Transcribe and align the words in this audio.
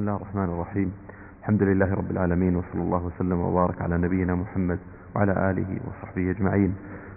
بسم 0.00 0.08
الله 0.08 0.16
الرحمن 0.22 0.44
الرحيم 0.44 0.92
الحمد 1.40 1.62
لله 1.62 1.94
رب 1.94 2.10
العالمين 2.10 2.56
وصلى 2.56 2.82
الله 2.82 3.04
وسلم 3.06 3.40
وبارك 3.40 3.82
على 3.82 3.98
نبينا 3.98 4.34
محمد 4.34 4.78
وعلى 5.16 5.32
آله 5.50 5.78
وصحبه 5.88 6.30
أجمعين 6.30 6.74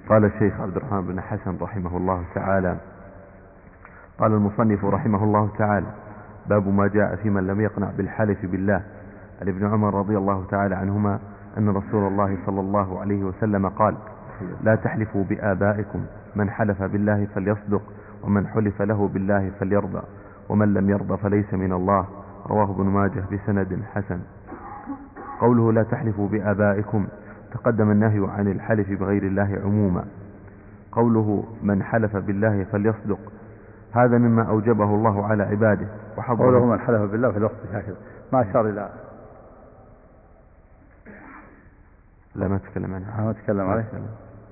قال 0.09 0.25
الشيخ 0.25 0.59
عبد 0.61 0.75
الرحمن 0.77 1.01
بن 1.01 1.21
حسن 1.21 1.57
رحمه 1.61 1.97
الله 1.97 2.23
تعالى 2.35 2.77
قال 4.19 4.31
المصنف 4.33 4.85
رحمه 4.85 5.23
الله 5.23 5.49
تعالى 5.57 5.85
باب 6.49 6.67
ما 6.67 6.87
جاء 6.87 7.15
في 7.15 7.29
من 7.29 7.47
لم 7.47 7.61
يقنع 7.61 7.89
بالحلف 7.97 8.45
بالله 8.45 8.81
عن 9.41 9.47
ابن 9.47 9.65
عمر 9.67 9.93
رضي 9.99 10.17
الله 10.17 10.45
تعالى 10.51 10.75
عنهما 10.75 11.19
أن 11.57 11.69
رسول 11.69 12.07
الله 12.07 12.37
صلى 12.45 12.59
الله 12.59 12.99
عليه 12.99 13.23
وسلم 13.23 13.69
قال 13.69 13.95
لا 14.63 14.75
تحلفوا 14.75 15.23
بآبائكم 15.23 16.05
من 16.35 16.49
حلف 16.49 16.83
بالله 16.83 17.27
فليصدق 17.35 17.81
ومن 18.23 18.47
حلف 18.47 18.81
له 18.81 19.07
بالله 19.07 19.51
فليرضى 19.59 20.01
ومن 20.49 20.73
لم 20.73 20.89
يرضى 20.89 21.17
فليس 21.17 21.53
من 21.53 21.73
الله 21.73 22.22
رواه 22.47 22.71
ابن 22.71 22.83
ماجه 22.83 23.23
بسند 23.31 23.83
حسن. 23.93 24.19
قوله 25.39 25.71
لا 25.71 25.83
تحلفوا 25.83 26.27
بآبائكم 26.27 27.07
تقدم 27.51 27.91
النهي 27.91 28.27
عن 28.29 28.47
الحلف 28.47 28.99
بغير 28.99 29.23
الله 29.23 29.61
عموما. 29.63 30.05
قوله 30.91 31.43
من 31.63 31.83
حلف 31.83 32.17
بالله 32.17 32.63
فليصدق. 32.63 33.19
هذا 33.91 34.17
مما 34.17 34.43
أوجبه 34.49 34.95
الله 34.95 35.25
على 35.25 35.43
عباده. 35.43 35.87
وحضره 36.17 36.45
قوله 36.45 36.65
من 36.65 36.79
حلف 36.79 37.01
بالله 37.11 37.31
فليصدق. 37.31 37.71
هكذا 37.73 37.95
ما 38.33 38.49
أشار 38.49 38.69
إلى 38.69 38.89
لا 42.35 42.47
ما 42.47 42.57
تكلم 42.57 42.93
عنه. 42.93 43.25
ما 43.25 43.33
تكلم 43.33 43.69
عليه. 43.69 43.85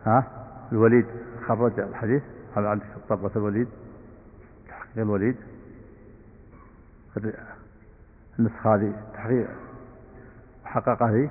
ها؟ 0.05 0.23
الوليد 0.71 1.05
خرج 1.47 1.79
الحديث. 1.79 2.23
هذا 2.55 2.67
عندك 2.67 2.85
طبقة 3.09 3.31
الوليد؟ 3.35 3.67
تحقيق 4.69 5.03
الوليد. 5.03 5.35
النسخة 8.41 8.75
هذه 8.75 8.93
تحقيق 9.13 9.47
حققها 10.65 11.09
هي؟ 11.09 11.29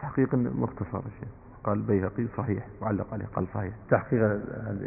تحقيق 0.00 0.34
مختصر 0.34 0.98
الشيء 0.98 1.28
قال 1.64 1.78
البيهقي 1.78 2.26
صحيح 2.36 2.66
وعلق 2.80 3.06
عليه 3.12 3.26
قال 3.26 3.46
صحيح. 3.54 3.74
تحقيق 3.90 4.20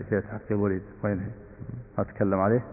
في 0.10 0.22
تحقيق 0.22 0.52
الوليد. 0.52 0.82
وين 1.04 1.20
هي؟ 1.20 1.30
ما 1.98 2.04
تكلم 2.04 2.40
عليه؟ 2.40 2.64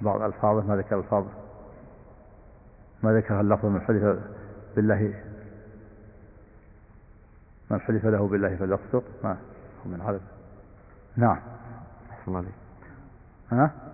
بعض 0.00 0.22
ألفاظه 0.22 0.66
ما 0.66 0.76
ذكر 0.76 0.98
ألفاظه 0.98 1.30
ما 3.02 3.12
ذكر 3.12 3.40
اللفظ 3.40 3.66
من 3.66 3.80
حديث 3.80 4.02
بالله؟ 4.76 5.14
من 7.70 7.80
حلف 7.80 8.06
له 8.06 8.28
بالله 8.28 8.56
فليصدق 8.56 9.04
ما 9.24 9.36
هو 9.86 9.90
من 9.90 10.02
حلف 10.02 10.22
نعم. 11.16 11.38
أحسن 12.10 12.22
الله 12.28 12.38
عليك. 12.38 12.54
ها؟ 13.50 13.89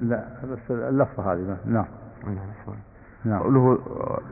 لا 0.00 0.24
بس 0.52 0.70
اللفظة 0.70 1.32
هذه 1.32 1.56
نعم. 1.66 1.84
نعم. 3.24 3.42
قوله 3.42 3.78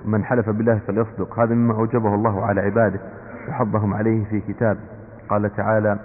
من 0.05 0.25
حلف 0.25 0.51
بالله 0.51 0.79
فليصدق 0.87 1.39
هذا 1.39 1.55
مما 1.55 1.75
أوجبه 1.75 2.15
الله 2.15 2.45
على 2.47 2.61
عباده 2.61 3.01
وحضهم 3.49 3.95
عليه 3.95 4.25
في 4.25 4.41
كتابه. 4.41 4.81
قال 5.29 5.57
تعالى 5.57 5.99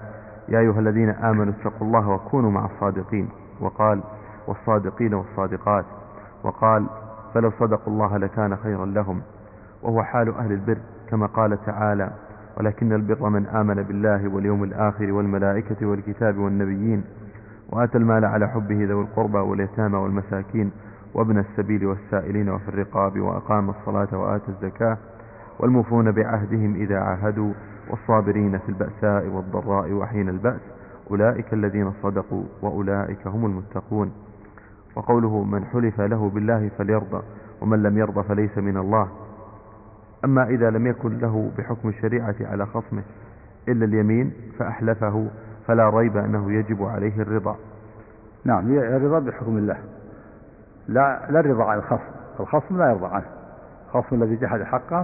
يا 0.49 0.59
أيها 0.59 0.79
الذين 0.79 1.09
آمنوا 1.09 1.53
اتقوا 1.53 1.87
الله 1.87 2.09
وكونوا 2.09 2.51
مع 2.51 2.65
الصادقين. 2.65 3.29
وقال 3.61 4.01
والصادقين 4.47 5.13
والصادقات. 5.13 5.85
وقال 6.43 6.85
فلو 7.33 7.51
صدقوا 7.59 7.93
الله 7.93 8.17
لكان 8.17 8.55
خيرا 8.55 8.85
لهم. 8.85 9.21
وهو 9.81 10.03
حال 10.03 10.35
أهل 10.35 10.51
البر 10.51 10.77
كما 11.09 11.25
قال 11.25 11.65
تعالى 11.65 12.09
ولكن 12.57 12.93
البر 12.93 13.29
من 13.29 13.45
آمن 13.45 13.75
بالله 13.83 14.27
واليوم 14.35 14.63
الآخر 14.63 15.11
والملائكة 15.11 15.85
والكتاب 15.85 16.37
والنبيين. 16.37 17.03
وآتى 17.71 17.97
المال 17.97 18.25
على 18.25 18.47
حبه 18.47 18.85
ذوي 18.85 19.01
القربى 19.01 19.37
واليتامى 19.37 19.97
والمساكين 19.97 20.71
وابن 21.13 21.37
السبيل 21.39 21.85
والسائلين 21.85 22.49
وفي 22.49 22.69
الرقاب 22.69 23.19
وأقام 23.19 23.69
الصلاة 23.69 24.17
وآتى 24.17 24.47
الزكاة 24.49 24.97
والموفون 25.59 26.11
بعهدهم 26.11 26.75
إذا 26.75 26.99
عاهدوا 26.99 27.53
والصابرين 27.89 28.57
في 28.57 28.69
البأساء 28.69 29.27
والضراء 29.27 29.91
وحين 29.91 30.29
البأس 30.29 30.59
أولئك 31.11 31.53
الذين 31.53 31.91
صدقوا 32.03 32.43
وأولئك 32.61 33.27
هم 33.27 33.45
المتقون 33.45 34.11
وقوله 34.95 35.43
من 35.43 35.65
حلف 35.65 36.01
له 36.01 36.29
بالله 36.29 36.69
فليرضى 36.77 37.21
ومن 37.61 37.83
لم 37.83 37.97
يرضى 37.97 38.23
فليس 38.23 38.57
من 38.57 38.77
الله 38.77 39.07
أما 40.25 40.47
إذا 40.49 40.69
لم 40.69 40.87
يكن 40.87 41.17
له 41.19 41.51
بحكم 41.57 41.89
الشريعة 41.89 42.35
على 42.41 42.65
خصمه 42.65 43.03
إلا 43.67 43.85
اليمين 43.85 44.31
فأحلفه 44.59 45.27
فلا 45.67 45.89
ريب 45.89 46.17
أنه 46.17 46.51
يجب 46.51 46.83
عليه 46.83 47.21
الرضا 47.21 47.55
نعم 48.45 48.77
الرضا 48.77 49.19
بحكم 49.19 49.57
الله. 49.57 49.77
لا 50.87 51.27
لا 51.29 51.39
الرضا 51.39 51.63
عن 51.63 51.77
الخصم. 51.77 52.11
الخصم 52.39 52.77
لا 52.77 52.89
يرضى 52.89 53.05
عنه. 53.05 53.25
الخصم 53.87 54.23
الذي 54.23 54.35
جحد 54.35 54.63
حقه 54.63 55.03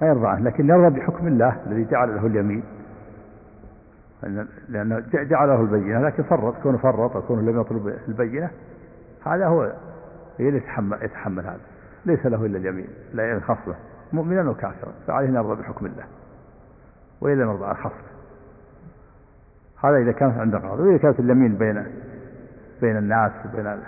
ما 0.00 0.08
يرضى 0.08 0.26
عنه 0.26 0.44
لكن 0.44 0.68
يرضى 0.68 1.00
بحكم 1.00 1.26
الله 1.26 1.56
الذي 1.66 1.84
جعل 1.84 2.16
له 2.16 2.26
اليمين. 2.26 2.62
لأنه 4.68 5.02
جعل 5.12 5.48
له 5.48 5.60
البينة 5.60 6.00
لكن 6.00 6.22
فرط 6.22 6.54
كونه 6.62 6.78
فرط 6.78 7.16
كونه 7.16 7.42
لم 7.42 7.60
يطلب 7.60 7.94
البينة 8.08 8.50
هذا 9.26 9.46
هو 9.46 9.72
يتحمل, 10.38 10.98
يتحمل 11.02 11.44
هذا. 11.44 11.60
ليس 12.06 12.26
له 12.26 12.46
إلا 12.46 12.58
اليمين 12.58 12.88
لا 13.14 13.36
يخصه 13.36 13.74
مؤمنا 14.12 14.50
وكافرا 14.50 14.92
فعليه 15.06 15.28
نرضى 15.28 15.62
بحكم 15.62 15.86
الله. 15.86 16.04
وإلا 17.20 17.44
نرضى 17.44 17.66
عن 17.66 17.74
خصمه 17.74 18.08
هذا 19.84 19.96
إذا 19.96 20.12
كانت 20.12 20.38
عند 20.38 20.56
قاضي 20.56 20.82
وإذا 20.82 20.98
كانت 20.98 21.20
اليمين 21.20 21.54
بين 21.54 21.86
بين 22.80 22.96
الناس 22.96 23.32
وبين 23.44 23.78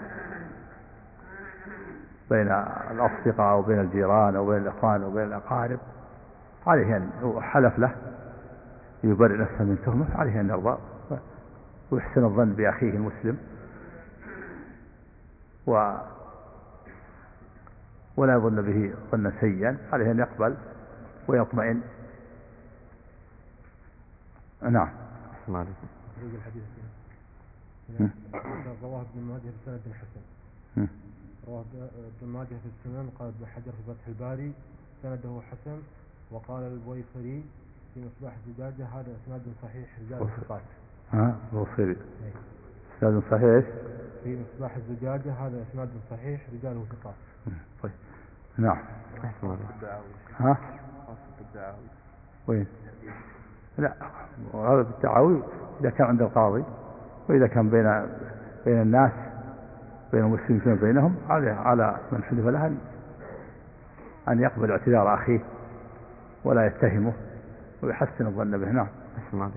بين 2.30 2.48
الأصدقاء 2.90 3.58
وبين 3.58 3.80
الجيران 3.80 4.36
وبين 4.36 4.62
الإخوان 4.62 5.04
وبين 5.04 5.24
الأقارب. 5.24 5.78
عليه 6.66 6.96
أن 6.96 7.10
حلف 7.40 7.78
له 7.78 7.94
يبرئ 9.04 9.36
نفسه 9.36 9.64
من 9.64 9.78
تهمة. 9.86 10.06
عليه 10.14 10.40
أن 10.40 10.48
يرضى 10.48 10.78
ويحسن 11.90 12.24
الظن 12.24 12.52
بأخيه 12.52 12.90
المسلم. 12.90 13.38
و 15.66 15.94
ولا 18.16 18.34
يظن 18.34 18.62
به 18.62 18.94
ظنا 19.12 19.32
سيئا. 19.40 19.78
عليه 19.92 20.10
أن 20.10 20.18
يقبل 20.18 20.56
ويطمئن. 21.28 21.80
نعم. 24.62 24.88
الحديث 25.48 26.79
رواه 28.82 29.00
ابن 29.00 29.20
ماجه 29.22 29.50
بسند 29.62 29.80
حسن. 30.00 30.22
رواه 31.48 31.64
ابن 32.20 32.28
ماجه 32.32 32.46
في 32.46 32.68
السنن 32.76 33.10
قال 33.18 33.28
ابن 33.28 33.46
حجر 33.46 33.72
في 33.72 33.82
فتح 33.94 34.06
الباري 34.08 34.52
سنده 35.02 35.40
حسن 35.50 35.78
وقال 36.30 36.62
البويصري 36.62 37.44
في 37.94 38.00
مصباح 38.06 38.32
الزجاجة 38.46 38.86
هذا 38.86 39.16
إسناد 39.24 39.42
صحيح 39.62 39.88
رجال 40.00 40.22
الثقات. 40.22 40.62
ها 41.12 41.36
البويصري 41.52 41.96
إسناد 42.98 43.22
صحيح؟ 43.30 43.64
في 44.24 44.38
مصباح 44.42 44.76
الزجاجة 44.76 45.32
هذا 45.32 45.64
إسناد 45.70 45.88
صحيح 46.10 46.40
رجاله 46.52 46.84
ثقات 46.84 47.14
طيب. 47.82 47.92
نعم. 48.58 48.78
ها؟ 50.38 50.56
وين؟ 52.46 52.66
لا 53.78 53.94
وهذا 54.52 54.84
في 54.84 54.90
التعاوي 54.90 55.42
إذا 55.80 55.90
كان 55.90 56.06
عند 56.06 56.22
القاضي. 56.22 56.64
وإذا 57.28 57.46
كان 57.46 57.70
بين 57.70 58.06
بين 58.64 58.82
الناس 58.82 59.12
بين 60.12 60.24
المسلمين 60.24 60.60
فيما 60.60 60.74
بينهم 60.74 61.16
على 61.28 61.50
على 61.50 61.96
من 62.12 62.22
حلف 62.22 62.46
له 62.46 62.74
أن 64.28 64.40
يقبل 64.40 64.70
اعتذار 64.70 65.14
أخيه 65.14 65.40
ولا 66.44 66.66
يتهمه 66.66 67.12
ويحسن 67.82 68.26
الظن 68.26 68.58
به. 68.58 68.72
نعم. 68.72 68.88
أحسن 69.18 69.36
الله 69.36 69.50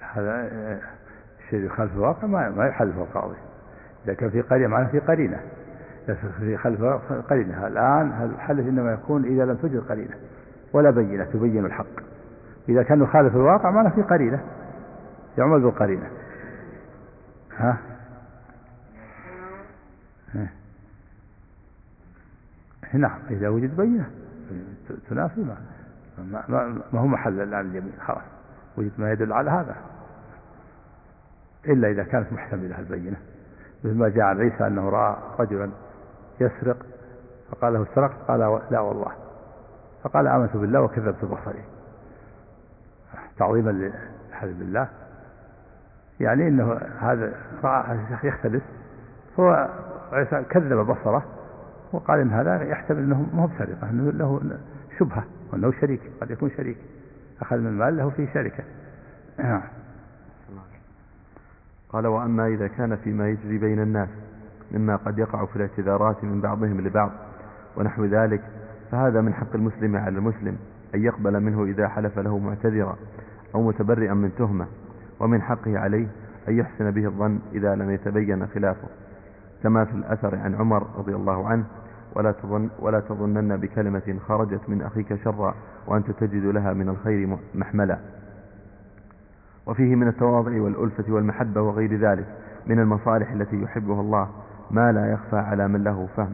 هذا 0.00 0.80
شيء 1.50 1.66
يخالف 1.66 1.92
الواقع 1.92 2.26
ما 2.26 2.48
ما 2.48 2.66
يحلف 2.66 2.96
القاضي. 2.96 3.36
إذا 4.04 4.14
كان 4.14 4.30
في 4.30 4.40
قرينة 4.40 4.68
معناه 4.68 4.88
في 4.90 4.98
قرينة. 4.98 5.40
في 6.38 6.56
خلف 6.56 6.84
قرينة. 7.30 7.66
الآن 7.66 8.30
الحلف 8.34 8.68
إنما 8.68 8.92
يكون 8.92 9.24
إذا 9.24 9.44
لم 9.44 9.56
توجد 9.56 9.80
قرينة 9.80 10.14
ولا 10.72 10.90
بينة 10.90 11.24
تبين 11.24 11.66
الحق. 11.66 12.00
إذا 12.68 12.82
كان 12.82 13.02
يخالف 13.02 13.36
الواقع 13.36 13.70
معناه 13.70 13.90
في 13.90 14.02
قرينة 14.02 14.44
يعمل 15.38 15.60
بالقرينة. 15.60 16.10
ها؟ 17.56 17.78
نعم 22.92 23.18
إذا 23.30 23.48
وجد 23.48 23.76
بينة 23.76 24.10
تنافي 25.10 25.40
ما 25.40 25.56
ما, 26.48 26.82
ما 26.92 27.00
هو 27.00 27.06
محل 27.06 27.40
الآن 27.40 27.70
اليمين. 27.70 27.92
خلاص 28.00 28.22
وجد 28.76 28.92
ما 28.98 29.12
يدل 29.12 29.32
على 29.32 29.50
هذا. 29.50 29.76
إلا 31.68 31.90
إذا 31.90 32.02
كانت 32.04 32.32
محتملة 32.32 32.78
البينة. 32.78 33.16
مثل 33.84 33.98
ما 33.98 34.08
جاء 34.08 34.24
عن 34.24 34.40
عيسى 34.40 34.66
أنه 34.66 34.88
رأى 34.88 35.16
رجلا 35.38 35.70
يسرق 36.40 36.76
فقال 37.50 37.72
له 37.72 37.86
سرقت؟ 37.94 38.16
قال 38.28 38.60
لا 38.70 38.80
والله. 38.80 39.12
فقال 40.02 40.26
آمنت 40.26 40.56
بالله 40.56 40.80
وكذبت 40.80 41.24
بصري 41.24 41.64
تعظيما 43.38 43.92
لحبيب 44.30 44.60
الله 44.60 44.88
يعني 46.20 46.48
إنه 46.48 46.80
هذا 47.00 47.34
رأى 47.64 47.98
يختلف. 48.24 48.62
هو 49.40 49.68
عيسى 50.12 50.42
كذب 50.50 50.78
بصره 50.78 51.24
وقال 51.92 52.20
إن 52.20 52.30
هذا 52.30 52.62
يحتمل 52.62 52.98
إنه 52.98 53.26
ما 53.34 53.42
هو 53.42 53.46
بسرقة 53.46 53.90
إنه 53.90 54.10
له 54.10 54.58
شبهة 54.98 55.24
وإنه 55.52 55.72
شريك 55.80 56.00
قد 56.20 56.30
يكون 56.30 56.50
شريك. 56.50 56.76
أخذ 57.42 57.56
من 57.56 57.66
المال 57.66 57.96
له 57.96 58.10
فيه 58.10 58.32
شركة. 58.34 58.64
نعم 59.38 59.62
قال 61.92 62.06
وأما 62.06 62.46
إذا 62.46 62.66
كان 62.66 62.96
فيما 62.96 63.28
يجري 63.28 63.58
بين 63.58 63.80
الناس 63.82 64.08
مما 64.72 64.96
قد 64.96 65.18
يقع 65.18 65.44
في 65.44 65.56
الاعتذارات 65.56 66.24
من 66.24 66.40
بعضهم 66.40 66.80
لبعض 66.80 67.10
ونحو 67.76 68.04
ذلك 68.04 68.42
فهذا 68.90 69.20
من 69.20 69.34
حق 69.34 69.54
المسلم 69.54 69.96
على 69.96 70.18
المسلم 70.18 70.56
أن 70.94 71.02
يقبل 71.02 71.40
منه 71.40 71.64
إذا 71.64 71.88
حلف 71.88 72.18
له 72.18 72.38
معتذرا 72.38 72.96
أو 73.54 73.62
متبرئا 73.62 74.14
من 74.14 74.34
تهمة 74.38 74.66
ومن 75.20 75.42
حقه 75.42 75.78
عليه 75.78 76.06
أن 76.48 76.58
يحسن 76.58 76.90
به 76.90 77.06
الظن 77.06 77.38
إذا 77.52 77.74
لم 77.74 77.90
يتبين 77.90 78.46
خلافه 78.46 78.88
كما 79.62 79.84
في 79.84 79.92
الأثر 79.92 80.36
عن 80.36 80.54
عمر 80.54 80.86
رضي 80.98 81.14
الله 81.14 81.48
عنه 81.48 81.64
ولا 82.16 82.32
تظن 82.32 82.68
ولا 82.78 83.00
تظنن 83.00 83.56
بكلمة 83.56 84.16
خرجت 84.28 84.60
من 84.68 84.82
أخيك 84.82 85.14
شرا 85.24 85.54
وأنت 85.86 86.10
تجد 86.10 86.44
لها 86.44 86.72
من 86.72 86.88
الخير 86.88 87.38
محملا. 87.54 87.98
وفيه 89.66 89.94
من 89.94 90.08
التواضع 90.08 90.60
والألفة 90.60 91.12
والمحبة 91.12 91.62
وغير 91.62 91.96
ذلك 91.96 92.26
من 92.66 92.78
المصالح 92.78 93.30
التي 93.30 93.62
يحبها 93.62 94.00
الله 94.00 94.28
ما 94.70 94.92
لا 94.92 95.12
يخفى 95.12 95.36
على 95.36 95.68
من 95.68 95.84
له 95.84 96.08
فهم 96.16 96.32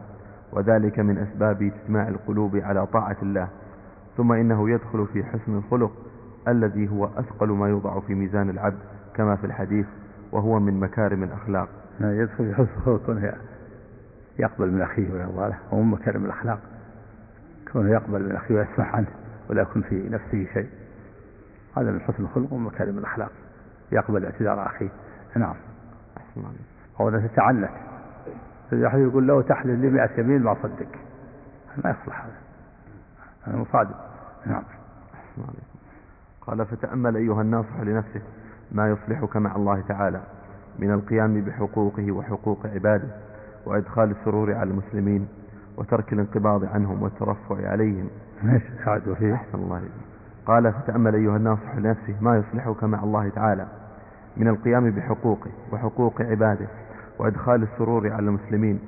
وذلك 0.53 0.99
من 0.99 1.17
أسباب 1.17 1.61
اجتماع 1.61 2.07
القلوب 2.07 2.55
على 2.55 2.85
طاعة 2.85 3.17
الله. 3.21 3.47
ثم 4.17 4.31
إنه 4.31 4.69
يدخل 4.69 5.07
في 5.13 5.23
حسن 5.23 5.57
الخلق 5.57 5.91
الذي 6.47 6.89
هو 6.89 7.05
أثقل 7.05 7.49
ما 7.49 7.69
يوضع 7.69 7.99
في 7.99 8.15
ميزان 8.15 8.49
العبد 8.49 8.79
كما 9.15 9.35
في 9.35 9.45
الحديث 9.45 9.85
وهو 10.31 10.59
من 10.59 10.79
مكارم 10.79 11.23
الأخلاق. 11.23 11.69
يدخل 12.01 12.45
في 12.45 12.53
حسن 12.53 12.69
الخلق 12.77 13.33
يقبل 14.39 14.71
من 14.71 14.81
أخيه 14.81 15.13
ويرضى 15.13 15.49
له. 15.49 15.57
ومن 15.71 15.91
مكارم 15.91 16.25
الأخلاق 16.25 16.59
كونه 17.73 17.89
يقبل 17.89 18.23
من 18.23 18.35
أخيه 18.35 18.55
ويسمح 18.55 18.95
عنه 18.95 19.07
ولا 19.49 19.61
يكون 19.61 19.81
في 19.81 20.09
نفسه 20.09 20.45
شيء. 20.53 20.69
هذا 21.79 21.91
من 21.91 22.01
حسن 22.01 22.23
الخلق 22.23 22.53
ومن 22.53 22.65
مكارم 22.65 22.97
الأخلاق. 22.97 23.31
يقبل 23.91 24.25
اعتذار 24.25 24.65
أخيه 24.65 24.89
نعم. 25.35 25.55
أو 26.99 27.09
تتعنت. 27.09 27.69
أحد 28.73 28.99
يقول 28.99 29.27
له 29.27 29.41
تحلل 29.41 29.79
لي 29.79 29.89
100 29.89 30.09
يمين 30.17 30.43
ما 30.43 30.55
صدق 30.63 30.87
ما 31.83 31.89
يصلح 31.89 32.23
هذا. 32.23 32.33
هذا 33.43 33.57
مصادم 33.57 33.95
نعم. 34.45 34.63
قال 36.41 36.65
فتأمل 36.65 37.15
أيها 37.15 37.41
الناصح 37.41 37.79
لنفسك 37.79 38.21
ما 38.71 38.89
يصلحك 38.89 39.37
مع 39.37 39.55
الله 39.55 39.81
تعالى 39.87 40.21
من 40.79 40.91
القيام 40.93 41.41
بحقوقه 41.41 42.11
وحقوق 42.11 42.67
عباده 42.67 43.07
وإدخال 43.65 44.11
السرور 44.11 44.53
على 44.53 44.69
المسلمين 44.69 45.27
وترك 45.77 46.13
الانقباض 46.13 46.65
عنهم 46.65 47.03
والترفع 47.03 47.69
عليهم. 47.69 48.09
إيش 48.43 48.63
ساعدوا 48.85 49.15
فيه 49.15 49.33
أحسن 49.33 49.57
الله 49.57 49.81
قال 50.49 50.73
فتأمل 50.73 51.15
أيها 51.15 51.37
الناصح 51.37 51.75
لنفسه 51.75 52.15
ما 52.21 52.37
يصلحك 52.37 52.83
مع 52.83 53.03
الله 53.03 53.29
تعالى 53.29 53.65
من 54.37 54.47
القيام 54.47 54.91
بحقوقه 54.91 55.49
وحقوق 55.71 56.21
عباده 56.21 56.67
وإدخال 57.19 57.63
السرور 57.63 58.11
على 58.11 58.25
المسلمين 58.25 58.79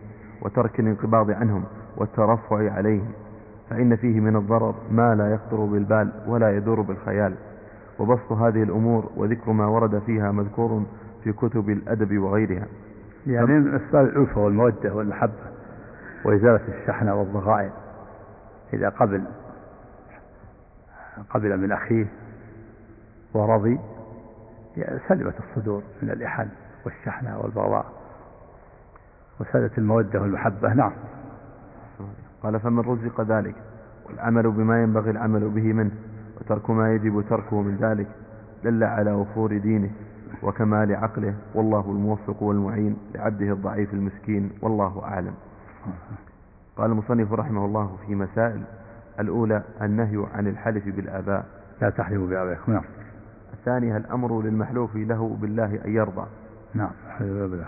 وترك 0.41 0.79
الانقباض 0.79 1.31
عنهم 1.31 1.63
والترفع 1.97 2.71
عليهم. 2.71 3.11
فإن 3.69 3.95
فيه 3.95 4.19
من 4.19 4.35
الضرر 4.35 4.75
ما 4.91 5.15
لا 5.15 5.33
يخطر 5.33 5.65
بالبال 5.65 6.11
ولا 6.27 6.57
يدور 6.57 6.81
بالخيال. 6.81 7.33
وبسط 7.99 8.31
هذه 8.31 8.63
الأمور 8.63 9.09
وذكر 9.15 9.51
ما 9.51 9.65
ورد 9.67 9.99
فيها 10.05 10.31
مذكور 10.31 10.83
في 11.23 11.33
كتب 11.33 11.69
الأدب 11.69 12.17
وغيرها. 12.17 12.65
يعني 13.27 13.47
من 13.47 13.75
أسباب 13.75 14.05
الألفة 14.05 14.41
والمودة 14.41 14.95
والمحبة 14.95 15.51
وإزالة 16.25 16.61
الشحنة 16.67 17.15
والضغائن. 17.15 17.71
إذا 18.73 18.89
قبل 18.89 19.23
قبل 21.29 21.57
من 21.57 21.71
أخيه 21.71 22.05
ورضي. 23.33 23.79
سلمت 25.07 25.35
الصدور 25.39 25.83
من 26.01 26.09
الإحن 26.09 26.47
والشحنة 26.85 27.39
والبغضاء 27.39 27.85
وسادة 29.39 29.71
المودة 29.77 30.21
والمحبة. 30.21 30.73
نعم. 30.73 30.93
قال 32.43 32.59
فمن 32.59 32.79
رزق 32.79 33.21
ذلك 33.21 33.55
والعمل 34.09 34.51
بما 34.51 34.83
ينبغي 34.83 35.11
العمل 35.11 35.49
به 35.49 35.73
منه 35.73 35.91
وترك 36.41 36.69
ما 36.69 36.93
يجب 36.93 37.23
تركه 37.29 37.61
من 37.61 37.77
ذلك 37.81 38.07
دل 38.63 38.83
على 38.83 39.11
وفور 39.11 39.57
دينه 39.57 39.89
وكمال 40.43 40.95
عقله. 40.95 41.35
والله 41.55 41.91
الموفق 41.91 42.43
والمعين 42.43 42.97
لعبده 43.15 43.53
الضعيف 43.53 43.93
المسكين 43.93 44.51
والله 44.61 45.03
أعلم. 45.03 45.33
قال 46.77 46.91
المصنف 46.91 47.33
رحمه 47.33 47.65
الله 47.65 47.97
في 48.07 48.15
مسائل 48.15 48.63
الأولى 49.21 49.63
النهي 49.81 50.25
عن 50.33 50.47
الحلف 50.47 50.95
بالآباء. 50.95 51.45
لا 51.81 51.89
تحلفوا 51.89 52.27
بآبائكم. 52.27 52.73
نعم. 52.73 52.83
الثانية 53.53 53.97
الأمر 53.97 54.41
للمحلوف 54.41 54.95
له 54.95 55.37
بالله 55.41 55.85
أن 55.85 55.95
يرضى؟ 55.95 56.27
نعم 56.73 56.91
بالله. 57.19 57.67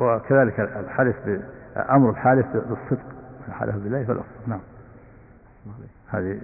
وكذلك 0.00 0.60
الحلف 0.60 1.16
أمر 1.76 2.10
الحالف 2.10 2.46
بالصدق. 2.46 3.06
الحلف 3.48 3.76
بالله 3.76 4.04
فالأصل. 4.04 4.26
نعم. 4.46 4.60
هذه 6.08 6.40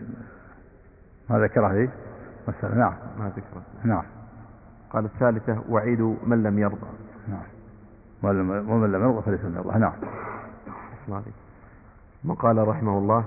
ما 1.31 1.39
ذكره 1.39 1.67
هذه 1.67 1.89
مسألة. 2.49 2.75
نعم. 2.75 2.95
ما 3.19 3.29
ذكره 3.37 3.62
نعم. 3.85 4.05
قال 4.91 5.05
الثالثة 5.05 5.62
وعيد 5.69 6.00
من 6.00 6.43
لم 6.43 6.59
يرضى. 6.59 6.87
نعم. 7.29 7.43
ومن 8.23 8.93
لم 8.93 9.03
يرضى 9.03 9.23
فليس 9.23 9.45
من 9.45 9.55
يرضى 9.55 9.79
نعم. 9.79 9.93
ثم 12.23 12.32
قال 12.32 12.69
رحمه 12.69 12.99
الله؟ 12.99 13.25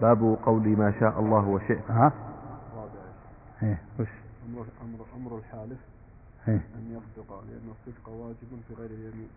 باب 0.00 0.38
قول 0.46 0.68
ما 0.68 0.92
شاء 1.00 1.20
الله 1.20 1.48
وشئت. 1.48 1.90
ها؟ 1.90 2.12
إيه 3.62 3.82
وش؟ 4.00 4.08
أمر 4.48 4.66
أمر 4.82 5.06
أمر 5.16 5.38
الحالف 5.38 5.78
إيه. 6.48 6.54
أن 6.74 6.98
يصدق 6.98 7.42
لأن 7.48 7.70
الصدق 7.70 8.08
واجب 8.08 8.62
في 8.68 8.74
غير 8.74 8.90
اليمين. 8.90 9.28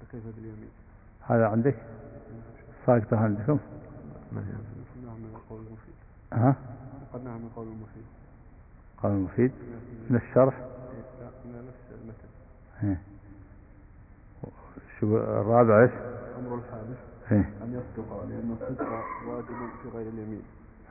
فكيف 0.00 0.22
باليمين؟ 0.36 0.70
هذا 1.28 1.46
عندك؟ 1.46 1.76
ساقطة 2.86 3.16
عندكم؟ 3.16 3.58
نعم 4.32 4.44
من 5.16 5.34
القول 5.34 5.60
المفيد. 5.66 5.94
ها؟ 6.32 6.54
قد 7.12 7.24
نعم 7.24 7.38
من 7.38 7.46
القول 7.46 7.66
المفيد. 7.66 8.06
قول 9.02 9.12
المفيد 9.12 9.52
من 10.10 10.16
الشرح؟ 10.16 10.54
لا 11.20 11.28
من 11.44 11.68
نفس 11.68 12.00
المتن. 12.02 12.28
إيه. 12.82 13.00
شو 15.00 15.16
الرابع 15.16 15.82
إيش؟ 15.82 15.90
أمر 16.38 16.54
الحالف. 16.54 16.98
إيه. 17.32 17.38
أن 17.64 17.72
يصدق 17.72 18.24
لأن 18.28 18.56
الصدق 18.60 18.88
واجب 19.28 19.46
في 19.82 19.88
غير 19.94 20.08
اليمين. 20.08 20.42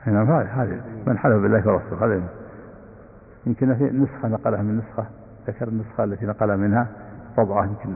نعم 0.06 0.30
هذه 0.30 0.62
هذه 0.62 0.82
من 1.06 1.18
حلف 1.18 1.34
بالله 1.42 1.68
ورسوله 1.68 2.06
هذه 2.06 2.28
يمكن 3.46 3.74
في 3.74 3.84
نسخة 3.84 4.28
نقلها 4.28 4.62
من 4.62 4.78
نسخة 4.78 5.06
ذكر 5.46 5.68
النسخة 5.68 6.04
التي 6.04 6.26
نقلها 6.26 6.56
منها 6.56 6.88
وضعها 7.38 7.64
يمكن. 7.64 7.94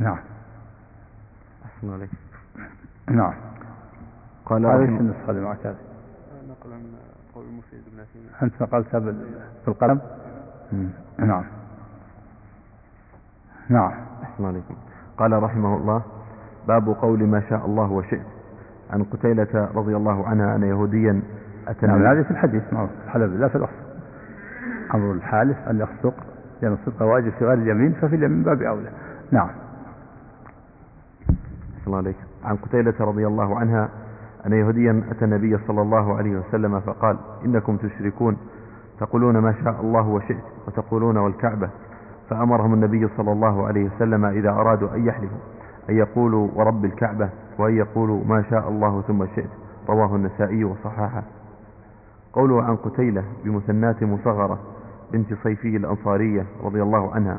نعم. 0.00 0.18
أحسن 1.64 1.92
عليك. 1.92 2.10
نعم. 3.10 3.34
قال 4.46 4.66
هذه 4.66 4.84
النسخة 4.84 5.30
اللي 5.30 5.40
معك 5.42 5.66
هذه 5.66 5.76
نقل 6.48 6.72
عن 6.72 6.82
قول 7.34 7.44
المفيد 7.44 7.80
ابن 7.92 8.00
عثيمين 8.00 8.28
أنت 8.42 8.62
نقلتها 8.62 8.98
بال- 8.98 9.26
بالقلم. 9.66 10.00
نعم. 11.18 11.44
نعم. 13.68 13.92
أحسن 14.22 14.44
عليكم. 14.44 14.74
قال 15.18 15.42
رحمه 15.42 15.76
الله 15.76 16.02
باب 16.68 16.88
قول 16.88 17.26
ما 17.26 17.40
شاء 17.48 17.66
الله 17.66 17.92
وشئت. 17.92 18.26
عن 18.90 19.02
قتيلة 19.02 19.68
رضي 19.74 19.96
الله 19.96 20.26
عنها 20.28 20.56
أن 20.56 20.62
يهوديا 20.62 21.22
أتى 21.68 21.86
نعم 21.86 21.96
النبي- 21.96 22.20
هذه 22.20 22.24
في 22.24 22.30
الحديث 22.30 22.62
معروف 22.72 22.90
الحلف 23.04 23.30
بالله 23.32 23.48
في 23.48 23.56
الأصل. 23.56 23.72
أمر 24.94 25.12
الحالف 25.12 25.56
أن 25.70 25.76
يصدق 25.80 26.14
لأن 26.62 26.72
الصدق 26.72 27.02
واجب 27.02 27.32
في 27.38 27.44
غير 27.44 27.58
اليمين 27.58 27.92
ففي 27.92 28.16
اليمين 28.16 28.42
باب 28.42 28.62
أولى. 28.62 28.90
نعم. 29.30 29.48
الله 31.86 31.98
عليك. 31.98 32.16
عن 32.44 32.56
قتيلة 32.56 32.94
رضي 33.00 33.26
الله 33.26 33.58
عنها 33.58 33.88
أن 34.46 34.52
يهوديا 34.52 35.02
أتى 35.10 35.24
النبي 35.24 35.58
صلى 35.68 35.82
الله 35.82 36.16
عليه 36.16 36.38
وسلم 36.38 36.80
فقال 36.80 37.16
إنكم 37.44 37.76
تشركون 37.76 38.36
تقولون 39.00 39.38
ما 39.38 39.54
شاء 39.64 39.80
الله 39.80 40.08
وشئت 40.08 40.42
وتقولون 40.66 41.16
والكعبة. 41.16 41.68
فأمرهم 42.30 42.74
النبي 42.74 43.08
صلى 43.16 43.32
الله 43.32 43.66
عليه 43.66 43.90
وسلم 43.94 44.24
إذا 44.24 44.50
أرادوا 44.50 44.94
أن 44.94 45.06
يحلفوا. 45.06 45.38
أن 45.90 45.96
يقولوا 45.96 46.48
ورب 46.54 46.84
الكعبة 46.84 47.28
وأن 47.58 47.76
يقولوا 47.76 48.24
ما 48.24 48.44
شاء 48.50 48.68
الله 48.68 49.02
ثم 49.02 49.26
شئت. 49.26 49.50
رواه 49.88 50.16
النسائي 50.16 50.64
وصححه. 50.64 51.22
قوله 52.32 52.62
عن 52.62 52.76
قتيلة 52.76 53.24
بمثنات 53.44 54.02
مصغرة 54.02 54.58
بنت 55.12 55.34
صيفي 55.42 55.76
الأنصارية 55.76 56.46
رضي 56.62 56.82
الله 56.82 57.14
عنها 57.14 57.38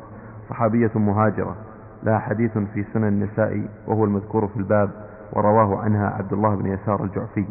صحابية 0.49 0.91
مهاجرة 0.95 1.55
لها 2.03 2.19
حديث 2.19 2.57
في 2.57 2.85
سنن 2.93 3.07
النساء 3.07 3.69
وهو 3.87 4.05
المذكور 4.05 4.47
في 4.47 4.57
الباب 4.57 4.89
ورواه 5.33 5.77
عنها 5.81 6.09
عبد 6.09 6.33
الله 6.33 6.55
بن 6.55 6.65
يسار 6.65 7.03
الجعفي. 7.03 7.45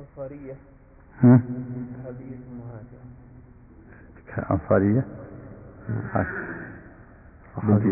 أنصارية 0.00 0.54
صحابية 1.22 2.38
مهاجرة. 2.58 3.04
أنصارية؟ 4.50 5.04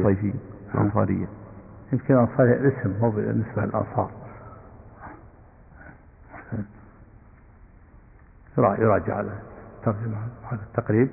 صيفي 0.02 0.35
الأنصارية 0.75 1.26
يمكن 1.92 2.16
أنصارية 2.16 2.54
الاسم 2.54 2.92
مو 3.00 3.11
بالنسبة 3.11 3.64
للأنصار 3.64 4.11
يراجع 8.59 9.14
على 9.14 9.33
الترجمة 9.78 10.16
هذا 10.50 10.61
التقريب. 10.62 11.09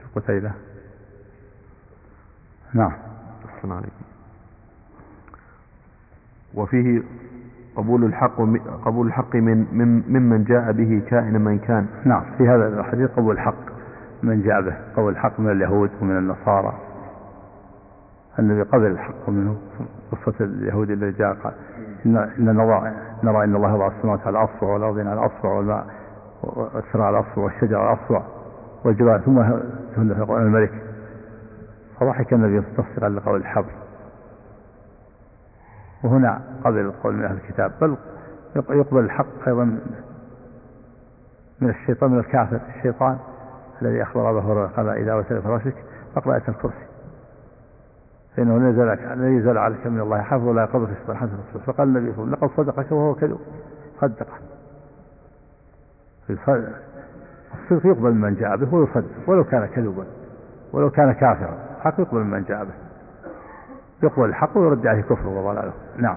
شو 0.00 0.20
قتيلة 0.20 0.52
نعم. 2.74 2.92
السلام 3.56 3.76
عليكم. 3.76 4.04
وفيه 6.54 7.02
قبول 7.76 8.04
الحق 8.04 8.36
قبول 8.84 9.06
الحق 9.06 9.36
من 9.36 9.66
من 9.72 10.02
ممن 10.08 10.44
جاء 10.44 10.72
به 10.72 11.02
كائنا 11.08 11.38
من 11.38 11.58
كان. 11.58 11.86
نعم. 12.04 12.24
في 12.38 12.48
هذا 12.48 12.80
الحديث 12.80 13.10
قبول 13.10 13.34
الحق 13.34 13.70
من 14.22 14.42
جاء 14.42 14.60
به. 14.62 14.76
قبول 14.96 15.12
الحق 15.12 15.40
من 15.40 15.50
اليهود 15.50 15.90
ومن 16.00 16.18
النصارى. 16.18 16.89
النبي 18.38 18.62
قبل 18.62 18.86
الحق 18.86 19.28
منه 19.28 19.56
قصة 20.12 20.34
اليهود 20.40 20.90
الذي 20.90 21.12
جاء 21.12 21.34
قال 21.34 21.52
إن, 22.06 22.28
نرى, 22.38 22.92
نرى 23.22 23.44
إن 23.44 23.56
الله 23.56 23.74
وضع 23.74 23.86
السماوات 23.86 24.20
على 24.26 24.38
الأصبع 24.38 24.68
والأرض 24.68 24.98
على 24.98 25.12
الأصبع 25.12 25.52
والماء 25.52 25.86
والسماء 26.42 27.06
على 27.06 27.18
الأصبع 27.18 27.42
والشجر 27.42 27.78
على 27.78 27.92
الأصبع 27.92 28.22
والجبال 28.84 29.24
ثم 29.24 29.42
تهن 29.96 30.14
في 30.14 30.20
القرآن 30.20 30.42
الملك. 30.42 30.72
فضحك 32.00 32.32
النبي 32.32 32.66
تصديقا 32.76 33.08
لقول 33.08 33.40
الحق 33.40 33.64
وهنا 36.04 36.40
قبل 36.64 36.78
القول 36.78 37.14
من 37.14 37.24
أهل 37.24 37.36
الكتاب 37.36 37.72
بل 37.80 37.96
يقبل 38.56 39.04
الحق 39.04 39.48
أيضا 39.48 39.64
من 41.60 41.70
الشيطان 41.70 42.10
من 42.10 42.18
الكافر 42.18 42.60
الشيطان 42.76 43.18
الذي 43.82 44.02
أخبر 44.02 44.30
أبا 44.30 44.40
هريرة 44.40 44.66
قال 44.66 44.88
إذا 44.88 45.14
وسل 45.14 45.42
فراشك 45.42 45.74
فاقرأ 46.14 46.34
آية 46.34 46.48
الكرسي. 46.48 46.89
فإنه 48.40 48.56
نزل 49.38 49.58
عليك 49.58 49.86
من 49.86 50.00
الله 50.00 50.22
حفظ 50.22 50.46
ولا 50.46 50.62
يقبل 50.62 50.86
في 50.86 50.92
الصلاة 51.02 51.16
حسن 51.16 51.38
فقال 51.66 51.88
النبي 51.88 52.12
صلى 52.12 52.24
الله 52.24 52.36
عليه 52.36 52.46
وسلم 52.46 52.48
لقد 52.48 52.50
صدقك 52.56 52.92
وهو 52.92 53.14
كذب. 53.14 53.38
صدقه 54.00 54.38
الصدق 56.30 57.86
يقبل 57.86 58.14
من 58.14 58.34
جاء 58.34 58.56
به 58.56 58.74
ويصدق 58.74 59.04
ولو 59.26 59.44
كان 59.44 59.66
كذبا 59.66 60.04
ولو 60.72 60.90
كان 60.90 61.12
كافرا. 61.12 61.58
حق 61.80 62.00
يقبل 62.00 62.20
من 62.20 62.44
جاء 62.44 62.64
به. 62.64 62.74
يقبل 64.02 64.24
الحق 64.24 64.58
ويرد 64.58 64.86
عليه 64.86 65.02
كفره 65.02 65.28
وضلاله. 65.28 65.72
نعم. 65.96 66.16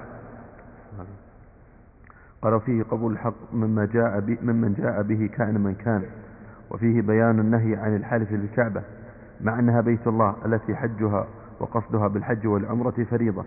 قال 2.41 2.61
فيه 2.61 2.83
قبول 2.83 3.13
الحق 3.13 3.53
مما 3.53 3.85
جاء 3.85 4.19
به 4.19 4.37
ممن 4.43 4.73
جاء 4.73 5.01
به 5.01 5.29
كائن 5.37 5.61
من 5.61 5.75
كان. 5.75 6.03
وفيه 6.71 7.01
بيان 7.01 7.39
النهي 7.39 7.75
عن 7.75 7.95
الحلف 7.95 8.31
بالكعبة 8.31 8.81
مع 9.41 9.59
أنها 9.59 9.81
بيت 9.81 10.07
الله 10.07 10.35
التي 10.45 10.75
حجها. 10.75 11.25
وقصدها 11.63 12.07
بالحج 12.07 12.47
والعمرة 12.47 13.05
فريضة. 13.09 13.45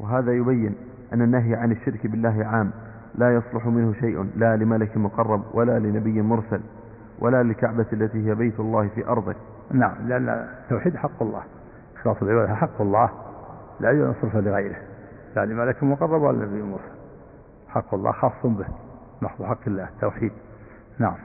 وهذا 0.00 0.32
يبين 0.32 0.74
أن 1.12 1.22
النهي 1.22 1.54
عن 1.54 1.72
الشرك 1.72 2.06
بالله 2.06 2.44
عام 2.44 2.70
لا 3.14 3.34
يصلح 3.34 3.66
منه 3.66 3.92
شيء 3.92 4.26
لا 4.36 4.56
لملك 4.56 4.96
مقرب 4.96 5.42
ولا 5.54 5.78
لنبي 5.78 6.22
مرسل 6.22 6.60
ولا 7.18 7.42
للكعبة 7.42 7.86
التي 7.92 8.28
هي 8.28 8.34
بيت 8.34 8.60
الله 8.60 8.88
في 8.88 9.06
أرضه. 9.06 9.34
نعم 9.70 10.08
لأن 10.08 10.28
التوحيد 10.28 10.96
حق 10.96 11.22
الله 11.22 11.42
إخلاص 11.96 12.22
العبادة 12.22 12.54
حق 12.54 12.80
الله 12.80 13.10
لا 13.80 13.90
يصرف 13.90 14.36
لغيره 14.36 14.76
لا 15.36 15.44
لملك 15.44 15.82
مقرب 15.82 16.22
ولا 16.22 16.44
لنبي 16.44 16.62
مرسل. 16.62 16.92
حق 17.68 17.94
الله 17.94 18.12
خاص 18.12 18.46
به 18.46 18.66
محض 19.22 19.44
حق 19.44 19.60
الله 19.66 19.84
التوحيد 19.84 20.32
نعم. 20.98 21.16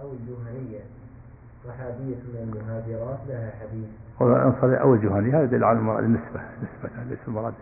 أو 0.00 0.12
الجهنية 0.12 0.80
صحابية 1.64 2.16
من 2.16 2.52
المهاجرات 2.52 3.18
لها 3.28 3.52
حديث 3.60 3.88
الأنصارية 4.20 4.76
أو 4.76 4.94
الجهنية 4.94 5.36
هذا 5.36 5.44
يدل 5.44 5.64
على 5.64 5.78
المراد 5.78 6.04
النسبة 6.04 6.40
نسبة 6.62 7.02
ليس 7.08 7.18
المراد 7.28 7.54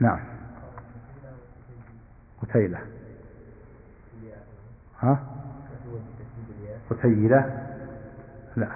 نعم 0.00 0.20
قتيلة 2.42 2.78
ها 5.00 5.18
قتيلة 6.90 7.68
لا 8.56 8.68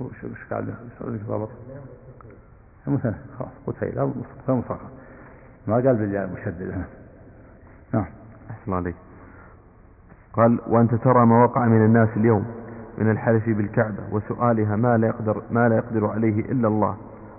وش 0.00 0.24
وش 0.24 0.44
قاعد 0.50 0.74
ضابط 1.02 1.48
مثلا 2.86 3.14
خلاص 3.38 3.50
قتيلة 3.66 4.14
مصغر 4.48 4.80
ما 5.66 5.74
قال 5.74 5.96
بالياء 5.96 6.24
المشددة 6.24 6.84
نعم 7.92 8.06
أحسن 8.50 8.72
عليك 8.72 8.96
قال 10.32 10.58
وأنت 10.68 10.94
ترى 10.94 11.26
ما 11.26 11.44
وقع 11.44 11.66
من 11.66 11.84
الناس 11.84 12.08
اليوم 12.16 12.44
من 12.98 13.10
الحلف 13.10 13.48
بالكعبة 13.48 14.02
وسؤالها 14.12 14.76
ما 14.76 14.96
لا 14.98 15.06
يقدر 15.06 15.42
ما 15.50 15.68
لا 15.68 15.76
يقدر 15.76 16.06
عليه 16.06 16.40
إلا 16.52 16.68
الله. 16.68 16.96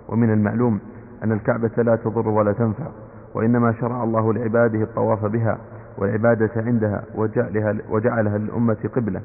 ومن 0.08 0.32
المعلوم 0.32 0.80
أن 1.24 1.32
الكعبة 1.32 1.70
لا 1.76 1.96
تضر 1.96 2.28
ولا 2.28 2.52
تنفع 2.52 2.86
وإنما 3.34 3.72
شرع 3.72 4.04
الله 4.04 4.32
لعباده 4.32 4.82
الطواف 4.82 5.24
بها 5.24 5.58
والعبادة 5.98 6.50
عندها 6.56 7.02
وجعلها, 7.14 7.74
وجعلها 7.90 8.38
للأمة 8.38 8.76
قبلة. 8.96 9.20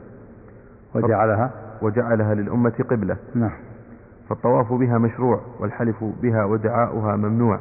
وجعلها 0.95 1.51
وجعلها 1.81 2.33
للأمة 2.36 2.74
قبلة. 2.89 3.17
نعم. 3.36 3.51
فالطواف 4.29 4.74
بها 4.74 4.97
مشروع 4.97 5.41
والحلف 5.59 6.03
بها 6.21 6.43
ودعاؤها 6.43 7.15
ممنوع. 7.15 7.59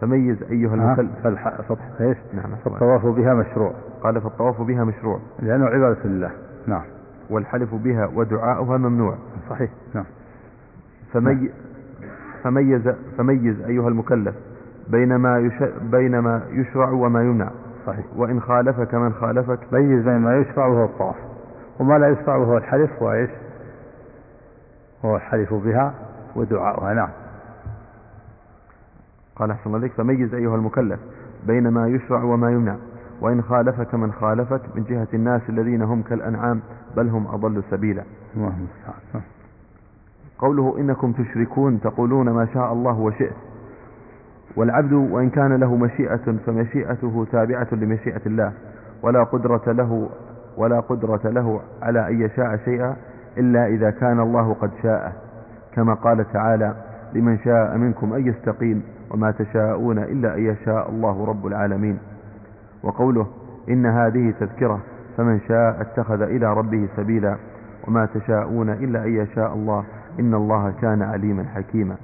فميز 0.00 0.42
أيها 0.42 0.74
المكلف 0.74 1.10
فالح... 1.24 1.52
إيش؟ 2.00 2.18
نعم 2.34 2.50
فالطواف 2.64 3.06
بها 3.06 3.34
مشروع. 3.34 3.72
قال 4.02 4.20
فالطواف 4.20 4.60
بها 4.60 4.84
مشروع. 4.84 5.20
لأنه 5.38 5.66
عبادة 5.66 6.04
لله. 6.04 6.30
نعم. 6.66 6.84
والحلف 7.30 7.74
بها 7.74 8.06
ودعاؤها 8.06 8.76
ممنوع. 8.76 9.16
صحيح. 9.50 9.70
نعم. 9.94 10.04
فمي... 11.12 11.34
نعم. 11.34 11.48
فميز 12.42 12.88
فميز 13.18 13.60
أيها 13.60 13.88
المكلف 13.88 14.34
بين 14.88 15.16
ما, 15.16 15.38
يش... 15.38 15.62
بين 15.82 16.18
ما 16.18 16.42
يشرع 16.50 16.90
وما 16.90 17.22
يمنع. 17.22 17.50
صحيح. 17.86 18.04
وإن 18.16 18.40
خالفك 18.40 18.94
من 18.94 19.12
خالفك. 19.12 19.58
ميز 19.72 20.04
بين 20.04 20.18
ما 20.18 20.36
يشرع 20.36 20.66
وهو 20.66 20.84
الطواف. 20.84 21.16
وما 21.80 21.98
لا 21.98 22.08
يشرع 22.08 22.36
وهو 22.36 22.56
الحلف 22.56 23.02
وإيش 23.02 23.30
هو 25.04 25.16
الحلف 25.16 25.54
بها 25.54 25.94
ودعاؤها. 26.36 26.94
نعم. 26.94 27.10
قال 29.36 29.50
أحسن 29.50 29.74
الله 29.74 29.88
فميز 29.88 30.34
أيها 30.34 30.56
المكلف 30.56 31.00
بين 31.46 31.68
ما 31.68 31.88
يشرع 31.88 32.22
وما 32.22 32.50
يمنع. 32.50 32.76
وإن 33.22 33.42
خالفك 33.42 33.94
من 33.94 34.12
خالفك 34.12 34.60
من 34.74 34.84
جهة 34.84 35.08
الناس 35.14 35.42
الذين 35.48 35.82
هم 35.82 36.02
كالأنعام 36.02 36.60
بل 36.96 37.08
هم 37.08 37.26
أضل 37.26 37.62
سبيلا. 37.70 38.02
قوله 40.38 40.78
إنكم 40.78 41.12
تشركون 41.12 41.80
تقولون 41.80 42.30
ما 42.30 42.46
شاء 42.54 42.72
الله 42.72 42.98
وشئت. 42.98 43.32
والعبد 44.56 44.92
وإن 44.92 45.30
كان 45.30 45.52
له 45.52 45.76
مشيئة 45.76 46.36
فمشيئته 46.46 47.26
تابعة 47.32 47.68
لمشيئة 47.72 48.20
الله. 48.26 48.52
ولا 49.02 49.24
قدرة 49.24 49.72
له 49.72 50.08
ولا 50.56 50.80
قدرة 50.80 51.20
له 51.24 51.60
على 51.82 52.08
أن 52.08 52.20
يشاء 52.22 52.56
شيئا 52.64 52.96
إلا 53.38 53.66
إذا 53.66 53.90
كان 53.90 54.20
الله 54.20 54.54
قد 54.54 54.70
شاءه. 54.82 55.12
كما 55.74 55.94
قال 55.94 56.32
تعالى 56.32 56.74
لمن 57.14 57.38
شاء 57.38 57.76
منكم 57.76 58.12
أن 58.12 58.26
يستقيم 58.26 58.82
وما 59.10 59.30
تشاءون 59.30 59.98
إلا 59.98 60.34
أن 60.34 60.46
يشاء 60.46 60.90
الله 60.90 61.26
رب 61.26 61.46
العالمين. 61.46 61.98
وقوله 62.82 63.26
إن 63.68 63.86
هذه 63.86 64.34
تذكرة 64.40 64.80
فمن 65.16 65.40
شاء 65.48 65.80
اتخذ 65.80 66.22
إلى 66.22 66.54
ربه 66.54 66.88
سبيلا 66.96 67.36
وما 67.88 68.06
تشاءون 68.06 68.70
إلا 68.70 69.04
أن 69.04 69.16
يشاء 69.16 69.54
الله 69.54 69.84
إن 70.20 70.34
الله 70.34 70.70
كان 70.80 71.02
عليما 71.02 71.44
حكيما. 71.54 71.96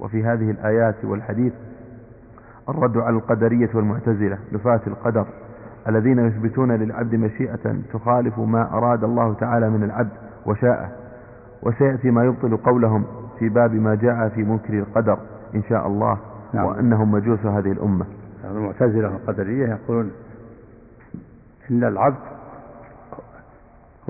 وفي 0.00 0.24
هذه 0.24 0.50
الآيات 0.50 1.04
والحديث 1.04 1.52
الرد 2.68 2.96
على 2.96 3.16
القدرية 3.16 3.70
والمعتزلة 3.74 4.38
نفاة 4.52 4.80
القدر 4.86 5.26
الذين 5.88 6.18
يثبتون 6.18 6.72
للعبد 6.72 7.14
مشيئة 7.14 7.76
تخالف 7.92 8.38
ما 8.38 8.72
أراد 8.72 9.04
الله 9.04 9.34
تعالى 9.34 9.70
من 9.70 9.82
العبد 9.82 10.10
وشاءه. 10.46 10.88
وسيأتي 11.62 12.10
ما 12.10 12.24
يبطل 12.24 12.56
قولهم 12.56 13.04
في 13.38 13.48
باب 13.48 13.74
ما 13.74 13.94
جاء 13.94 14.28
في 14.28 14.42
منكر 14.42 14.74
القدر 14.78 15.18
إن 15.54 15.62
شاء 15.68 15.86
الله 15.86 16.18
نعم. 16.54 16.64
وأنهم 16.66 17.12
مجوس 17.12 17.46
هذه 17.46 17.72
الأمة. 17.72 18.04
المعتزلة 18.50 19.08
القدرية 19.08 19.68
يقولون 19.68 20.12
إن 21.70 21.84
العبد 21.84 22.16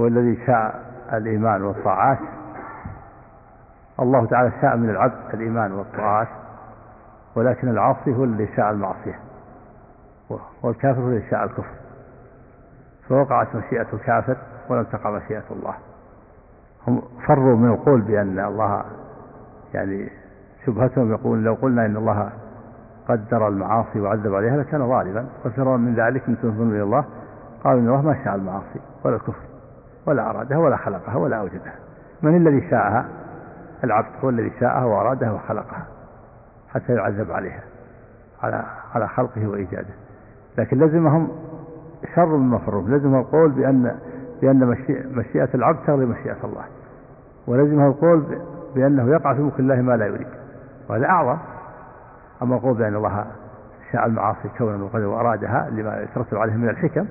هو 0.00 0.06
الذي 0.06 0.47
شاء 0.47 0.90
الإيمان 1.12 1.62
والطاعات. 1.62 2.18
الله 4.00 4.26
تعالى 4.26 4.52
شاء 4.61 4.76
من 4.76 4.90
العبد 4.90 5.35
الإيمان 5.35 5.73
والطاعات 5.73 6.28
ولكن 7.35 7.68
العاصي 7.68 8.14
هو 8.16 8.25
اللي 8.25 8.49
شاء 8.56 8.70
المعصية 8.70 9.18
والكافر 10.62 11.00
هو 11.00 11.09
اللي 11.09 11.30
شاء 11.30 11.44
الكفر. 11.44 11.75
فوقعت 13.09 13.56
مشيئة 13.56 13.87
الكافر 13.92 14.37
ولم 14.68 14.82
تقع 14.85 15.11
مشيئة 15.11 15.44
الله. 15.50 15.75
هم 16.88 17.02
فروا 17.26 17.56
من 17.56 17.68
القول 17.68 18.00
بأن 18.00 18.38
الله 18.38 18.85
يعني 19.75 20.11
شبهتهم 20.66 21.12
يقول 21.12 21.44
لو 21.44 21.54
قلنا 21.54 21.87
إن 21.87 21.97
الله 21.97 22.30
قدر 23.10 23.48
المعاصي 23.48 24.00
وعذب 24.00 24.34
عليها 24.34 24.56
لكان 24.56 24.88
ظالما. 24.88 25.26
وفروا 25.46 25.76
من 25.76 25.94
ذلك 25.94 26.28
من 26.28 26.36
تنظرون 26.42 26.70
إلى 26.70 26.82
الله 26.82 27.04
قالوا 27.64 27.80
إن 27.80 27.88
الله 27.88 28.02
ما 28.02 28.24
شاء 28.24 28.34
المعاصي 28.34 28.80
ولا 29.04 29.16
الكفر 29.16 29.42
ولا 30.06 30.30
أرادها 30.30 30.58
ولا 30.58 30.76
خلقها 30.76 31.16
ولا 31.16 31.36
أوجدها 31.36 31.74
من 32.22 32.36
الذي 32.36 32.70
شاءها؟ 32.70 33.04
العبد 33.84 34.08
هو 34.24 34.28
الذي 34.28 34.52
شاءها 34.60 34.84
وأرادها 34.84 35.32
وخلقها 35.32 35.86
حتى 36.68 36.92
يعذب 36.92 37.30
عليها 37.30 37.62
على 38.42 38.64
على 38.94 39.08
خلقه 39.08 39.46
وإيجاده. 39.48 39.94
لكن 40.58 40.78
لزمهم 40.78 41.28
شر 42.14 42.36
من 42.36 42.48
مفروض 42.48 42.90
لزم 42.90 43.14
القول 43.14 43.50
بأن 43.50 43.98
بأن 44.42 44.76
مشيئة 45.14 45.48
العبد 45.54 45.78
تغلب 45.86 46.08
مشيئة 46.08 46.44
الله. 46.44 46.64
ولزمه 47.46 47.86
القول 47.86 48.38
بأنه 48.74 49.10
يقع 49.10 49.34
في 49.34 49.40
ملك 49.40 49.60
الله 49.60 49.82
ما 49.82 49.96
لا 49.96 50.06
يريد. 50.06 50.26
وهذا 50.88 51.06
أعظم. 51.06 51.38
أما 52.42 52.56
القول 52.56 52.75
بأن 52.75 52.97
الله 52.97 53.26
شاء 53.92 54.06
المعاصي 54.06 54.49
كونا 54.59 54.85
وقدر 54.85 55.06
وأرادها 55.06 55.70
لما 55.70 56.02
يترتب 56.02 56.37
عليه 56.37 56.52
من 56.52 56.68
الحكم 56.68 57.06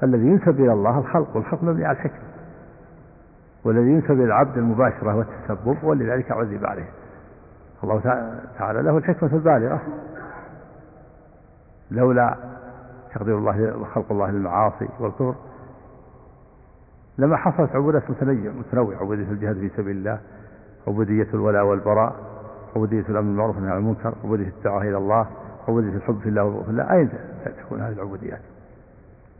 فالذي 0.00 0.26
ينسب 0.26 0.60
إلى 0.60 0.72
الله 0.72 0.98
الخلق 0.98 1.36
والخلق 1.36 1.62
مبني 1.62 1.84
على 1.84 1.96
الحكم. 1.96 2.22
والذي 3.64 3.90
ينسب 3.90 4.10
إلى 4.10 4.24
العبد 4.24 4.58
المباشرة 4.58 5.16
والتسبب 5.16 5.76
ولذلك 5.82 6.32
عذب 6.32 6.66
عليه. 6.66 6.88
الله 7.84 8.00
تعالى 8.58 8.82
له 8.82 8.98
الحكمة 8.98 9.30
البالغة. 9.32 9.80
لولا 11.90 12.36
تقدير 13.14 13.38
الله 13.38 13.76
وخلق 13.76 14.12
الله 14.12 14.30
للمعاصي 14.30 14.88
والكفر 15.00 15.34
لما 17.18 17.36
حصلت 17.36 17.76
عبودات 17.76 18.02
متنوعة 18.10 18.96
عبودية 18.96 19.30
الجهاد 19.30 19.56
في 19.56 19.70
سبيل 19.76 19.96
الله 19.96 20.18
عبودية 20.86 21.26
الولاء 21.34 21.64
والبراء 21.64 22.31
عبودية 22.76 23.00
الأمر 23.00 23.20
بالمعروف 23.20 23.56
والنهي 23.56 23.72
عن 23.72 23.78
المنكر 23.78 24.14
عبودية 24.24 24.52
الدعوة 24.58 24.82
إلى 24.82 24.96
الله 24.96 25.26
عبودية 25.68 25.96
الحب 25.96 26.18
في 26.18 26.28
الله 26.28 26.44
والبغض 26.44 26.64
في 26.64 26.70
الله 26.70 26.92
أين 26.92 27.08
تكون 27.64 27.80
هذه 27.80 27.92
العبوديات؟ 27.92 28.40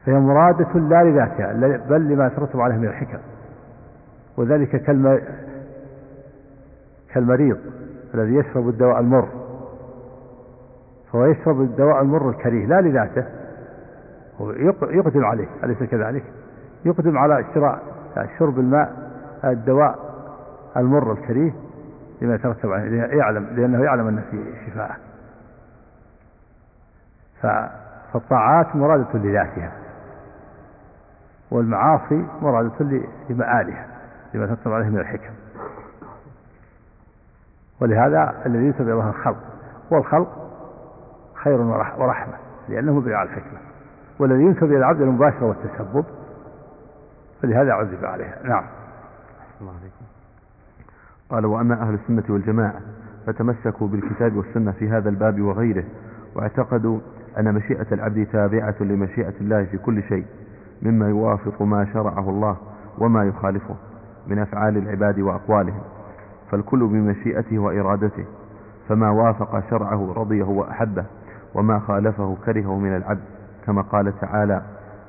فهي 0.07 0.15
مرادة 0.15 0.79
لا 0.79 1.05
لذاتها 1.05 1.53
بل 1.77 2.09
لما 2.09 2.27
يترتب 2.27 2.61
عليها 2.61 2.77
من 2.77 2.89
الحكم. 2.89 3.19
وذلك 4.37 4.83
كالمريض 7.15 7.59
الذي 8.15 8.35
يشرب 8.35 8.69
الدواء 8.69 9.01
المر. 9.01 9.29
فهو 11.13 11.25
يشرب 11.25 11.61
الدواء 11.61 12.03
المر 12.03 12.31
الكريه 12.31 12.67
لا 12.67 12.81
لذاته. 12.81 13.25
هو 14.41 14.51
يقدم 14.91 15.25
عليه 15.25 15.49
أليس 15.65 15.79
كذلك؟ 15.79 16.25
يقدم 16.85 17.19
على 17.19 17.45
شراء 17.55 17.83
شرب 18.39 18.59
الماء 18.59 19.13
الدواء 19.45 19.99
المر 20.77 21.13
الكريه 21.13 21.53
لما 22.23 22.35
يترتب 22.35 22.73
عليه 22.73 23.03
يعلم 23.03 23.47
لأنه 23.57 23.85
يعلم 23.85 24.09
أن 24.09 24.23
فيه 24.31 24.67
شفاء 24.67 24.99
فالطاعات 28.13 28.77
مرادة 28.77 29.19
لذاتها 29.19 29.73
والمعاصي 31.51 32.27
مرادة 32.43 33.03
لمآلها 33.31 33.87
لما 34.35 34.47
ترتب 34.47 34.73
عليه 34.73 34.87
من 34.87 34.99
الحكم. 34.99 35.33
ولهذا 37.81 38.43
الذي 38.47 38.75
إلى 38.81 38.93
الله 38.93 39.09
الخلق 39.09 39.45
والخلق 39.91 40.51
خير 41.35 41.61
ورحمة 41.99 42.35
لأنه 42.69 42.93
مبني 42.93 43.15
على 43.15 43.29
الحكمة. 43.29 43.59
والذي 44.19 44.43
ينسب 44.43 44.65
إلى 44.65 44.77
العبد 44.77 45.01
المباشرة 45.01 45.45
والتسبب 45.45 46.05
فلهذا 47.43 47.73
عذب 47.73 48.05
عليها. 48.05 48.39
نعم. 48.43 48.65
الله 49.61 49.73
عليكم. 49.81 50.02
قال 51.33 51.47
وأما 51.47 51.83
أهل 51.83 51.95
السنة 51.95 52.23
والجماعة 52.29 52.81
فتمسكوا 53.27 53.89
بالكتاب 53.89 54.37
والسنة 54.37 54.73
في 54.73 54.89
هذا 54.89 55.09
الباب 55.09 55.41
وغيره 55.41 55.85
واعتقدوا 56.35 56.99
أن 57.39 57.55
مشيئة 57.55 57.87
العبد 57.93 58.27
تابعة 58.33 58.75
لمشيئة 58.81 59.33
الله 59.41 59.65
في 59.65 59.79
كل 59.79 60.03
شيء 60.03 60.25
مما 60.83 61.09
يوافق 61.09 61.63
ما 61.63 61.85
شرعه 61.93 62.31
الله 62.31 62.57
وما 62.99 63.25
يخالفه 63.25 63.75
من 64.27 64.39
أفعال 64.39 64.77
العباد 64.77 65.21
وأقوالهم. 65.21 65.81
فالكل 66.51 66.87
بمشيئته 66.87 67.59
وإرادته 67.59 68.25
فما 68.89 69.11
وافق 69.11 69.71
شرعه 69.71 70.13
رضيه 70.17 70.45
وأحبه 70.45 71.05
وما 71.55 71.79
خالفه 71.79 72.37
كرهه 72.47 72.79
من 72.79 72.97
العبد. 72.97 73.25
كما 73.67 73.83
قال 73.83 74.21
تعالى 74.21 74.63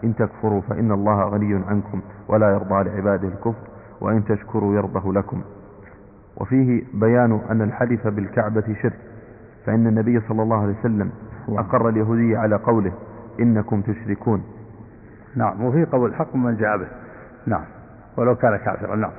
إن 0.04 0.16
تكفروا 0.16 0.62
فإن 0.62 0.92
الله 0.92 1.24
غني 1.24 1.54
عنكم 1.68 2.02
ولا 2.28 2.50
يرضى 2.50 2.84
لعباده 2.90 3.28
الكفر 3.28 3.68
وإن 4.02 4.26
تشكروا 4.26 4.76
يرضه 4.76 5.14
لكم. 5.14 5.42
وفيه 6.38 6.84
بيان 6.94 7.42
أن 7.50 7.62
الحلف 7.62 8.08
بالكعبة 8.08 8.76
شرك 8.82 9.00
فإن 9.66 9.88
النبي 9.88 10.20
صلى 10.20 10.44
الله 10.44 10.62
عليه 10.62 10.80
وسلم 10.80 11.12
أقر 11.50 11.90
اليهودية 11.90 12.38
على 12.38 12.56
قوله 12.56 12.92
إنكم 13.40 13.82
تشركون. 13.82 14.44
نعم 15.36 15.64
وفي 15.64 15.86
قول 15.86 16.16
حق 16.16 16.36
من 16.36 16.58
جاء 16.58 16.78
به. 16.78 16.88
نعم 17.48 17.64
ولو 18.18 18.36
كان 18.36 18.56
كافرا. 18.56 18.96
نعم. 18.96 19.12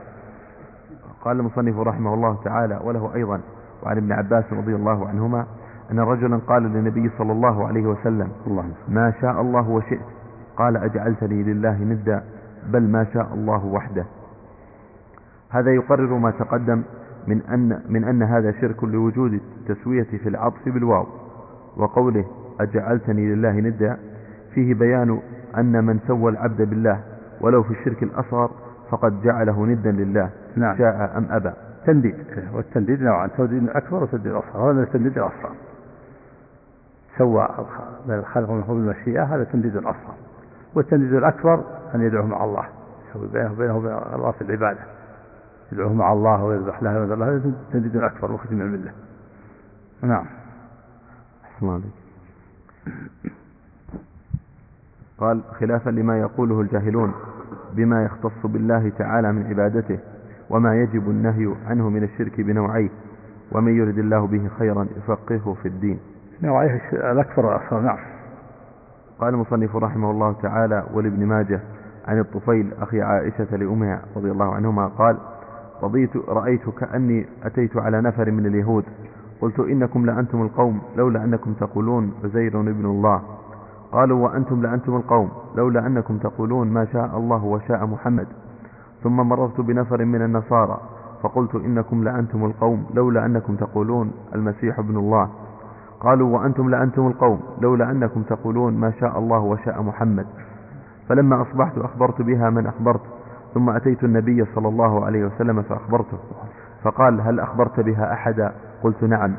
قال 1.21 1.41
المصنف 1.41 1.79
رحمه 1.79 2.15
الله 2.15 2.39
تعالى 2.45 2.81
وله 2.85 3.15
أيضا 3.15 3.41
وعن 3.83 3.97
ابن 3.97 4.13
عباس 4.13 4.45
رضي 4.53 4.75
الله 4.75 5.09
عنهما 5.09 5.47
أن 5.93 6.01
رجلا 6.01 6.37
قال 6.37 6.63
للنبي 6.63 7.11
صلى 7.19 7.33
الله 7.33 7.67
عليه 7.67 7.87
وسلم 7.87 8.29
الله. 8.47 8.65
ما 8.89 9.13
شاء 9.21 9.41
الله 9.41 9.69
وشئت. 9.69 10.01
قال 10.57 10.77
أجعلتني 10.77 11.43
لله 11.43 11.85
ندا 11.85 12.25
بل 12.67 12.83
ما 12.91 13.07
شاء 13.15 13.35
الله 13.35 13.65
وحده. 13.65 14.05
هذا 15.51 15.71
يقرر 15.71 16.19
ما 16.19 16.31
تقدم 16.31 16.83
من 17.27 17.43
أن, 17.43 17.81
من 17.89 18.05
أن 18.05 18.23
هذا 18.23 18.53
شرك 18.61 18.85
لوجود 18.85 19.41
التسوية 19.61 20.03
في 20.03 20.29
العطف 20.29 20.69
بالواو. 20.69 21.07
وقوله 21.77 22.25
أجعلتني 22.61 23.35
لله 23.35 23.53
ندا 23.53 23.99
فيه 24.55 24.75
بيان 24.75 25.21
أن 25.59 25.85
من 25.85 25.99
سوى 26.07 26.33
العبد 26.33 26.63
بالله 26.63 27.01
ولو 27.41 27.63
في 27.63 27.71
الشرك 27.71 28.03
الأصغر 28.03 28.51
فقد 28.91 29.23
جعله 29.23 29.67
ندا 29.67 29.91
لله 29.91 30.31
نعم. 30.57 30.79
شاء 30.79 31.13
أم 31.19 31.27
أبى. 31.31 31.53
تنديد. 31.87 32.15
والتنديد 32.55 33.03
نوعان 33.03 33.31
تنديد 33.39 33.69
أكبر 33.69 34.03
وتنديد 34.03 34.33
أصغر 34.33 34.71
هذا 34.71 34.83
التنديد 34.83 35.19
الأصغر. 35.19 35.53
سوى 37.19 37.49
بين 38.07 38.19
الخلق 38.19 38.51
من 38.51 38.63
المشيئة 38.71 39.23
هذا 39.23 39.45
تنديد 39.45 39.77
أصغر 39.77 40.15
والتنديد 40.75 41.15
الأكبر 41.15 41.65
أن 41.95 42.01
يدعوه 42.01 42.27
مع 42.27 42.45
الله. 42.45 42.65
يسوي 43.11 43.29
بينه 43.29 43.53
وبينه 43.53 43.77
وبين 43.77 43.93
الله 44.15 44.31
في 44.31 44.43
العبادة. 44.43 44.81
يدعوه 45.73 45.93
مع 45.93 46.13
الله 46.13 46.45
ويذبح 46.45 46.83
له 46.83 47.01
ويذبح 47.01 47.19
له 47.19 47.27
هذا 47.27 47.53
تنديد 47.73 47.97
أكبر 47.97 48.33
مخرج 48.33 48.53
من 48.53 48.63
الملة 48.63 48.93
نعم. 50.03 50.27
أحسن 51.45 51.81
قال 55.19 55.41
خلافا 55.61 55.91
لما 55.91 56.19
يقوله 56.21 56.61
الجاهلون 56.61 57.15
بما 57.73 58.05
يختص 58.05 58.47
بالله 58.47 58.89
تعالى 58.99 59.33
من 59.33 59.47
عبادته 59.47 59.99
وما 60.51 60.77
يجب 60.77 61.11
النهي 61.11 61.55
عنه 61.67 61.89
من 61.91 62.03
الشرك 62.05 62.41
بنوعيه 62.41 62.91
ومن 63.53 63.77
يرد 63.77 63.99
الله 63.99 64.27
به 64.27 64.49
خيرا 64.59 64.87
يفقهه 64.97 65.57
في 65.63 65.69
الدين. 65.69 65.99
نوعيه 66.43 66.81
الأكثر 66.93 67.47
والأصغر 67.47 67.81
نعم. 67.81 67.99
قال 69.21 69.35
المصنف 69.35 69.77
رحمه 69.77 70.11
الله 70.11 70.33
تعالى 70.43 70.85
ولابن 70.95 71.27
ماجه 71.27 71.61
عن 72.09 72.19
الطفيل 72.19 72.73
أخي 72.81 73.03
عائشة 73.03 73.57
لأمها 73.57 74.03
رضي 74.17 74.31
الله 74.31 74.55
عنهما 74.55 74.87
قال 74.87 75.17
رضيت 75.83 76.17
رأيت 76.29 76.69
كأني 76.69 77.27
أتيت 77.45 77.77
على 77.77 78.01
نفر 78.01 78.31
من 78.31 78.47
اليهود. 78.47 78.85
قلت 79.41 79.61
إنكم 79.61 80.07
لأنتم 80.07 80.43
القوم 80.43 80.81
لولا 80.97 81.25
أنكم 81.25 81.53
تقولون 81.53 82.13
عزير 82.25 82.61
ابن 82.61 82.87
الله. 82.87 83.23
قالوا 83.93 84.25
وأنتم 84.25 84.63
لأنتم 84.63 84.97
القوم 84.97 85.31
لولا 85.57 85.87
أنكم 85.87 86.19
تقولون 86.19 86.69
ما 86.69 86.85
شاء 86.93 87.17
الله 87.19 87.45
وشاء 87.45 87.87
محمد. 87.87 88.27
ثم 89.03 89.17
مررت 89.17 89.61
بنفر 89.61 90.05
من 90.05 90.23
النصارى 90.23 90.81
فقلت 91.23 91.55
إنكم 91.55 92.05
لأنتم 92.05 92.45
القوم 92.45 92.87
لولا 92.95 93.27
أنكم 93.27 93.57
تقولون 93.57 94.13
المسيح 94.35 94.79
ابن 94.79 94.97
الله. 94.97 95.31
قالوا 96.01 96.39
وأنتم 96.39 96.71
لأنتم 96.71 97.07
القوم 97.07 97.41
لولا 97.61 97.91
أنكم 97.91 98.23
تقولون 98.23 98.75
ما 98.75 98.91
شاء 98.91 99.19
الله 99.19 99.39
وشاء 99.39 99.83
محمد. 99.83 100.27
فلما 101.09 101.43
أصبحت 101.43 101.79
أخبرت 101.79 102.23
بها 102.23 102.51
من 102.51 102.67
أخبرت. 102.67 103.01
ثم 103.55 103.71
أتيت 103.71 104.05
النبي 104.05 104.45
صلى 104.55 104.69
الله 104.69 105.05
عليه 105.05 105.25
وسلم 105.27 105.63
فأخبرته 105.63 106.19
فقال 106.83 107.21
هل 107.21 107.41
أخبرت 107.41 107.81
بها 107.81 108.13
أحدا؟ 108.13 108.53
قلت 108.83 109.05
نعم. 109.05 109.35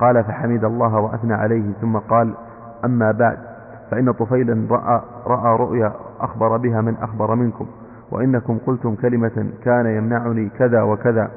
قال 0.00 0.24
فحمد 0.24 0.64
الله 0.64 0.96
وأثنى 0.96 1.34
عليه. 1.34 1.72
ثم 1.80 1.96
قال 1.98 2.34
أما 2.84 3.12
بعد 3.12 3.38
فإن 3.90 4.12
طفيلا 4.12 4.66
رأى, 4.70 5.00
رأى 5.26 5.56
رؤيا 5.56 5.92
أخبر 6.20 6.56
بها 6.56 6.80
من 6.80 6.96
أخبر 6.96 7.34
منكم 7.34 7.66
وإنكم 8.10 8.58
قلتم 8.66 8.94
كلمة 8.94 9.50
كان 9.64 9.86
يمنعني 9.86 10.48
كذا 10.48 10.82
وكذا 10.82 11.30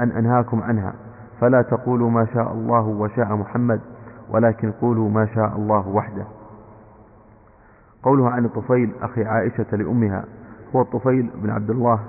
أن 0.00 0.10
أنهاكم 0.10 0.62
عنها 0.62 0.92
فلا 1.40 1.62
تقولوا 1.62 2.10
ما 2.10 2.26
شاء 2.34 2.52
الله 2.52 2.80
وشاء 2.86 3.34
محمد 3.36 3.80
ولكن 4.30 4.70
قولوا 4.72 5.08
ما 5.10 5.26
شاء 5.26 5.56
الله 5.56 5.88
وحده. 5.88 6.24
قولها 8.02 8.30
عن 8.30 8.44
الطفيل 8.44 8.90
أخي 9.02 9.24
عائشة 9.24 9.76
لأمها 9.76 10.24
هو 10.76 10.80
الطفيل 10.80 11.30
بن 11.42 11.50
عبد 11.50 11.70
الله 11.70 12.00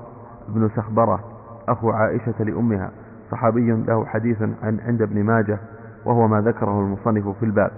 بن 0.50 0.70
سخبرة 0.76 1.20
أخو 1.68 1.92
عائشة 1.92 2.44
لأمها 2.44 2.92
صحابي 3.32 3.72
له 3.72 4.06
حديث 4.06 4.42
عن 4.42 4.80
عند 4.86 5.02
ابن 5.02 5.24
ماجه 5.24 5.60
وهو 6.06 6.28
ما 6.28 6.42
ذكره 6.42 6.80
المصنف 6.80 7.28
في 7.28 7.44
الباب. 7.46 7.72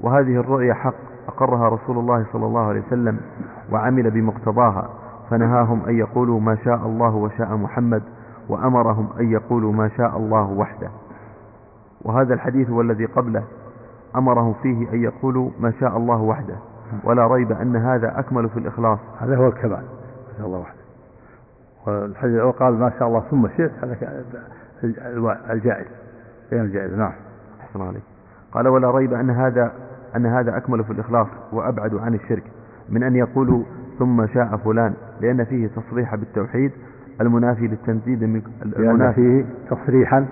وهذه 0.00 0.36
الرؤيا 0.40 0.74
حق 0.74 0.94
أقرها 1.28 1.68
رسول 1.68 1.98
الله 1.98 2.26
صلى 2.32 2.46
الله 2.46 2.66
عليه 2.66 2.82
وسلم 2.86 3.20
وعمل 3.72 4.10
بمقتضاها 4.10 4.88
فنهاهم 5.30 5.84
أن 5.84 5.98
يقولوا 5.98 6.40
ما 6.40 6.56
شاء 6.64 6.86
الله 6.86 7.14
وشاء 7.14 7.56
محمد 7.56 8.02
وأمرهم 8.48 9.08
أن 9.20 9.32
يقولوا 9.32 9.72
ما 9.72 9.88
شاء 9.88 10.16
الله 10.16 10.50
وحده. 10.50 10.88
وهذا 12.02 12.34
الحديث 12.34 12.70
والذي 12.70 13.04
قبله 13.04 13.44
أمرهم 14.16 14.54
فيه 14.62 14.92
أن 14.92 15.02
يقولوا 15.02 15.50
ما 15.60 15.70
شاء 15.80 15.96
الله 15.96 16.22
وحده. 16.22 16.56
ولا 17.04 17.26
ريب 17.26 17.52
أن 17.52 17.76
هذا 17.76 18.18
أكمل 18.18 18.48
في 18.48 18.58
الإخلاص. 18.58 18.98
هذا 19.20 19.36
هو 19.36 19.48
الكمال 19.48 19.70
ما 19.70 20.38
شاء 20.38 20.46
الله 20.46 20.58
وحده. 20.58 20.78
والحديث 21.86 22.40
وقال 22.40 22.74
ما 22.74 22.92
شاء 22.98 23.08
الله 23.08 23.20
ثم 23.30 23.48
شئت 23.48 23.72
هذا 23.82 23.96
الجائز. 25.50 25.86
غير 26.52 26.62
الجائز 26.62 26.94
نعم. 26.94 27.12
أحسن 27.60 27.82
عليك. 27.82 28.02
قال 28.52 28.68
ولا 28.68 28.90
ريب 28.90 29.12
أن 29.12 29.30
هذا 29.30 29.72
أن 30.16 30.26
هذا 30.26 30.56
أكمل 30.56 30.84
في 30.84 30.90
الإخلاص 30.90 31.26
وأبعد 31.52 31.94
عن 31.94 32.14
الشرك 32.14 32.42
من 32.88 33.02
أن 33.02 33.16
يقولوا 33.16 33.62
ثم 33.98 34.26
شاء 34.26 34.56
فلان 34.56 34.94
لأن 35.20 35.44
فيه 35.44 35.66
تصريح 35.66 36.14
بالتوحيد 36.14 36.72
المنافي 37.20 37.66
للتنزيد 37.66 38.24
من 38.24 38.42
لأن 38.64 39.12
فيه 39.12 39.44
تصريحا. 39.70 40.26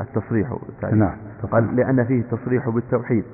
التصريح 0.00 0.56
نعم 0.92 1.16
قال 1.52 1.76
لأن 1.76 2.04
فيه 2.04 2.22
تصريح 2.22 2.68
بالتوحيد. 2.68 3.24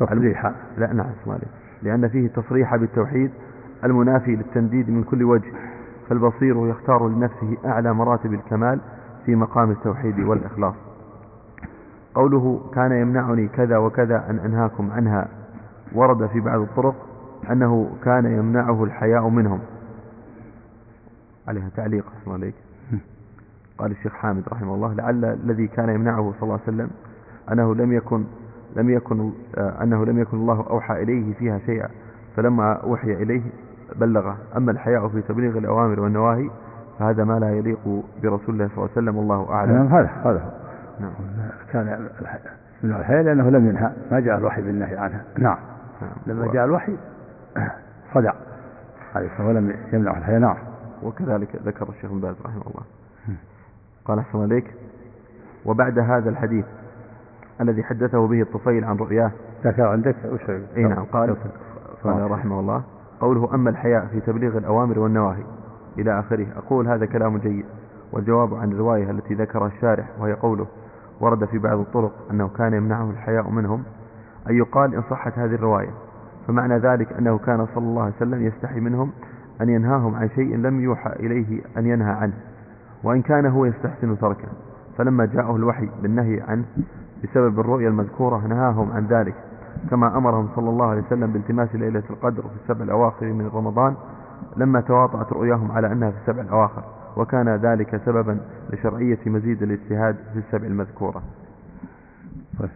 تصريحا. 0.00 0.54
لا 0.78 0.92
نعم 0.92 1.06
اسمع 1.22 1.36
لأن 1.84 2.08
فيه 2.08 2.28
تصريح 2.28 2.76
بالتوحيد 2.76 3.30
المنافي 3.84 4.36
للتنديد 4.36 4.90
من 4.90 5.04
كل 5.04 5.22
وجه 5.22 5.52
فالبصير 6.08 6.68
يختار 6.68 7.08
لنفسه 7.08 7.56
أعلى 7.64 7.94
مراتب 7.94 8.32
الكمال 8.32 8.80
في 9.26 9.34
مقام 9.34 9.70
التوحيد 9.70 10.18
والإخلاص. 10.18 10.74
قوله 12.14 12.70
كان 12.74 12.92
يمنعني 12.92 13.48
كذا 13.48 13.76
وكذا 13.78 14.30
أن 14.30 14.38
أنهاكم 14.38 14.90
عنها 14.90 15.28
ورد 15.94 16.26
في 16.26 16.40
بعض 16.40 16.60
الطرق 16.60 16.94
أنه 17.50 17.90
كان 18.04 18.26
يمنعه 18.26 18.84
الحياء 18.84 19.28
منهم. 19.28 19.60
عليها 21.48 21.68
تعليق 21.76 22.04
أسمع 22.22 22.34
عليك. 22.34 22.54
قال 23.78 23.90
الشيخ 23.90 24.12
حامد 24.12 24.42
رحمه 24.48 24.74
الله 24.74 24.94
لعل 24.94 25.24
الذي 25.24 25.66
كان 25.66 25.88
يمنعه 25.88 26.32
صلى 26.32 26.42
الله 26.42 26.60
عليه 26.66 26.76
وسلم 26.76 26.90
أنه 27.52 27.74
لم 27.74 27.92
يكن 27.92 28.24
لم 28.76 28.90
يكن 28.90 29.32
آه، 29.58 29.82
أنه 29.82 30.04
لم 30.04 30.18
يكن 30.18 30.36
الله 30.36 30.66
أوحى 30.70 31.02
إليه 31.02 31.34
فيها 31.34 31.58
شيئا 31.58 31.88
فلما 32.36 32.72
أوحي 32.72 33.12
إليه 33.12 33.42
بلغه. 33.96 34.36
أما 34.56 34.72
الحياء 34.72 35.08
في 35.08 35.22
تبليغ 35.22 35.58
الأوامر 35.58 36.00
والنواهي 36.00 36.50
فهذا 36.98 37.24
ما 37.24 37.38
لا 37.38 37.50
يليق 37.50 38.02
برسول 38.22 38.54
الله 38.54 38.68
صلى 38.68 38.76
الله 38.76 38.88
عليه 38.90 38.92
وسلم 38.92 39.16
والله 39.16 39.50
أعلم. 39.50 39.72
نعم 39.72 39.86
هذا 39.86 40.10
هذا 40.24 40.52
نعم. 41.00 41.12
كان 41.72 42.08
من 42.82 42.90
الحياء 42.90 43.22
لأنه 43.22 43.50
لم 43.50 43.68
ينهى 43.68 43.90
ما 44.10 44.20
جاء 44.20 44.38
الوحي 44.38 44.62
بالنهي 44.62 44.96
عنها. 44.96 45.24
نعم, 45.38 45.58
نعم. 46.02 46.10
لما 46.26 46.52
جاء 46.52 46.64
الوحي 46.64 46.96
صدع. 48.14 48.32
عليه 49.14 49.32
الصلاة 49.32 49.48
ولم 49.48 49.74
يمنع 49.92 50.18
الحياء. 50.18 50.40
نعم. 50.40 50.56
وكذلك 51.02 51.48
ذكر 51.66 51.88
الشيخ 51.88 52.10
بن 52.10 52.20
باز 52.20 52.34
رحمه 52.44 52.62
الله. 52.62 52.82
قال 54.04 54.18
أحسن 54.18 54.42
عليك 54.42 54.74
وبعد 55.66 55.98
هذا 55.98 56.30
الحديث 56.30 56.64
الذي 57.60 57.82
حدثه 57.82 58.26
به 58.26 58.42
الطفيل 58.42 58.84
عن 58.84 58.96
رؤياه. 58.96 59.30
ذكر 59.64 59.86
عندك 59.86 60.16
وش 60.32 60.50
إي 60.76 60.82
نعم 60.82 61.04
قال 61.04 61.36
قال 62.04 62.30
رحمه 62.30 62.60
الله 62.60 62.82
قوله 63.20 63.54
أما 63.54 63.70
الحياء 63.70 64.06
في 64.06 64.20
تبليغ 64.20 64.58
الأوامر 64.58 64.98
والنواهي 64.98 65.44
إلى 65.98 66.18
آخره. 66.18 66.46
أقول 66.56 66.88
هذا 66.88 67.06
كلام 67.06 67.38
جيد 67.38 67.64
والجواب 68.12 68.54
عن 68.54 68.72
الرواية 68.72 69.10
التي 69.10 69.34
ذكرها 69.34 69.66
الشارح 69.66 70.06
وهي 70.20 70.32
قوله 70.32 70.66
ورد 71.20 71.44
في 71.44 71.58
بعض 71.58 71.78
الطرق 71.78 72.12
أنه 72.30 72.48
كان 72.48 72.74
يمنعه 72.74 73.10
الحياء 73.10 73.50
منهم 73.50 73.82
أن 74.50 74.54
يقال 74.54 74.94
إن 74.94 75.02
صحت 75.10 75.38
هذه 75.38 75.54
الرواية. 75.54 75.90
فمعنى 76.48 76.78
ذلك 76.78 77.12
أنه 77.12 77.38
كان 77.38 77.66
صلى 77.74 77.84
الله 77.84 78.02
عليه 78.02 78.14
وسلم 78.16 78.46
يستحي 78.46 78.80
منهم 78.80 79.10
أن 79.60 79.68
ينهاهم 79.68 80.14
عن 80.14 80.28
شيء 80.28 80.56
لم 80.56 80.80
يوحى 80.80 81.12
إليه 81.12 81.62
أن 81.76 81.86
ينهى 81.86 82.12
عنه 82.12 82.34
وإن 83.04 83.22
كان 83.22 83.46
هو 83.46 83.64
يستحسن 83.64 84.18
تركه. 84.18 84.48
فلما 84.98 85.24
جاءه 85.24 85.56
الوحي 85.56 85.88
بالنهي 86.02 86.40
عنه 86.40 86.64
بسبب 87.24 87.60
الرؤيا 87.60 87.88
المذكورة 87.88 88.46
نهاهم 88.46 88.92
عن 88.92 89.06
ذلك 89.06 89.34
كما 89.90 90.18
أمرهم 90.18 90.48
صلى 90.56 90.70
الله 90.70 90.86
عليه 90.86 91.02
وسلم 91.02 91.32
بالتماس 91.32 91.74
ليلة 91.74 92.02
القدر 92.10 92.42
في 92.42 92.54
السبع 92.62 92.84
الأواخر 92.84 93.26
من 93.26 93.50
رمضان 93.54 93.94
لما 94.56 94.80
تواطأت 94.80 95.32
رؤياهم 95.32 95.72
على 95.72 95.92
أنها 95.92 96.10
في 96.10 96.16
السبع 96.22 96.42
الأواخر 96.42 96.82
وكان 97.16 97.48
ذلك 97.48 98.00
سببا 98.06 98.38
لشرعية 98.70 99.18
مزيد 99.26 99.62
الاجتهاد 99.62 100.16
في 100.32 100.38
السبع 100.38 100.66
المذكورة. 100.66 101.22
طيب. 102.58 102.70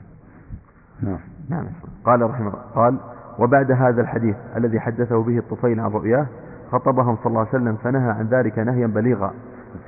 نعم. 1.03 1.19
نعم. 1.49 1.67
قال 2.05 2.23
رحمه 2.31 2.49
الله 2.49 2.61
قال 2.75 2.99
وبعد 3.39 3.73
هذا 3.73 4.01
الحديث 4.01 4.37
الذي 4.57 4.81
حدثه 4.81 5.23
به 5.23 5.39
الطفيل 5.39 5.81
عن 5.81 5.91
رؤياه 5.91 6.27
خطبهم 6.73 7.17
صلى 7.17 7.27
الله 7.27 7.41
عليه 7.41 7.49
وسلم 7.51 7.77
فنهى 7.77 8.11
عن 8.11 8.27
ذلك 8.27 8.59
نهيا 8.59 8.87
بليغا 8.87 9.33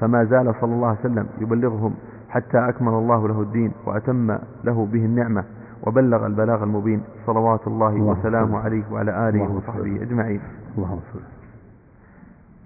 فما 0.01 0.25
زال 0.25 0.55
صلى 0.61 0.75
الله 0.75 0.89
عليه 0.89 1.01
وسلم 1.01 1.27
يبلغهم 1.41 1.95
حتى 2.31 2.59
أكمل 2.69 2.93
الله 2.93 3.29
له 3.29 3.41
الدين 3.41 3.73
وأتم 3.87 4.39
له 4.65 4.89
به 4.93 5.05
النعمة 5.05 5.45
وبلغ 5.83 6.27
البلاغ 6.27 6.63
المبين. 6.63 7.03
صلوات 7.27 7.67
الله, 7.67 7.89
الله 7.89 8.03
وسلامه 8.03 8.59
عليه 8.59 8.83
وعلى 8.93 9.29
آله 9.29 9.55
وصحبه 9.55 10.03
أجمعين. 10.03 10.41
اللهم 10.79 10.99
صل. 11.13 11.21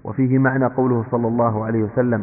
وفيه 0.05 0.39
معنى 0.39 0.65
قوله 0.65 1.05
صلى 1.11 1.29
الله 1.29 1.65
عليه 1.65 1.83
وسلم 1.83 2.23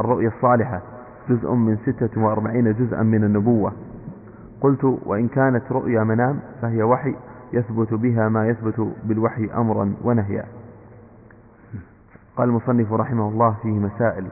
الرؤيا 0.00 0.28
الصالحة 0.28 0.82
جزء 1.28 1.52
من 1.52 1.76
ستة 1.76 2.22
وأربعين 2.22 2.72
جزءا 2.72 3.02
من 3.02 3.24
النبوة. 3.24 3.72
قلت 4.60 4.84
وإن 5.06 5.28
كانت 5.28 5.72
رؤيا 5.72 6.04
منام 6.04 6.40
فهي 6.62 6.82
وحي 6.82 7.14
يثبت 7.52 7.94
بها 7.94 8.28
ما 8.28 8.48
يثبت 8.48 8.88
بالوحي 9.04 9.50
أمرا 9.56 9.94
ونهيا. 10.04 10.44
قال 12.36 12.48
المصنف 12.48 12.92
رحمه 12.92 13.28
الله 13.28 13.54
فيه 13.62 13.78
مسائل. 13.78 14.26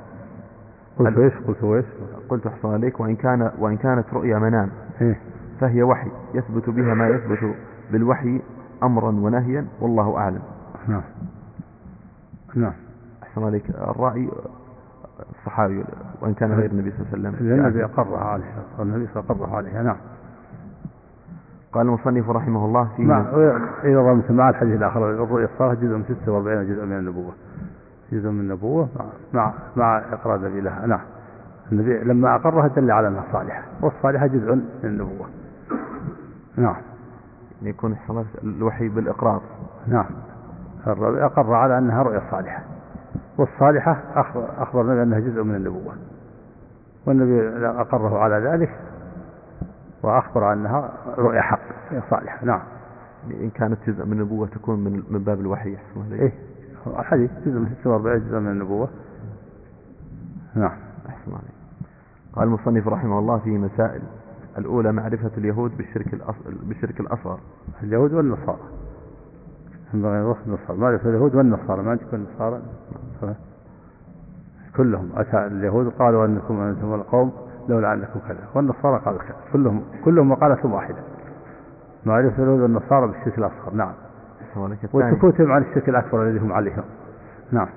قلت 1.06 1.18
إيش؟ 1.18 1.32
قلت 1.46 1.64
إيش؟ 1.64 1.84
قلت 2.28 2.46
أحسن 2.46 2.68
عليك 2.68 3.00
وإن 3.00 3.16
كان 3.16 3.50
وإن 3.58 3.76
كانت 3.76 4.04
رؤيا 4.12 4.38
منام. 4.38 4.70
إيه؟ 5.00 5.20
فهي 5.60 5.82
وحي 5.82 6.10
يثبت 6.34 6.70
بها 6.70 6.94
ما 6.94 7.08
يثبت 7.08 7.54
بالوحي 7.92 8.40
أمرا 8.82 9.08
ونهيا 9.08 9.66
والله 9.80 10.16
أعلم. 10.16 10.42
نعم. 10.88 11.02
نعم. 12.54 12.72
أحسن 13.22 13.44
عليك. 13.44 13.70
الراعي 13.70 14.28
الصحابي 15.38 15.84
وإن 16.20 16.34
كان 16.34 16.52
غير 16.52 16.70
النبي 16.70 16.90
صلى 16.90 17.06
الله 17.14 17.28
عليه 17.28 17.38
وسلم. 17.38 17.52
النبي 17.60 17.84
اقرها 17.84 18.24
عليها 18.24 18.62
النبي 18.80 19.08
صلى 19.14 19.24
الله 19.30 19.56
عليه 19.56 19.56
عليها 19.56 19.82
نعم. 19.82 19.96
قال 21.72 21.86
المصنف 21.86 22.30
رحمه 22.30 22.64
الله 22.64 22.88
فيه 22.96 23.02
نعم. 23.02 23.24
إذا 23.84 24.02
ضمت 24.02 24.30
مع 24.30 24.50
الحديث 24.50 24.76
الآخر 24.76 25.10
الرؤيا 25.10 25.44
الصالحة 25.44 25.74
جزء 25.74 25.96
من 25.96 26.04
46 26.24 26.66
جزء 26.66 26.84
من 26.84 26.98
النبوة. 26.98 27.32
جزء 28.12 28.28
من 28.28 28.40
النبوة 28.40 28.88
مع 29.32 29.52
مع 29.76 29.98
إقرار 29.98 30.36
النبي 30.36 30.60
لها 30.60 30.86
نعم. 30.86 31.00
النبي 31.72 31.98
لما 31.98 32.34
أقرها 32.34 32.68
دل 32.68 32.90
على 32.90 33.08
أنها 33.08 33.24
صالحة 33.32 33.62
والصالحة 33.80 34.26
جزء 34.26 34.54
من 34.54 34.64
النبوة. 34.84 35.26
نعم. 36.56 36.76
يكون 37.62 37.96
الوحي 38.44 38.88
بالإقرار. 38.88 39.42
نعم. 39.86 40.06
أقر 40.86 41.54
على 41.54 41.78
أنها 41.78 42.02
رؤيا 42.02 42.22
صالحة. 42.30 42.62
والصالحة 43.38 44.00
أخبر 44.14 44.48
أخبرنا 44.58 44.94
بأنها 44.94 45.18
جزء 45.18 45.42
من 45.42 45.54
النبوة. 45.54 45.92
والنبي 47.06 47.66
أقره 47.66 48.18
على 48.18 48.34
ذلك 48.34 48.70
وأخبر 50.02 50.52
أنها 50.52 50.92
رؤيا 51.18 51.40
حق 51.40 51.60
صالحة. 52.10 52.44
نعم. 52.44 52.60
إن 53.30 53.50
كانت 53.50 53.78
جزء 53.86 54.04
من 54.04 54.12
النبوة 54.12 54.46
تكون 54.46 54.84
من 54.84 55.02
من 55.10 55.24
باب 55.24 55.40
الوحي 55.40 55.76
إيه. 56.12 56.32
الحديث 56.86 57.30
جزء 57.46 57.58
من 57.58 57.74
46 57.80 58.28
جزء 58.28 58.38
من 58.38 58.50
النبوة. 58.50 58.88
نعم. 60.54 60.78
أحسن 61.08 61.32
عليك 61.32 61.52
قال 62.32 62.48
المصنف 62.48 62.88
رحمه 62.88 63.18
الله 63.18 63.38
في 63.38 63.50
مسائل. 63.50 64.02
الأولى 64.58 64.92
معرفة 64.92 65.30
اليهود 65.38 65.76
بالشرك 65.76 66.14
الأصغر 66.14 66.54
بالشرك 66.62 67.00
الأصغر. 67.00 67.38
اليهود 67.82 68.12
والنصارى. 68.12 68.60
ينبغي 69.94 70.20
الوصف 70.20 70.46
النصارى. 70.46 70.78
معرفة 70.78 71.08
اليهود 71.08 71.34
والنصارى. 71.34 71.82
ما 71.82 71.96
تكون 71.96 72.26
النصارى 72.26 72.62
كلهم. 74.76 75.10
أتى 75.16 75.46
اليهود 75.46 75.88
قالوا 75.88 76.26
أنكم 76.26 76.60
أنتم 76.60 76.94
القوم 76.94 77.32
لولا 77.68 77.92
أنكم 77.92 78.20
كذا. 78.28 78.48
والنصارى 78.54 79.02
قالوا 79.04 79.18
كذا. 79.18 79.36
كلهم 79.52 79.82
كلهم 80.04 80.28
مقالة 80.28 80.66
واحدة. 80.66 81.02
معرفة 82.06 82.42
اليهود 82.42 82.60
والنصارى 82.60 83.06
بالشرك 83.06 83.38
الأصغر. 83.38 83.74
نعم. 83.74 83.92
وسكوتهم 84.92 85.52
عن 85.52 85.62
الشرك 85.62 85.88
الأكبر 85.88 86.22
الذي 86.22 86.38
هم 86.38 86.52
عليه. 86.52 86.84
نعم. 87.52 87.68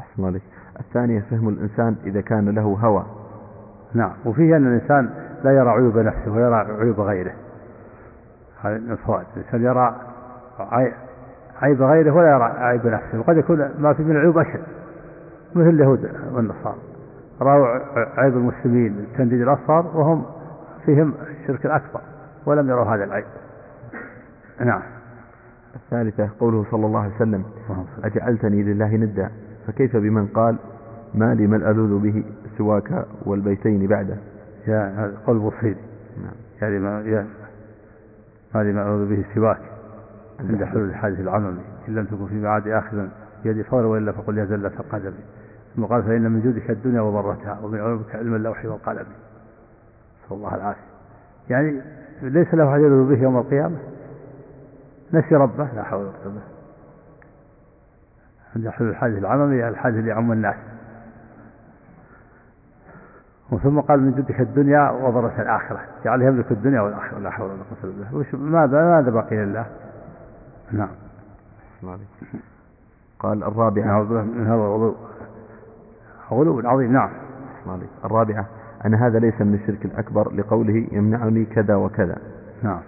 أحسن 0.00 0.24
عليك. 0.24 0.42
الثانية 0.80 1.20
فهم 1.30 1.48
الإنسان 1.48 1.96
إذا 2.04 2.20
كان 2.20 2.48
له 2.48 2.62
هوى. 2.62 3.06
نعم. 3.94 4.12
وفيه 4.24 4.56
أن 4.56 4.66
الإنسان 4.66 5.10
لا 5.44 5.50
يرى 5.50 5.68
عيوب 5.68 5.98
نفسه 5.98 6.30
ويرى 6.30 6.54
عيوب 6.54 7.00
غيره. 7.00 7.34
هذا 8.62 8.78
من 8.78 8.90
الفوائد. 8.90 9.26
الإنسان 9.36 9.62
يرى 9.62 9.96
عيب 11.62 11.82
غيره 11.82 12.12
ولا 12.12 12.30
يرى 12.30 12.44
عيب 12.44 12.86
نفسه. 12.86 13.18
وقد 13.18 13.36
يكون 13.36 13.70
ما 13.78 13.92
في 13.92 14.02
من 14.02 14.10
العيوب 14.10 14.38
أشد. 14.38 14.62
مثل 15.54 15.68
اليهود 15.68 16.10
والنصارى. 16.32 16.78
رأوا 17.40 17.66
عيب 18.20 18.36
المسلمين 18.36 18.98
التنديد 18.98 19.40
الأصغر 19.40 19.86
وهم 19.94 20.24
فيهم 20.86 21.14
الشرك 21.40 21.66
الأكبر 21.66 22.00
ولم 22.46 22.70
يروا 22.70 22.84
هذا 22.84 23.04
العيب. 23.04 23.24
نعم. 24.60 24.82
الثالثة 25.76 26.30
قوله 26.40 26.66
صلى 26.70 26.86
الله 26.86 27.00
عليه 27.00 27.14
وسلم 27.14 27.44
أجعلتني 28.04 28.62
لله 28.62 28.96
ندا. 28.96 29.30
فكيف 29.66 29.96
بمن 29.96 30.26
قال 30.26 30.56
ما 31.14 31.34
لي 31.34 31.46
من 31.46 31.62
ألوذ 31.62 31.98
به 31.98 32.24
سواك 32.58 33.06
والبيتين 33.26 33.86
بعده 33.86 34.16
يا 34.66 34.94
هذا 34.96 35.16
قول 35.26 35.38
بصيري 35.38 35.76
نعم 36.22 36.34
يعني 36.62 36.78
ما 36.78 37.00
يا 37.00 37.26
ما 38.54 38.62
لي 38.62 38.72
من 38.72 38.78
ألوذ 38.78 39.08
به 39.08 39.24
سواك. 39.34 39.60
عند 40.40 40.64
حلول 40.64 40.88
الحادث 40.88 41.20
العممي 41.20 41.60
إن 41.88 41.94
لم 41.94 42.04
تكن 42.04 42.26
في 42.26 42.34
معاد 42.34 42.68
آخذا 42.68 43.08
يدي 43.44 43.62
فور 43.62 43.86
وإلا 43.86 44.12
فقل 44.12 44.38
يا 44.38 44.44
زلة 44.44 44.72
القدم. 44.80 45.12
ثم 45.76 45.84
قال 45.84 46.02
فإن 46.02 46.30
من 46.30 46.40
جودك 46.40 46.70
الدنيا 46.70 47.00
وضرتها 47.00 47.60
ومن 47.62 47.80
علومك 47.80 48.14
علم 48.14 48.34
اللوح 48.34 48.64
والقلم. 48.64 49.06
نسأل 50.24 50.36
الله 50.36 50.54
العافية 50.54 50.80
يعني 51.50 51.80
ليس 52.22 52.54
له 52.54 52.70
أحد 52.70 52.80
يلوذ 52.80 53.16
به 53.16 53.22
يوم 53.22 53.36
القيامة. 53.36 53.76
نسي 55.14 55.34
ربه 55.34 55.68
لا 55.76 55.82
حول 55.82 56.00
ولا 56.00 56.12
قوة. 56.24 56.42
عند 58.56 58.68
حلول 58.68 58.90
الحادث 58.90 59.18
العممي 59.18 59.68
الحادث 59.68 59.96
اللي 59.96 60.10
يعم 60.10 60.32
الناس. 60.32 60.56
وثم 63.50 63.80
قال 63.80 64.00
من 64.00 64.12
جدك 64.12 64.40
الدنيا 64.40 64.90
وضرت 64.90 65.40
الآخرة. 65.40 65.80
جعل 66.04 66.22
يملك 66.22 66.52
الدنيا 66.52 66.80
والآخرة 66.80 67.18
لا 67.18 67.30
حول 67.30 67.50
ولا 67.50 67.62
قوة 67.62 67.78
إلا 67.84 67.92
بالله. 67.92 68.16
وش 68.16 68.34
ماذا 68.34 68.84
ماذا 68.84 69.10
بقي 69.10 69.36
لله؟ 69.36 69.66
نعم. 70.72 70.88
قال 73.18 73.44
الرابعة. 73.44 74.02
بالله 74.02 74.22
من 74.22 74.46
هذا 74.46 74.54
الغلو 74.54 74.94
غلو 76.30 76.68
عظيم 76.68 76.92
نعم. 76.92 77.10
الرابعة. 78.04 78.46
أن 78.86 78.94
هذا 78.94 79.18
ليس 79.18 79.40
من 79.40 79.54
الشرك 79.54 79.84
الأكبر 79.84 80.32
لقوله 80.32 80.86
يمنعني 80.92 81.44
كذا 81.44 81.74
وكذا. 81.74 82.16
نعم. 82.62 82.80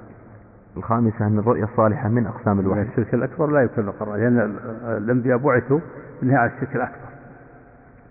الخامسة 0.76 1.26
أن 1.26 1.38
الرؤيا 1.38 1.64
الصالحة 1.64 2.08
من 2.08 2.26
أقسام 2.26 2.60
الوحي. 2.60 2.82
الشرك 2.82 3.14
الأكبر 3.14 3.46
لا 3.46 3.62
يمكن 3.62 3.88
القرار 3.88 4.16
لأن 4.16 4.56
الأنبياء 4.84 5.38
بعثوا 5.38 5.80
من 6.22 6.34
على 6.34 6.50
الشرك 6.50 6.76
الأكبر. 6.76 7.06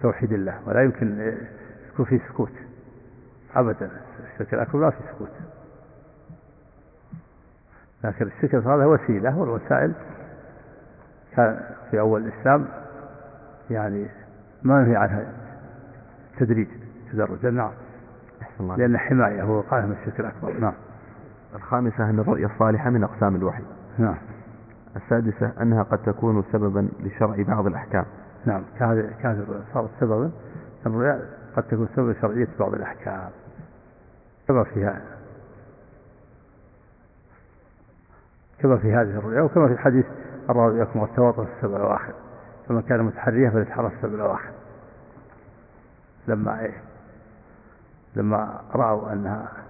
توحيد 0.02 0.34
الله. 0.34 0.60
ولا 0.68 0.82
يمكن 0.84 1.34
يكون 1.94 2.06
في 2.06 2.20
سكوت. 2.30 2.52
أبدا. 3.56 3.90
الشرك 4.34 4.54
الأكبر 4.54 4.80
لا 4.80 4.90
في 4.90 4.98
سكوت. 5.16 5.32
لكن 8.04 8.26
الشرك 8.26 8.56
هذا 8.56 8.86
وسيلة 8.86 9.38
والوسائل 9.38 9.94
كان 11.36 11.60
في 11.92 12.00
أول 12.00 12.26
الإسلام 12.26 12.66
يعني 13.70 14.08
ما 14.64 14.86
في 14.86 14.96
عنها 14.96 15.26
تدريج 16.38 16.68
تدرج. 17.12 17.46
نعم. 17.46 17.72
لأن 18.78 18.98
حماية 18.98 19.44
هو 19.44 19.62
قائم 19.62 19.92
الشرك 19.92 20.20
الأكبر. 20.20 20.60
نعم. 20.60 20.74
الخامسة 21.56 22.10
أن 22.10 22.20
الرؤيا 22.20 22.46
الصالحة 22.46 22.90
من 22.90 23.04
أقسام 23.04 23.36
الوحي. 23.36 23.64
نعم. 23.98 24.18
السادسة 24.96 25.62
أنها 25.62 25.84
قد 25.84 25.98
تكون 25.98 26.44
سببا 26.52 26.90
لشرع 27.00 27.44
بعض 27.48 27.68
الأحكام. 27.68 28.06
نعم. 28.46 28.64
كهذه 28.80 29.10
كهذه 29.22 29.64
صارت 29.74 29.90
سببا. 30.00 30.32
الرؤيا 30.86 31.22
قد 31.56 31.64
تكون 31.64 31.88
سببا 31.96 32.14
شرعية 32.22 32.48
بعض 32.60 32.74
الأحكام. 32.74 33.30
كما 34.48 34.64
فيها. 34.64 35.02
كما 38.60 38.78
في 38.78 38.94
هذه 38.94 39.18
الرؤيا 39.18 39.42
وكما 39.42 39.68
في 39.68 39.74
الحديث 39.74 40.06
الرؤياكم 40.50 41.00
والتواطؤ 41.00 41.44
في 41.44 41.52
السبع 41.58 41.78
الأواخر 41.78 42.14
فمن 42.68 42.82
كان 42.82 43.04
متحريا 43.04 43.50
فليتحرى 43.50 43.88
السبع 43.88 44.14
الأواخر. 44.14 44.52
لما 46.28 46.60
إيه؟ 46.60 46.74
لما 48.16 48.62
رأوا 48.76 49.14
أنها 49.14 49.65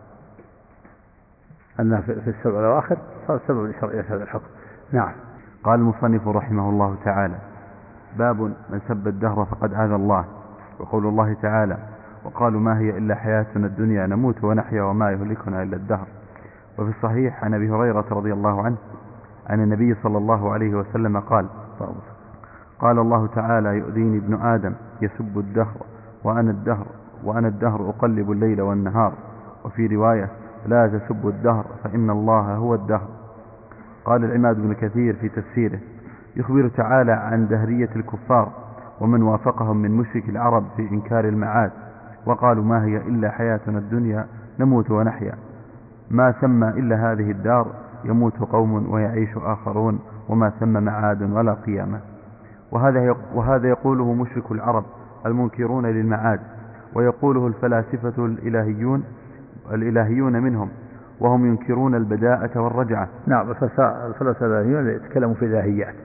أنها 1.79 2.01
في 2.01 2.27
السبع 2.27 2.59
الأواخر 2.59 2.97
صار 3.27 3.39
سبب 3.47 3.65
لشرعية 3.65 4.05
هذا 4.09 4.23
الحكم. 4.23 4.45
نعم. 4.91 5.11
قال 5.63 5.79
المصنف 5.79 6.27
رحمه 6.27 6.69
الله 6.69 6.95
تعالى 7.05 7.35
باب 8.17 8.41
من 8.41 8.81
سب 8.87 9.07
الدهر 9.07 9.45
فقد 9.45 9.73
آذى 9.73 9.95
الله 9.95 10.25
وقول 10.79 11.05
الله 11.05 11.33
تعالى 11.41 11.77
وقالوا 12.23 12.59
ما 12.59 12.79
هي 12.79 12.97
إلا 12.97 13.15
حياتنا 13.15 13.67
الدنيا 13.67 14.07
نموت 14.07 14.43
ونحيا 14.43 14.83
وما 14.83 15.11
يهلكنا 15.11 15.63
إلا 15.63 15.75
الدهر. 15.75 16.07
وفي 16.79 16.89
الصحيح 16.89 17.43
عن 17.43 17.53
أبي 17.53 17.69
هريرة 17.69 18.05
رضي 18.11 18.33
الله 18.33 18.63
عنه 18.63 18.75
عن 19.49 19.63
النبي 19.63 19.95
صلى 20.03 20.17
الله 20.17 20.51
عليه 20.53 20.75
وسلم 20.75 21.19
قال 21.19 21.47
قال 22.79 22.99
الله 22.99 23.27
تعالى 23.27 23.69
يؤذيني 23.77 24.17
ابن 24.17 24.41
آدم 24.41 24.73
يسب 25.01 25.39
الدهر 25.39 25.75
وأنا 26.23 26.51
الدهر 26.51 26.85
وأنا 27.23 27.47
الدهر 27.47 27.89
أقلب 27.89 28.31
الليل 28.31 28.61
والنهار. 28.61 29.13
وفي 29.65 29.87
رواية 29.87 30.29
لا 30.67 30.87
تسبوا 30.87 31.29
الدهر 31.29 31.65
فإن 31.83 32.09
الله 32.09 32.55
هو 32.55 32.75
الدهر. 32.75 33.07
قال 34.05 34.23
العماد 34.23 34.55
بن 34.55 34.73
كثير 34.73 35.15
في 35.15 35.29
تفسيره 35.29 35.79
يخبر 36.35 36.67
تعالى 36.67 37.11
عن 37.11 37.47
دهرية 37.47 37.89
الكفار 37.95 38.51
ومن 39.01 39.23
وافقهم 39.23 39.77
من 39.77 39.91
مشرك 39.91 40.29
العرب 40.29 40.63
في 40.77 40.89
إنكار 40.91 41.25
المعاد 41.25 41.71
وقالوا 42.25 42.63
ما 42.63 42.85
هي 42.85 42.97
إلا 42.97 43.29
حياتنا 43.29 43.77
الدنيا 43.77 44.25
نموت 44.59 44.91
ونحيا. 44.91 45.33
ما 46.11 46.31
ثم 46.31 46.63
إلا 46.63 47.11
هذه 47.11 47.31
الدار 47.31 47.67
يموت 48.03 48.39
قوم 48.39 48.93
ويعيش 48.93 49.29
آخرون 49.37 49.99
وما 50.29 50.49
ثم 50.49 50.83
معاد 50.83 51.31
ولا 51.31 51.53
قيامة. 51.53 51.99
وهذا 52.71 53.15
وهذا 53.35 53.67
يقوله 53.69 54.13
مشرك 54.13 54.51
العرب 54.51 54.83
المنكرون 55.25 55.85
للمعاد 55.85 56.39
ويقوله 56.95 57.47
الفلاسفة 57.47 58.25
الإلهيون 58.25 59.03
الإلهيون 59.73 60.43
منهم 60.43 60.69
وهم 61.19 61.45
ينكرون 61.45 61.95
البداءة 61.95 62.59
والرجعة. 62.59 63.09
نعم 63.27 63.51
الفلاسفة 63.51 64.45
الإلهيون 64.45 64.89
يتكلموا 64.89 65.35
في 65.35 65.45
الإلهيات 65.45 65.95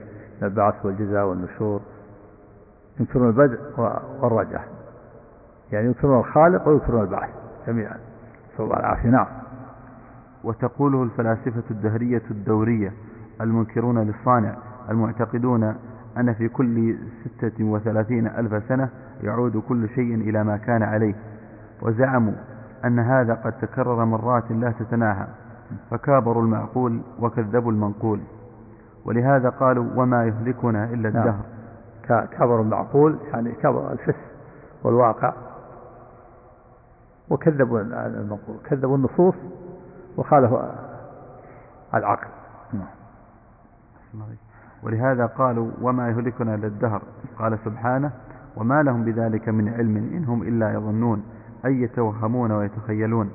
البعث 0.43 0.85
والجزاء 0.85 1.25
والنشور. 1.25 1.81
ينكرون 2.99 3.27
البدء 3.27 3.59
والرجعة. 4.21 4.63
يعني 5.71 5.87
ينكرون 5.87 6.19
الخالق 6.19 6.67
وينكرون 6.67 7.01
البعث 7.01 7.29
جميعا. 7.67 7.97
نسأل 8.53 8.65
الله 8.65 8.79
العافية. 8.79 9.09
نعم. 9.09 9.27
وتقوله 10.43 11.03
الفلاسفة 11.03 11.63
الدهرية 11.71 12.21
الدورية 12.31 12.93
المنكرون 13.41 13.99
للصانع 13.99 14.55
المعتقدون 14.89 15.75
أن 16.17 16.33
في 16.33 16.47
كل 16.47 16.95
ستة 17.25 17.63
وثلاثين 17.63 18.27
ألف 18.27 18.63
سنة 18.69 18.89
يعود 19.23 19.57
كل 19.57 19.89
شيء 19.89 20.15
إلى 20.15 20.43
ما 20.43 20.57
كان 20.57 20.83
عليه 20.83 21.15
وزعموا 21.81 22.33
أن 22.85 22.99
هذا 22.99 23.33
قد 23.33 23.51
تكرر 23.51 24.05
مرات 24.05 24.51
لا 24.51 24.71
تتناهى 24.71 25.27
فكابروا 25.91 26.43
المعقول 26.43 27.01
وكذبوا 27.19 27.71
المنقول. 27.71 28.19
ولهذا 29.05 29.49
قالوا 29.49 29.85
وما 29.95 30.25
يهلكنا 30.25 30.83
إلا 30.83 31.09
نعم. 31.09 31.27
الدهر. 31.27 31.45
كابروا 32.25 32.63
المعقول 32.63 33.17
يعني 33.33 33.51
كابر 33.51 33.91
الحس 33.91 34.15
والواقع. 34.83 35.33
وكذبوا 37.29 37.79
المنقول 37.81 38.57
كذبوا 38.65 38.97
النصوص 38.97 39.35
وخالفوا 40.17 40.61
العقل. 41.93 42.27
نعم. 42.73 42.87
ولهذا 44.83 45.25
قالوا 45.25 45.71
وما 45.81 46.09
يهلكنا 46.09 46.55
إلا 46.55 46.67
الدهر. 46.67 47.01
قال 47.39 47.59
سبحانه 47.65 48.11
وما 48.55 48.83
لهم 48.83 49.03
بذلك 49.03 49.49
من 49.49 49.69
علم 49.69 49.97
إن 49.97 50.25
هم 50.25 50.41
إلا 50.41 50.73
يظنون. 50.73 51.23
أي 51.65 51.81
يتوهمون 51.81 52.51
ويتخيلون. 52.51 53.29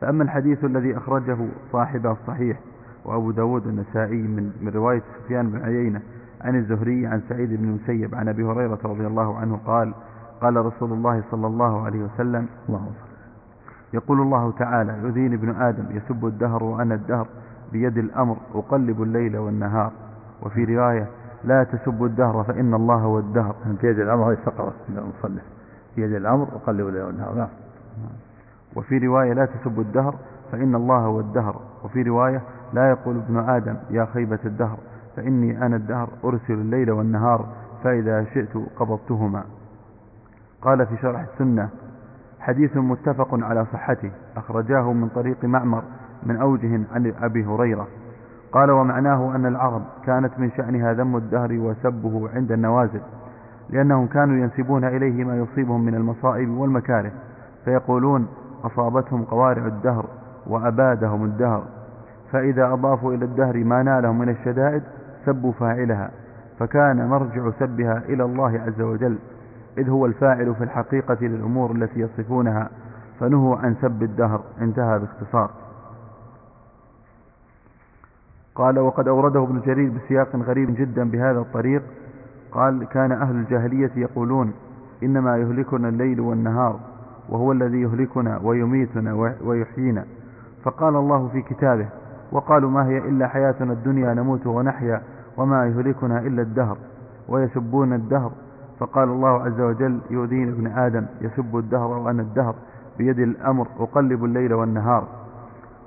فأما 0.00 0.24
الحديث 0.24 0.64
الذي 0.64 0.96
أخرجه 0.96 1.36
صاحب 1.72 2.06
الصحيح 2.06 2.58
وأبو 3.04 3.30
داود 3.30 3.66
النسائي 3.66 4.22
من, 4.22 4.52
من 4.60 4.72
رواية 4.72 5.02
سفيان 5.24 5.50
بن 5.50 5.62
عيينة 5.62 6.00
عن 6.40 6.56
الزهري 6.56 7.06
عن 7.06 7.22
سعيد 7.28 7.48
بن 7.54 7.64
المسيب 7.64 8.14
عن 8.14 8.28
أبي 8.28 8.44
هريرة 8.44 8.78
رضي 8.84 9.06
الله 9.06 9.38
عنه 9.38 9.60
قال 9.66 9.94
قال 10.40 10.66
رسول 10.66 10.92
الله 10.92 11.22
صلى 11.30 11.46
الله 11.46 11.84
عليه 11.84 11.98
وسلم 12.04 12.46
الله 12.68 12.90
يقول 13.94 14.20
الله 14.20 14.52
تعالى 14.58 14.98
يؤذيني 15.02 15.34
ابن 15.34 15.50
آدم 15.50 15.84
يسب 15.90 16.26
الدهر 16.26 16.64
وأنا 16.64 16.94
الدهر 16.94 17.26
بيد 17.72 17.98
الأمر 17.98 18.36
أقلب 18.54 19.02
الليل 19.02 19.36
والنهار. 19.36 19.92
وفي 20.42 20.64
رواية 20.64 21.08
لا 21.44 21.64
تسبوا 21.64 22.06
الدهر 22.06 22.44
فإن 22.44 22.74
الله 22.74 22.94
هو 22.94 23.18
الدهر. 23.18 23.54
بيد 23.82 23.98
الأمر 23.98 24.32
هذه 24.32 24.38
فقرة 24.44 24.74
المصنف 24.88 25.55
بيد 25.96 26.12
الأمر 26.12 26.42
أقلب 26.42 26.88
الليل 26.88 27.02
والنهار 27.02 27.34
نعم. 27.34 27.48
وفي 28.76 28.98
رواية 28.98 29.32
لا 29.32 29.46
تسبوا 29.46 29.82
الدهر 29.82 30.14
فإن 30.52 30.74
الله 30.74 30.98
هو 30.98 31.20
الدهر. 31.20 31.60
وفي 31.84 32.02
رواية 32.02 32.42
لا 32.72 32.90
يقول 32.90 33.16
ابن 33.16 33.38
آدم 33.48 33.76
يا 33.90 34.04
خيبة 34.04 34.38
الدهر 34.44 34.78
فإني 35.16 35.66
أنا 35.66 35.76
الدهر 35.76 36.08
أرسل 36.24 36.54
الليل 36.54 36.90
والنهار 36.90 37.46
فإذا 37.84 38.24
شئت 38.24 38.56
قبضتهما. 38.76 39.44
قال 40.62 40.86
في 40.86 40.96
شرح 40.96 41.20
السنة 41.20 41.68
حديث 42.40 42.76
متفق 42.76 43.28
على 43.32 43.66
صحته 43.72 44.10
أخرجاه 44.36 44.92
من 44.92 45.08
طريق 45.08 45.44
معمر 45.44 45.82
من 46.22 46.36
أوجه 46.36 46.80
عن 46.92 47.12
أبي 47.22 47.44
هريرة. 47.44 47.86
قال 48.52 48.70
ومعناه 48.70 49.36
أن 49.36 49.46
العرب 49.46 49.82
كانت 50.04 50.38
من 50.38 50.50
شأنها 50.50 50.92
ذم 50.92 51.16
الدهر 51.16 51.52
وسبه 51.52 52.30
عند 52.34 52.52
النوازل. 52.52 53.00
لأنهم 53.70 54.06
كانوا 54.06 54.36
ينسبون 54.36 54.84
إليه 54.84 55.24
ما 55.24 55.36
يصيبهم 55.38 55.84
من 55.84 55.94
المصائب 55.94 56.50
والمكاره 56.50 57.12
فيقولون 57.64 58.26
أصابتهم 58.64 59.24
قوارع 59.24 59.66
الدهر 59.66 60.04
وأبادهم 60.46 61.24
الدهر 61.24 61.62
فإذا 62.32 62.72
أضافوا 62.72 63.14
إلى 63.14 63.24
الدهر 63.24 63.64
ما 63.64 63.82
نالهم 63.82 64.18
من 64.18 64.28
الشدائد 64.28 64.82
سبوا 65.26 65.52
فاعلها 65.52 66.10
فكان 66.58 67.08
مرجع 67.08 67.50
سبها 67.58 68.02
إلى 68.08 68.24
الله 68.24 68.60
عز 68.66 68.80
وجل 68.80 69.18
إذ 69.78 69.90
هو 69.90 70.06
الفاعل 70.06 70.54
في 70.54 70.64
الحقيقة 70.64 71.16
للأمور 71.20 71.70
التي 71.70 72.00
يصفونها 72.00 72.70
فنهوا 73.20 73.56
عن 73.56 73.74
سب 73.82 74.02
الدهر 74.02 74.40
انتهى 74.60 74.98
باختصار. 74.98 75.50
قال 78.54 78.78
وقد 78.78 79.08
أورده 79.08 79.42
ابن 79.42 79.60
جرير 79.60 79.90
بسياق 79.90 80.36
غريب 80.36 80.74
جدا 80.74 81.10
بهذا 81.10 81.38
الطريق 81.38 81.82
قال 82.52 82.84
كان 82.84 83.12
أهل 83.12 83.36
الجاهلية 83.36 83.90
يقولون 83.96 84.52
إنما 85.02 85.36
يهلكنا 85.36 85.88
الليل 85.88 86.20
والنهار 86.20 86.80
وهو 87.28 87.52
الذي 87.52 87.80
يهلكنا 87.80 88.40
ويميتنا 88.42 89.34
ويحيينا. 89.44 90.04
فقال 90.64 90.96
الله 90.96 91.28
في 91.28 91.42
كتابه 91.42 91.86
وقالوا 92.32 92.70
ما 92.70 92.86
هي 92.86 92.98
إلا 92.98 93.28
حياتنا 93.28 93.72
الدنيا 93.72 94.14
نموت 94.14 94.46
ونحيا 94.46 95.02
وما 95.36 95.66
يهلكنا 95.66 96.18
إلا 96.18 96.42
الدهر 96.42 96.76
ويسبون 97.28 97.92
الدهر. 97.92 98.32
فقال 98.78 99.08
الله 99.08 99.42
عز 99.42 99.60
وجل 99.60 100.00
يؤذين 100.10 100.48
ابن 100.48 100.66
آدم 100.66 101.06
يسب 101.20 101.56
الدهر 101.56 101.86
وأنا 101.98 102.22
الدهر 102.22 102.54
بيد 102.98 103.18
الأمر 103.18 103.66
أقلب 103.80 104.24
الليل 104.24 104.54
والنهار. 104.54 105.08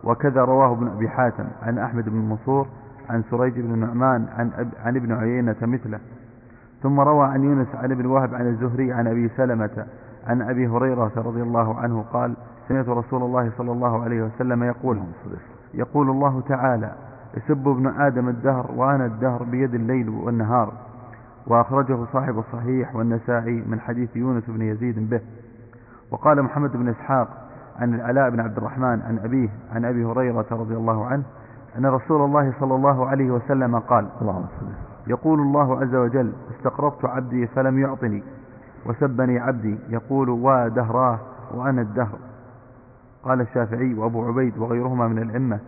وكذا 0.03 0.41
رواه 0.41 0.73
ابن 0.73 0.87
أبي 0.87 1.09
حاتم 1.09 1.45
عن 1.63 1.77
أحمد 1.77 2.09
بن 2.09 2.17
منصور 2.17 2.67
عن 3.09 3.23
سريج 3.31 3.59
بن 3.59 3.79
نعمان 3.79 4.25
عن, 4.37 4.51
عن 4.83 4.95
ابن 4.95 5.11
عيينة 5.11 5.55
مثله. 5.61 5.99
ثم 6.83 6.99
روى 6.99 7.27
عن 7.27 7.43
يونس 7.43 7.67
عن 7.75 7.91
ابن 7.91 8.05
وهب 8.05 8.35
عن 8.35 8.47
الزهري 8.47 8.93
عن 8.93 9.07
أبي 9.07 9.29
سلمة 9.37 9.85
عن 10.27 10.41
أبي 10.41 10.67
هريرة 10.67 11.11
رضي 11.17 11.41
الله 11.41 11.79
عنه 11.79 12.05
قال 12.13 12.33
سمعت 12.67 12.89
رسول 12.89 13.23
الله 13.23 13.51
صلى 13.57 13.71
الله 13.71 14.03
عليه 14.03 14.21
وسلم 14.21 14.63
يقول 14.63 15.01
يقول 15.73 16.09
الله 16.09 16.41
تعالى 16.41 16.91
يسب 17.37 17.67
ابن 17.67 17.87
آدم 17.87 18.29
الدهر 18.29 18.71
وأنا 18.75 19.05
الدهر 19.05 19.43
بيد 19.43 19.73
الليل 19.73 20.09
والنهار. 20.09 20.73
وأخرجه 21.47 21.97
صاحب 22.13 22.39
الصحيح 22.39 22.95
والنسائي 22.95 23.63
من 23.67 23.79
حديث 23.79 24.15
يونس 24.15 24.43
بن 24.47 24.61
يزيد 24.61 25.09
به. 25.09 25.21
وقال 26.11 26.43
محمد 26.43 26.71
بن 26.77 26.89
إسحاق 26.89 27.27
عن 27.79 27.93
العلاء 27.93 28.29
بن 28.29 28.39
عبد 28.39 28.57
الرحمن 28.57 29.01
عن 29.01 29.19
أبيه 29.23 29.49
عن 29.75 29.85
أبي 29.85 30.05
هريرة 30.05 30.45
رضي 30.51 30.75
الله 30.75 31.05
عنه 31.05 31.23
أن 31.77 31.85
رسول 31.85 32.21
الله 32.25 32.53
صلى 32.59 32.75
الله 32.75 33.07
عليه 33.07 33.31
وسلم 33.31 33.79
قال 33.79 34.07
اللهم 34.21 34.45
يقول 35.09 35.39
الله 35.39 35.81
عز 35.81 35.95
وجل 35.95 36.31
استقرضت 36.57 37.05
عبدي 37.05 37.47
فلم 37.47 37.79
يعطني 37.79 38.23
وسبني 38.85 39.39
عبدي 39.39 39.77
يقول 39.89 40.29
ودهراه 40.29 41.19
وأنا 41.53 41.81
الدهر. 41.81 42.17
قال 43.23 43.41
الشافعي 43.41 43.93
وأبو 43.93 44.25
عبيد 44.25 44.57
وغيرهما 44.57 45.07
من 45.07 45.17
الأئمة 45.19 45.59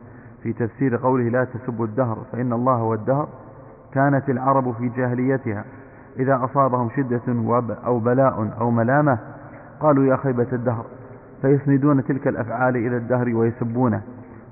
في 0.44 0.54
تفسير 0.54 0.98
قوله 0.98 1.30
لا 1.30 1.44
تسبوا 1.44 1.86
الدهر 1.86 2.18
فإن 2.32 2.54
الله 2.54 2.74
هو 2.74 2.94
الدهر. 2.94 3.28
كانت 3.94 4.30
العرب 4.30 4.72
في 4.74 4.90
جاهليتها 4.90 5.66
إذا 6.20 6.44
أصابهم 6.46 6.90
شدة 6.90 7.22
أو 7.86 8.00
بلاء 8.00 8.54
أو 8.60 8.72
ملامة 8.72 9.18
قالوا 9.80 10.06
يا 10.06 10.16
خيبة 10.16 10.48
الدهر 10.54 10.86
فيسندون 11.42 12.04
تلك 12.06 12.28
الأفعال 12.28 12.76
إلى 12.78 12.98
الدهر 12.98 13.36
ويسبونه 13.36 14.02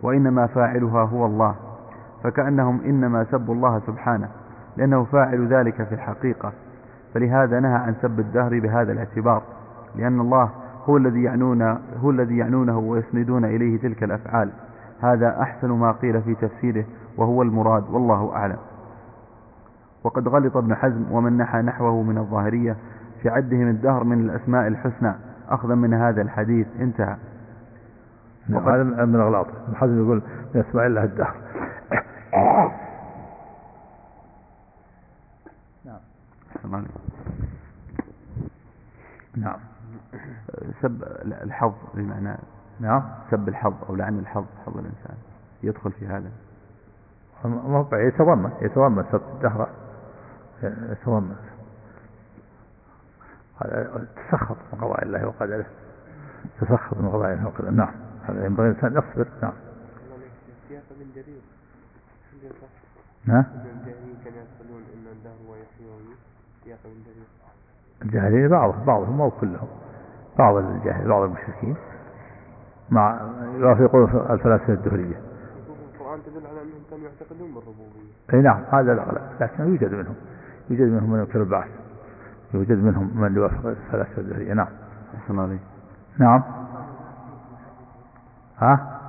وإنما 0.03 0.47
فاعلها 0.47 1.03
هو 1.03 1.25
الله 1.25 1.55
فكأنهم 2.23 2.81
إنما 2.85 3.23
سبوا 3.31 3.55
الله 3.55 3.81
سبحانه. 3.87 4.29
لأنه 4.79 5.03
فاعل 5.03 5.47
ذلك 5.47 5.83
في 5.83 5.95
الحقيقة. 5.95 6.51
فلهذا 7.13 7.59
نهى 7.59 7.73
عن 7.75 7.95
سب 8.01 8.19
الدهر 8.19 8.59
بهذا 8.59 8.91
الاعتبار 8.91 9.43
لأن 9.95 10.19
الله 10.19 10.49
هو 10.85 10.97
الذي 10.97 11.23
يعنون 11.23 11.61
هو 12.03 12.09
الذي 12.09 12.37
يعنونه 12.37 12.77
ويسندون 12.77 13.45
إليه 13.45 13.79
تلك 13.79 14.03
الأفعال. 14.03 14.49
هذا 15.01 15.41
أحسن 15.41 15.71
ما 15.71 15.91
قيل 15.91 16.21
في 16.21 16.35
تفسيره 16.35 16.85
وهو 17.17 17.41
المراد 17.41 17.83
والله 17.89 18.35
أعلم. 18.35 18.57
وقد 20.03 20.27
غلط 20.27 20.57
ابن 20.57 20.75
حزم 20.75 21.11
ومن 21.11 21.37
نحى 21.37 21.61
نحوه 21.61 22.03
من 22.03 22.17
الظاهرية 22.17 22.75
في 23.21 23.29
عدهم 23.29 23.67
الدهر 23.67 24.03
من 24.03 24.19
الأسماء 24.19 24.67
الحسنى. 24.67 25.13
أخذا 25.49 25.75
من 25.75 25.93
هذا 25.93 26.21
الحديث 26.21 26.67
انتهى. 26.79 27.15
نعم 28.49 28.69
هذا 28.69 28.83
من 28.83 29.15
الأغلاط. 29.15 29.47
ابن 29.67 29.75
حزم 29.75 30.05
يقول 30.05 30.21
من 30.55 30.61
أسماء 30.69 30.87
الله 30.87 31.03
الدهر. 31.03 31.35
نعم 36.65 36.85
نعم. 39.37 39.59
سب 40.81 41.03
الحظ 41.21 41.73
بمعنى 41.93 42.37
نعم 42.79 43.03
سب 43.31 43.49
الحظ 43.49 43.73
أو 43.89 43.95
لعن 43.95 44.19
الحظ 44.19 44.45
حظ 44.65 44.77
الإنسان. 44.77 45.17
يدخل 45.63 45.91
في 45.91 46.07
هذا. 46.07 46.31
يتضمن 47.93 48.51
يتضمن 48.61 49.03
سب 49.11 49.21
الدهر. 49.35 49.69
يتضمن. 50.63 51.35
تسخط 54.15 54.57
من 54.73 54.79
قضاء 54.81 55.03
الله 55.03 55.27
وقدره. 55.27 55.65
تسخط 56.61 56.97
من 56.97 57.09
قضاء 57.09 57.33
الله 57.33 57.45
وقدره. 57.45 57.69
نعم. 57.69 57.93
هذا 58.23 58.45
ينبغي 58.45 58.69
الإنسان 58.69 58.91
يصبر. 58.91 59.27
نعم. 59.41 59.53
نعم 63.25 63.45
الجاهلين 68.01 68.47
بعضهم 68.47 68.85
بعضهم 68.85 69.17
مو 69.17 69.29
كلهم 69.29 69.67
بعض 70.39 70.55
الجاهلين 70.55 71.09
بعض 71.09 71.23
المشركين 71.23 71.75
مع 72.89 73.21
يوافقون 73.57 74.03
الفلاسفة 74.29 74.73
الدهرية. 74.73 75.21
القرآن 75.93 76.19
تدل 76.25 76.47
على 76.47 76.61
أنهم 76.61 76.81
كانوا 76.89 77.05
يعتقدون 77.05 77.53
بالربوبية. 77.53 78.33
أي 78.33 78.41
نعم 78.41 78.63
هذا 78.71 78.93
الأغلب 78.93 79.21
لكن 79.41 79.63
يوجد 79.63 79.93
منهم 79.93 80.15
يوجد 80.69 80.87
منهم 80.87 81.11
من 81.11 81.19
ينكر 81.19 81.41
البعث 81.41 81.69
يوجد 82.53 82.83
منهم 82.83 83.21
من 83.21 83.35
يوافق 83.35 83.65
الفلاسفة 83.65 84.21
الدهرية 84.21 84.53
نعم. 84.53 84.67
عليك. 85.29 85.59
نعم. 86.17 86.43
ها؟ 88.57 88.99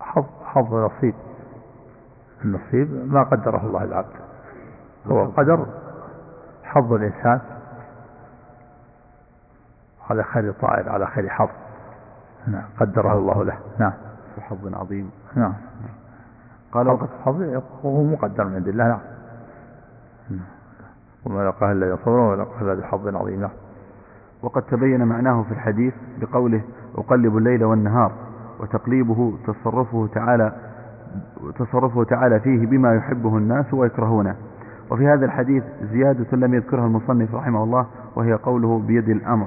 حظ 0.00 0.24
حظ 0.44 0.74
نصيب 0.74 1.14
النصيب 2.44 3.12
ما 3.12 3.22
قدره 3.22 3.66
الله 3.66 3.84
العبد 3.84 4.14
هو 5.06 5.24
قدر 5.24 5.66
حظ 6.64 6.92
الإنسان. 6.92 7.40
على 10.10 10.22
خير 10.22 10.52
طائر 10.52 10.88
على 10.88 11.06
خير 11.06 11.28
حظ. 11.28 11.48
نعم 12.46 12.64
قدره 12.80 13.12
الله 13.12 13.44
له. 13.44 13.58
نعم. 13.78 13.92
حظ 14.40 14.74
عظيم. 14.74 15.10
نعم. 15.34 15.54
قال 16.72 16.88
وقت 16.88 17.08
حظ 17.24 17.62
هو 17.84 18.02
مقدر 18.02 18.44
من 18.44 18.54
عند 18.54 18.68
الله. 18.68 19.00
نعم. 20.30 20.40
وما 21.24 21.48
لقاه 21.48 21.72
إلا 21.72 21.88
يصبر 21.88 22.10
وما 22.10 22.42
لقاه 22.42 22.62
إلا 22.62 22.74
بحظ 22.74 23.16
عظيم. 23.16 23.40
نعم. 23.40 23.50
وقد 24.42 24.62
تبين 24.62 25.04
معناه 25.04 25.42
في 25.42 25.52
الحديث 25.52 25.94
بقوله 26.20 26.62
أقلب 26.98 27.36
الليل 27.36 27.64
والنهار 27.64 28.12
وتقليبه 28.60 29.38
تصرفه 29.46 30.08
تعالى 30.14 30.52
تصرفه 31.58 32.04
تعالى 32.04 32.40
فيه 32.40 32.66
بما 32.66 32.94
يحبه 32.94 33.36
الناس 33.36 33.74
ويكرهونه. 33.74 34.36
وفي 34.90 35.08
هذا 35.08 35.24
الحديث 35.26 35.62
زيادة 35.92 36.36
لم 36.36 36.54
يذكرها 36.54 36.86
المصنف 36.86 37.34
رحمه 37.34 37.64
الله 37.64 37.86
وهي 38.16 38.32
قوله 38.32 38.78
بيد 38.78 39.08
الأمر. 39.08 39.46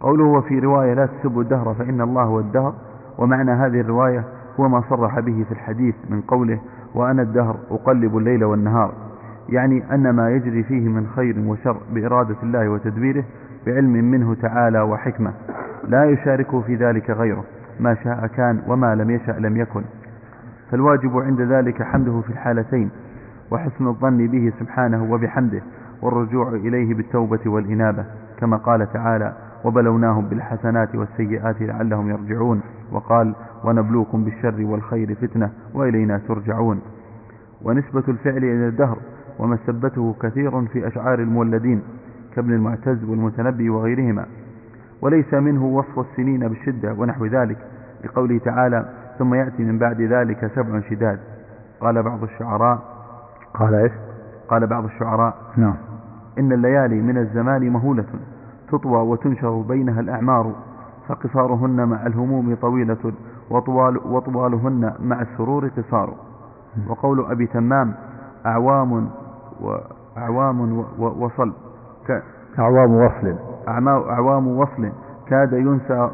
قوله 0.00 0.24
وفي 0.24 0.58
رواية 0.58 0.94
لا 0.94 1.06
تسبوا 1.06 1.42
الدهر 1.42 1.74
فإن 1.74 2.00
الله 2.00 2.22
هو 2.22 2.40
الدهر 2.40 2.74
ومعنى 3.18 3.50
هذه 3.50 3.80
الرواية 3.80 4.24
هو 4.60 4.68
ما 4.68 4.82
صرح 4.90 5.20
به 5.20 5.44
في 5.48 5.52
الحديث 5.52 5.94
من 6.10 6.20
قوله 6.20 6.60
وأنا 6.94 7.22
الدهر 7.22 7.56
أقلب 7.70 8.16
الليل 8.18 8.44
والنهار. 8.44 8.92
يعني 9.48 9.94
أن 9.94 10.10
ما 10.10 10.30
يجري 10.30 10.62
فيه 10.62 10.88
من 10.88 11.06
خير 11.16 11.38
وشر 11.46 11.76
بإرادة 11.92 12.36
الله 12.42 12.68
وتدبيره 12.68 13.24
بعلم 13.66 13.92
منه 13.92 14.34
تعالى 14.34 14.80
وحكمة. 14.80 15.32
لا 15.88 16.04
يشاركه 16.04 16.60
في 16.60 16.74
ذلك 16.74 17.10
غيره 17.10 17.44
ما 17.80 17.94
شاء 17.94 18.26
كان 18.26 18.62
وما 18.66 18.94
لم 18.94 19.10
يشأ 19.10 19.32
لم 19.32 19.56
يكن. 19.56 19.82
فالواجب 20.70 21.18
عند 21.18 21.40
ذلك 21.40 21.82
حمده 21.82 22.20
في 22.20 22.30
الحالتين. 22.30 22.90
وحسن 23.50 23.86
الظن 23.86 24.26
به 24.26 24.52
سبحانه 24.60 25.12
وبحمده 25.12 25.62
والرجوع 26.02 26.48
إليه 26.48 26.94
بالتوبة 26.94 27.40
والإنابة 27.46 28.04
كما 28.38 28.56
قال 28.56 28.92
تعالى 28.92 29.32
وبلوناهم 29.64 30.24
بالحسنات 30.28 30.94
والسيئات 30.94 31.62
لعلهم 31.62 32.10
يرجعون 32.10 32.60
وقال 32.92 33.34
ونبلوكم 33.64 34.24
بالشر 34.24 34.64
والخير 34.64 35.14
فتنة 35.14 35.50
وإلينا 35.74 36.18
ترجعون 36.28 36.80
ونسبة 37.62 38.02
الفعل 38.08 38.36
إلى 38.36 38.68
الدهر 38.68 38.98
ومسبته 39.38 40.14
كثير 40.22 40.66
في 40.66 40.86
أشعار 40.86 41.18
المولدين 41.18 41.82
كابن 42.36 42.52
المعتز 42.52 43.04
والمتنبي 43.04 43.70
وغيرهما. 43.70 44.26
وليس 45.02 45.34
منه 45.34 45.64
وصف 45.64 45.98
السنين 45.98 46.48
بالشدة 46.48 46.92
ونحو 46.92 47.26
ذلك 47.26 47.56
لقوله 48.04 48.38
تعالى 48.38 48.88
ثم 49.18 49.34
يأتي 49.34 49.62
من 49.64 49.78
بعد 49.78 50.00
ذلك 50.00 50.50
سبع 50.54 50.80
شداد 50.90 51.18
قال 51.80 52.02
بعض 52.02 52.22
الشعراء 52.22 52.97
قال 53.58 53.74
إيش؟ 53.74 53.92
قال 54.48 54.66
بعض 54.66 54.84
الشعراء 54.84 55.34
نعم. 55.56 55.74
إن 56.38 56.52
الليالي 56.52 57.00
من 57.02 57.18
الزمان 57.18 57.70
مهولة 57.72 58.04
تطوى 58.72 58.98
وتنشر 58.98 59.60
بينها 59.60 60.00
الأعمار 60.00 60.52
فقصارهن 61.08 61.88
مع 61.88 62.06
الهموم 62.06 62.54
طويلة 62.54 63.12
وطوال 63.50 63.98
وطوالهن 64.06 64.92
مع 65.00 65.22
السرور 65.22 65.68
قصار. 65.68 66.14
وقول 66.88 67.26
أبي 67.30 67.46
تمام 67.46 67.94
أعوام 68.46 69.08
وأعوام 69.60 70.84
وصل. 70.98 71.52
أعوام 72.58 72.94
وصل. 72.94 73.36
أعوام 73.68 74.48
وصل. 74.48 74.90
كاد 75.28 75.52
ينسى 75.52 76.10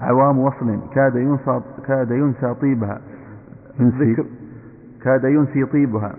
عوام 0.00 0.38
وصل. 0.38 0.78
كاد 0.94 1.16
ينسى 1.16 1.60
كاد 1.86 2.10
ينسى 2.10 2.54
طيبها. 2.54 3.00
ذكر 3.80 4.24
كاد 5.02 5.24
ينسي 5.24 5.64
طيبها. 5.64 6.12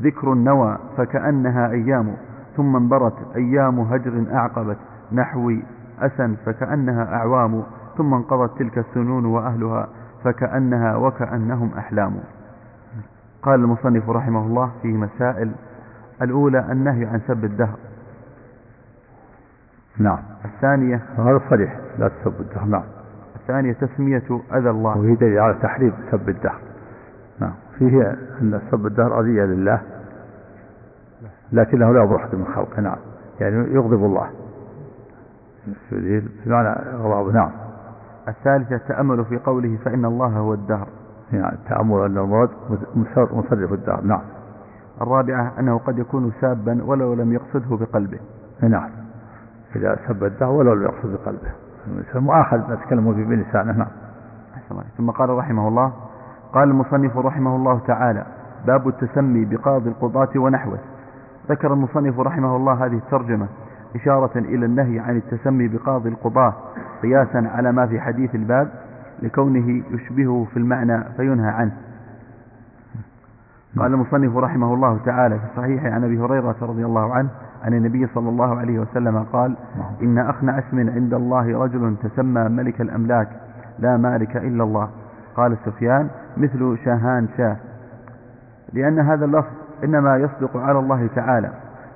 ذكر 0.00 0.32
النوى 0.32 0.78
فكأنها 0.96 1.70
أيام 1.70 2.16
ثم 2.56 2.76
انبرت 2.76 3.14
أيام 3.36 3.80
هجر 3.80 4.24
أعقبت 4.32 4.76
نحوي 5.12 5.62
أسن 6.00 6.36
فكأنها 6.46 7.14
أعوام 7.14 7.62
ثم 7.96 8.14
انقضت 8.14 8.58
تلك 8.58 8.78
السنون 8.78 9.24
وأهلها 9.24 9.88
فكأنها 10.24 10.96
وكأنهم 10.96 11.70
أحلام. 11.78 12.16
قال 13.42 13.60
المصنف 13.60 14.10
رحمه 14.10 14.46
الله 14.46 14.70
في 14.82 14.88
مسائل 14.88 15.52
الأولى 16.22 16.72
النهي 16.72 17.06
عن 17.06 17.20
سب 17.28 17.44
الدهر. 17.44 17.76
نعم. 19.98 20.18
الثانية 20.44 21.02
هذا 21.18 21.40
صريح 21.50 21.76
لا 21.98 22.08
تسب 22.08 22.40
الدهر. 22.40 22.64
نعم. 22.64 22.82
الثانية 23.36 23.72
تسمية 23.72 24.40
أذى 24.52 24.70
الله. 24.70 24.98
وهي 24.98 25.14
دليل 25.14 25.38
على 25.38 25.54
تحريم 25.62 25.92
سب 26.10 26.28
الدهر. 26.28 26.67
فيه 27.78 28.16
أن 28.42 28.60
سب 28.70 28.86
الدهر 28.86 29.20
أذية 29.20 29.44
لله 29.44 29.80
لكنه 31.52 31.92
لا 31.92 32.02
يضر 32.02 32.16
أحد 32.16 32.34
من 32.34 32.44
خلقه 32.44 32.80
نعم. 32.80 32.96
يعني 33.40 33.74
يغضب 33.74 34.04
الله. 34.04 34.30
بمعنى 36.46 36.76
غضب 36.96 37.34
نعم. 37.34 37.50
الثالثة 38.28 38.76
التأمل 38.76 39.24
في 39.24 39.38
قوله 39.38 39.78
فإن 39.84 40.04
الله 40.04 40.26
هو 40.26 40.54
الدهر. 40.54 40.88
يعني 41.32 41.52
التأمل 41.52 42.04
أن 42.04 42.18
المراد 42.18 42.50
مصرف 43.32 43.72
الدهر 43.72 44.00
نعم. 44.00 44.22
الرابعة 45.00 45.52
أنه 45.58 45.78
قد 45.78 45.98
يكون 45.98 46.32
سابا 46.40 46.84
ولو 46.84 47.14
لم 47.14 47.32
يقصده 47.32 47.76
بقلبه. 47.76 48.18
نعم. 48.62 48.90
إذا 49.76 49.98
سب 50.08 50.24
الدهر 50.24 50.50
ولو 50.50 50.74
لم 50.74 50.82
يقصد 50.82 51.12
بقلبه. 51.12 51.50
مؤاخذ 52.14 52.72
نتكلم 52.72 53.14
في 53.14 53.24
بلسانه 53.24 53.72
نعم. 53.72 53.88
ثم 54.98 55.10
قال 55.10 55.30
رحمه 55.30 55.68
الله 55.68 55.92
قال 56.52 56.70
المصنف 56.70 57.16
رحمه 57.16 57.56
الله 57.56 57.80
تعالى 57.86 58.26
باب 58.66 58.88
التسمي 58.88 59.44
بقاضي 59.44 59.88
القضاة 59.88 60.28
ونحوه. 60.36 60.78
ذكر 61.50 61.72
المصنف 61.72 62.20
رحمه 62.20 62.56
الله 62.56 62.86
هذه 62.86 62.96
الترجمة 62.96 63.46
إشارة 63.96 64.38
إلى 64.38 64.66
النهي 64.66 64.98
عن 64.98 65.16
التسمي 65.16 65.68
بقاضي 65.68 66.08
القضاة 66.08 66.54
قياسا 67.02 67.50
على 67.54 67.72
ما 67.72 67.86
في 67.86 68.00
حديث 68.00 68.34
الباب 68.34 68.68
لكونه 69.22 69.82
يشبهه 69.90 70.46
في 70.52 70.56
المعنى 70.56 71.04
فينهى 71.16 71.50
عنه. 71.50 71.72
قال 73.78 73.94
المصنف 73.94 74.36
رحمه 74.36 74.74
الله 74.74 74.98
تعالى 75.04 75.38
في 75.38 75.44
الصحيح 75.44 75.84
عن 75.84 76.04
أبي 76.04 76.18
هريرة 76.18 76.56
رضي 76.62 76.84
الله 76.84 77.14
عنه 77.14 77.28
عن 77.64 77.74
النبي 77.74 78.06
صلى 78.06 78.28
الله 78.28 78.58
عليه 78.58 78.78
وسلم 78.78 79.18
قال 79.32 79.56
إن 80.02 80.18
أخنع 80.18 80.58
اسم 80.58 80.90
عند 80.90 81.14
الله 81.14 81.62
رجل 81.64 81.96
تسمى 82.02 82.48
ملك 82.48 82.80
الأملاك 82.80 83.28
لا 83.78 83.96
مالك 83.96 84.36
إلا 84.36 84.64
الله. 84.64 84.88
قال 85.36 85.56
سفيان 85.64 86.08
مثل 86.38 86.78
شاهان 86.84 87.28
شاه. 87.36 87.56
لأن 88.72 88.98
هذا 88.98 89.24
اللفظ 89.24 89.52
إنما 89.84 90.16
يصدق 90.16 90.56
على 90.56 90.78
الله 90.78 91.08
تعالى 91.16 91.50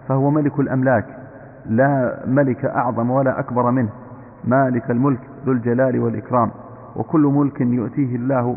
فهو 0.08 0.30
ملك 0.30 0.60
الأملاك 0.60 1.04
لا 1.66 2.18
ملك 2.26 2.64
أعظم 2.64 3.10
ولا 3.10 3.40
أكبر 3.40 3.70
منه 3.70 3.88
مالك 4.44 4.90
الملك 4.90 5.20
ذو 5.46 5.52
الجلال 5.52 5.98
والإكرام. 5.98 6.50
وكل 6.96 7.20
ملك 7.20 7.60
يؤتيه 7.60 8.16
الله 8.16 8.56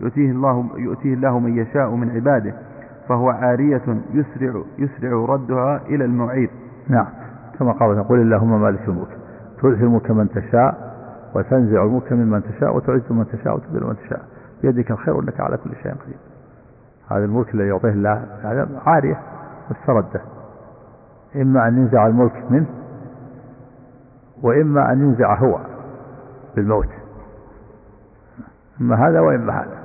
يؤتيه 0.00 0.30
الله 0.30 0.66
يؤتيه 0.76 1.14
الله 1.14 1.38
من 1.38 1.58
يشاء 1.58 1.90
من 1.90 2.10
عباده 2.10 2.54
فهو 3.08 3.30
عارية 3.30 3.82
يسرع 4.14 4.62
يسرع 4.78 5.24
ردها 5.34 5.80
إلى 5.86 6.04
المعير 6.04 6.50
نعم. 6.88 7.06
كما 7.58 7.72
قال 7.72 8.08
قل 8.08 8.20
اللهم 8.20 8.60
مالك 8.62 8.88
الملك 8.88 9.18
الملك 9.64 10.10
من 10.10 10.28
تشاء 10.28 10.90
وتنزع 11.34 11.84
الملك 11.84 12.12
ممن 12.12 12.42
تشاء 12.42 12.76
وتعز 12.76 13.02
من 13.10 13.26
تشاء 13.32 13.54
وتذل 13.54 13.86
من 13.86 13.96
تشاء. 13.96 14.22
بيدك 14.62 14.90
الخير 14.90 15.20
انك 15.20 15.40
على 15.40 15.56
كل 15.56 15.70
شيء 15.82 15.92
قدير. 15.92 16.18
هذا 17.10 17.24
الملك 17.24 17.54
الذي 17.54 17.68
يعطيه 17.68 17.88
الله 17.88 18.26
هذا 18.42 18.68
عارية 18.86 19.20
مستردة. 19.70 20.20
إما 21.36 21.68
أن 21.68 21.78
ينزع 21.78 22.06
الملك 22.06 22.44
منه 22.50 22.66
وإما 24.42 24.92
أن 24.92 25.00
ينزع 25.00 25.34
هو 25.34 25.58
بالموت 26.56 26.88
إما 28.80 29.08
هذا 29.08 29.20
وإما 29.20 29.52
هذا. 29.52 29.78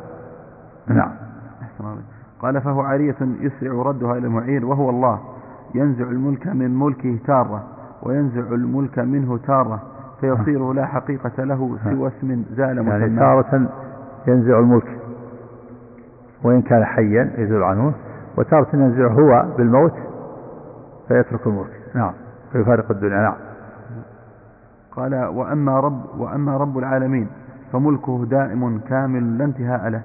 نعم. 0.87 1.11
قال 2.39 2.61
فهو 2.61 2.81
عارية 2.81 3.15
يسرع 3.21 3.73
ردها 3.73 4.17
إلى 4.17 4.27
المعير 4.27 4.65
وهو 4.65 4.89
الله. 4.89 5.19
ينزع 5.75 6.03
الملك 6.03 6.47
من 6.47 6.79
ملكه 6.79 7.17
تارة 7.27 7.63
وينزع 8.03 8.39
الملك 8.41 8.99
منه 8.99 9.37
تارة 9.37 9.81
فيصير 10.21 10.73
لا 10.73 10.85
حقيقة 10.85 11.43
له 11.43 11.77
سوى 11.83 12.07
اسم 12.07 12.43
زال 12.51 12.83
مسمى. 12.83 12.91
يعني 12.91 13.19
تارة 13.19 13.69
ينزع 14.27 14.59
الملك. 14.59 14.97
وإن 16.43 16.61
كان 16.61 16.85
حيا 16.85 17.33
يزول 17.37 17.63
عنه. 17.63 17.93
وتارة 18.37 18.67
ينزع 18.73 19.07
هو 19.07 19.45
بالموت 19.57 19.93
فيترك 21.07 21.47
الملك. 21.47 21.81
نعم. 21.93 22.13
فيفارق 22.51 22.91
الدنيا. 22.91 23.21
نعم. 23.21 23.35
قال 24.91 25.25
وأما 25.25 25.79
رب 25.79 26.19
وأما 26.19 26.57
رب 26.57 26.77
العالمين 26.77 27.27
فملكه 27.73 28.25
دائم 28.25 28.79
كامل 28.79 29.37
لا 29.37 29.45
انتهاء 29.45 29.89
له. 29.89 30.01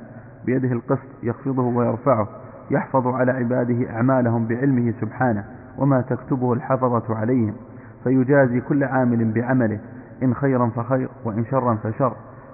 بيده 0.47 0.73
القسط 0.73 1.09
يخفضه 1.23 1.62
ويرفعه. 1.62 2.29
يحفظ 2.71 3.07
على 3.07 3.33
عباده 3.33 3.91
أعمالهم 3.91 4.47
بعلمه 4.47 4.95
سبحانه. 5.01 5.45
وما 5.79 6.01
تكتبه 6.01 6.53
الحفظة 6.53 7.16
عليهم. 7.16 7.55
فيجازي 8.05 8.61
كل 8.61 8.85
عامل 8.85 9.33
بعمله. 9.33 9.79
إن 10.23 10.35
خيرا 10.35 10.71
فخير 10.77 11.09
وإن 11.25 11.45
شرا 11.45 11.75
فشر. 11.75 12.12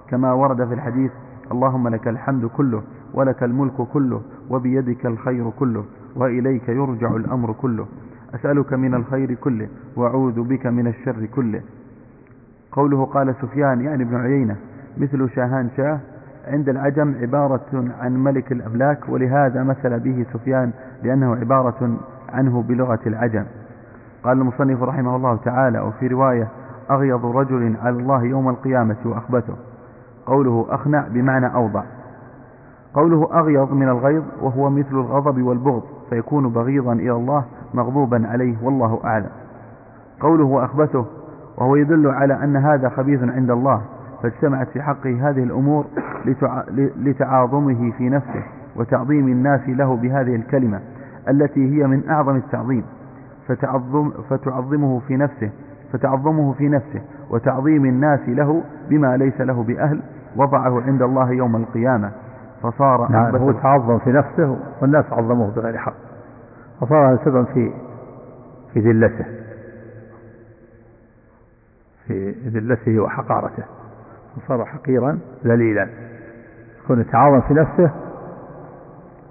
كما 0.09 0.33
ورد 0.33 0.67
في 0.67 0.73
الحديث 0.73 1.11
اللهم 1.51 1.87
لك 1.87 2.07
الحمد 2.07 2.45
كله 2.45 2.81
ولك 3.13 3.43
الملك 3.43 3.73
كله 3.93 4.21
وبيدك 4.49 5.05
الخير 5.05 5.49
كله 5.49 5.85
وإليك 6.15 6.69
يرجع 6.69 7.15
الأمر 7.15 7.53
كله. 7.53 7.85
أسألك 8.35 8.73
من 8.73 8.93
الخير 8.95 9.33
كله 9.33 9.67
وأعوذ 9.95 10.41
بك 10.41 10.65
من 10.67 10.87
الشر 10.87 11.25
كله. 11.25 11.61
قوله 12.71 13.05
قال 13.05 13.35
سفيان 13.41 13.81
يعني 13.81 14.03
ابن 14.03 14.15
عيينة 14.15 14.55
مثل 14.97 15.29
شاهان 15.29 15.69
شاه 15.77 15.99
عند 16.47 16.69
العجم 16.69 17.15
عبارة 17.21 17.85
عن 17.99 18.23
ملك 18.23 18.51
الأملاك 18.51 19.09
ولهذا 19.09 19.63
مثل 19.63 19.99
به 19.99 20.25
سفيان 20.33 20.71
لأنه 21.03 21.35
عبارة 21.35 21.97
عنه 22.29 22.61
بلغة 22.61 22.99
العجم. 23.07 23.45
قال 24.23 24.37
المصنف 24.37 24.83
رحمه 24.83 25.15
الله 25.15 25.35
تعالى 25.35 25.79
وفي 25.79 26.07
رواية 26.07 26.47
أغيض 26.91 27.25
رجل 27.25 27.75
على 27.81 27.95
الله 27.95 28.23
يوم 28.23 28.49
القيامة 28.49 28.97
وأخبته 29.05 29.53
قوله 30.27 30.65
أخنع 30.69 31.07
بمعنى 31.07 31.53
أوضع. 31.55 31.83
قوله 32.93 33.29
أغيض 33.33 33.73
من 33.73 33.89
الغيظ 33.89 34.23
وهو 34.41 34.69
مثل 34.69 34.91
الغضب 34.91 35.41
والبغض 35.41 35.83
فيكون 36.09 36.49
بغيضا 36.49 36.93
إلى 36.93 37.11
الله 37.11 37.45
مغضوبا 37.73 38.27
عليه 38.27 38.55
والله 38.63 38.99
أعلم. 39.05 39.29
قوله 40.19 40.43
وأخبته 40.43 41.05
وهو 41.57 41.75
يدل 41.75 42.07
على 42.07 42.43
أن 42.43 42.55
هذا 42.55 42.89
خبيث 42.89 43.23
عند 43.23 43.51
الله 43.51 43.81
فاجتمعت 44.23 44.67
في 44.69 44.81
حقه 44.81 45.29
هذه 45.29 45.43
الأمور 45.43 45.85
لتعاظمه 46.97 47.91
في 47.91 48.09
نفسه 48.09 48.43
وتعظيم 48.75 49.27
الناس 49.27 49.61
له 49.69 49.95
بهذه 49.95 50.35
الكلمة 50.35 50.79
التي 51.29 51.75
هي 51.75 51.87
من 51.87 52.09
أعظم 52.09 52.35
التعظيم. 52.35 52.83
فتعظم 53.47 54.11
فتعظمه 54.29 54.99
في 55.07 55.17
نفسه 55.17 55.49
فتعظمه 55.93 56.53
في 56.53 56.69
نفسه 56.69 57.01
وتعظيم 57.29 57.85
الناس 57.85 58.19
له 58.27 58.63
بما 58.89 59.17
ليس 59.17 59.41
له 59.41 59.63
بأهل 59.63 60.01
وضعه 60.35 60.81
عند 60.81 61.01
الله 61.01 61.31
يوم 61.31 61.55
القيامة 61.55 62.11
فصار 62.63 63.11
نعم 63.11 63.35
هو 63.35 63.51
تعظم 63.51 63.99
في 63.99 64.09
نفسه 64.09 64.59
والناس 64.81 65.05
عظموه 65.11 65.51
بغير 65.51 65.77
حق. 65.77 65.93
فصار 66.81 67.09
هذا 67.11 67.25
سببا 67.25 67.43
في 67.43 67.73
في 68.73 68.79
ذلته 68.79 69.25
في 72.07 72.31
ذلته 72.31 72.99
وحقارته. 72.99 73.63
وصار 74.37 74.65
حقيرا 74.65 75.19
ذليلا. 75.45 75.89
يكون 76.83 77.01
يتعاظم 77.01 77.41
في 77.41 77.53
نفسه 77.53 77.91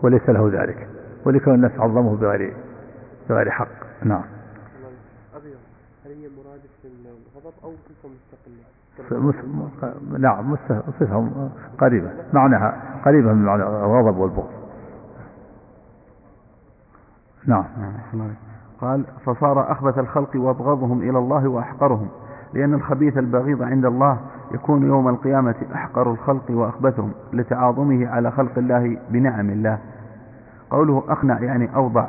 وليس 0.03 0.29
له 0.29 0.51
ذلك 0.53 0.89
ولكون 1.25 1.55
الناس 1.55 1.73
عظمه 1.79 2.17
بغير 2.17 2.57
بغير 3.29 3.51
حق. 3.51 3.69
نعم 4.03 4.25
أبيض 5.37 5.57
هل 6.05 6.11
هي 6.11 6.29
مرادف 6.29 6.71
الغضب 6.85 7.55
أو 7.65 7.73
صفة 7.73 8.09
مستقلة؟ 8.09 8.65
نعم 10.19 10.57
صفة 11.01 11.29
قريبة. 11.79 12.11
معناها 12.33 12.83
قريبة 13.05 13.33
من 13.33 13.45
معنى 13.45 13.63
الغضب 13.63 14.17
والبغض. 14.17 14.51
نعم. 17.47 17.65
قال 18.81 19.05
فصار 19.25 19.73
أخبث 19.73 19.99
الخلق 19.99 20.37
وأبغضهم 20.37 21.01
إلى 21.01 21.19
الله 21.19 21.49
وأحقرهم 21.49 22.09
لأن 22.55 22.75
الخبيث 22.75 23.19
البغيض 23.19 23.63
عند 23.63 23.85
الله 23.85 24.19
يكون 24.55 24.87
يوم 24.87 25.09
القيامة 25.09 25.55
أحقر 25.75 26.11
الخلق 26.11 26.51
وأخبثهم 26.51 27.13
لتعاظمه 27.33 28.09
على 28.09 28.31
خلق 28.31 28.59
الله 28.59 28.99
بنعم 29.11 29.51
الله. 29.51 29.79
قوله 30.71 31.05
أقنع 31.09 31.41
يعني 31.41 31.75
أوضع. 31.77 32.07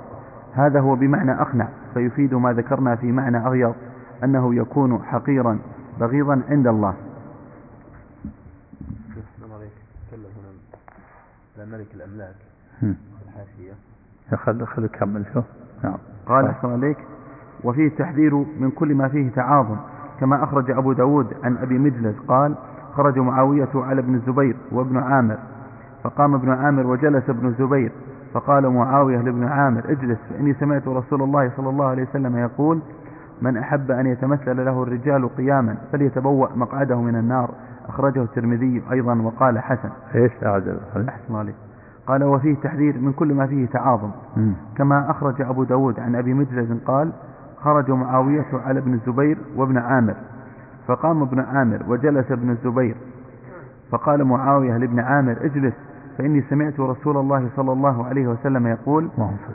هذا 0.54 0.80
هو 0.80 0.96
بمعنى 0.96 1.42
أقنع 1.42 1.68
فيفيد 1.94 2.34
ما 2.34 2.54
ذكرنا 2.54 2.96
في 2.96 3.12
معنى 3.12 3.38
أغيض 3.38 3.74
أنه 4.24 4.56
يكون 4.56 5.00
حقيرا 5.04 5.60
بغيضا 6.00 6.41
عند 6.50 6.68
الله. 6.68 6.93
ملك 11.72 11.88
الأملاك 11.95 12.36
الحاشية. 12.84 13.74
خل 14.36 14.66
خل 14.66 14.88
كمل 14.88 15.26
شو؟ 15.34 15.41
نعم. 15.84 15.98
قال 16.28 16.45
أحسن 16.45 16.72
عليك. 16.72 16.98
وفيه 17.64 17.88
التحذير 17.88 18.36
من 18.36 18.72
كل 18.72 18.95
ما 18.95 19.08
فيه 19.08 19.30
تعاظم. 19.30 19.78
كما 20.20 20.43
أخرج 20.43 20.72
أبو 20.72 20.93
داود 20.93 21.34
عن 21.43 21.58
أبي 21.58 21.78
مجلس 21.78 22.16
قال 22.28 22.56
خرج 22.93 23.20
معاوية 23.20 23.70
على 23.76 24.02
ابن 24.02 24.16
الزبير 24.16 24.56
وابن 24.72 24.98
عامر 24.98 25.38
فقام 26.04 26.34
ابن 26.36 26.50
عامر 26.50 26.88
وجلس 26.88 27.30
ابن 27.30 27.48
الزبير 27.48 27.91
فقال 28.34 28.70
معاوية 28.70 29.18
لابن 29.18 29.43
عامر 29.43 29.91
اجلس 29.91 30.18
فإني 30.30 30.54
سمعت 30.54 30.88
رسول 30.88 31.22
الله 31.22 31.52
صلى 31.58 31.70
الله 31.70 31.86
عليه 31.86 32.04
وسلم 32.04 32.38
يقول 32.38 32.80
من 33.42 33.58
أحب 33.58 33.92
أن 33.92 34.06
يتمثل 34.06 34.66
له 34.66 34.84
الرجال 34.84 35.36
قياما 35.36 35.76
فليتبوأ 35.92 36.48
مقعده 36.56 37.02
من 37.02 37.16
النار. 37.16 37.50
أخرجه 37.90 38.22
الترمذي 38.22 38.84
أيضا 38.92 39.22
وقال 39.22 39.60
حسن. 39.60 39.90
إيش 40.16 40.32
أحسن 41.10 41.36
عليك 41.36 41.56
قال 42.08 42.24
وفيه 42.24 42.56
تحذير 42.56 43.00
من 43.00 43.14
كل 43.14 43.34
ما 43.34 43.48
فيه 43.48 43.68
تعاظم. 43.68 44.12
كما 44.78 45.12
أخرج 45.12 45.42
أبو 45.42 45.64
داود 45.64 46.00
عن 46.00 46.16
أبي 46.16 46.34
مجلس 46.34 46.84
قال 46.86 47.12
خرج 47.62 47.92
معاوية 47.92 48.46
على 48.66 48.80
ابن 48.80 48.94
الزبير 48.94 49.38
وابن 49.56 49.78
عامر. 49.78 50.16
فقام 50.88 51.22
ابن 51.22 51.40
عامر 51.40 51.84
وجلس 51.88 52.32
ابن 52.32 52.50
الزبير. 52.50 52.96
فقال 53.92 54.24
معاوية 54.24 54.78
لابن 54.78 55.00
عامر 55.00 55.38
اجلس 55.42 55.74
فإني 56.18 56.42
سمعت 56.42 56.80
رسول 56.80 57.18
الله 57.18 57.50
صلى 57.56 57.72
الله 57.72 58.06
عليه 58.06 58.28
وسلم 58.28 58.68
يقول 58.68 59.10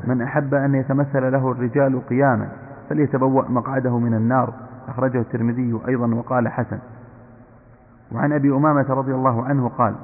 من 0.05 0.23
أحب 0.23 0.55
أن 0.55 0.75
يتمثل 0.75 1.33
له 1.33 1.51
الرجال 1.51 2.07
قياما 2.07 2.49
فليتبوأ 2.93 3.49
مقعده 3.49 3.99
من 3.99 4.15
النار. 4.15 4.53
أخرجه 4.89 5.21
الترمذي 5.21 5.81
أيضا 5.89 6.15
وقال 6.15 6.49
حسن. 6.49 6.79
وعن 8.13 8.33
أبي 8.33 8.53
أمامة 8.57 8.87
رضي 8.91 9.15
الله 9.15 9.45
عنه 9.45 9.69
قال 9.69 9.95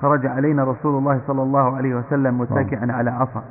خرج 0.00 0.26
علينا 0.26 0.64
رسول 0.64 0.98
الله 0.98 1.20
صلى 1.26 1.42
الله 1.42 1.76
عليه 1.76 1.94
وسلم 1.94 2.40
متكئا 2.40 2.92
على 2.92 3.10
عصا. 3.10 3.42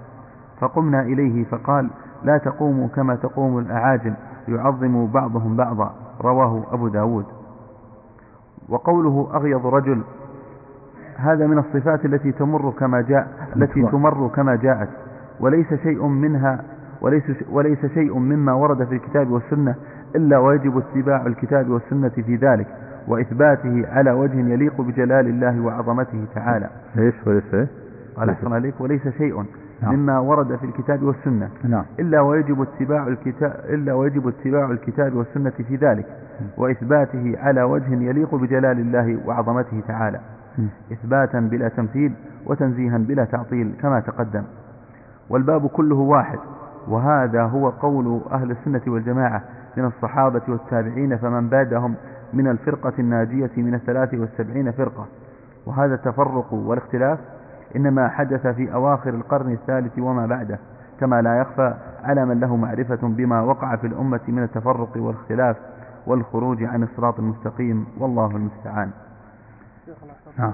فقمنا 0.59 1.01
إليه 1.01 1.43
فقال 1.43 1.89
لا 2.23 2.37
تقوموا 2.37 2.87
كما 2.87 3.15
تقوم 3.15 3.59
الأعاجم 3.59 4.13
يعظم 4.47 5.07
بعضهم 5.07 5.55
بعضا. 5.55 5.93
رواه 6.21 6.63
أبو 6.71 6.87
داود. 6.87 7.25
وقوله 8.69 9.29
أغيض 9.33 9.65
رجل 9.67 10.01
هذا 11.17 11.47
من 11.47 11.57
الصفات 11.57 12.05
التي 12.05 12.31
تمر 12.31 12.73
كما 12.79 13.01
جاء 13.01 13.27
التي 13.55 13.81
تمر 13.83 14.27
كما 14.27 14.55
جاءت 14.55 14.89
وليس 15.39 15.73
شيء 15.73 16.07
منها 16.07 16.63
وليس 17.03 17.23
وليس 17.51 17.85
شيء 17.85 18.17
مما 18.17 18.53
ورد 18.53 18.83
في 18.83 18.95
الكتاب 18.95 19.31
والسنة 19.31 19.75
إلا 20.15 20.37
ويجب 20.37 20.77
اتباع 20.77 21.25
الكتاب 21.25 21.69
والسنة 21.69 22.09
في 22.09 22.35
ذلك 22.35 22.67
وإثباته 23.07 23.87
على 23.87 24.11
وجه 24.11 24.39
يليق 24.39 24.81
بجلال 24.81 25.27
الله 25.27 25.61
وعظمته 25.61 26.25
تعالى. 26.35 26.69
ليش 26.95 27.15
وليس 27.27 27.69
قال 28.15 28.29
أحسن 28.29 28.53
عليك 28.53 28.81
وليس 28.81 29.07
شيء 29.07 29.45
نعم. 29.81 29.95
مما 29.95 30.19
ورد 30.19 30.55
في 30.55 30.65
الكتاب 30.65 31.03
والسنة 31.03 31.49
نعم. 31.63 31.83
إلا 31.99 32.21
ويجب 32.21 32.61
اتباع 32.61 33.07
الكتاب 33.07 33.53
إلا 33.69 33.93
ويجب 33.93 34.27
اتباع 34.27 34.71
الكتاب 34.71 35.15
والسنة 35.15 35.53
في 35.67 35.75
ذلك 35.75 36.05
وإثباته 36.57 37.33
على 37.39 37.63
وجه 37.63 37.93
يليق 37.93 38.35
بجلال 38.35 38.79
الله 38.79 39.19
وعظمته 39.27 39.83
تعالى. 39.87 40.19
إثباتا 40.91 41.39
بلا 41.39 41.67
تمثيل 41.67 42.13
وتنزيها 42.45 42.97
بلا 42.97 43.25
تعطيل 43.25 43.73
كما 43.81 43.99
تقدم. 43.99 44.43
والباب 45.29 45.67
كله 45.67 45.95
واحد. 45.95 46.39
وهذا 46.87 47.43
هو 47.43 47.69
قول 47.69 48.21
أهل 48.31 48.51
السنة 48.51 48.81
والجماعة 48.87 49.43
من 49.77 49.85
الصحابة 49.85 50.41
والتابعين 50.47 51.17
فمن 51.17 51.49
بعدهم 51.49 51.95
من 52.33 52.47
الفرقة 52.47 52.93
الناجية 52.99 53.51
من 53.57 53.73
الثلاث 53.73 54.13
والسبعين 54.13 54.71
فرقة. 54.71 55.05
وهذا 55.65 55.93
التفرق 55.93 56.53
والاختلاف 56.53 57.19
إنما 57.75 58.09
حدث 58.09 58.47
في 58.47 58.73
أواخر 58.73 59.09
القرن 59.09 59.51
الثالث 59.51 59.99
وما 59.99 60.25
بعده 60.25 60.59
كما 60.99 61.21
لا 61.21 61.39
يخفى 61.39 61.73
على 62.03 62.25
من 62.25 62.39
له 62.39 62.55
معرفة 62.55 62.99
بما 63.07 63.41
وقع 63.41 63.75
في 63.75 63.87
الأمة 63.87 64.19
من 64.27 64.43
التفرق 64.43 64.89
والاختلاف 64.95 65.57
والخروج 66.07 66.63
عن 66.63 66.83
الصراط 66.83 67.19
المستقيم 67.19 67.85
والله 67.99 68.27
المستعان. 68.35 68.91
نعم. 70.39 70.53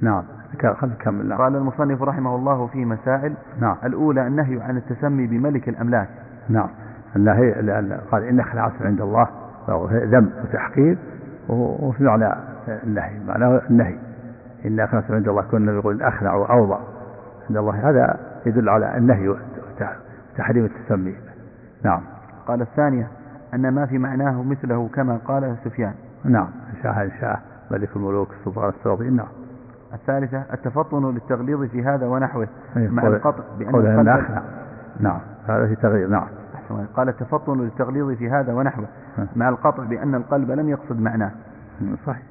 نعم. 0.00 0.24
نكمل. 0.82 1.28
نعم. 1.28 1.38
قال 1.38 1.56
المصنف 1.56 2.02
رحمه 2.02 2.36
الله 2.36 2.66
في 2.66 2.84
مسائل. 2.84 3.34
نعم. 3.60 3.76
الأولى 3.84 4.26
النهي 4.26 4.60
عن 4.62 4.76
التسمي 4.76 5.26
بملك 5.26 5.68
الأملاك. 5.68 6.08
نعم. 6.48 6.68
النهي 7.16 7.52
قال 8.10 8.24
إنك 8.24 8.54
العاصم 8.54 8.86
عند 8.86 9.00
الله 9.00 9.28
ذم 9.88 10.30
وتحقير 10.44 10.98
وفي 11.48 12.04
معنى 12.04 12.32
النهي. 12.68 13.18
معناه 13.26 13.62
النهي. 13.70 13.98
إن 14.64 14.80
أخنس 14.80 15.10
عند 15.10 15.28
الله 15.28 15.42
كنا 15.42 15.72
يقول 15.72 16.02
أخنع 16.02 16.34
وأوضع 16.34 16.78
عند 17.48 17.56
الله 17.56 17.90
هذا 17.90 18.20
يدل 18.46 18.68
على 18.68 18.96
النهي 18.96 19.28
وتحريم 19.28 20.64
التسمي. 20.64 21.14
نعم. 21.84 22.00
قال 22.46 22.60
الثانية 22.62 23.08
أن 23.54 23.68
ما 23.68 23.86
في 23.86 23.98
معناه 23.98 24.42
مثله 24.42 24.88
كما 24.94 25.18
قال 25.24 25.56
سفيان. 25.64 25.94
نعم. 26.24 26.48
إن 26.76 26.82
شاء 26.82 27.02
إن 27.02 27.10
شاء 27.20 27.49
ملك 27.70 27.96
الملوك 27.96 28.28
السلطان 28.40 28.68
السلاطين 28.68 29.16
نعم. 29.16 29.28
الثالثة 29.94 30.44
التفطن 30.52 31.14
للتغليظ 31.14 31.62
في 31.62 31.84
هذا 31.84 32.06
ونحوه 32.06 32.48
إيه، 32.76 32.88
مع 32.88 33.06
القطع 33.06 33.44
بأن 33.58 33.74
القلب 33.74 34.08
أخنع 34.08 34.42
نعم. 35.00 35.20
هذا 35.46 35.66
في 35.66 35.74
تغليظ. 35.74 36.10
نعم. 36.10 36.28
قال 36.96 37.08
التفطن 37.08 37.60
للتغليظ 37.60 38.10
في 38.10 38.30
هذا 38.30 38.52
ونحوه 38.52 38.86
مع 39.36 39.48
القطع 39.48 39.84
بأن 39.84 40.14
القلب 40.14 40.50
لم 40.50 40.68
يقصد 40.68 41.00
معناه. 41.00 41.30
صحيح. 42.06 42.22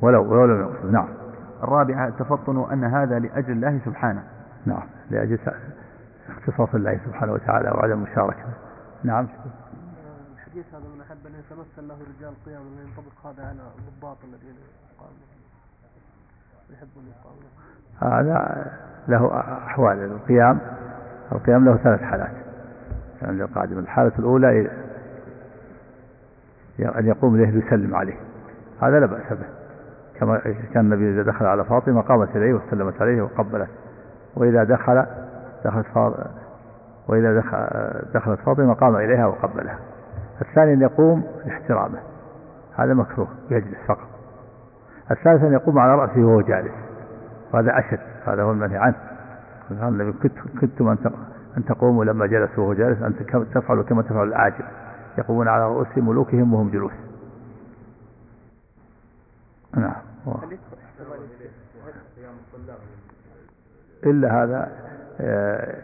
ولو 0.00 0.32
ولو 0.32 0.46
لم 0.46 0.60
يقصد. 0.60 0.92
نعم. 0.92 1.08
الرابعة 1.62 2.08
التفطن 2.08 2.72
أن 2.72 2.84
هذا 2.84 3.18
لأجل 3.18 3.52
الله 3.52 3.80
سبحانه. 3.84 4.22
نعم. 4.66 4.82
لأجل 5.10 5.38
اختصاص 6.28 6.74
الله 6.74 7.00
سبحانه 7.06 7.32
وتعالى 7.32 7.70
وعدم 7.70 8.02
مشاركته 8.02 8.52
نعم. 9.04 9.26
الحديث 10.34 10.74
هذا 10.74 10.84
يتمثل 11.52 11.88
له 11.88 11.94
رجال 11.94 12.34
قيام 12.46 12.62
ينطبق 12.62 13.26
هذا 13.26 13.48
على 13.48 13.58
الضباط 13.78 14.16
الذين 14.24 14.56
يقامون 14.94 15.16
يحبون 16.70 17.04
يقامون 17.06 17.44
هذا 18.00 18.66
له 19.08 19.40
أحوال 19.66 20.04
القيام. 20.04 20.58
القيام 21.32 21.64
له 21.64 21.76
ثلاث 21.76 22.00
حالات. 22.00 22.30
عند 23.22 23.40
القادم 23.40 23.78
الحالة 23.78 24.12
الأولى 24.18 24.70
أن 26.80 27.06
يقوم 27.06 27.34
إليه 27.34 27.50
ليسلم 27.50 27.94
عليه. 27.94 28.16
هذا 28.80 29.00
لا 29.00 29.06
بأس 29.06 29.32
به. 29.32 29.46
كما 30.14 30.38
كان 30.74 30.92
النبي 30.92 31.10
إذا 31.10 31.22
دخل 31.22 31.46
على 31.46 31.64
فاطمة 31.64 32.00
قامت 32.00 32.36
إليه 32.36 32.54
وسلمت 32.54 33.02
عليه 33.02 33.22
وقبلت. 33.22 33.68
وإذا 34.36 34.64
دخل 34.64 35.06
دخلت 35.64 35.86
فاطمة 35.86 36.26
وإذا 37.08 37.40
دخل 37.40 37.58
دخلت 38.14 38.40
فاطمة 38.40 38.74
قام 38.74 38.96
إليها 38.96 39.26
وقبلها. 39.26 39.78
الثاني 40.42 40.72
أن 40.72 40.80
يقوم 40.80 41.24
لاحترامه 41.46 41.98
هذا 42.76 42.94
مكروه 42.94 43.28
يجلس 43.50 43.78
فقط. 43.88 44.08
الثالث 45.10 45.42
أن 45.42 45.52
يقوم 45.52 45.78
على 45.78 45.94
رأسه 45.94 46.20
وهو 46.20 46.40
جالس. 46.40 46.74
وهذا 47.52 47.78
أشد 47.78 48.00
هذا 48.26 48.42
هو 48.42 48.52
المنهي 48.52 48.76
عنه. 48.76 48.96
قال 49.80 49.88
النبي 49.88 50.12
كنت 50.12 50.32
كنتم 50.60 50.88
أن 51.56 51.64
تقوموا 51.64 52.04
لما 52.04 52.26
جلسوا 52.26 52.64
وهو 52.64 52.74
جالس 52.74 53.02
أن 53.02 53.14
تفعلوا 53.54 53.84
كما 53.84 54.02
تفعل 54.02 54.28
الأعاجم 54.28 54.64
يقومون 55.18 55.48
على 55.48 55.64
رؤوس 55.64 55.86
ملوكهم 55.96 56.54
وهم 56.54 56.70
جلوس. 56.70 56.92
نعم. 59.76 59.94
إلا 64.06 64.42
هذا 64.42 64.72
آه، 65.20 65.82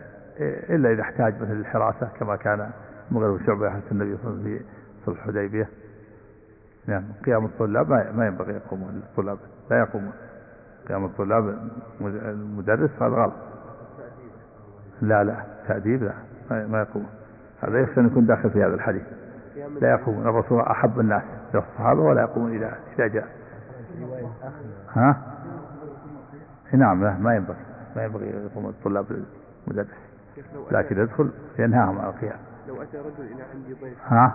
إلا 0.71 0.93
إذا 0.93 1.03
احتاج 1.03 1.35
مثل 1.43 1.53
الحراسة 1.53 2.09
كما 2.21 2.37
كان 2.37 2.71
مغير 3.11 3.47
شعبة 3.47 3.67
يحدث 3.67 3.93
النبي 3.93 4.17
صلى 4.17 4.31
الله 4.31 4.41
عليه 4.41 4.55
وسلم 4.55 4.59
في 4.59 4.65
صلح 5.07 5.27
الحديبية. 5.27 5.69
نعم 6.87 7.05
قيام 7.27 7.45
الطلاب 7.45 7.91
ما 7.91 8.27
ينبغي 8.27 8.53
يقومون 8.53 9.03
الطلاب 9.11 9.39
لا 9.71 9.79
يقومون 9.79 10.13
قيام 10.89 11.05
الطلاب 11.05 11.59
المدرس 12.01 12.91
هذا 13.01 13.15
غلط. 13.15 13.33
لا 15.03 15.25
لا 15.25 15.45
تأديب 15.69 16.03
لا 16.03 16.15
ما 16.51 16.81
يقوم. 16.81 17.07
هذا 17.61 17.81
يخشى 17.81 18.01
أن 18.01 18.07
يكون 18.07 18.27
داخل 18.27 18.51
في 18.51 18.65
هذا 18.65 18.75
الحديث. 18.75 19.03
لا 19.81 19.91
يقوم 19.91 20.21
الرسول 20.29 20.61
أحب 20.61 21.01
الناس 21.01 21.23
إلى 21.55 21.63
الصحابة 21.63 22.01
ولا 22.01 22.21
يقومون 22.21 22.55
إذا 22.55 22.79
إذا 22.99 23.07
جاء. 23.07 23.29
ها؟ 24.93 25.17
نعم 26.73 27.05
لا 27.05 27.19
ما 27.19 27.35
ينبغي 27.35 27.57
ما 27.97 28.05
ينبغي 28.05 28.27
يقوم 28.27 28.67
الطلاب 28.67 29.07
المدرس. 29.67 29.87
لكن 30.71 31.01
يدخل 31.01 31.31
ينهاهم 31.59 31.99
عن 31.99 32.09
القيام. 32.09 32.39
لو 32.69 32.83
أتى 32.83 32.99
رجل 32.99 33.33
إلى 33.33 33.43
عندي 33.55 33.75
ضيف. 33.75 33.99
ها؟ 34.07 34.35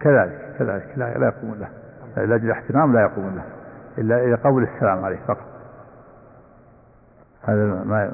كذلك 0.00 0.56
كذلك. 0.58 0.92
لا, 0.96 1.18
لا 1.18 1.26
يقوم 1.26 1.54
له. 1.54 1.68
لأجل 2.16 2.50
احترام 2.50 2.92
لا 2.92 3.00
يقوم 3.00 3.36
له. 3.36 3.44
إلا 3.98 4.24
إلى 4.24 4.34
قول 4.34 4.62
السلام 4.62 5.04
عليه 5.04 5.18
فقط. 5.26 5.46
هذا 7.42 7.84
ما 7.84 8.12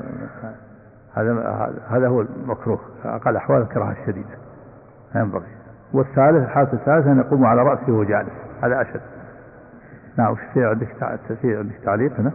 هذا 1.14 1.32
هذا 1.88 2.08
هو 2.08 2.20
المكروه. 2.20 2.80
أقل 3.04 3.36
أحوال 3.36 3.62
الكراهة 3.62 3.92
الشديدة. 3.92 4.38
ما 5.14 5.20
ينبغي. 5.20 5.56
والثالث 5.92 6.44
الحالة 6.44 6.72
الثالثة 6.72 7.12
أن 7.12 7.18
يقوم 7.18 7.46
على 7.46 7.62
رأسه 7.62 7.92
وهو 7.92 8.04
جالس 8.04 8.32
هذا 8.62 8.80
أشد. 8.80 9.00
نعم 10.16 10.34
في 10.34 10.66
عندك 10.66 11.76
تعليق 11.84 12.12
هنا؟ 12.20 12.32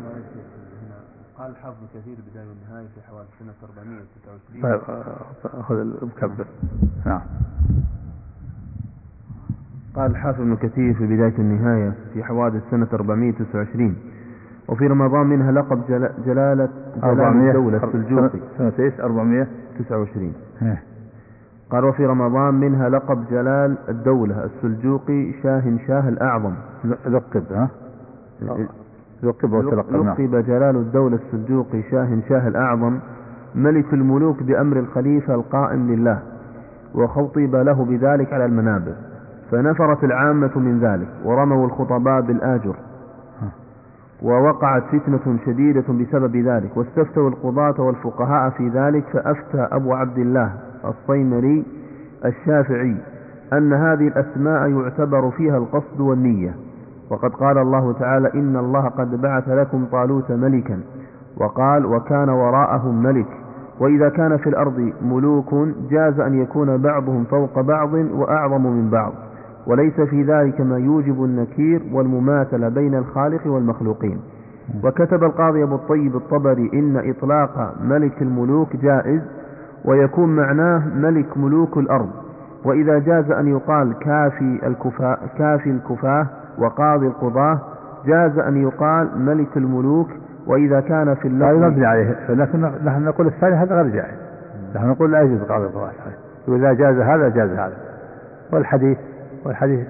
قال 1.45 1.53
الحافظ 1.53 1.77
كثير 1.93 2.17
بداية 2.31 2.45
والنهاية 2.47 2.87
في 2.95 3.01
حوالي 3.01 3.27
سنة 3.39 3.53
429 3.63 4.61
طيب 4.61 4.81
خذ 5.61 5.75
المكبر 5.75 6.45
نعم. 7.05 7.21
قال 9.95 10.11
الحافظ 10.11 10.41
ابن 10.41 10.55
كثير 10.55 10.93
في 10.93 11.07
بداية 11.07 11.37
النهاية 11.39 11.93
في 12.13 12.23
حوادث 12.23 12.61
سنة 12.71 12.87
429 12.93 13.95
وفي 14.67 14.87
رمضان 14.87 15.27
منها 15.27 15.51
لقب 15.51 15.87
جل... 15.87 16.09
جلالة 16.25 16.69
جلالة 17.03 17.51
الدولة 17.51 17.83
السلجوقي 17.83 18.39
سنة 18.57 18.73
إيش؟ 18.79 18.99
429 18.99 20.33
قال 21.69 21.83
وفي 21.85 22.05
رمضان 22.05 22.53
منها 22.53 22.89
لقب 22.89 23.25
جلال 23.29 23.77
الدولة 23.89 24.45
السلجوقي 24.45 25.33
شاه 25.43 25.77
شاه 25.87 26.09
الأعظم. 26.09 26.53
لقب 27.05 27.43
ها؟ 27.51 27.69
لقب 29.26 29.53
وتلقب. 29.53 29.95
لقب 29.95 30.45
جلال 30.45 30.76
الدولة 30.76 31.19
السلجوقي 31.26 31.84
شاه 31.91 32.19
شاه 32.30 32.47
الأعظم 32.47 32.99
ملك 33.55 33.93
الملوك 33.93 34.43
بأمر 34.43 34.80
الخليفة 34.80 35.36
القائم 35.36 35.91
لله 35.91 36.19
وخطب 36.95 37.55
له 37.55 37.86
بذلك 37.86 38.34
على 38.34 38.45
المنابر. 38.45 38.93
فنفرت 39.51 40.03
العامة 40.03 40.51
من 40.55 40.80
ذلك 40.80 41.07
ورموا 41.26 41.65
الخطباء 41.65 42.21
بالآجر. 42.21 42.76
ووقعت 44.23 44.84
فتنة 44.84 45.38
شديدة 45.45 45.84
بسبب 45.93 46.36
ذلك 46.36 46.78
واستفتوا 46.78 47.30
القضاة 47.30 47.82
والفقهاء 47.82 48.49
في 48.49 48.69
ذلك 48.69 49.03
فأفتى 49.13 49.67
أبو 49.71 49.93
عبد 49.93 50.17
الله 50.17 50.51
الصيمري 50.86 51.65
الشافعي 52.26 52.95
أن 53.53 53.73
هذه 53.73 54.07
الأسماء 54.07 54.69
يعتبر 54.69 55.32
فيها 55.32 55.57
القصد 55.57 55.99
والنية. 55.99 56.55
وقد 57.09 57.31
قال 57.31 57.57
الله 57.57 57.93
تعالى 57.93 58.33
إن 58.33 58.57
الله 58.57 58.87
قد 58.89 59.21
بعث 59.21 59.49
لكم 59.49 59.85
طالوت 59.91 60.31
ملكا 60.31 60.79
وقال 61.37 61.85
وكان 61.85 62.29
وراءهم 62.29 63.03
ملك 63.03 63.27
وإذا 63.79 64.09
كان 64.09 64.37
في 64.37 64.49
الأرض 64.49 64.93
ملوك 65.01 65.53
جاز 65.89 66.19
أن 66.19 66.41
يكون 66.41 66.77
بعضهم 66.77 67.23
فوق 67.23 67.61
بعض 67.61 67.93
وأعظم 67.93 68.61
من 68.67 68.89
بعض 68.89 69.13
وليس 69.67 70.01
في 70.01 70.23
ذلك 70.23 70.61
ما 70.61 70.77
يوجب 70.77 71.23
النكير 71.23 71.81
والمماثلة 71.93 72.69
بين 72.69 72.95
الخالق 72.95 73.47
والمخلوقين 73.47 74.19
وكتب 74.83 75.23
القاضي 75.23 75.63
أبو 75.63 75.75
الطيب 75.75 76.15
الطبري 76.15 76.69
إن 76.73 77.09
إطلاق 77.09 77.75
ملك 77.83 78.21
الملوك 78.21 78.75
جائز 78.75 79.21
ويكون 79.85 80.35
معناه 80.35 80.87
ملك 80.95 81.37
ملوك 81.37 81.77
الأرض 81.77 82.09
وإذا 82.65 82.99
جاز 82.99 83.31
أن 83.31 83.47
يقال 83.47 83.93
كافي 83.99 84.59
الكفاة 84.67 85.19
كافي 85.37 85.69
الكفاة 85.69 86.27
وقاضي 86.57 87.07
القضاة 87.07 87.59
جاز 88.05 88.37
أن 88.37 88.61
يقال 88.61 89.19
ملك 89.19 89.57
الملوك 89.57 90.09
وإذا 90.47 90.79
كان 90.79 91.15
في 91.15 91.27
اللفظ 91.27 91.63
مبني 91.63 91.85
عليه. 91.85 92.25
لكن 92.29 92.61
نحن 92.61 93.03
نقول 93.03 93.27
الثاني 93.27 93.55
هذا 93.55 93.75
غير 93.75 93.87
جائز 93.87 94.17
نحن 94.75 94.89
نقول 94.89 95.11
لا 95.11 95.21
يجوز 95.21 95.41
قاضي 95.41 95.65
القضاة. 95.65 95.91
وإذا 96.47 96.73
جاز 96.73 96.95
هذا 96.95 97.29
جاز 97.29 97.49
هذا. 97.49 97.77
والحديث 98.51 98.97
والحديث 99.45 99.87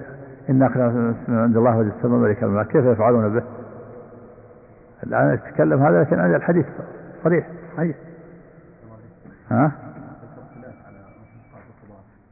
إن 0.50 0.62
أخذ 0.62 0.80
عند 1.28 1.56
الله 1.56 1.78
وجه 1.78 1.92
السماء 1.98 2.18
ملك 2.18 2.42
الملك. 2.42 2.66
كيف 2.66 2.84
يفعلون 2.84 3.34
به؟ 3.34 3.42
الآن 5.06 5.34
يتكلم 5.34 5.82
هذا 5.82 6.00
لكن 6.00 6.20
عند 6.20 6.34
الحديث 6.34 6.66
صريح. 7.24 7.46
صحيح. 7.76 7.96
ها؟ 9.50 9.72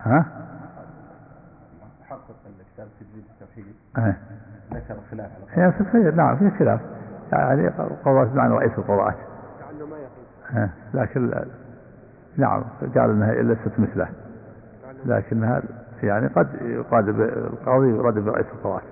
ها 0.01 0.25
حقق 2.09 2.37
الكتاب 2.47 2.89
تجديد 3.01 3.25
التوحيد 3.99 4.15
ذكر 4.73 4.97
خلاف 5.11 5.31
على 5.37 5.91
خير 5.93 6.15
نعم 6.15 6.37
في 6.37 6.59
خلاف. 6.59 6.81
يعني 7.33 7.69
قضاء 8.05 8.35
معنى 8.35 8.55
رئيس 8.55 8.73
القضاة 8.79 9.15
لعله 9.61 9.87
ما 9.87 9.97
يقول. 9.97 10.69
لكن 10.95 11.45
نعم 12.37 12.65
قال 12.95 13.11
إنها 13.11 13.35
ليست 13.35 13.79
مثله. 13.79 14.09
لكنها 15.07 15.63
يعني 16.03 16.27
قد 16.27 16.49
يقاد 16.63 17.09
القاضي 17.21 17.89
يراد 17.89 18.19
برئيس 18.19 18.47
القضاة 18.47 18.83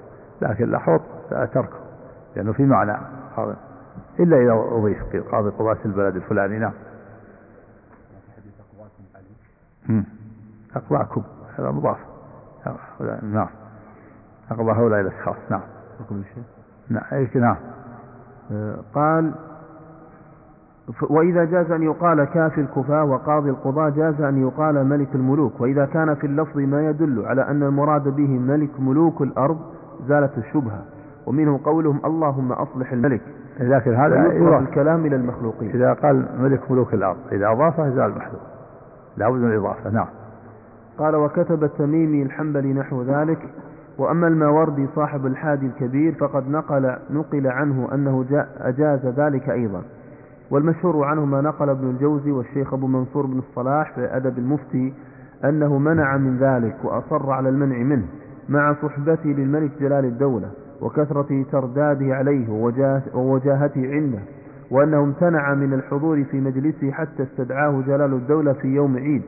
لكن 0.43 0.65
الأحوط 0.65 1.01
تركه 1.31 1.79
لأنه 2.37 2.53
في 2.53 2.63
معنى 2.63 2.97
إلا 4.21 4.37
إذا 4.37 4.53
أضيف 4.53 5.03
قاضي 5.33 5.51
قضاة 5.51 5.79
البلد 5.85 6.17
الفلاني 6.17 6.59
نعم. 6.59 6.73
أقضاكم. 10.77 11.23
هذا 11.59 11.71
مضاف. 11.71 11.99
نعم. 13.23 13.49
أقضى 14.53 14.73
هؤلاء 14.73 15.01
الأشخاص 15.01 15.37
نعم. 15.51 15.61
نعم. 16.91 17.27
نعم. 17.35 17.57
قال 18.95 19.33
وإذا 21.11 21.45
جاز 21.45 21.71
أن 21.71 21.83
يقال 21.83 22.25
كافي 22.25 22.61
الكفاة 22.61 23.05
وقاضي 23.05 23.51
القضاة 23.51 23.89
جاز 23.89 24.21
أن 24.21 24.43
يقال 24.43 24.87
ملك 24.87 25.09
الملوك. 25.15 25.61
وإذا 25.61 25.87
كان 25.87 26.15
في 26.15 26.27
اللفظ 26.27 26.59
ما 26.59 26.89
يدل 26.89 27.27
على 27.27 27.43
أن 27.43 27.63
المراد 27.63 28.09
به 28.09 28.29
ملك 28.39 28.71
ملوك 28.81 29.23
الأرض 29.23 29.59
زالت 30.09 30.39
الشبهة. 30.39 30.83
ومنه 31.27 31.61
قولهم 31.65 32.01
اللهم 32.05 32.53
أصلح 32.53 32.93
الملك. 32.93 33.21
لكن 33.61 33.95
هذا 33.95 34.27
يصرف 34.27 34.63
الكلام 34.63 35.07
إلى 35.07 35.17
المخلوقين. 35.17 35.71
إذا 35.71 35.93
قال 35.93 36.27
ملك 36.39 36.71
ملوك 36.71 36.95
الأرض 36.95 37.19
إذا 37.33 37.49
أضافه 37.49 37.89
زال 37.91 38.11
المحذوف. 38.11 38.41
لابد 39.17 39.39
من 39.39 39.51
الإضافة. 39.53 39.91
نعم. 39.91 40.09
قال 40.99 41.17
وكتب 41.17 41.65
التميمي 41.65 42.23
الحنبلي 42.23 42.73
نحو 42.73 43.03
ذلك 43.03 43.39
وأما 43.99 44.29
الماوردي 44.29 44.87
صاحب 44.95 45.27
الحادي 45.27 45.67
الكبير 45.67 46.15
فقد 46.15 46.49
نقل 46.51 46.97
نقل 47.11 47.47
عنه 47.47 47.89
أنه 47.95 48.25
أجاز 48.61 49.07
ذلك 49.07 49.51
أيضا. 49.51 49.83
والمشهور 50.51 51.05
عنه 51.05 51.25
ما 51.25 51.41
نقل 51.41 51.69
ابن 51.69 51.91
الجوزي 51.91 52.31
والشيخ 52.31 52.75
أبو 52.75 52.87
منصور 52.87 53.27
بن 53.27 53.39
الصلاح 53.39 53.93
في 53.95 54.17
أدب 54.17 54.39
المفتي 54.39 54.93
أنه 55.45 55.79
منع 55.79 56.17
من 56.17 56.39
ذلك 56.39 56.77
وأصر 56.85 57.31
على 57.31 57.49
المنع 57.49 57.79
منه 57.79 58.05
مع 58.49 58.75
صحبته 58.83 59.29
للملك 59.31 59.71
جلال 59.81 60.05
الدولة 60.05 60.51
وكثرة 60.81 61.45
ترداده 61.53 62.15
عليه 62.15 62.51
ووجاهته 63.15 63.93
عنده 63.95 64.19
وأنه 64.71 65.03
امتنع 65.05 65.55
من 65.55 65.73
الحضور 65.73 66.25
في 66.25 66.41
مجلسه 66.41 66.91
حتى 66.91 67.23
استدعاه 67.23 67.83
جلال 67.87 68.13
الدولة 68.15 68.53
في 68.53 68.69
يوم 68.69 68.97
عيد. 68.97 69.23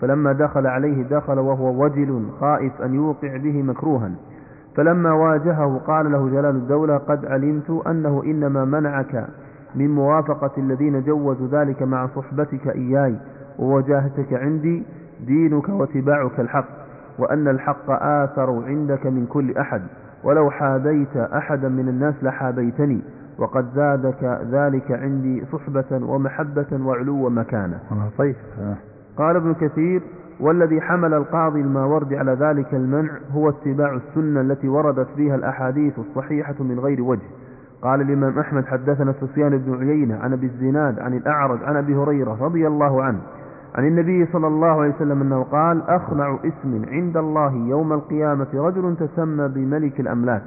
فلما 0.00 0.32
دخل 0.32 0.66
عليه 0.66 1.02
دخل 1.02 1.38
وهو 1.38 1.84
وجل 1.84 2.26
خائف 2.40 2.82
أن 2.82 2.94
يوقع 2.94 3.36
به 3.36 3.62
مكروها. 3.62 4.10
فلما 4.76 5.12
واجهه 5.12 5.80
قال 5.86 6.12
له 6.12 6.28
جلال 6.28 6.56
الدولة 6.56 6.96
قد 6.96 7.26
علمت 7.26 7.70
أنه 7.86 8.22
إنما 8.24 8.64
منعك 8.64 9.26
من 9.74 9.90
موافقة 9.94 10.50
الذين 10.58 11.02
جوزوا 11.02 11.48
ذلك 11.48 11.82
مع 11.82 12.06
صحبتك 12.06 12.68
إياي 12.68 13.16
ووجاهتك 13.58 14.32
عندي 14.32 14.82
دينك 15.26 15.68
واتباعك 15.68 16.40
الحق 16.40 16.68
وأن 17.18 17.48
الحق 17.48 17.90
آثر 17.90 18.64
عندك 18.66 19.06
من 19.06 19.26
كل 19.26 19.56
أحد 19.56 19.82
ولو 20.24 20.50
حابيت 20.50 21.16
أحدا 21.16 21.68
من 21.68 21.88
الناس 21.88 22.14
لحابيتني 22.22 23.00
وقد 23.38 23.66
زادك 23.74 24.40
ذلك 24.50 24.92
عندي 24.92 25.44
صحبة 25.52 26.06
ومحبة 26.06 26.66
وعلو 26.72 27.28
مكانة 27.30 27.78
طيب. 28.18 28.34
قال 29.16 29.36
ابن 29.36 29.54
كثير 29.54 30.02
والذي 30.40 30.80
حمل 30.80 31.14
القاضي 31.14 31.60
الماوردي 31.60 32.16
على 32.16 32.32
ذلك 32.32 32.74
المنع 32.74 33.10
هو 33.32 33.48
اتباع 33.48 33.94
السنة 33.94 34.40
التي 34.40 34.68
وردت 34.68 35.08
فيها 35.16 35.34
الأحاديث 35.34 35.98
الصحيحة 35.98 36.54
من 36.60 36.80
غير 36.80 37.02
وجه. 37.02 37.26
قال 37.82 38.00
الإمام 38.00 38.38
أحمد 38.38 38.66
حدثنا 38.66 39.14
سفيان 39.20 39.58
بن 39.58 39.78
عيينة 39.80 40.16
عن 40.16 40.32
أبي 40.32 40.46
الزناد 40.46 40.98
عن 40.98 41.14
الأعرج 41.14 41.64
عن 41.64 41.76
أبي 41.76 41.96
هريرة 41.96 42.38
رضي 42.40 42.66
الله 42.66 43.02
عنه 43.02 43.18
عن 43.74 43.86
النبي 43.86 44.26
صلى 44.32 44.46
الله 44.46 44.80
عليه 44.80 44.94
وسلم 44.94 45.20
أنه 45.20 45.42
قال 45.42 45.82
أخنع 45.88 46.38
اسم 46.44 46.84
عند 46.88 47.16
الله 47.16 47.52
يوم 47.54 47.92
القيامة 47.92 48.46
رجل 48.54 48.96
تسمى 48.96 49.48
بملك 49.48 50.00
الأملاك. 50.00 50.42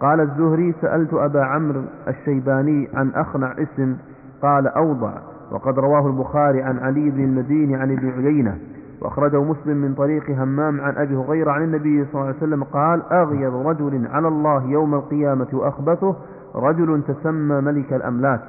قال 0.00 0.20
الزهري 0.20 0.74
سألت 0.80 1.14
أبا 1.14 1.44
عمرو 1.44 1.82
الشيباني 2.08 2.88
عن 2.94 3.10
أخنع 3.10 3.52
اسم. 3.52 3.96
قال 4.42 4.66
أوضع 4.66 5.12
وقد 5.52 5.78
رواه 5.78 6.06
البخاري 6.06 6.62
عن 6.62 6.78
علي 6.78 7.10
بن 7.10 7.24
المديني 7.24 7.76
عن 7.76 7.92
ابن 7.92 8.10
عيينة 8.10 8.58
وأخرجه 9.00 9.42
مسلم 9.42 9.76
من 9.76 9.94
طريق 9.94 10.30
همام 10.30 10.80
عن 10.80 10.96
أبي 10.96 11.16
هريرة 11.16 11.50
عن 11.50 11.62
النبي 11.62 12.04
صلى 12.04 12.14
الله 12.14 12.26
عليه 12.26 12.36
وسلم 12.36 12.64
قال 12.64 13.02
أغيظ 13.12 13.54
رجل 13.54 14.06
على 14.06 14.28
الله 14.28 14.64
يوم 14.64 14.94
القيامة 14.94 15.46
وأخبثه 15.52 16.16
رجل 16.54 17.02
تسمى 17.08 17.60
ملك 17.60 17.92
الأملاك 17.92 18.40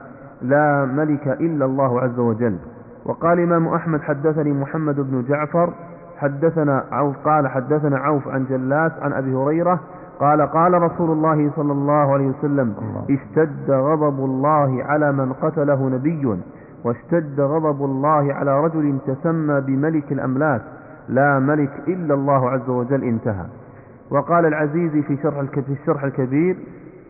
لا 0.42 0.86
ملك 0.86 1.28
إلا 1.28 1.66
الله 1.66 2.02
عز 2.02 2.20
وجل. 2.20 2.56
وقال 3.06 3.40
إمام 3.40 3.68
أحمد 3.68 4.02
حدثني 4.02 4.54
محمد 4.54 4.96
بن 4.96 5.24
جعفر 5.28 5.74
حدثنا 6.18 6.84
عوف 6.92 7.18
قال 7.26 7.48
حدثنا 7.48 7.98
عوف 7.98 8.28
عن 8.28 8.46
جلاس 8.46 8.92
عن 9.02 9.14
أبي 9.14 9.36
هريرة 9.36 9.80
قال 10.20 10.42
قال 10.42 10.82
رسول 10.82 11.12
الله 11.12 11.52
صلى 11.56 11.72
الله 11.72 12.14
عليه 12.14 12.28
وسلم 12.28 12.74
اشتد 13.10 13.72
غضب 13.72 14.26
الله 14.26 14.84
على 14.84 15.12
من 15.12 15.34
قتله 15.34 15.90
نبي. 15.90 16.38
واشتد 16.84 17.42
غضب 17.42 17.86
الله 17.86 18.34
على 18.34 18.64
رجل 18.64 18.98
تسمى 19.08 19.62
بملك 19.62 20.12
الأملاك 20.12 20.62
لا 21.10 21.40
ملك 21.40 21.72
إلا 21.88 22.14
الله 22.14 22.50
عز 22.50 22.70
وجل 22.70 23.04
انتهى. 23.04 23.46
وقال 24.12 24.46
العزيز 24.46 24.92
في 24.92 25.18
شرح 25.24 25.42
في 25.42 25.74
الشرح 25.82 26.04
الكبير 26.04 26.58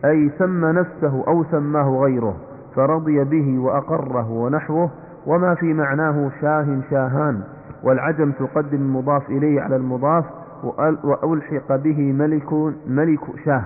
أي 0.04 0.30
سمى 0.38 0.72
نفسه 0.72 1.24
أو 1.28 1.44
سماه 1.44 1.98
غيره 2.02 2.36
فرضي 2.76 3.24
به 3.24 3.58
وأقره 3.58 4.30
ونحوه 4.30 4.90
وما 5.26 5.54
في 5.54 5.74
معناه 5.74 6.30
شاه 6.40 6.80
شاهان. 6.90 7.40
والعجم 7.82 8.30
تقدم 8.30 8.76
المضاف 8.78 9.30
إليه 9.30 9.60
على 9.60 9.76
المضاف 9.76 10.24
وألحق 11.04 11.76
به 11.76 12.12
ملك 12.12 12.52
ملك 12.88 13.20
شاه. 13.44 13.64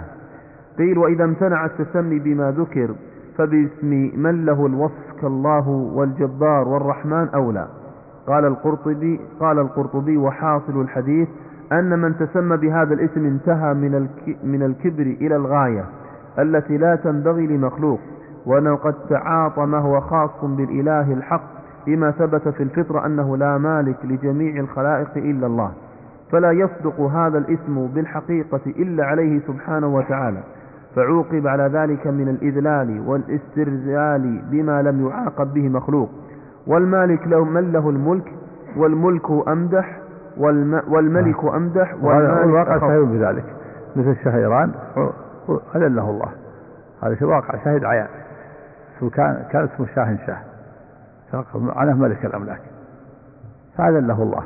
قيل 0.78 0.98
وإذا 0.98 1.24
امتنع 1.24 1.64
التسمي 1.64 2.18
بما 2.18 2.50
ذكر 2.50 2.94
فباسم 3.38 4.10
من 4.16 4.44
له 4.44 4.66
الوصف. 4.66 5.13
كالله 5.24 5.68
والجبار 5.68 6.68
والرحمن 6.68 7.28
أولى. 7.34 7.66
قال 8.26 8.44
القرطبي 8.44 9.20
قال 9.40 9.58
القرطبي 9.58 10.16
وحاصل 10.16 10.80
الحديث 10.80 11.28
أن 11.72 11.98
من 11.98 12.16
تسمى 12.16 12.56
بهذا 12.56 12.94
الاسم 12.94 13.26
انتهى 13.26 13.74
من 13.74 14.08
من 14.44 14.62
الكبر 14.62 15.02
إلى 15.02 15.36
الغاية 15.36 15.84
التي 16.38 16.78
لا 16.78 16.96
تنبغي 16.96 17.46
لمخلوق 17.46 18.00
وأنه 18.46 18.74
قد 18.74 18.94
تعاطى 19.08 19.66
ما 19.66 19.78
هو 19.78 20.00
خاص 20.00 20.30
بالإله 20.42 21.12
الحق 21.12 21.44
بما 21.86 22.10
ثبت 22.10 22.48
في 22.48 22.62
الفطرة 22.62 23.06
أنه 23.06 23.36
لا 23.36 23.58
مالك 23.58 23.96
لجميع 24.04 24.60
الخلائق 24.60 25.16
إلا 25.16 25.46
الله. 25.46 25.72
فلا 26.32 26.50
يصدق 26.50 27.00
هذا 27.00 27.38
الاسم 27.38 27.86
بالحقيقة 27.94 28.60
إلا 28.66 29.04
عليه 29.04 29.40
سبحانه 29.46 29.94
وتعالى. 29.94 30.40
فعوقب 30.96 31.46
على 31.46 31.62
ذلك 31.62 32.06
من 32.06 32.28
الإذلال 32.28 33.08
والاسترزال 33.08 34.42
بما 34.50 34.82
لم 34.82 35.06
يعاقب 35.08 35.54
به 35.54 35.68
مخلوق. 35.68 36.10
والمالك 36.66 37.26
له 37.26 37.44
من 37.44 37.72
له 37.72 37.90
الملك 37.90 38.32
والملك 38.76 39.48
أمدح 39.48 39.98
والملك 40.88 41.44
أمدح 41.44 41.94
والواقع 42.02 42.78
شاهد 42.78 43.08
بذلك. 43.08 43.44
مثل 43.96 44.16
شهيران 44.24 44.72
أذله 45.74 46.10
الله. 46.10 46.28
هذا 47.02 47.14
شيء 47.14 47.28
واقع 47.28 47.64
شاهد 47.64 47.84
عيان. 47.84 48.08
كان 49.14 49.44
كان 49.50 49.64
اسمه 49.74 49.86
شاه. 49.94 50.18
شاه 51.32 51.44
عنه 51.54 51.96
ملك 51.96 52.24
الأملاك. 52.24 52.60
فأذله 53.76 54.22
الله. 54.22 54.42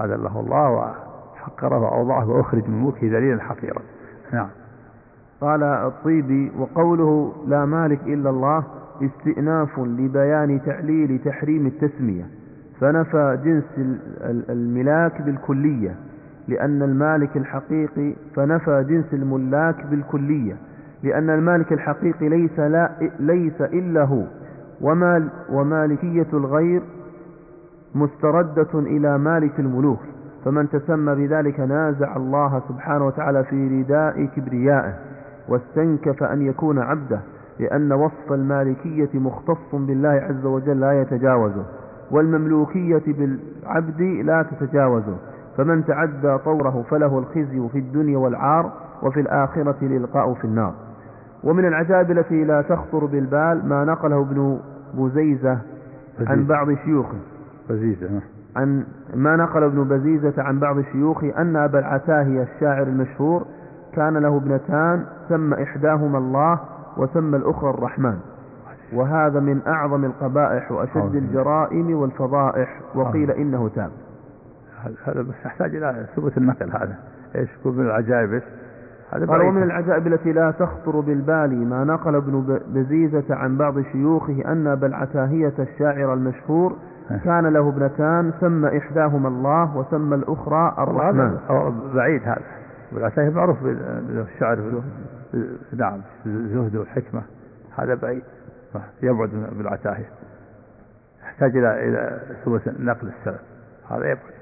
أذله 0.00 0.40
الله 0.40 0.70
وحقره 0.70 1.78
وأوضعه 1.78 2.30
وأخرج 2.30 2.68
من 2.68 2.84
ملكه 2.84 3.06
ذليلا 3.06 3.42
حقيرا. 3.42 3.82
نعم. 4.32 4.48
قال 5.44 5.62
الطيبي 5.62 6.52
وقوله 6.58 7.32
لا 7.46 7.64
مالك 7.64 8.00
إلا 8.06 8.30
الله 8.30 8.64
استئناف 9.02 9.78
لبيان 9.78 10.60
تعليل 10.66 11.20
تحريم 11.24 11.66
التسمية 11.66 12.26
فنفى 12.80 13.38
جنس 13.44 13.64
الملاك 14.50 15.22
بالكلية 15.22 15.94
لأن 16.48 16.82
المالك 16.82 17.36
الحقيقي 17.36 18.14
فنفى 18.36 18.84
جنس 18.88 19.14
الملاك 19.14 19.86
بالكلية 19.86 20.56
لأن 21.02 21.30
المالك 21.30 21.72
الحقيقي 21.72 22.28
ليس, 22.28 22.58
لا 22.58 22.90
ليس 23.20 23.60
إلا 23.60 24.04
هو 24.04 24.22
ومال 24.80 25.28
ومالكية 25.52 26.26
الغير 26.32 26.82
مستردة 27.94 28.68
إلى 28.74 29.18
مالك 29.18 29.60
الملوك 29.60 30.00
فمن 30.44 30.68
تسمى 30.70 31.14
بذلك 31.14 31.60
نازع 31.60 32.16
الله 32.16 32.62
سبحانه 32.68 33.06
وتعالى 33.06 33.44
في 33.44 33.68
رداء 33.80 34.24
كبريائه. 34.36 34.94
واستنكف 35.48 36.22
أن 36.22 36.42
يكون 36.42 36.78
عبده 36.78 37.20
لأن 37.60 37.92
وصف 37.92 38.32
المالكية 38.32 39.08
مختص 39.14 39.74
بالله 39.74 40.08
عز 40.08 40.46
وجل 40.46 40.80
لا 40.80 41.00
يتجاوزه 41.00 41.64
والمملوكية 42.10 43.02
بالعبد 43.06 44.00
لا 44.00 44.42
تتجاوزه. 44.42 45.16
فمن 45.56 45.84
تعدى 45.84 46.38
طوره 46.38 46.84
فله 46.90 47.18
الخزي 47.18 47.68
في 47.72 47.78
الدنيا 47.78 48.18
والعار 48.18 48.72
وفي 49.02 49.20
الآخرة 49.20 49.76
للقاء 49.82 50.34
في 50.34 50.44
النار. 50.44 50.74
ومن 51.44 51.64
العجائب 51.64 52.10
التي 52.10 52.44
لا 52.44 52.62
تخطر 52.62 53.04
بالبال 53.04 53.68
ما 53.68 53.84
نقله 53.84 54.20
ابن 54.20 54.58
بزيزة 54.94 55.58
عن 56.26 56.44
بعض 56.44 56.74
شيوخه. 56.84 57.18
بزيزة 57.70 58.20
عن 58.56 58.84
ما 59.14 59.36
نقل 59.36 59.62
ابن 59.62 59.84
بزيزة 59.84 60.42
عن 60.42 60.58
بعض 60.58 60.80
شيوخه 60.80 61.32
أن 61.38 61.56
أبا 61.56 61.78
العتاهي 61.78 62.42
الشاعر 62.42 62.82
المشهور 62.82 63.46
كان 63.96 64.16
له 64.16 64.36
ابنتان 64.36 65.04
سمى 65.28 65.62
إحداهما 65.62 66.18
الله 66.18 66.60
وسمى 66.96 67.36
الأخرى 67.36 67.70
الرحمن. 67.70 68.18
وهذا 68.92 69.40
من 69.40 69.60
أعظم 69.66 70.04
القبائح 70.04 70.72
وأشد 70.72 71.14
الجرائم 71.14 71.96
والفضائح 71.96 72.80
وقيل 72.94 73.30
إنه 73.30 73.68
تاب. 73.68 73.90
هذا 75.04 75.22
بس 75.22 75.34
يحتاج 75.44 75.76
إلى 75.76 76.06
ثبوت 76.16 76.38
النقل 76.38 76.70
هذا. 76.70 76.96
إيش 77.36 77.48
يكون 77.60 77.76
من 77.76 77.86
العجائب؟ 77.86 78.42
هذا 79.12 79.26
قال 79.26 79.40
ومن 79.40 79.62
العجائب 79.62 80.06
التي 80.06 80.32
لا 80.32 80.50
تخطر 80.50 81.00
بالبال 81.00 81.68
ما 81.68 81.84
نقل 81.84 82.14
ابن 82.14 82.60
بزيزة 82.68 83.34
عن 83.34 83.56
بعض 83.56 83.80
شيوخه 83.80 84.52
أن 84.52 84.66
أبا 84.66 84.86
العتاهية 84.86 85.52
الشاعر 85.58 86.14
المشهور 86.14 86.76
كان 87.24 87.46
له 87.46 87.68
ابنتان 87.68 88.32
سمى 88.40 88.78
إحداهما 88.78 89.28
الله 89.28 89.76
وسمى 89.76 90.14
الأخرى 90.14 90.74
الرحمن. 90.78 91.38
بعيد 91.94 92.22
هذا. 92.22 92.42
والعتاهية 92.94 93.30
معروف 93.30 93.62
بالشعر 93.62 94.82
نعم 95.72 96.00
الزهد 96.26 96.76
والحكمة. 96.76 97.22
هذا 97.76 97.94
بعيد 97.94 98.22
يبعد 99.02 99.30
بالعتاهية 99.58 100.08
يحتاج 101.22 101.56
إلى 101.56 101.88
إلى 101.88 102.20
ثبوت 102.44 102.68
نقل 102.68 103.08
السلف. 103.18 103.40
هذا 103.90 104.10
يبعد. 104.10 104.34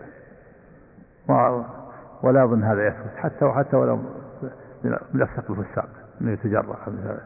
ولا 2.23 2.45
أظن 2.45 2.63
هذا 2.63 2.87
يثبت 2.87 3.17
حتى 3.17 3.45
وحتى 3.45 3.77
ولو 3.77 3.99
من 5.15 5.23
الثقل 5.23 5.65
الساق 5.71 5.89
من 6.21 6.33
يتجرأ 6.33 6.77
بالله. 6.87 7.21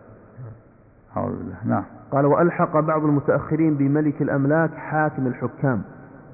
نعم. 1.64 1.85
قال 2.11 2.27
وألحق 2.27 2.81
بعض 2.81 3.05
المتأخرين 3.05 3.74
بملك 3.74 4.22
الأملاك 4.22 4.74
حاكم 4.74 5.27
الحكام 5.27 5.83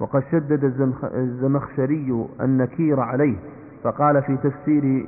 وقد 0.01 0.23
شدد 0.33 0.65
الزمخشري 1.15 2.27
النكير 2.41 3.01
عليه. 3.01 3.37
فقال 3.85 4.23
في 4.23 4.37
تفسير 4.37 5.07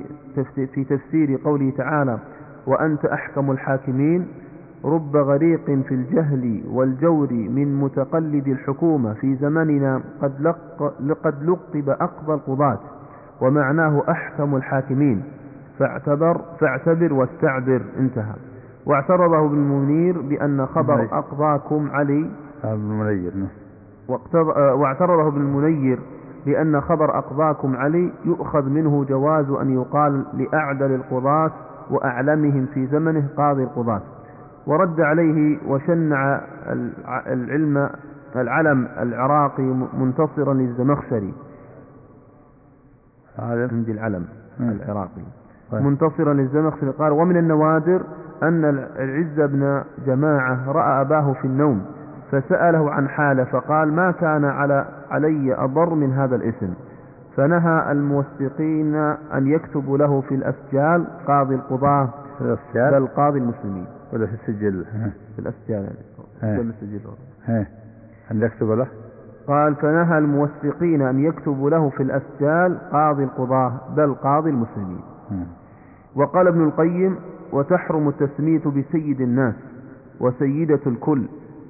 في 0.73 0.83
تفسير 0.83 1.39
قوله 1.45 1.69
تعالى 1.77 2.19
وأنت 2.67 3.05
أحكم 3.05 3.51
الحاكمين 3.51 4.27
رب 4.85 5.15
غريق 5.17 5.65
في 5.65 5.91
الجهل 5.95 6.63
والجور 6.71 7.33
من 7.33 7.75
متقلد 7.75 8.47
الحكومة 8.47 9.13
في 9.13 9.35
زمننا 9.35 10.01
قد, 10.21 10.41
لق 10.41 10.93
قد 11.23 11.43
لقب 11.43 11.89
أقضى 11.89 12.33
القضاة 12.33 12.79
ومعناه 13.41 14.03
أحكم 14.09 14.55
الحاكمين. 14.55 15.23
فاعتبر 15.79 16.41
فاعتبر 16.59 17.13
واستعبر 17.13 17.81
انتهى. 17.99 18.33
واعترضه 18.85 19.45
ابن 19.45 19.53
المنير 19.55 20.21
بأن 20.21 20.65
خبر 20.65 21.07
أقضاكم 21.11 21.89
علي. 21.91 22.29
المنير 22.63 23.31
واعترضه 24.55 25.27
ابن 25.27 25.41
المنير 25.41 25.99
بأن 26.45 26.81
خبر 26.81 27.17
أقضاكم 27.17 27.75
علي 27.75 28.11
يؤخذ 28.25 28.69
منه 28.69 29.03
جواز 29.03 29.49
أن 29.49 29.73
يقال 29.73 30.25
لأعدل 30.33 30.95
القضاة 30.95 31.51
وأعلمهم 31.89 32.65
في 32.73 32.87
زمنه 32.87 33.27
قاضي 33.37 33.63
القضاة. 33.63 34.01
ورد 34.67 35.01
عليه 35.01 35.57
وشنع 35.67 36.41
العلم 37.27 37.89
العلم 38.35 38.87
العراقي 38.99 39.87
منتصرا 39.93 40.53
للزمخشري. 40.53 41.33
هذا؟ 43.37 43.69
عندي 43.71 43.91
العلم 43.91 44.25
العراقي. 44.59 45.21
طيب. 45.71 45.81
منتصرا 45.81 46.33
للزمخشري. 46.33 46.89
قال 46.89 47.11
ومن 47.11 47.37
النوادر 47.37 48.01
أن 48.43 48.65
العز 48.99 49.41
بن 49.41 49.83
جماعة 50.05 50.71
رأى 50.71 51.01
أباه 51.01 51.33
في 51.33 51.45
النوم. 51.45 51.85
فسأله 52.31 52.91
عن 52.91 53.09
حاله 53.09 53.43
فقال 53.43 53.93
ما 53.93 54.11
كان 54.11 54.45
على 54.45 54.85
علي 55.11 55.55
أضر 55.57 55.93
من 55.93 56.13
هذا 56.13 56.35
الاسم. 56.35 56.73
فنهى 57.37 57.91
الموثقين 57.91 58.95
أن 59.33 59.47
يكتبوا 59.47 59.97
له 59.97 60.21
في 60.21 60.35
الأسجال 60.35 61.07
قاضي 61.27 61.55
القضاة 61.55 62.09
في 62.37 62.41
الأسجال؟ 62.41 63.01
بل 63.01 63.07
قاضي 63.07 63.39
المسلمين. 63.39 63.85
ولا 64.13 64.25
في 64.25 64.33
السجل؟ 64.33 64.85
في 65.35 65.39
الأسجال. 65.39 65.89
يعني. 66.43 66.61
السجل 66.61 66.99
إيه 67.49 67.67
أن 68.31 68.41
يكتب 68.41 68.69
له؟ 68.69 68.87
قال 69.47 69.75
فنهى 69.75 70.17
الموثقين 70.17 71.01
أن 71.01 71.19
يكتبوا 71.19 71.69
له 71.69 71.89
في 71.89 72.03
الأسجال 72.03 72.77
قاضي 72.91 73.23
القضاة 73.23 73.73
بل 73.95 74.13
قاضي 74.13 74.49
المسلمين. 74.49 75.01
وقال 76.15 76.47
ابن 76.47 76.63
القيم 76.63 77.15
وتحرم 77.51 78.07
التسمية 78.07 78.59
بسيد 78.65 79.21
الناس 79.21 79.53
وسيدة 80.19 80.79
الكل 80.87 81.25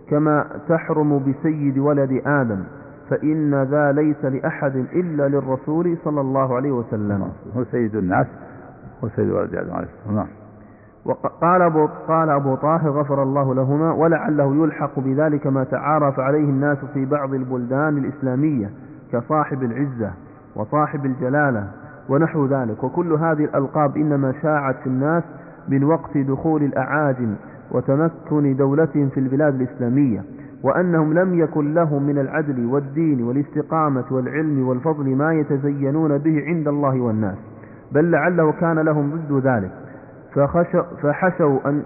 كما 0.09 0.45
تحرم 0.69 1.19
بسيد 1.19 1.77
ولد 1.77 2.21
آدم 2.25 2.63
فإن 3.09 3.63
ذا 3.63 3.91
ليس 3.91 4.25
لأحد 4.25 4.75
إلا 4.75 5.27
للرسول 5.27 5.97
صلى 6.03 6.21
الله 6.21 6.55
عليه 6.55 6.71
وسلم. 6.71 7.31
هو 7.57 7.63
سيد 7.63 7.95
الناس 7.95 8.27
هو 9.03 9.09
سيد 9.15 9.29
ولد 9.29 9.55
آدم 9.55 9.73
عليه 9.73 9.87
السلام. 9.99 10.15
نعم. 10.15 10.27
وقال 11.05 11.61
أبو, 11.61 11.87
قال 12.07 12.29
أبو 12.29 12.55
طاهر 12.55 12.89
غفر 12.89 13.23
الله 13.23 13.55
لهما 13.55 13.91
ولعله 13.93 14.63
يلحق 14.63 14.99
بذلك 14.99 15.47
ما 15.47 15.63
تعارف 15.63 16.19
عليه 16.19 16.43
الناس 16.43 16.77
في 16.93 17.05
بعض 17.05 17.33
البلدان 17.33 17.97
الإسلامية 17.97 18.69
كصاحب 19.11 19.63
العزة 19.63 20.11
وصاحب 20.55 21.05
الجلالة 21.05 21.67
ونحو 22.09 22.45
ذلك. 22.45 22.83
وكل 22.83 23.13
هذه 23.13 23.43
الألقاب 23.43 23.97
إنما 23.97 24.33
شاعت 24.41 24.75
في 24.75 24.87
الناس 24.87 25.23
من 25.69 25.83
وقت 25.83 26.17
دخول 26.17 26.63
الأعاجم 26.63 27.35
وتمكن 27.71 28.55
دولتهم 28.55 29.09
في 29.09 29.19
البلاد 29.19 29.61
الإسلامية 29.61 30.23
وأنهم 30.63 31.13
لم 31.13 31.39
يكن 31.39 31.73
لهم 31.73 32.03
من 32.03 32.17
العدل 32.17 32.65
والدين 32.65 33.23
والاستقامة 33.23 34.05
والعلم 34.11 34.67
والفضل 34.67 35.15
ما 35.15 35.33
يتزينون 35.33 36.17
به 36.17 36.43
عند 36.45 36.67
الله 36.67 37.01
والناس 37.01 37.37
بل 37.91 38.11
لعله 38.11 38.51
كان 38.51 38.79
لهم 38.79 39.11
ضد 39.11 39.47
ذلك. 39.47 39.71
فخشوا, 41.01 41.69
أن 41.69 41.83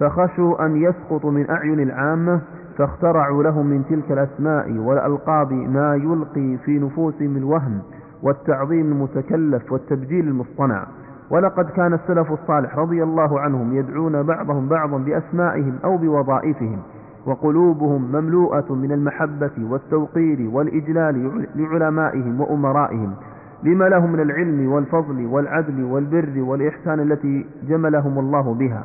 فخشوا 0.00 0.66
أن 0.66 0.76
يسقطوا 0.76 1.30
من 1.30 1.50
أعين 1.50 1.80
العامة 1.80 2.40
فاخترعوا 2.78 3.42
لهم 3.42 3.66
من 3.66 3.84
تلك 3.88 4.12
الأسماء 4.12 4.72
والألقاب 4.72 5.52
ما 5.52 5.94
يلقي 5.94 6.56
في 6.64 6.78
نفوسهم 6.78 7.36
الوهم 7.36 7.78
والتعظيم 8.22 8.92
المتكلف 8.92 9.72
والتبجيل 9.72 10.28
المصطنع. 10.28 10.86
ولقد 11.30 11.70
كان 11.70 11.94
السلف 11.94 12.32
الصالح 12.32 12.78
رضي 12.78 13.02
الله 13.02 13.40
عنهم 13.40 13.76
يدعون 13.76 14.22
بعضهم 14.22 14.68
بعضا 14.68 14.98
بأسمائهم 14.98 15.78
أو 15.84 15.96
بوظائفهم 15.96 16.78
وقلوبهم 17.26 18.02
مملوءة 18.12 18.72
من 18.72 18.92
المحبة 18.92 19.50
والتوقير 19.70 20.50
والإجلال 20.52 21.46
لعلمائهم 21.56 22.40
وأمرائهم 22.40 23.14
لما 23.62 23.84
لهم 23.84 24.12
من 24.12 24.20
العلم 24.20 24.72
والفضل 24.72 25.26
والعدل 25.26 25.84
والبر 25.84 26.42
والإحسان 26.42 27.00
التي 27.00 27.46
جملهم 27.68 28.18
الله 28.18 28.54
بها. 28.54 28.84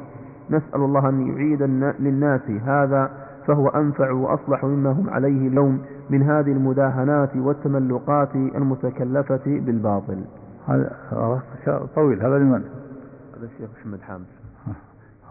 نسأل 0.50 0.82
الله 0.82 1.10
أن 1.10 1.28
يعيد 1.28 1.64
للناس 2.00 2.50
هذا 2.66 3.10
فهو 3.48 3.68
أنفع 3.68 4.12
وأصلح 4.12 4.66
مما 4.66 4.92
هم 4.92 5.10
عليه 5.10 5.48
اليوم 5.48 5.82
من 6.10 6.24
هذه 6.24 6.52
المداهنات 6.52 7.36
والتملقات 7.36 8.36
المتكلفة 8.36 9.42
بالباطل. 9.46 10.18
هذا 10.72 11.88
طويل 11.96 12.24
هذا 12.26 12.38
لمن؟ 12.38 12.64
هذا 13.38 13.46
الشيخ 13.46 13.70
محمد 13.80 14.02
حامد. 14.02 14.26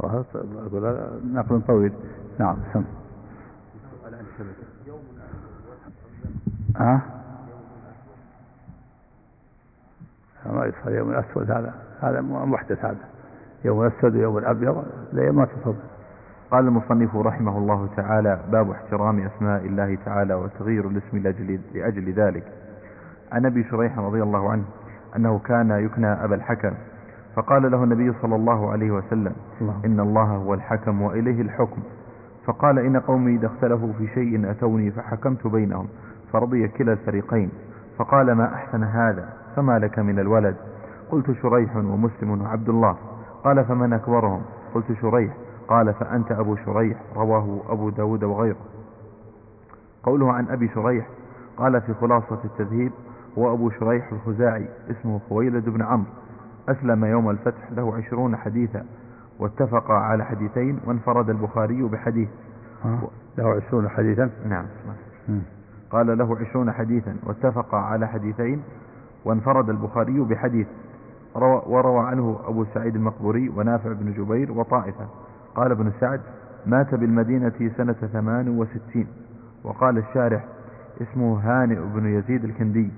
أقول 0.01 0.97
نقل 1.25 1.61
طويل. 1.67 1.93
نعم 2.39 2.57
سم. 2.73 2.85
ها؟ 6.77 7.01
ما 10.47 10.67
يصير 10.67 10.95
يوم 10.95 11.11
الأسود 11.11 11.51
هذا. 11.51 11.75
هذا 12.01 12.21
محدث 12.21 12.85
هذا. 12.85 13.05
يوم 13.65 13.87
الأسود 13.87 14.17
ويوم 14.17 14.39
الأبيض. 14.39 14.85
لا 15.13 15.33
ما 15.33 15.45
تصل 15.45 15.75
قال 16.51 16.65
المصنف 16.65 17.17
رحمه 17.17 17.59
الله 17.59 17.89
تعالى 17.97 18.41
باب 18.53 18.71
احترام 18.71 19.27
أسماء 19.27 19.67
الله 19.67 19.99
تعالى 20.05 20.35
وتغيير 20.35 20.89
الاسم 20.89 21.19
لأجل, 21.19 21.61
لأجل 21.75 22.13
ذلك. 22.13 22.45
عن 23.33 23.47
أبي 23.47 23.65
شريح 23.65 23.99
رضي 23.99 24.23
الله 24.23 24.51
عنه 24.51 24.65
أنه 25.17 25.39
كان 25.39 25.71
يكنى 25.71 26.07
أبا 26.07 26.35
الحكم. 26.35 26.73
فقال 27.37 27.71
له 27.71 27.85
النبي 27.85 28.13
صلى 28.23 28.37
الله 28.37 28.71
عليه 28.71 28.91
وسلم 28.91 29.33
الله. 29.61 29.81
إن 29.85 30.01
الله 30.01 30.23
هو 30.23 30.55
الحكم 30.55 31.03
وإليه 31.03 31.43
الحكم. 31.43 31.83
فقال 32.47 32.79
إن 32.79 33.01
قومي 33.01 33.35
إذا 33.37 33.47
اختلفوا 33.47 33.93
في 33.93 34.07
شيء 34.07 34.51
أتوني 34.51 34.91
فحكمت 34.91 35.47
بينهم 35.47 35.89
فرضي 36.33 36.69
كلا 36.69 36.93
الفريقين. 36.93 37.51
فقال 37.99 38.33
ما 38.33 38.55
أحسن 38.55 38.85
هذا؟ 38.85 39.29
فما 39.57 39.79
لك 39.79 39.99
من 39.99 40.19
الولد؟ 40.19 40.57
قلت 41.11 41.31
شريح 41.43 41.77
ومسلم 41.77 42.43
وعبد 42.43 42.69
الله. 42.69 42.97
قال 43.45 43.65
فمن 43.65 43.93
أكبرهم؟ 43.93 44.43
قلت 44.75 44.93
شريح. 45.03 45.33
قال 45.69 45.95
فأنت 45.95 46.33
أبو 46.33 46.57
شريح 46.57 46.99
رواه 47.17 47.61
أبو 47.69 47.91
داود 47.91 48.25
وغيره. 48.25 48.57
قوله 50.03 50.33
عن 50.33 50.49
أبي 50.49 50.69
شريح 50.69 51.07
قال 51.57 51.81
في 51.81 51.95
خلاصة 51.95 52.39
التذهيب 52.45 52.93
هو 53.39 53.55
أبو 53.55 53.71
شريح 53.71 54.13
الخزاعي 54.13 54.69
اسمه 54.91 55.21
خويلد 55.29 55.69
بن 55.69 55.83
عمرو. 55.83 56.11
أسلم 56.69 57.05
يوم 57.05 57.31
الفتح 57.31 57.73
له 57.73 57.97
عشرون 57.97 58.37
حديثا 58.37 58.85
واتفق 59.39 59.91
على 59.91 60.25
حديثين 60.25 60.81
وانفرد 60.87 61.31
البخاري 61.31 61.83
بحديث. 61.83 62.29
له 63.39 63.55
عشرون 63.55 63.89
حديثا؟ 63.89 64.31
نعم 64.49 64.67
قال 65.91 66.19
له 66.19 66.39
عشرون 66.41 66.73
حديثا 66.73 67.17
واتفق 67.27 67.75
على 67.75 68.09
حديثين 68.09 68.63
وانفرد 69.25 69.71
البخاري 69.71 70.21
بحديث. 70.21 70.67
وروى 71.67 72.07
عنه 72.07 72.39
أبو 72.45 72.65
سعيد 72.65 72.97
المقبوري 72.97 73.49
ونافع 73.49 73.93
بن 73.93 74.13
جبير 74.13 74.53
وطائفة. 74.53 75.07
قال 75.55 75.71
ابن 75.71 75.93
سعد 76.01 76.21
مات 76.67 76.95
بالمدينة 76.95 77.71
سنة 77.77 77.93
ثمان 77.93 78.59
وستين. 78.59 79.07
وقال 79.65 79.99
الشارح 79.99 80.45
اسمه 81.01 81.41
هانئ 81.41 81.81
بن 81.95 82.07
يزيد 82.07 82.45
الكندي. 82.45 82.91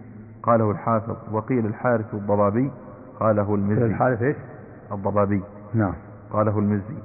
قاله 0.43 0.71
الحافظ 0.71 1.17
وقيل 1.33 1.67
الحارث 1.67 2.15
الضبابي 2.15 2.73
قاله 3.21 3.55
المزي. 3.55 3.87
الحارث 3.87 4.23
إيش؟ 4.23 4.37
الضبابي. 4.93 5.43
نعم. 5.75 5.95
قاله 6.31 6.59
المزي. 6.59 6.99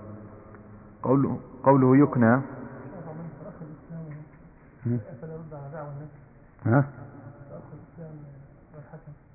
قوله, 1.04 1.40
قوله 1.64 1.98
يكنى. 1.98 2.42
ها؟ 6.66 6.86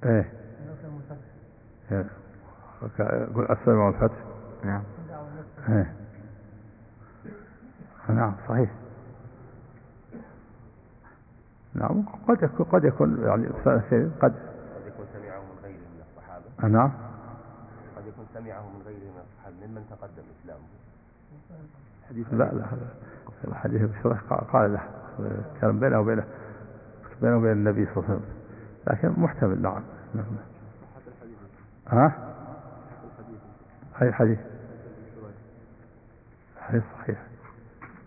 إيه. 0.04 0.30
يقول 3.00 3.46
السلام 3.50 3.78
والفتح. 3.78 4.16
نعم. 4.64 4.82
إيه. 5.68 5.92
نعم 8.08 8.32
صحيح. 8.48 8.70
نعم 11.74 12.04
قد 12.28 12.42
يكون 12.42 12.66
قد 12.66 12.84
يكون 12.84 13.22
يعني 13.24 13.46
قد 13.46 13.82
قد 14.20 14.34
يكون 14.86 15.06
سمعه 15.12 15.40
من 15.40 15.56
غيره 15.62 15.76
من 15.76 16.02
الصحابة. 16.10 16.68
نعم. 16.68 16.92
قد 17.96 18.06
يكون 18.06 18.26
سمعه 18.34 18.62
من 18.62 18.82
غيره 18.86 18.98
من 18.98 19.20
الصحابة. 19.20 19.66
ممن 19.66 19.84
تقدم 19.90 20.22
إسلامه 20.40 20.62
لا 22.32 22.54
لا 22.54 22.66
الحديث 23.48 23.82
بشرح 23.82 24.20
قال 24.32 24.72
له 24.72 24.80
كان 25.60 25.80
بينه 25.80 26.00
وبينه 26.00 26.24
بينه 27.22 27.36
وبين 27.36 27.52
النبي 27.52 27.86
صلى 27.86 27.96
الله 27.96 28.04
عليه 28.04 28.14
وسلم. 28.14 28.28
لكن 28.86 29.22
محتمل 29.22 29.62
نعم. 29.62 29.82
نعم. 30.14 30.24
ها؟ 31.88 32.34
أي 34.02 34.12
حديث. 34.12 34.38
حديث 36.60 36.82
صحيح. 36.98 37.18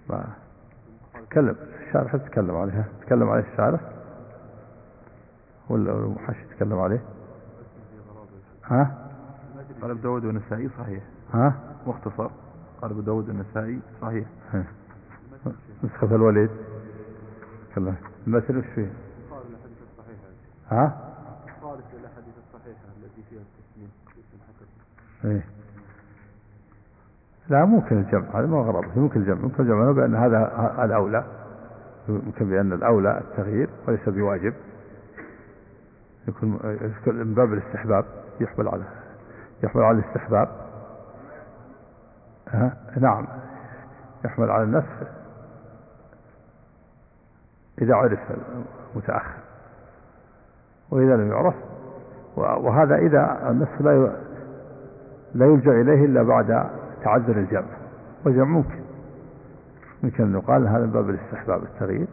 ما 0.09 0.28
تكلم 1.30 1.55
الشارح 1.96 2.16
تكلم 2.16 2.56
عليها. 2.56 2.86
تكلم 3.02 3.30
عليه 3.30 3.43
الشارح؟ 3.52 3.80
ولا 5.70 5.91
المحش 5.91 6.36
تكلم 6.56 6.80
عليه؟ 6.80 7.02
ها؟ 8.66 8.98
قال 9.82 9.91
ابو 9.91 10.02
داود 10.02 10.26
والنسائي 10.26 10.70
صحيح. 10.80 11.04
ها؟ 11.34 11.54
مختصر. 11.88 12.30
قال 12.82 12.91
ابو 12.91 13.02
داود 13.02 13.30
والنسائي 13.30 13.80
صحيح. 14.02 14.28
نسخة 15.84 16.16
الوليد. 16.16 16.50
كلام 17.76 17.96
المثل 18.28 18.58
وش 18.58 18.66
فيه؟ 18.76 18.93
ها؟ 20.72 20.98
خالف 21.62 21.86
الأحاديث 21.93 22.36
الصحيحة 22.48 22.86
التي 23.04 23.22
فيها 23.30 23.41
التسليم 23.41 23.89
إيه. 25.26 25.46
لا 27.50 27.66
ممكن 27.66 27.98
الجمع. 27.98 28.39
هذا 28.39 28.48
ما 28.48 28.58
غرض 28.58 28.98
ممكن 28.98 29.20
الجمع. 29.20 29.41
ممكن 29.41 29.64
الجمع. 29.64 29.91
بأن 29.91 30.16
هذا 30.16 30.86
الأولى. 30.86 31.45
بأن 32.39 32.74
الأولى 32.74 33.18
التغيير 33.18 33.70
وليس 33.88 34.10
بواجب. 34.10 34.53
يكون 36.28 36.60
من 37.08 37.34
باب 37.34 37.53
الاستحباب 37.53 38.06
يحمل 38.39 38.68
على 38.68 38.84
يحمل 39.64 39.84
على 39.84 39.99
الاستحباب. 39.99 40.47
ها؟ 42.49 42.78
نعم. 42.99 43.28
يحمل 44.26 44.49
على 44.51 44.64
النسخ 44.64 45.08
إذا 47.82 47.95
عرف 47.95 48.20
المتأخر. 48.93 49.39
وإذا 50.91 51.16
لم 51.16 51.32
يعرف. 51.32 51.56
وهذا 52.36 52.95
إذا 52.95 53.49
النسخ 53.49 53.82
لا 53.82 54.16
لا 55.34 55.45
يرجع 55.45 55.72
إليه 55.72 56.06
إلا 56.06 56.24
بعد 56.24 56.70
تعذر 57.03 57.38
الجمع. 57.38 57.78
والجمع 58.26 58.45
ممكن. 58.45 58.85
يمكن 60.06 60.24
أن 60.24 60.34
يقال 60.34 60.68
هذا 60.68 60.86
باب 60.86 61.10
الاستحباب 61.10 61.64
التغيير. 61.64 62.08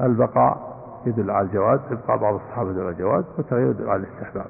البقاء 0.00 0.70
يدل 1.06 1.30
على 1.30 1.46
الجواز 1.46 1.80
إبقاء 1.90 2.16
بعض 2.16 2.34
الصحابة 2.34 2.70
يدل 2.70 2.80
على 2.80 2.90
الجواز 2.90 3.24
والتغيير 3.36 3.70
يدل 3.70 3.90
على 3.90 4.02
الاستحباب. 4.02 4.46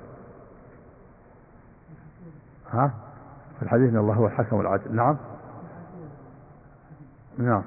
ها؟ 2.70 2.90
في 3.58 3.62
الحديث 3.62 3.90
إن 3.90 3.96
الله 3.96 4.14
هو 4.14 4.26
الحكم 4.26 4.60
العدل 4.60 4.94
نعم. 4.94 5.16
نعم. 7.38 7.62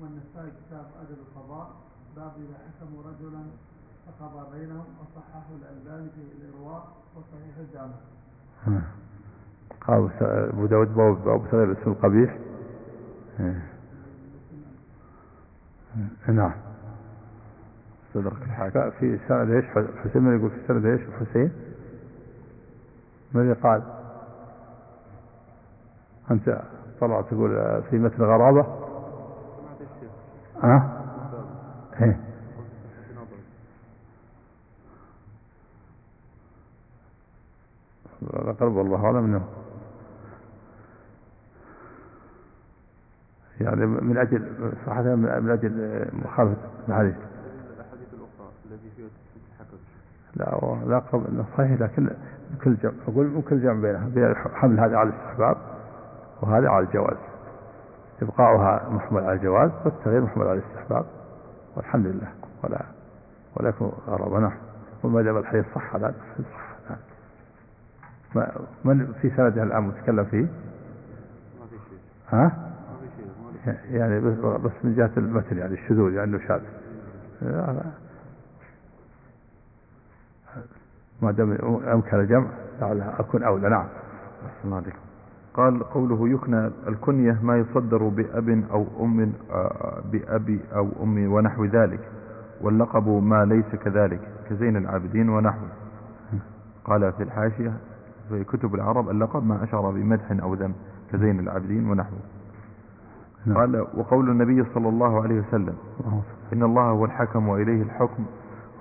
والنسائي 0.00 0.50
كتاب 0.50 0.86
أدب 1.02 1.18
القضاء 1.18 1.70
باب 2.16 2.32
إذا 2.36 2.58
حكموا 2.58 3.02
رجلا 3.02 3.44
فقضى 4.20 4.58
بينهم 4.58 4.84
وصححه 5.00 5.46
الألباني 5.50 6.10
في 6.10 6.20
الإرواء 6.20 6.88
وصحيح 7.16 7.56
الجامع. 7.58 7.94
قال 9.80 10.10
أبو 10.22 10.66
داود 10.66 10.94
باب 10.94 11.42
تغيير 11.50 11.72
الاسم 11.72 11.90
القبيح. 11.90 12.38
نعم. 16.28 16.52
استدرك 18.08 18.42
الحاكم. 18.42 18.90
في 18.90 19.18
سند 19.28 19.50
إيش؟ 19.50 19.64
حسين 20.04 20.22
من 20.22 20.38
يقول 20.38 20.50
في 20.50 20.66
سند 20.68 20.86
إيش؟ 20.86 21.00
حسين. 21.20 21.52
من 23.32 23.40
اللي 23.40 23.52
قال؟ 23.52 23.82
أنت 26.30 26.62
طلعت 27.00 27.24
تقول 27.24 27.82
في 27.82 27.98
متن 27.98 28.22
غرابة. 28.22 28.66
ها؟ 30.62 31.02
إيه. 32.00 32.29
قرب 38.60 38.78
الله 38.78 39.04
اعلم 39.04 39.24
انه 39.24 39.44
يعني 43.60 43.86
من 43.86 44.18
أجل 44.18 44.72
صحة 44.86 45.02
من 45.02 45.50
أجل 45.50 46.04
مخالفة 46.24 46.56
الحديث. 46.88 47.14
الأحاديث 47.76 48.08
الأخرى 48.14 48.52
فيها 48.96 49.10
لا 50.36 50.78
لا 50.86 50.98
قبل 50.98 51.26
إنه 51.26 51.44
صحيح 51.56 51.80
لكن 51.80 52.10
كل 52.64 52.76
جمع 52.76 52.92
أقول 53.08 53.26
من 53.26 53.42
كل 53.42 53.62
جمع 53.62 53.80
بينها 53.80 54.08
بين 54.08 54.34
حمل 54.34 54.80
هذا 54.80 54.96
على 54.96 55.08
الإستحباب 55.08 55.56
وهذا 56.42 56.68
على 56.68 56.86
الجواز. 56.86 57.16
إبقاؤها 58.22 58.88
محمل 58.90 59.24
على 59.24 59.32
الجواز 59.32 59.70
والتغيير 59.84 60.22
محمل 60.22 60.46
على 60.46 60.58
الإستحباب 60.58 61.04
والحمد 61.76 62.06
لله. 62.06 62.32
ولا 62.64 62.80
ولا 63.56 63.68
يكون 63.68 63.92
غرابة 64.06 64.38
نعم. 64.38 64.52
وما 65.02 65.22
دام 65.22 65.36
الحديث 65.36 65.64
صح 65.74 65.96
لا 65.96 66.12
صح. 66.38 66.69
من 68.84 69.12
في 69.22 69.30
سنده 69.30 69.62
الان 69.62 69.82
متكلم 69.82 70.24
فيه؟ 70.24 70.46
ها؟ 72.32 72.70
يعني 73.90 74.20
بس 74.58 74.72
من 74.84 74.94
جهة 74.94 75.10
المتن 75.16 75.58
يعني 75.58 75.74
الشذوذ 75.74 76.12
يعني 76.12 76.38
شاذ. 76.48 76.60
ما 81.22 81.30
دام 81.30 81.52
أمكن 81.92 82.20
الجمع 82.20 82.46
لعلها 82.80 83.20
أكون 83.20 83.42
أولى. 83.42 83.68
نعم. 83.68 83.86
عليكم. 84.64 84.98
قال 85.54 85.84
قوله 85.84 86.28
يكنى 86.28 86.70
الكنية 86.88 87.38
ما 87.42 87.56
يصدر 87.56 88.08
بأب 88.08 88.64
أو 88.70 88.86
أم 89.00 89.32
آه، 89.50 90.02
بأبي 90.12 90.60
أو 90.74 90.88
أم 91.02 91.32
ونحو 91.32 91.64
ذلك 91.64 92.00
واللقب 92.60 93.08
ما 93.08 93.44
ليس 93.44 93.82
كذلك 93.84 94.20
كزين 94.50 94.76
العابدين 94.76 95.28
ونحوه. 95.28 95.68
قال 96.84 97.12
في 97.12 97.22
الحاشية 97.22 97.72
في 98.30 98.44
كتب 98.44 98.74
العرب 98.74 99.10
اللقب 99.10 99.46
ما 99.46 99.64
أشعر 99.64 99.90
بمدح 99.90 100.30
أو 100.42 100.54
ذم 100.54 100.72
كزين 101.12 101.40
العابدين 101.40 101.90
ونحوه. 101.90 102.18
نعم. 103.46 103.56
قال 103.56 103.86
وقول 103.96 104.30
النبي 104.30 104.64
صلى 104.74 104.88
الله 104.88 105.22
عليه 105.22 105.40
وسلم 105.40 105.74
إن 106.52 106.62
الله 106.62 106.82
هو 106.82 107.04
الحكم 107.04 107.48
وإليه 107.48 107.82
الحكم 107.82 108.24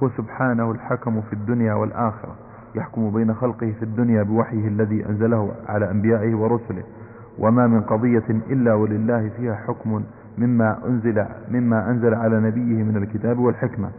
هو 0.03 0.09
سبحانه 0.09 0.71
الحكم 0.71 1.21
في 1.21 1.33
الدنيا 1.33 1.73
والآخرة 1.73 2.35
يحكم 2.75 3.11
بين 3.11 3.33
خلقه 3.33 3.71
في 3.79 3.83
الدنيا 3.83 4.23
بوحيه 4.23 4.67
الذي 4.67 5.05
أنزله 5.09 5.51
على 5.67 5.91
أنبيائه 5.91 6.35
ورسله 6.35 6.83
وما 7.39 7.67
من 7.67 7.81
قضية 7.81 8.23
إلا 8.29 8.73
ولله 8.73 9.29
فيها 9.37 9.55
حكم 9.55 10.03
مما 10.37 10.77
أنزل, 10.87 11.25
مما 11.51 11.89
أنزل 11.89 12.13
على 12.13 12.39
نبيه 12.39 12.83
من 12.83 12.97
الكتاب 12.97 13.39
والحكمة. 13.39 13.89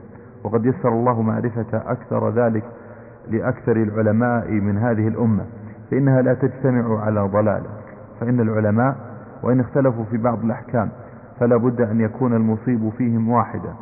وقد 0.45 0.67
يسر 0.67 0.89
الله 0.89 1.23
معرفة 1.23 1.67
أكثر 1.73 2.31
ذلك 2.31 2.65
لأكثر 3.31 3.77
العلماء 3.77 4.51
من 4.51 4.79
هذه 4.79 5.09
الأمة 5.09 5.45
فإنها 5.91 6.23
لا 6.23 6.35
تجتمع 6.35 7.01
على 7.01 7.21
ضلال. 7.21 7.63
فإن 8.21 8.41
العلماء 8.41 8.97
وإن 9.43 9.61
اختلفوا 9.61 10.05
في 10.05 10.17
بعض 10.17 10.45
الأحكام 10.45 10.89
فلا 11.41 11.57
بد 11.57 11.81
أن 11.81 12.01
يكون 12.01 12.35
المصيب 12.35 12.89
فيهم 12.99 13.29
واحدا 13.29 13.73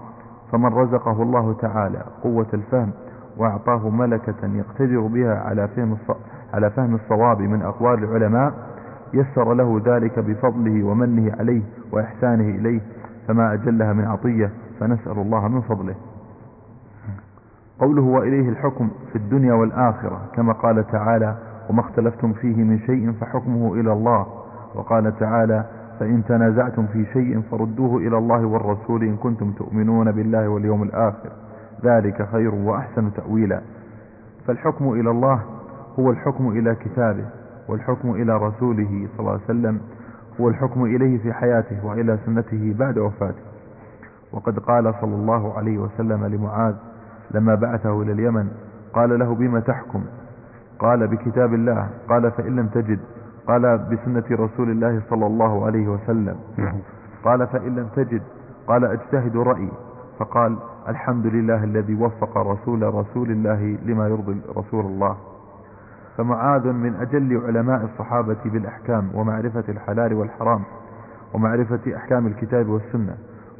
فمن 0.53 0.67
رزقه 0.67 1.23
الله 1.23 1.53
تعالى 1.53 2.03
قوة 2.23 2.47
الفهم 2.55 2.91
وأعطاه 3.37 3.89
ملكة 3.91 4.47
يقتدر 4.55 5.01
بها 5.01 5.35
على 5.35 5.69
فهم 5.69 5.97
على 6.55 6.71
فهم 6.71 6.95
الصواب 6.95 7.41
من 7.41 7.63
أقوال 7.63 8.05
العلماء 8.05 8.53
يسر 9.15 9.55
له 9.55 9.83
ذلك 9.87 10.19
بفضله 10.19 10.85
ومنه 10.85 11.33
عليه 11.39 11.63
وإحسانه 11.93 12.59
إليه 12.59 12.81
فما 13.29 13.53
أجلها 13.53 13.93
من 13.93 14.05
عطية 14.05 14.51
فنسأل 14.81 15.19
الله 15.19 15.49
من 15.49 15.61
فضله. 15.61 15.95
قوله 17.81 18.03
وإليه 18.03 18.49
الحكم 18.49 18.89
في 19.13 19.17
الدنيا 19.17 19.55
والآخرة 19.55 20.21
كما 20.35 20.53
قال 20.53 20.87
تعالى 20.87 21.35
وما 21.71 21.81
اختلفتم 21.81 22.33
فيه 22.33 22.57
من 22.65 22.79
شيء 22.79 23.13
فحكمه 23.13 23.75
إلى 23.75 23.93
الله 23.93 24.27
وقال 24.75 25.19
تعالى 25.19 25.65
فإن 26.01 26.25
تنازعتم 26.29 26.87
في 26.87 27.07
شيء 27.13 27.41
فردوه 27.51 27.97
إلى 27.97 28.19
الله 28.19 28.47
والرسول 28.47 29.03
إن 29.03 29.17
كنتم 29.17 29.53
تؤمنون 29.53 30.13
بالله 30.13 30.49
واليوم 30.49 30.83
الآخر 30.83 31.31
ذلك 31.85 32.29
خير 32.33 32.55
وأحسن 32.55 33.13
تأويلا 33.13 33.61
فالحكم 34.47 34.93
إلى 34.93 35.11
الله 35.11 35.41
هو 35.99 36.11
الحكم 36.11 36.49
إلى 36.49 36.75
كتابه 36.75 37.25
والحكم 37.69 38.11
إلى 38.15 38.37
رسوله 38.37 39.09
صلى 39.17 39.21
الله 39.21 39.33
عليه 39.33 39.45
وسلم 39.45 39.81
هو 40.41 40.49
الحكم 40.49 40.85
إليه 40.85 41.19
في 41.19 41.33
حياته 41.33 41.87
وإلى 41.87 42.19
سنته 42.27 42.75
بعد 42.79 42.99
وفاته 42.99 43.43
وقد 44.33 44.59
قال 44.59 44.95
صلى 45.01 45.15
الله 45.15 45.59
عليه 45.59 45.79
وسلم 45.79 46.25
لمعاذ 46.27 46.75
لما 47.31 47.55
بعثه 47.55 48.03
إلى 48.03 48.13
اليمن 48.13 48.49
قال 48.93 49.19
له 49.19 49.35
بما 49.35 49.61
تحكم؟ 49.61 50.05
قال 50.79 51.07
بكتاب 51.07 51.55
الله. 51.55 51.89
قال 52.09 52.31
فإن 52.31 52.57
لم 52.57 52.67
تجد. 52.67 52.99
قال 53.47 53.79
بسنة 53.79 54.25
رسول 54.31 54.71
الله 54.71 55.03
صلى 55.11 55.27
الله 55.27 55.67
عليه 55.67 55.89
وسلم. 55.89 56.37
قال 57.25 57.47
فإن 57.47 57.75
لم 57.77 57.89
تجد. 57.97 58.23
قال 58.67 58.85
أجتهد 58.85 59.37
رأيي. 59.37 59.71
فقال 60.19 60.57
الحمد 60.89 61.27
لله 61.27 61.65
الذي 61.65 61.95
وفق 61.95 62.39
رسول 62.39 62.95
رسول 62.95 63.31
الله 63.31 63.79
لما 63.85 64.09
يرضي 64.09 64.41
رسول 64.57 64.85
الله. 64.85 65.17
فمعاذ 66.17 66.73
من 66.73 66.95
أجل 66.95 67.43
علماء 67.47 67.85
الصحابة 67.85 68.37
بالأحكام 68.45 69.11
ومعرفة 69.15 69.65
الحلال 69.69 70.15
والحرام 70.15 70.63
ومعرفة 71.35 71.97
أحكام 71.97 72.27
الكتاب 72.27 72.69
والسنة. 72.69 73.15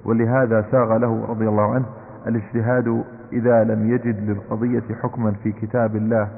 ولهذا 0.05 0.65
ساغ 0.71 0.97
له 0.97 1.27
رضي 1.29 1.49
الله 1.49 1.75
عنه 1.75 1.87
الاجتهاد 2.27 3.05
إذا 3.33 3.65
لم 3.65 3.91
يجد 3.91 4.31
للقضية 4.31 4.83
حكما 5.03 5.33
في 5.33 5.53
كتاب 5.53 5.97
الله 5.97 6.29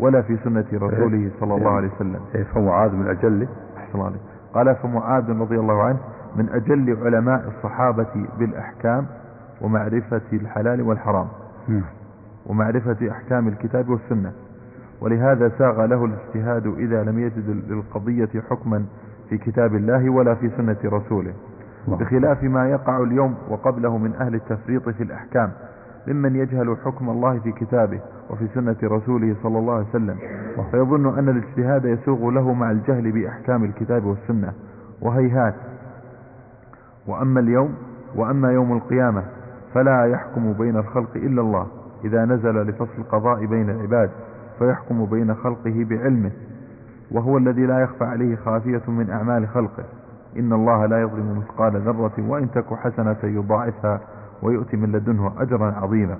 ولا 0.00 0.22
في 0.22 0.36
سنة 0.44 0.64
رسوله 0.72 1.30
صلى 1.40 1.54
الله 1.54 1.70
عليه 1.70 1.88
وسلم. 1.96 2.20
إيه، 2.34 2.44
فمعاذ 2.44 2.92
من 2.92 3.08
أجل 3.08 3.48
قال 4.54 4.74
فمعاذ 4.76 5.40
رضي 5.40 5.58
الله 5.58 5.82
عنه 5.82 5.98
من 6.36 6.48
أجل 6.48 6.96
علماء 7.04 7.52
الصحابة 7.56 8.26
بالأحكام 8.38 9.06
ومعرفة 9.60 10.20
الحلال 10.32 10.82
والحرام. 10.82 11.26
ومعرفة 12.46 13.10
أحكام 13.10 13.48
الكتاب 13.48 13.88
والسنة. 13.88 14.32
ولهذا 15.00 15.48
ساغ 15.58 15.84
له 15.86 16.04
الاجتهاد 16.04 16.66
إذا 16.66 17.04
لم 17.04 17.18
يجد 17.18 17.64
للقضية 17.68 18.28
حكما 18.50 18.84
في 19.28 19.38
كتاب 19.38 19.74
الله 19.74 20.10
ولا 20.10 20.34
في 20.34 20.50
سنة 20.56 20.76
رسوله. 20.84 21.32
بخلاف 21.88 22.42
ما 22.42 22.68
يقع 22.70 23.02
اليوم 23.02 23.34
وقبله 23.48 23.98
من 23.98 24.14
أهل 24.20 24.34
التفريط 24.34 24.88
في 24.88 25.02
الأحكام. 25.02 25.50
ممن 26.06 26.36
يجهل 26.36 26.76
حكم 26.84 27.10
الله 27.10 27.38
في 27.38 27.52
كتابه 27.52 28.00
وفي 28.30 28.48
سنة 28.54 28.76
رسوله 28.82 29.36
صلى 29.42 29.58
الله 29.58 29.74
عليه 29.74 29.86
وسلم 29.88 30.16
فيظن 30.70 31.18
أن 31.18 31.28
الاجتهاد 31.28 31.84
يسوغ 31.84 32.30
له 32.30 32.52
مع 32.52 32.70
الجهل 32.70 33.12
بأحكام 33.12 33.64
الكتاب 33.64 34.04
والسنة. 34.04 34.52
وهيهات. 35.02 35.54
وأما 37.06 37.40
اليوم 37.40 37.74
وأما 38.16 38.52
يوم 38.52 38.72
القيامة 38.72 39.22
فلا 39.74 40.04
يحكم 40.04 40.52
بين 40.52 40.76
الخلق 40.76 41.16
إلا 41.16 41.40
الله. 41.40 41.66
إذا 42.04 42.24
نزل 42.24 42.62
لفصل 42.62 42.98
القضاء 42.98 43.46
بين 43.46 43.70
العباد 43.70 44.10
فيحكم 44.58 45.04
بين 45.04 45.34
خلقه 45.34 45.86
بعلمه. 45.90 46.30
وهو 47.10 47.38
الذي 47.38 47.66
لا 47.66 47.80
يخفى 47.80 48.04
عليه 48.04 48.36
خافية 48.36 48.82
من 48.88 49.10
أعمال 49.10 49.48
خلقه. 49.48 49.84
إن 50.36 50.52
الله 50.52 50.86
لا 50.86 51.00
يظلم 51.00 51.38
مثقال 51.38 51.80
ذرة 51.80 52.12
وإن 52.18 52.50
تك 52.50 52.74
حسنة 52.74 53.16
يضاعفها. 53.24 54.00
ويؤتي 54.42 54.76
من 54.76 54.92
لدنه 54.92 55.32
أجرا 55.38 55.72
عظيما. 55.72 56.18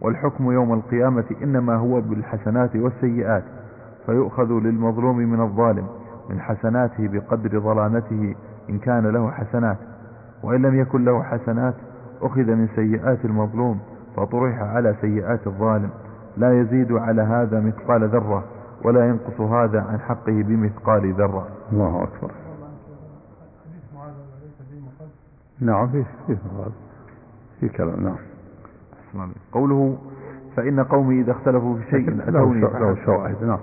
والحكم 0.00 0.52
يوم 0.52 0.72
القيامة 0.74 1.24
إنما 1.42 1.74
هو 1.74 2.00
بالحسنات 2.00 2.76
والسيئات 2.76 3.44
فيؤخذ 4.06 4.52
للمظلوم 4.52 5.16
من 5.16 5.40
الظالم 5.40 5.86
من 6.30 6.40
حسناته 6.40 7.08
بقدر 7.08 7.60
ظلامته 7.60 8.34
إن 8.70 8.78
كان 8.78 9.06
له 9.06 9.30
حسنات. 9.30 9.76
وإن 10.42 10.62
لم 10.62 10.80
يكن 10.80 11.04
له 11.04 11.22
حسنات 11.22 11.74
أخذ 12.22 12.54
من 12.54 12.68
سيئات 12.76 13.24
المظلوم 13.24 13.78
فطرح 14.16 14.58
على 14.62 14.94
سيئات 15.00 15.46
الظالم. 15.46 15.90
لا 16.36 16.60
يزيد 16.60 16.92
على 16.92 17.22
هذا 17.22 17.60
مثقال 17.60 18.08
ذرة 18.08 18.44
ولا 18.84 19.08
ينقص 19.08 19.40
هذا 19.40 19.80
عن 19.80 20.00
حقه 20.00 20.42
بمثقال 20.42 21.12
ذرة. 21.12 21.48
الله 21.72 22.02
أكبر. 22.02 22.30
نعم 25.60 25.88
في 25.88 26.04
في 26.26 26.36
في 27.60 27.68
كلام 27.68 28.16
نعم. 29.14 29.30
قوله 29.52 29.98
فإن 30.56 30.80
قومي 30.80 31.20
إذا 31.20 31.32
اختلفوا 31.32 31.76
في 31.76 31.90
شيء 31.90 32.28
أتوني 32.28 32.60
له 32.60 32.96
شواهد 33.04 33.44
نعم. 33.44 33.58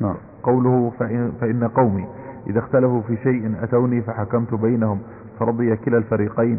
نعم. 0.00 0.14
قوله 0.42 0.92
فإن, 0.98 1.32
فإن 1.40 1.64
قومي 1.68 2.06
إذا 2.46 2.58
اختلفوا 2.58 3.00
في 3.02 3.16
شيء 3.16 3.54
أتوني 3.62 4.02
فحكمت 4.02 4.54
بينهم 4.54 4.98
فرضي 5.38 5.76
كلا 5.76 5.98
الفريقين 5.98 6.58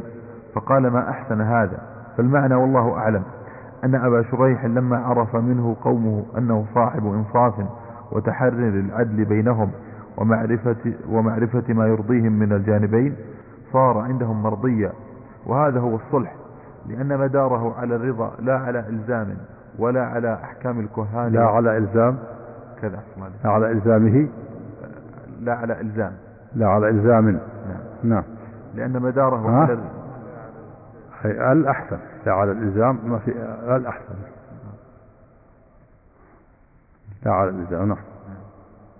فقال 0.55 0.88
ما 0.88 1.10
أحسن 1.10 1.41
هذا؟ 1.41 1.80
فالمعنى 2.18 2.55
والله 2.55 2.93
أعلم 2.97 3.24
أن 3.84 3.95
أبا 3.95 4.24
شريح 4.24 4.66
لما 4.66 4.97
عرف 4.97 5.36
منه 5.36 5.76
قومه 5.84 6.26
أنه 6.38 6.66
صاحب 6.76 7.05
إنصاف 7.05 7.53
وتحرر 8.12 8.70
العدل 8.80 9.26
بينهم 9.26 9.72
ومعرفة, 10.18 10.93
ومعرفة 11.10 11.74
ما 11.74 11.88
يرضيهم 11.88 12.32
من 12.39 12.53
الجانبين 12.53 13.16
صار 13.74 13.97
عندهم 13.97 14.43
مرضيا 14.43 14.91
وهذا 15.45 15.80
هو 15.80 15.95
الصلح. 15.95 16.36
لأن 16.90 17.18
مداره 17.18 17.76
على 17.80 17.96
الرضا 17.96 18.32
لا 18.40 18.58
على 18.58 18.80
إلزام 18.80 19.38
ولا 19.80 20.06
على 20.06 20.34
أحكام 20.34 20.80
الكهان 20.80 21.32
لا 21.34 21.46
على 21.46 21.78
إلزام. 21.78 22.18
كذا 22.82 23.00
لا 23.44 23.50
على 23.50 23.72
إلزامه. 23.72 24.28
لا 25.42 25.54
على 25.56 25.82
إلزام. 25.82 26.14
لا 26.56 26.68
على 26.68 26.90
إلزام. 26.90 27.26
نعم. 27.30 27.40
نعم. 28.04 28.24
لأن 28.76 29.02
مداره 29.02 29.52
على 29.52 29.80
الأحسن. 31.52 31.98
لا 32.26 32.34
على 32.34 32.52
الإلزام 32.52 33.00
ما 33.06 33.20
في 33.20 33.32
الأحسن. 33.76 34.16
لا 37.26 37.32
على 37.32 37.50
الإلزام. 37.50 37.88
نعم. 37.88 37.98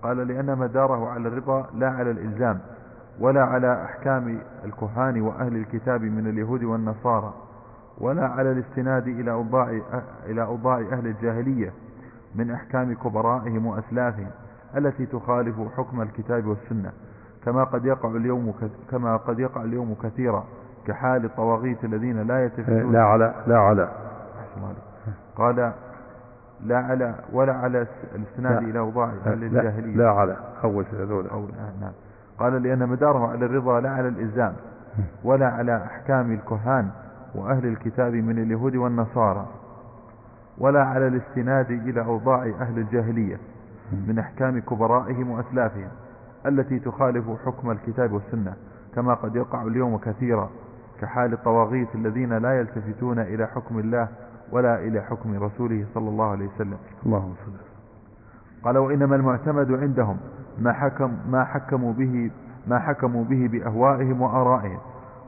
قال 0.02 0.16
لأن 0.28 0.58
مداره 0.58 1.08
على 1.08 1.28
الرضا 1.28 1.66
لا 1.74 1.90
على 1.90 2.10
الإلزام 2.10 2.58
ولا 3.20 3.44
على 3.44 3.84
أحكام 3.84 4.38
الكهان 4.64 5.20
وأهل 5.20 5.56
الكتاب 5.56 6.02
من 6.02 6.26
اليهود 6.26 6.64
والنصارى. 6.64 7.34
ولا 8.00 8.26
على 8.26 8.52
الاستناد 8.52 9.08
إلى 9.08 9.30
أوضاع 9.30 9.80
إلى 10.26 10.42
أوضاع 10.42 10.78
أهل 10.78 11.06
الجاهلية 11.06 11.72
من 12.34 12.50
أحكام 12.50 12.94
كبرائهم 12.94 13.66
وأسلافهم 13.66 14.30
التي 14.76 15.06
تخالف 15.06 15.56
حكم 15.76 16.02
الكتاب 16.02 16.46
والسنة 16.46 16.92
كما 17.44 17.64
قد 17.64 17.84
يقع 17.84 18.10
اليوم 18.10 18.54
كما 18.90 19.16
قد 19.16 19.38
يقع 19.38 19.62
اليوم 19.62 19.96
كثيرا 20.02 20.44
كحال 20.86 21.24
الطواغيت 21.24 21.84
الذين 21.84 22.22
لا 22.22 22.44
يتفتون 22.44 22.92
لا 22.92 23.02
على 23.02 23.34
لا 23.46 23.58
على. 23.58 23.88
قال 25.36 25.72
لا 26.64 26.78
على 26.78 27.14
ولا 27.32 27.52
على 27.52 27.86
الاستناد 28.14 28.62
إلى 28.62 28.78
أوضاع 28.78 29.10
أهل 29.26 29.44
الجاهلية. 29.44 29.96
لا 29.96 30.10
على. 30.10 30.36
أول 30.64 30.84
شيء 30.90 31.02
هذول. 31.02 31.24
نعم. 31.80 31.92
قال 32.38 32.62
لأن 32.62 32.88
مداره 32.88 33.28
على 33.28 33.46
الرضا 33.46 33.80
لا 33.80 33.90
على 33.90 34.08
الإلزام 34.08 34.52
ولا 35.24 35.46
على 35.48 35.76
أحكام 35.76 36.32
الكهان 36.32 36.90
وأهل 37.34 37.66
الكتاب 37.66 38.14
من 38.14 38.38
اليهود 38.38 38.76
والنصارى 38.76 39.46
ولا 40.58 40.84
على 40.84 41.06
الاستناد 41.06 41.70
إلى 41.70 42.04
أوضاع 42.04 42.52
أهل 42.60 42.78
الجاهلية 42.78 43.38
من 44.06 44.18
أحكام 44.18 44.60
كبرائهم 44.60 45.30
وأسلافهم 45.30 45.88
التي 46.46 46.78
تخالف 46.78 47.24
حكم 47.46 47.70
الكتاب 47.70 48.12
والسنة 48.12 48.54
كما 48.94 49.14
قد 49.14 49.36
يقع 49.36 49.62
اليوم 49.62 49.98
كثيرا 49.98 50.50
كحال 51.00 51.32
الطواغيت 51.32 51.94
الذين 51.94 52.32
لا 52.32 52.58
يلتفتون 52.60 53.18
إلى 53.18 53.46
حكم 53.46 53.78
الله 53.78 54.08
ولا 54.52 54.78
إلى 54.78 55.00
حكم 55.00 55.42
رسوله 55.44 55.86
صلى 55.94 56.08
الله 56.08 56.30
عليه 56.30 56.46
وسلم. 56.46 56.78
اللهم 57.06 57.34
صل 57.46 57.52
قال 58.62 58.78
وإنما 58.78 59.16
المعتمد 59.16 59.72
عندهم 59.72 60.16
ما 60.58 60.72
حكم 60.72 61.12
ما 61.30 61.44
حكموا 61.44 61.92
به 61.92 62.30
ما 62.66 62.78
حكموا 62.78 63.24
به 63.24 63.48
بأهوائهم 63.52 64.22
وآرائهم. 64.22 64.78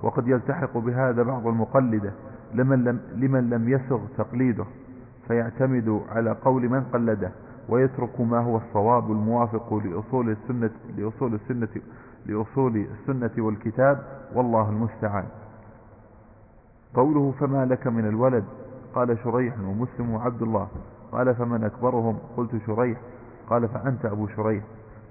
وقد 0.03 0.28
يلتحق 0.28 0.78
بهذا 0.78 1.22
بعض 1.22 1.46
المقلدة 1.46 2.12
لمن 2.55 2.84
لم, 2.84 3.00
لمن 3.14 3.50
لم 3.50 3.68
يسغ 3.68 4.00
تقليده 4.18 4.64
فيعتمد 5.28 6.03
على 6.09 6.30
قول 6.44 6.68
من 6.68 6.80
قلده 6.80 7.30
ويترك 7.68 8.20
ما 8.20 8.38
هو 8.38 8.57
الصواب 8.57 9.11
الموافق 9.12 9.74
لأصول 9.74 10.30
السنة 10.30 10.70
لأصول 10.96 11.34
السنة 11.34 11.68
لأصول 12.26 12.76
السنة 12.76 13.44
والكتاب 13.44 14.03
والله 14.34 14.70
المستعان. 14.70 15.24
قوله 16.94 17.34
فما 17.40 17.64
لك 17.64 17.86
من 17.86 18.09
الولد؟ 18.09 18.44
قال 18.94 19.18
شريح 19.24 19.55
ومسلم 19.61 20.11
وعبد 20.11 20.42
الله. 20.42 20.68
قال 21.12 21.34
فمن 21.34 21.64
أكبرهم؟ 21.64 22.18
قلت 22.36 22.50
شريح. 22.66 22.98
قال 23.50 23.68
فأنت 23.68 24.05
أبو 24.05 24.26
شريح. 24.26 24.64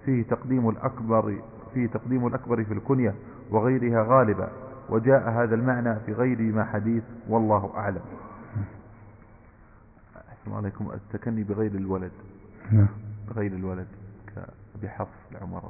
فيه 0.06 0.24
تقديم 0.24 0.70
الأكبر 0.70 1.36
فيه 1.74 1.88
تقديم 1.88 2.28
الأكبر 2.28 2.64
في 2.64 2.74
الكنية 2.74 3.14
وغيرها 3.52 4.04
غالبا. 4.04 4.50
وجاء 4.92 5.30
هذا 5.30 5.56
المعنى 5.56 5.96
في 6.06 6.14
غير 6.14 6.42
ما 6.54 6.64
حديث 6.64 7.04
والله 7.30 7.72
أعلم. 7.76 8.02
السلام 10.39 10.58
عليكم. 10.58 10.92
التكني 10.92 11.44
بغير 11.44 11.72
الولد. 11.72 12.12
بغير 13.30 13.52
الولد 13.52 13.88
بحفص 14.84 15.32
العمر 15.32 15.62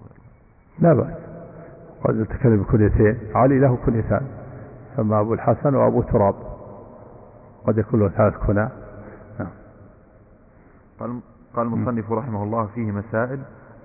لا 0.79 0.93
بأس. 0.93 1.13
قد 2.03 2.15
التكني 2.15 2.57
بكنيتين 2.57 3.17
علي 3.35 3.59
له 3.59 3.77
كنيتان 3.85 4.27
ثم 4.97 5.13
أبو 5.13 5.33
الحسن 5.33 5.75
وأبو 5.75 6.01
تراب. 6.01 6.35
قد 7.67 7.77
يكون 7.77 7.99
له 7.99 8.09
ثلاث 8.09 8.33
كنى 8.47 8.69
نعم. 9.39 9.51
قال 10.99 11.19
قال 11.55 11.67
المصنف 11.67 12.11
رحمه 12.11 12.43
الله 12.43 12.65
فيه 12.65 12.91
مسائل. 12.91 13.39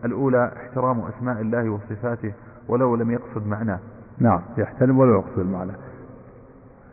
الأولى 0.04 0.52
احترام 0.56 1.00
أسماء 1.00 1.40
الله 1.40 1.70
وصفاته 1.70 2.32
ولو 2.68 2.96
لم 2.96 3.10
يقصد 3.10 3.46
معناه. 3.46 3.78
نعم 4.18 4.40
يحترم 4.58 4.98
ولو 4.98 5.14
يقصد 5.14 5.38
المعنى. 5.38 5.72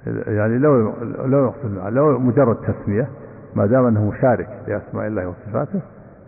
يعني 0.08 0.58
لو 0.58 0.94
لو 1.26 1.46
يقصد 1.46 1.66
المعنى 1.66 1.96
لو 1.96 2.20
مجرد 2.20 2.56
تسمية 2.56 3.08
ما 3.56 3.66
دام 3.66 3.86
أنه 3.86 4.10
مشارك 4.10 4.50
لأسماء 4.68 5.08
الله 5.08 5.28
وصفاته 5.28 5.82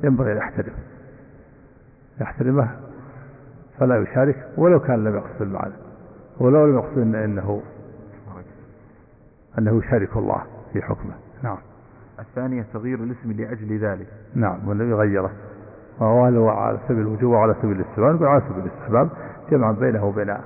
ينبغي 0.04 0.32
أن 0.32 0.38
يحترم. 0.38 0.74
يحترمه 2.22 2.70
فلا 3.80 3.98
يشارك 3.98 4.48
ولو 4.58 4.80
كان 4.80 5.04
لم 5.04 5.16
يقصد 5.16 5.42
المعنى. 5.42 5.74
ولو 6.40 6.66
لم 6.66 6.76
يقصد 6.76 6.98
أنه 6.98 7.62
أنه 9.58 9.78
يشارك 9.78 10.18
الله 10.18 10.44
في 10.74 10.82
حكمه. 10.82 11.14
نعم. 11.44 11.58
الثانية 12.20 12.66
تغيير 12.74 13.00
الاسم 13.00 13.32
لأجل 13.32 13.80
ذلك. 13.80 14.08
نعم 14.36 14.68
والذي 14.68 14.94
غيره. 14.94 15.32
وهو 16.00 16.50
على 16.50 16.80
سبيل 16.88 17.02
الوجوب 17.02 17.32
وعلى 17.32 17.56
سبيل 17.62 17.72
الاستحباب 17.72 18.24
على 18.24 18.42
سبيل 18.50 18.64
الاستحباب 18.64 19.10
جمعا 19.52 19.72
بينه 19.72 20.06
وبين 20.06 20.38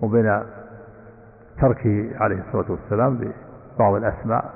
وبين 0.00 0.42
تركه 1.60 2.10
عليه 2.16 2.42
الصلاة 2.48 2.70
والسلام 2.70 3.32
لبعض 3.76 3.94
الأسماء 3.94 4.54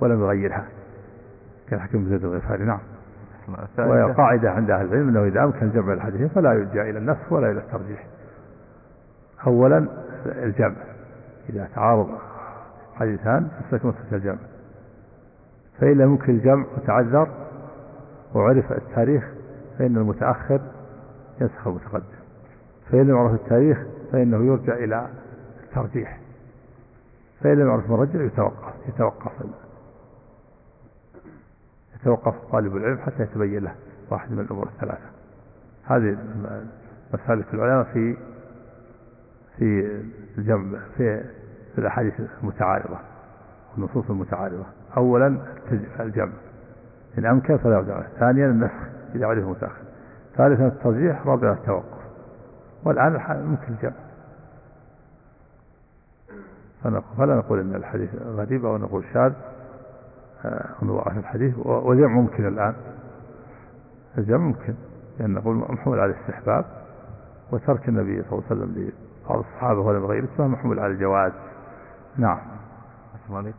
ولم 0.00 0.20
يغيرها. 0.20 0.64
كالحكم 1.68 1.98
بن 1.98 2.10
زيد 2.10 2.24
الغفاري 2.24 2.64
نعم. 2.64 2.80
وهي 3.78 4.12
قاعدة 4.12 4.50
عند 4.50 4.70
أهل 4.70 4.86
العلم 4.86 5.08
أنه 5.08 5.24
إذا 5.24 5.44
أمكن 5.44 5.70
جمع 5.70 5.92
الحديثين 5.92 6.28
فلا 6.28 6.52
يلجأ 6.52 6.82
إلى 6.82 6.98
النص 6.98 7.16
ولا 7.30 7.50
إلى 7.50 7.58
الترجيح. 7.58 8.06
أولا 9.46 9.86
الجمع. 10.26 10.76
إذا 11.50 11.68
تعارض 11.74 12.08
حديثان 12.94 13.48
فسلك 13.70 13.84
مسلك 13.84 14.12
الجمع. 14.12 14.38
فإن 15.80 15.92
لم 15.92 16.10
يمكن 16.10 16.32
الجمع 16.32 16.64
وتعذر 16.76 17.28
وعرف 18.34 18.72
التاريخ 18.72 19.24
فإن 19.78 19.96
المتأخر 19.96 20.60
ينسخ 21.42 21.66
المتقدم 21.66 22.22
فإن 22.90 23.00
لم 23.00 23.16
يعرف 23.16 23.34
التاريخ 23.34 23.78
فإنه 24.12 24.46
يرجع 24.46 24.74
إلى 24.74 25.08
الترجيح. 25.64 26.20
فإن 27.40 27.58
لم 27.58 27.68
يعرف 27.68 27.90
مرجع 27.90 28.22
يتوقف 28.22 28.74
يتوقف 28.88 29.32
يتوقف 32.00 32.34
طالب 32.52 32.76
العلم 32.76 32.98
حتى 32.98 33.22
يتبين 33.22 33.64
له 33.64 33.74
واحد 34.10 34.32
من 34.32 34.40
الأمور 34.40 34.68
الثلاثة. 34.68 35.10
هذه 35.84 36.18
مسألة 37.14 37.44
العلماء 37.54 37.84
في 37.84 38.16
في 39.58 40.00
الجمع 40.38 40.78
في 40.96 41.24
في 41.74 41.78
الأحاديث 41.78 42.14
المتعارضة 42.42 42.98
النصوص 43.78 44.10
المتعارضة. 44.10 44.66
أولا 44.96 45.38
الجمع. 46.00 46.32
إن 47.18 47.26
أمكن 47.26 47.56
فلا 47.56 47.74
يرجع 47.74 48.02
ثانيا 48.18 48.46
النسخ 48.46 48.74
إذا 49.14 49.26
عرف 49.26 49.44
متأخر. 49.44 49.91
ثالثا 50.36 50.66
الترجيح 50.66 51.26
رابعا 51.26 51.52
التوقف. 51.52 52.02
والآن 52.84 53.12
ممكن 53.46 53.72
الجمع. 53.72 53.92
فلا 57.18 57.36
نقول 57.36 57.60
إن 57.60 57.74
الحديث 57.74 58.10
غريب 58.14 58.66
أو 58.66 58.76
نقول 58.76 59.04
شاذ 59.14 59.32
آه، 60.44 60.68
ضعف 60.84 61.18
الحديث. 61.18 61.58
والجمع 61.58 62.12
ممكن 62.12 62.48
الآن. 62.48 62.74
الجمع 64.18 64.38
ممكن 64.38 64.74
لأن 65.18 65.30
نقول 65.30 65.56
محمول 65.56 66.00
على 66.00 66.12
الاستحباب 66.12 66.64
وترك 67.52 67.88
النبي 67.88 68.22
صلى 68.22 68.32
الله 68.32 68.44
عليه 68.50 68.62
وسلم 68.62 68.92
لبعض 69.26 69.38
الصحابة 69.38 69.80
ولا 69.80 69.98
غيره 69.98 70.28
محمول 70.38 70.78
على 70.78 70.92
الجواز. 70.92 71.32
نعم. 72.16 72.38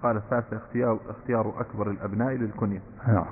قال 0.03 0.17
الثالث 0.17 0.53
اختيار 0.53 0.99
اختيار 1.09 1.53
أكبر 1.59 1.89
الأبناء 1.89 2.33
للكنية. 2.33 2.81
نعم. 3.07 3.25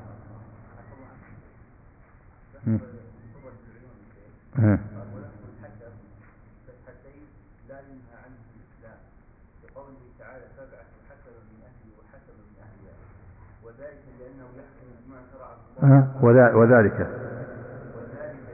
وذلك 16.22 16.54
وذلك 16.56 17.00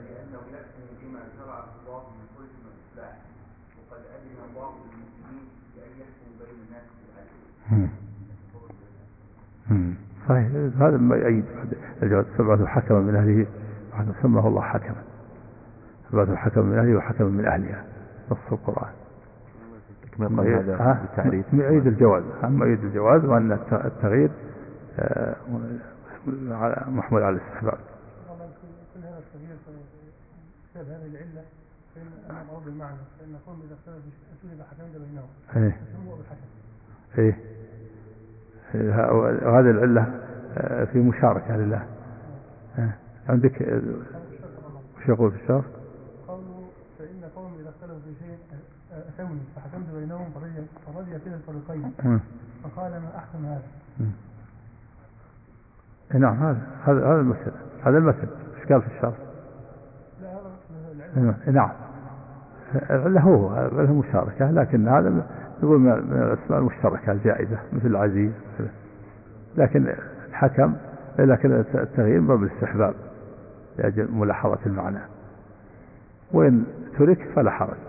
لأنه 0.08 0.42
يحكم 0.52 0.86
بما 1.02 1.22
شرعه 1.36 1.66
الله 1.80 2.02
من 2.10 2.24
خلق 2.36 2.54
والإصلاح 2.64 3.14
وقد 3.78 4.02
أذن 4.16 4.38
الله 4.50 4.70
للمسلمين 4.84 5.46
بأن 5.74 5.92
يحكموا 6.00 6.34
بين 6.40 6.58
الناس 6.64 6.86
بالعدل 7.00 7.38
صحيح. 10.28 10.46
هذا 10.82 10.96
ما 10.96 11.16
يؤيد 11.16 11.44
سبعة 12.38 12.66
حكما 12.66 13.00
من 13.00 13.14
أهله 13.16 13.46
سماه 14.22 14.48
الله 14.48 14.62
حكما. 14.62 15.07
سبعة 16.12 16.36
حكما 16.36 16.64
من 16.64 16.78
أهله 16.78 16.96
وحكما 16.96 17.28
من 17.28 17.46
أهلها. 17.46 17.84
نص 18.30 18.38
القرآن. 18.52 18.92
هذا 20.20 21.04
التعريف 21.10 21.46
يؤيد 21.52 21.86
الجواز. 21.86 22.22
أما 22.44 22.66
يؤيد 22.66 22.84
الجواز 22.84 23.24
وأن 23.24 23.52
التغيير 23.72 24.30
آه، 24.98 25.36
محمول 26.88 27.22
على 27.22 27.36
الاستحباب 27.36 27.78
كل 28.94 29.00
هذا 29.00 29.18
التغيير 29.18 29.56
بسبب 30.74 30.88
هذه 30.90 31.06
العلة 31.06 31.44
فإن 31.94 32.06
أنا 32.30 32.56
أرد 32.56 32.66
المعنى 32.66 32.96
فإن 33.20 33.36
قوم 33.46 33.62
إذا 33.66 33.74
اختلف 33.74 34.02
حكمت 34.70 35.08
بينهم 35.08 35.28
إيه. 35.56 37.38
إيه, 38.74 39.12
وهذه 39.46 39.70
العلة 39.70 40.20
آه، 40.56 40.84
في 40.84 40.98
مشاركة 40.98 41.56
لله. 41.56 41.86
إيه. 42.78 42.98
عندك 43.28 43.60
وش 44.96 45.08
يقول 45.08 45.30
في 45.30 45.42
الشرط؟ 45.42 45.64
قوله 46.28 46.68
فإن 46.98 47.30
قوم 47.36 47.52
إذا 47.60 47.68
اختلفوا 47.68 47.98
في 47.98 48.14
شيء 48.24 48.38
أتوني 49.18 49.40
فحكمت 49.56 49.86
بينهم 49.94 50.30
فرضي 50.86 51.18
كلا 51.18 51.34
الفريقين 51.34 51.92
فقال 52.64 52.92
ما 52.92 53.16
أحسن 53.16 53.44
هذا؟ 53.44 53.62
إيه، 56.14 56.20
نعم 56.20 56.36
هذا 56.36 56.60
هذا 56.84 57.06
هذا 57.06 57.20
المثل 57.20 57.52
هذا 57.84 57.98
المثل 57.98 58.28
إيش 58.56 58.72
قال 58.72 58.82
في 58.82 58.96
الشرط؟ 58.96 59.14
إيه، 61.16 61.52
نعم. 61.52 61.70
العلة 62.90 63.20
هو 63.20 63.68
له 63.72 63.92
مشاركة 63.92 64.50
لكن 64.50 64.88
هذا 64.88 65.26
نقول 65.62 65.80
من 65.80 65.92
الأسماء 65.92 66.58
المشتركة 66.58 67.12
الجائزة 67.12 67.58
مثل 67.72 67.86
العزيز 67.86 68.32
لكن 69.56 69.94
الحكم 70.28 70.74
لكن 71.18 71.52
التغيير 71.74 72.20
باب 72.20 72.42
الاستحباب 72.42 72.94
لأجل 73.78 74.12
ملاحظة 74.12 74.58
المعنى. 74.66 75.00
وإن 76.32 76.64
ترك 76.98 77.30
فلا 77.36 77.50
حرج. 77.50 77.87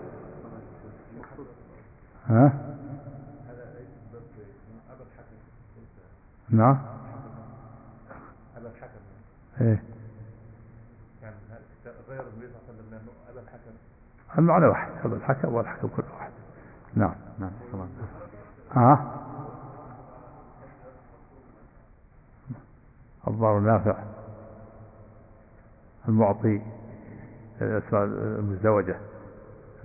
ها؟ 2.30 2.52
نعم. 6.50 6.78
إيه. 9.60 9.82
يعني 11.22 11.36
غير 12.08 12.20
النبي 12.20 12.48
صلى 12.48 12.56
الله 12.56 12.68
عليه 12.68 12.72
وسلم 12.72 12.90
لأنه 12.90 13.10
ابا 13.30 13.40
الحكم 13.40 13.70
المعنى 14.38 14.66
واحد 14.66 14.90
ابا 15.04 15.16
الحكم 15.16 15.54
والحكم 15.54 15.88
كل 15.88 16.02
واحد. 16.14 16.30
نعم 16.94 17.14
نعم 17.38 17.50
ها؟ 18.72 19.16
الضار 23.28 23.58
النافع. 23.58 24.04
المعطي 26.08 26.62
الاسماء 27.60 28.04
المزدوجة. 28.04 28.98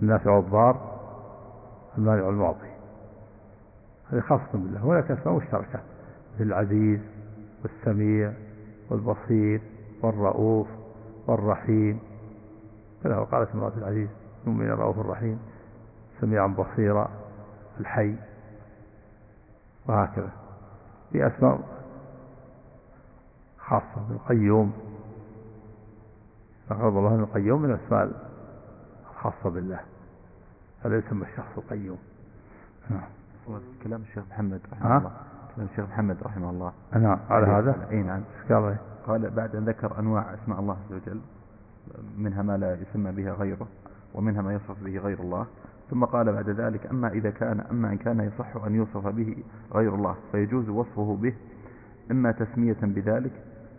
النافع 0.02 0.32
والضار. 0.32 0.95
المانع 1.98 2.24
والمعطي. 2.24 2.72
هذه 4.12 4.20
خاصة 4.20 4.52
بالله 4.54 4.80
هناك 4.80 5.12
اسماء 5.12 5.36
مشتركة. 5.36 5.80
العزيز 6.40 7.00
والسميع 7.64 8.34
والبصير 8.90 9.62
والرؤوف 10.02 10.68
والرحيم. 11.28 12.00
كذا 13.04 13.20
قالت 13.20 13.50
امرأة 13.56 13.72
العزيز 13.78 14.10
من 14.46 14.70
الرؤوف 14.70 15.00
الرحيم 15.00 15.40
سميعا 16.22 16.48
بصيرا 16.48 17.10
الحي. 17.80 18.16
وهكذا. 19.88 20.30
في 21.12 21.28
أسماء 21.28 21.60
خاصة 23.58 24.08
بالقيوم 24.10 24.74
فقرض 26.70 26.98
الله 26.98 27.16
القيوم 27.16 27.62
من 27.62 27.72
الأسماء 27.72 28.12
الخاصة 29.12 29.50
بالله. 29.50 29.80
هذا 30.86 30.98
يسمى 30.98 31.24
الشخص 31.24 31.58
القيوم. 31.58 31.98
نعم. 32.90 33.02
كلام 33.84 34.02
الشيخ 34.02 34.24
محمد 34.32 34.62
رحمه 34.72 34.98
الله. 34.98 35.12
الشيخ 35.58 35.86
محمد 35.90 36.18
رحمه 36.24 36.50
الله. 36.50 36.72
نعم 36.94 37.20
على 37.30 37.46
هذا؟ 37.46 37.88
اي 37.92 38.04
نعم 38.04 38.22
قال؟ 38.50 38.78
قال 39.08 39.30
بعد 39.30 39.56
أن 39.56 39.66
ذكر 39.66 40.00
أنواع 40.00 40.34
أسماء 40.34 40.60
الله 40.60 40.78
عز 40.86 40.94
وجل 40.94 41.22
منها 42.18 42.42
ما 42.42 42.58
لا 42.58 42.78
يسمى 42.82 43.12
بها 43.12 43.32
غيره 43.32 43.68
ومنها 44.14 44.42
ما 44.42 44.54
يصف 44.54 44.84
به 44.84 44.98
غير 44.98 45.20
الله. 45.20 45.46
ثم 45.90 46.06
قال 46.06 46.34
بعد 46.34 46.50
ذلك 46.50 46.86
أما 46.86 47.08
إذا 47.08 47.30
كان 47.30 47.60
أما 47.60 47.92
إن 47.92 47.98
كان 47.98 48.20
يصح 48.20 48.66
أن 48.66 48.76
يوصف 48.76 49.08
به 49.08 49.44
غير 49.74 49.96
الله 49.96 50.16
فيجوز 50.32 50.70
وصفه 50.70 51.18
به. 51.22 51.34
إما 52.12 52.32
تسمية 52.32 52.78
بذلك 52.82 53.32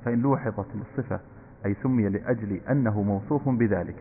فإن 0.04 0.22
لوحظت 0.22 0.66
الصفة 0.74 1.20
أي 1.66 1.74
سمي 1.82 2.08
لأجل 2.08 2.60
أنه 2.70 3.02
موصوف 3.02 3.48
بذلك. 3.48 3.96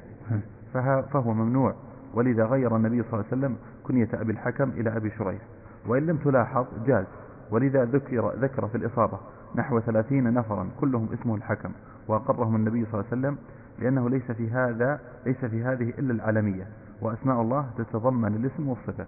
فهو 1.14 1.34
ممنوع. 1.34 1.76
ولذا 2.16 2.46
غير 2.46 2.76
النبي 2.76 3.04
صلى 3.04 3.14
الله 3.14 3.26
عليه 3.32 3.38
وسلم 3.38 3.56
كنية 3.84 4.10
أبي 4.14 4.32
الحكم 4.32 4.70
إلى 4.70 4.98
أبي 4.98 5.10
شريح. 5.10 5.42
وإن 5.88 6.06
لم 6.06 6.18
تلاحظ 6.18 6.66
جاز. 6.86 7.06
ولذا 7.52 7.86
ذكر 7.86 8.34
ذكر 8.40 8.68
في 8.68 8.76
الإصابة 8.78 9.20
نحو 9.56 9.80
ثلاثين 9.80 10.34
نفرا 10.34 10.70
كلهم 10.80 11.10
اسمه 11.14 11.36
الحكم 11.36 11.72
وأقرهم 12.08 12.56
النبي 12.56 12.86
صلى 12.86 12.94
الله 12.94 13.06
عليه 13.12 13.22
وسلم 13.22 13.38
لأنه 13.80 14.10
ليس 14.10 14.32
في 14.32 14.52
هذا 14.52 15.00
ليس 15.26 15.46
في 15.46 15.64
هذه 15.64 15.90
إلا 15.90 16.14
العالمية. 16.14 16.68
وأسماء 17.02 17.42
الله 17.42 17.66
تتضمن 17.78 18.36
الاسم 18.36 18.70
والصفة. 18.70 19.06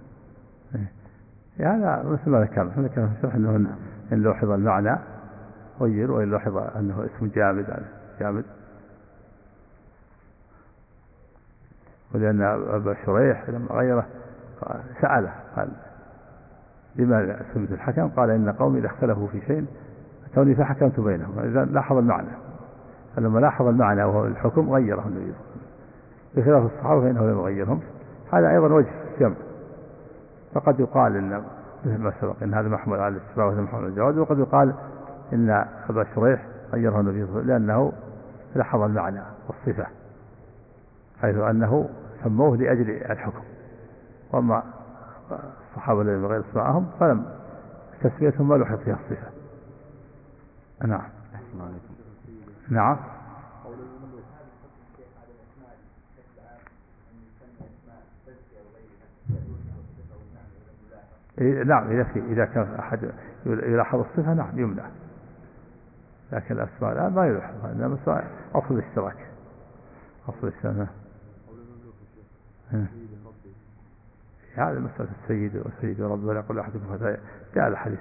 إيه. 0.76 0.92
هذا 1.60 2.10
مثل 2.10 2.30
ما 2.30 2.42
ذكرنا. 2.42 2.72
ذكرنا 2.78 3.08
في 3.08 3.36
أنه 3.36 3.56
إن 4.14 4.18
لوحظ 4.18 4.50
المعنى 4.50 4.98
غير 5.82 6.12
وإن 6.12 6.30
لوحظ 6.30 6.58
أنه 6.58 7.06
اسم 7.06 7.28
جامد 7.28 7.84
جامد. 8.20 8.46
ولأن 12.16 12.42
أبا 12.74 12.96
شريح 13.06 13.50
لما 13.50 13.68
غيره 13.72 14.06
سأله 15.02 15.32
قال 15.56 15.70
لما 16.96 17.40
سميت 17.54 17.72
الحكم؟ 17.72 18.08
قال 18.08 18.30
إن 18.30 18.52
قومي 18.52 18.80
إذا 18.80 18.88
اختلفوا 18.88 19.28
في 19.28 19.42
شيء 19.42 19.66
أتوني 20.32 20.56
فحكمت 20.56 21.00
بينهم. 21.00 21.40
إذا 21.40 21.66
لاحظ 21.66 21.98
المعنى 21.98 22.28
فلما 23.16 23.40
لاحظ 23.40 23.68
المعنى 23.68 24.04
وهو 24.04 24.26
الحكم 24.26 24.70
غيره 24.70 25.04
النبي 25.08 25.34
صلى 25.34 25.40
الله 25.40 25.46
عليه 25.46 25.52
وسلم. 25.52 25.68
بخلاف 26.36 26.74
الصحابة 26.74 27.02
فإنه 27.02 27.22
لم 27.22 27.40
يغيرهم. 27.40 27.80
هذا 28.34 28.50
أيضا 28.50 28.74
وجه 28.74 28.90
الجمع 29.16 29.36
فقد 30.54 30.80
يقال 30.80 31.16
إن 31.16 31.44
مثل 31.86 31.98
ما 31.98 32.14
سبق 32.22 32.36
إن 32.44 32.54
هذا 32.54 32.68
محمول 32.70 33.00
على 33.00 33.16
الاستفاء 33.16 33.48
وهذا 33.48 33.62
محمول 33.62 33.84
على 33.84 33.92
الجواز 33.92 34.18
وقد 34.18 34.40
يقال 34.40 34.74
إن 35.34 35.66
أبا 35.90 36.06
شريح 36.16 36.46
غيره 36.74 37.00
النبي 37.00 37.26
صلى 37.26 37.30
الله 37.30 37.54
عليه 37.54 37.56
وسلم 37.56 37.68
لأنه 37.68 37.92
لاحظ 38.56 38.82
المعنى 38.82 39.22
والصفة. 39.48 39.88
حيث 41.22 41.36
أنه 41.36 41.90
سموه 42.24 42.58
لأجل 42.58 42.90
الحكم. 42.90 43.44
وأما 44.32 44.64
الصحابة 45.72 46.02
الذين 46.02 46.22
بغير 46.22 46.44
اسمائهم 46.50 46.90
فلم 47.00 47.26
تسميتهم 48.04 48.48
ما 48.48 48.56
لحق 48.56 48.76
فيها 48.76 49.00
الصفة. 49.06 49.28
نعم. 50.88 51.10
نعم. 52.70 52.98
إيه، 61.42 61.64
نعم 61.64 61.92
إذا 61.92 62.04
في 62.04 62.20
إذا 62.20 62.46
كان 62.46 62.76
أحد 62.80 63.12
يلاحظ 63.46 64.00
الصفة 64.00 64.34
نعم 64.34 64.60
يمنع. 64.60 64.86
لكن 66.32 66.56
الأسماء 66.56 66.94
لا 66.94 67.10
ما 67.10 67.28
يلاحظ 67.28 67.66
إنما 67.66 68.24
أصل 68.56 68.74
الاشتراك. 68.76 69.28
أصل 70.30 70.48
السنة 72.74 72.88
هذا 74.56 74.80
مسألة 74.80 75.10
السيد 75.24 75.56
والسيد 75.56 76.02
رب 76.02 76.24
ولا 76.24 76.40
يقول 76.40 76.60
أحدكم 76.60 76.94
هذا 76.94 77.20
جاء 77.56 77.68
الحديث. 77.68 78.00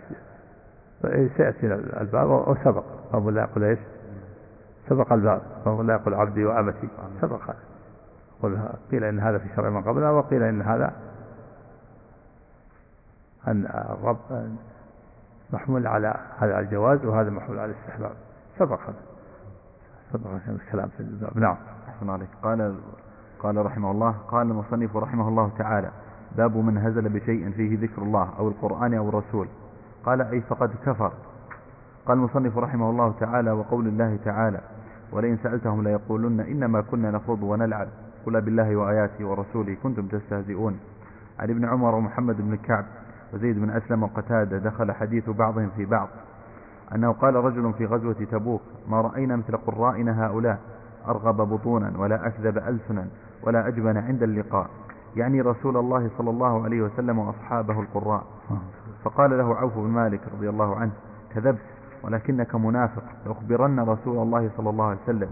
سيأتي 1.36 1.74
الباب 2.01 2.30
وسبق 2.30 2.84
رب 3.12 3.28
لا 3.28 3.43
يقول 3.43 3.64
إيش؟ 3.64 3.78
سبق 4.88 5.12
الباب 5.12 5.43
رب 5.66 5.80
لا 5.80 5.94
يقول 5.94 6.14
عبدي 6.14 6.44
وأمتي. 6.44 6.88
سبق. 7.20 7.40
هذا 8.44 8.78
قيل 8.90 9.05
إن 9.05 9.20
هذا 9.20 9.38
في 9.38 9.48
شرع 9.56 9.70
من 9.70 9.82
قبلنا 9.82 10.10
وقيل 10.10 10.43
إن 10.43 10.62
هذا 10.62 10.93
أن 13.48 13.66
الرب 13.66 14.51
محمول 15.52 15.86
على 15.86 16.14
هذا 16.38 16.59
الجواز 16.59 17.05
وهذا 17.05 17.30
محمول 17.30 17.59
على 17.59 17.72
الاستحباب. 17.72 18.12
سبق. 18.59 18.80
هذا 18.80 18.94
سبق 20.12 20.30
الكلام 20.48 20.88
في 20.88 21.01
الباب. 21.01 21.38
نعم. 21.38 21.56
أحسن 21.88 22.10
عليك. 22.10 22.28
قال 22.43 22.76
قال 23.42 23.66
رحمه 23.66 23.90
الله 23.90 24.14
قال 24.28 24.50
المصنف 24.50 24.96
رحمه 24.96 25.28
الله 25.28 25.50
تعالى 25.58 25.90
باب 26.36 26.56
من 26.56 26.78
هزل 26.78 27.08
بشيء 27.08 27.50
فيه 27.50 27.80
ذكر 27.80 28.02
الله 28.02 28.28
أو 28.38 28.48
القرآن 28.48 28.94
أو 28.94 29.08
الرسول. 29.08 29.48
قال 30.04 30.22
أي 30.22 30.40
فقد 30.40 30.70
كفر. 30.86 31.12
قال 32.06 32.18
المصنف 32.18 32.58
رحمه 32.58 32.90
الله 32.90 33.14
تعالى 33.20 33.50
وقول 33.50 33.86
الله 33.86 34.18
تعالى 34.24 34.60
ولئن 35.12 35.38
سألتهم 35.42 35.82
ليقولن 35.82 36.40
إنما 36.40 36.80
كنا 36.80 37.10
نخوض 37.10 37.42
ونلعب. 37.42 37.88
قل 38.26 38.40
بالله 38.40 38.76
وآياته 38.76 39.24
ورسوله 39.24 39.76
كنتم 39.82 40.06
تستهزئون. 40.06 40.78
عن 41.38 41.50
ابن 41.50 41.64
عمر 41.64 41.94
ومحمد 41.94 42.36
بن 42.36 42.56
كعب 42.56 42.84
وزيد 43.34 43.58
بن 43.58 43.70
أسلم 43.70 44.02
وقتادة 44.02 44.58
دخل 44.58 44.92
حديث 44.92 45.30
بعضهم 45.30 45.70
في 45.76 45.84
بعض. 45.84 46.08
أنه 46.94 47.12
قال 47.12 47.34
رجل 47.34 47.72
في 47.72 47.86
غزوة 47.86 48.26
تبوك 48.30 48.62
ما 48.88 49.00
رأينا 49.00 49.36
مثل 49.36 49.56
قرائنا 49.56 50.26
هؤلاء؟ 50.26 50.58
أرغب 51.08 51.36
بطونا 51.36 51.92
ولا 51.98 52.26
أكذب 52.26 52.58
ألسنا. 52.58 53.06
ولا 53.42 53.68
أجبن 53.68 53.96
عند 53.96 54.22
اللقاء. 54.22 54.66
يعني 55.16 55.40
رسول 55.40 55.76
الله 55.76 56.10
صلى 56.18 56.30
الله 56.30 56.64
عليه 56.64 56.82
وسلم 56.82 57.18
وأصحابه 57.18 57.80
القراء. 57.80 58.24
فقال 59.04 59.38
له 59.38 59.56
عوف 59.56 59.78
بن 59.78 59.90
مالك 59.90 60.20
رضي 60.36 60.48
الله 60.48 60.76
عنه 60.76 60.92
كذبت 61.34 61.62
ولكنك 62.02 62.54
منافق 62.54 63.02
لأخبرن 63.26 63.80
رسول 63.80 64.18
الله 64.18 64.50
صلى 64.56 64.70
الله 64.70 64.84
عليه 64.84 64.98
وسلم. 65.04 65.30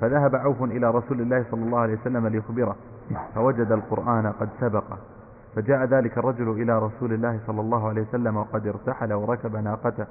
فذهب 0.00 0.36
عوف 0.36 0.62
إلى 0.62 0.90
رسول 0.90 1.20
الله 1.20 1.44
صلى 1.50 1.64
الله 1.64 1.78
عليه 1.78 1.98
وسلم 2.00 2.26
ليخبره. 2.26 2.76
فوجد 3.34 3.72
القرآن 3.72 4.26
قد 4.26 4.48
سبقه 4.60 4.98
فجاء 5.56 5.84
ذلك 5.84 6.18
الرجل 6.18 6.50
إلى 6.50 6.78
رسول 6.78 7.12
الله 7.12 7.40
صلى 7.46 7.60
الله 7.60 7.88
عليه 7.88 8.02
وسلم 8.02 8.36
وقد 8.36 8.66
ارتحل 8.66 9.12
وركب 9.12 9.56
ناقته. 9.56 10.06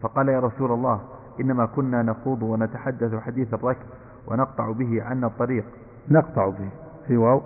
فقال 0.00 0.28
يا 0.28 0.40
رسول 0.40 0.72
الله 0.72 1.00
إنما 1.40 1.66
كنا 1.66 2.02
نخوض 2.02 2.42
ونتحدث 2.42 3.14
حديث 3.14 3.54
الركب. 3.54 3.86
ونقطع 4.30 4.72
به 4.72 5.02
عنا 5.02 5.26
الطريق. 5.26 5.64
نقطع 6.10 6.48
به. 6.48 6.68
في 7.06 7.16
واو؟ 7.16 7.42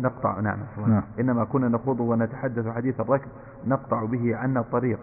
نقطع 0.00 0.40
نعم, 0.40 0.58
نعم. 0.86 1.02
إنما 1.20 1.44
كنا 1.44 1.68
نخوض 1.68 2.00
ونتحدث 2.00 2.68
حديث 2.68 3.00
الركب. 3.00 3.28
نقطع 3.66 4.04
به 4.04 4.36
عنا 4.36 4.60
الطريق. 4.60 4.98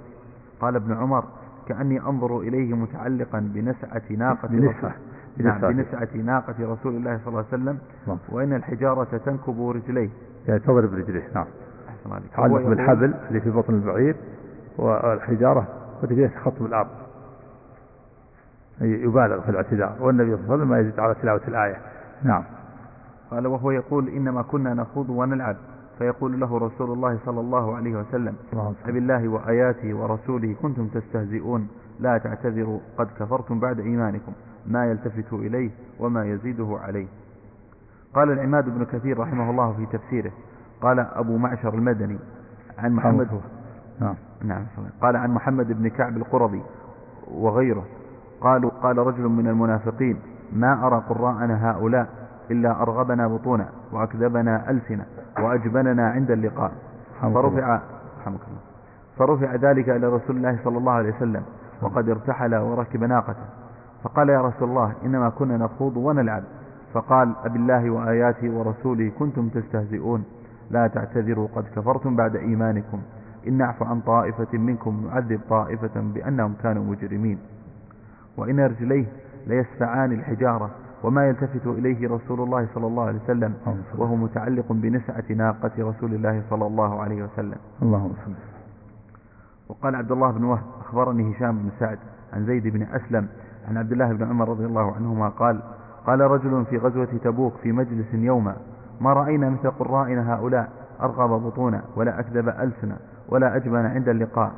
قال 0.61 0.75
ابن 0.75 0.93
عمر 0.93 1.23
كأني 1.67 2.01
أنظر 2.01 2.39
إليه 2.39 2.75
متعلقا 2.75 3.39
بنسعة 3.53 4.01
ناقة 4.09 4.47
بنسعة 4.47 4.93
نعم 5.37 5.61
بنسعة. 5.61 6.09
ناقة 6.15 6.55
رسول 6.59 6.95
الله 6.95 7.17
صلى 7.17 7.27
الله 7.27 7.45
عليه 7.51 7.63
وسلم. 7.63 7.77
نعم. 8.07 8.17
وإن 8.29 8.53
الحجارة 8.53 9.17
تنكب 9.25 9.69
رجليه. 9.69 10.09
يعني 10.47 10.59
تضرب 10.59 10.93
رجليه 10.93 11.27
نعم 11.35 11.45
تعلق 12.35 12.67
بالحبل 12.67 13.13
اللي 13.29 13.41
في 13.41 13.49
بطن 13.49 13.73
البعير 13.73 14.15
والحجارة 14.77 15.67
ورجليه 16.01 16.27
تخط 16.27 16.53
بالأرض 16.59 16.87
يبالغ 18.81 19.41
في 19.41 19.49
الاعتذار. 19.49 19.95
والنبي 19.99 20.35
صلى 20.35 20.39
الله 20.39 20.53
عليه 20.53 20.55
وسلم 20.55 20.69
ما 20.69 20.79
يزيد 20.79 20.99
على 20.99 21.15
تلاوة 21.21 21.41
الآية. 21.47 21.77
نعم. 22.23 22.43
قال 23.31 23.47
وهو 23.47 23.71
يقول 23.71 24.09
إنما 24.09 24.41
كنا 24.41 24.73
نخوض 24.73 25.09
ونلعب. 25.09 25.55
فيقول 25.99 26.39
له 26.39 26.57
رسول 26.57 26.91
الله 26.91 27.19
صلى 27.25 27.39
الله 27.39 27.75
عليه 27.75 27.95
وسلم 27.95 28.35
أبالله 28.85 29.27
وآياته 29.27 29.93
ورسوله 29.93 30.55
كنتم 30.61 30.87
تستهزئون. 30.87 31.67
لا 31.99 32.17
تعتذروا 32.17 32.79
قد 32.97 33.07
كفرتم 33.19 33.59
بعد 33.59 33.79
إيمانكم. 33.79 34.31
ما 34.67 34.85
يلتفت 34.85 35.33
إليه 35.33 35.71
وما 35.99 36.25
يزيده 36.25 36.79
عليه. 36.83 37.07
قال 38.13 38.31
العماد 38.31 38.65
بن 38.65 38.85
كثير 38.85 39.19
رحمه 39.19 39.49
الله 39.49 39.73
في 39.73 39.97
تفسيره 39.97 40.31
قال 40.81 40.99
أبو 40.99 41.37
معشر 41.37 41.73
المدني 41.73 42.17
عن 42.77 42.91
محمد 42.93 43.41
نعم. 44.01 44.15
نعم 44.43 44.65
قال 45.01 45.15
عن 45.15 45.31
محمد 45.31 45.71
بن 45.71 45.87
كعب 45.87 46.17
القرظي 46.17 46.61
وغيره. 47.31 47.85
قالوا 48.43 48.71
قال 48.83 48.97
رجل 48.97 49.23
من 49.23 49.47
المنافقين 49.47 50.17
ما 50.53 50.87
أرى 50.87 51.03
قراءنا 51.09 51.71
هؤلاء 51.71 52.07
إلا 52.51 52.81
أرغبنا 52.81 53.27
بطونا 53.27 53.65
وأكذبنا 53.91 54.69
ألسنا 54.69 55.05
وأجبننا 55.39 56.09
عند 56.09 56.31
اللقاء. 56.31 56.71
فرفع 57.21 57.79
فرفع 59.17 59.55
ذلك 59.55 59.89
إلى 59.89 60.07
رسول 60.07 60.37
الله 60.37 60.59
صلى 60.63 60.77
الله 60.77 60.91
عليه 60.91 61.15
وسلم 61.15 61.43
وقد 61.81 62.09
ارتحل 62.09 62.55
وركب 62.55 63.03
ناقته 63.03 63.45
فقال 64.03 64.29
يا 64.29 64.41
رسول 64.41 64.69
الله 64.69 64.93
إنما 65.05 65.29
كنا 65.29 65.57
نخوض 65.57 65.97
ونلعب. 65.97 66.43
فقال 66.93 67.33
أبالله 67.45 67.89
وآياته 67.89 68.49
ورسوله 68.49 69.11
كنتم 69.19 69.49
تستهزئون. 69.49 70.23
لا 70.71 70.87
تعتذروا 70.87 71.47
قد 71.55 71.65
كفرتم 71.75 72.15
بعد 72.15 72.35
إيمانكم. 72.35 73.01
إن 73.47 73.57
نعفو 73.57 73.85
عن 73.85 73.99
طائفة 73.99 74.57
منكم 74.57 75.07
نعذب 75.07 75.39
طائفة 75.49 75.95
بأنهم 75.95 76.53
كانوا 76.63 76.83
مجرمين. 76.83 77.37
وإن 78.37 78.59
رجليه 78.59 79.05
ليسفعان 79.47 80.11
الحجارة 80.11 80.69
وما 81.03 81.27
يلتفت 81.27 81.67
إليه 81.67 82.09
رسول 82.09 82.41
الله 82.41 82.67
صلى 82.75 82.87
الله 82.87 83.03
عليه 83.03 83.19
وسلم 83.23 83.53
وهو 83.97 84.15
متعلق 84.15 84.65
بنسعة 84.69 85.23
ناقة 85.29 85.71
رسول 85.79 86.13
الله 86.13 86.43
صلى 86.49 86.67
الله 86.67 87.01
عليه 87.01 87.23
وسلم. 87.23 87.57
اللهم 87.81 88.13
صل. 88.25 88.33
وقال 89.69 89.95
عبد 89.95 90.11
الله 90.11 90.31
بن 90.31 90.43
وهب 90.43 90.63
أخبرني 90.79 91.31
هشام 91.35 91.57
بن 91.57 91.69
سعد 91.79 91.99
عن 92.33 92.45
زيد 92.45 92.67
بن 92.67 92.81
أسلم 92.81 93.27
عن 93.67 93.77
عبد 93.77 93.91
الله 93.91 94.13
بن 94.13 94.29
عمر 94.29 94.49
رضي 94.49 94.65
الله 94.65 94.95
عنهما 94.95 95.29
قال 95.29 95.59
قال 96.07 96.21
رجل 96.21 96.65
في 96.65 96.77
غزوة 96.77 97.09
تبوك 97.23 97.53
في 97.63 97.71
مجلس 97.71 98.13
يوما 98.13 98.55
ما 99.01 99.13
رأينا 99.13 99.49
مثل 99.49 99.71
قرائنا 99.71 100.33
هؤلاء؟ 100.33 100.69
أرغب 101.01 101.29
بطونا 101.43 101.81
ولا 101.95 102.19
أكذب 102.19 102.49
ألسنا 102.49 102.97
ولا 103.29 103.55
أجبن 103.55 103.85
عند 103.85 104.09
اللقاء. 104.09 104.51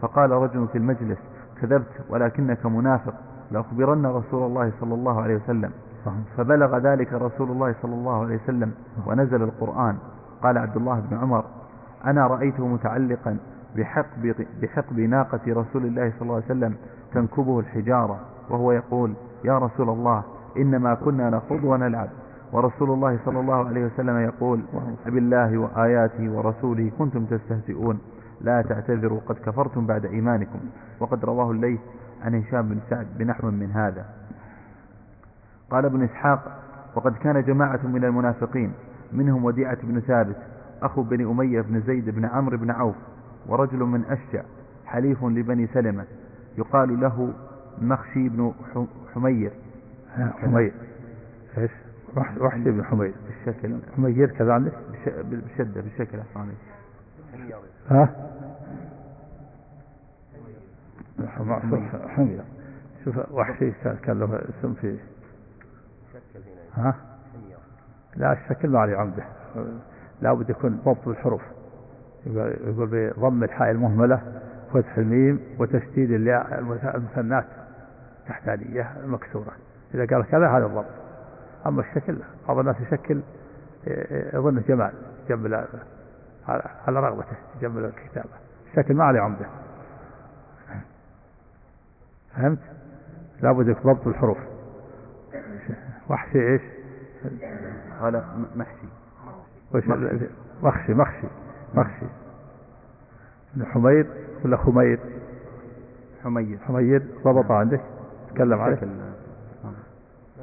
فقال 0.00 0.30
رجل 0.30 0.68
في 0.68 0.78
المجلس 0.78 1.18
كذبت 1.62 2.04
ولكنك 2.10 2.66
منافق 2.66 3.14
لأخبرن 3.50 4.06
رسول 4.06 4.46
الله 4.46 4.72
صلى 4.80 4.94
الله 4.94 5.22
عليه 5.22 5.36
وسلم. 5.36 5.70
فبلغ 6.36 6.78
ذلك 6.78 7.12
رسول 7.12 7.50
الله 7.50 7.74
صلى 7.82 7.94
الله 7.94 8.24
عليه 8.24 8.36
وسلم 8.36 8.72
ونزل 9.06 9.42
القرآن. 9.42 9.96
قال 10.42 10.58
عبد 10.58 10.76
الله 10.76 11.00
بن 11.00 11.16
عمر 11.16 11.44
أنا 12.06 12.26
رأيته 12.26 12.66
متعلقا 12.66 13.36
بحقب, 13.76 14.34
بحقب 14.62 15.00
ناقة 15.00 15.40
رسول 15.48 15.84
الله 15.84 16.10
صلى 16.10 16.22
الله 16.22 16.34
عليه 16.34 16.44
وسلم 16.44 16.74
تنكبه 17.12 17.60
الحجارة 17.60 18.20
وهو 18.50 18.72
يقول 18.72 19.14
يا 19.44 19.58
رسول 19.58 19.88
الله 19.88 20.22
إنما 20.56 20.94
كنا 20.94 21.30
نخوض 21.30 21.64
ونلعب. 21.64 22.08
ورسول 22.52 22.90
الله 22.90 23.18
صلى 23.24 23.40
الله 23.40 23.68
عليه 23.68 23.86
وسلم 23.86 24.18
يقول 24.18 24.60
بالله 25.06 25.58
وآياته 25.58 26.30
ورسوله 26.30 26.90
كنتم 26.98 27.24
تستهزئون. 27.24 27.98
لا 28.40 28.62
تعتذروا 28.62 29.20
قد 29.26 29.34
كفرتم 29.34 29.86
بعد 29.86 30.04
إيمانكم. 30.06 30.58
وقد 31.00 31.24
رواه 31.24 31.50
الليث 31.50 31.80
عن 32.22 32.34
هشام 32.34 32.68
بن 32.68 32.80
سعد 32.90 33.06
بنحو 33.18 33.50
من 33.50 33.70
هذا. 33.70 34.06
قال 35.70 35.84
ابن 35.84 36.02
إسحاق 36.02 36.62
وقد 36.94 37.16
كان 37.16 37.42
جماعة 37.42 37.80
من 37.86 38.04
المنافقين 38.04 38.72
منهم 39.12 39.44
وديعة 39.44 39.78
بن 39.82 40.00
ثابت 40.00 40.36
أخو 40.82 41.02
بني 41.02 41.24
أمية 41.24 41.60
بن 41.60 41.80
زيد 41.80 42.10
بن 42.10 42.24
عمرو 42.24 42.56
بن 42.56 42.70
عوف 42.70 42.96
ورجل 43.46 43.78
من 43.78 44.04
أشجع 44.04 44.42
حليف 44.86 45.24
لبني 45.24 45.66
سلمة 45.66 46.04
يقال 46.58 47.00
له 47.00 47.32
مخشي 47.78 48.28
بن 48.28 48.52
حمير. 49.14 49.52
حمير. 50.16 50.72
إيش؟ 51.58 51.70
وحشي 52.40 52.70
بن 52.70 52.84
حمير. 52.84 53.14
بالشكل. 53.26 53.76
حمير 53.96 54.30
كذا 54.30 54.52
عندك؟ 54.52 54.72
بالشدة 55.06 55.80
بالشكل. 55.80 56.18
أصلا 56.18 56.46
ها؟ 57.90 58.29
حمير. 62.08 62.40
شوف 63.04 63.32
وحشي 63.32 63.72
كان 64.02 64.20
له 64.20 64.40
اسم 64.60 64.74
في 64.74 64.98
ها؟ 66.74 66.94
لا 68.16 68.32
الشكل 68.32 68.68
ما 68.68 68.80
عليه 68.80 68.96
عمدة. 68.96 69.24
لابد 70.22 70.50
يكون 70.50 70.80
ضبط 70.84 71.08
الحروف. 71.08 71.42
يقول 72.26 73.12
بضم 73.16 73.44
الحاء 73.44 73.70
المهملة 73.70 74.22
فتح 74.72 74.98
الميم 74.98 75.40
وتشديد 75.58 76.10
الياء 76.10 76.58
المثنات 76.94 77.46
تحتانية 78.28 78.92
المكسورة. 79.04 79.52
إذا 79.94 80.06
قال 80.06 80.26
كذا 80.26 80.48
هذا 80.48 80.66
الضبط. 80.66 80.86
أما 81.66 81.80
الشكل 81.80 82.16
بعض 82.48 82.58
الناس 82.58 82.76
يشكل 82.80 83.20
يظن 84.34 84.62
جمال 84.68 84.92
جنب 85.28 85.64
على 86.86 87.00
رغبته 87.00 87.36
جنب 87.60 87.78
الكتابة. 87.78 88.30
الشكل 88.70 88.94
ما 88.94 89.04
عليه 89.04 89.20
عمدة. 89.20 89.46
فهمت؟ 92.36 92.58
لابد 93.42 93.76
ضبط 93.84 94.06
الحروف. 94.06 94.38
وحشي 96.10 96.52
إيش؟ 96.52 96.62
قال 98.00 98.22
محشي. 98.56 98.86
وش 99.74 99.84
مخشي 100.62 100.94
مخشي 100.94 101.26
مخشي. 101.74 102.06
حميد 103.64 104.06
ولا 104.44 104.56
خميد؟ 104.56 104.98
حميد. 106.24 106.58
حميد 106.60 107.02
ضبط 107.24 107.50
عندك؟ 107.50 107.80
تكلم 108.34 108.60
عليه. 108.60 108.78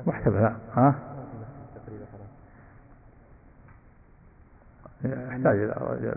محتمل 0.08 0.56
ها؟ 0.74 0.96
يحتاج 5.06 5.58
إلى 5.58 6.16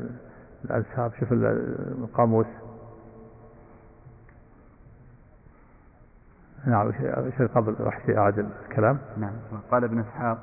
الانساب 0.65 1.13
شوف 1.21 1.33
القاموس. 1.33 2.47
نعم 6.67 6.87
إيش 6.87 7.43
قبل 7.43 7.77
راح 7.81 8.01
اعاد 8.09 8.39
الكلام. 8.39 8.99
نعم. 9.17 9.33
قال 9.71 9.85
ابن 9.85 9.99
إسحاق 9.99 10.39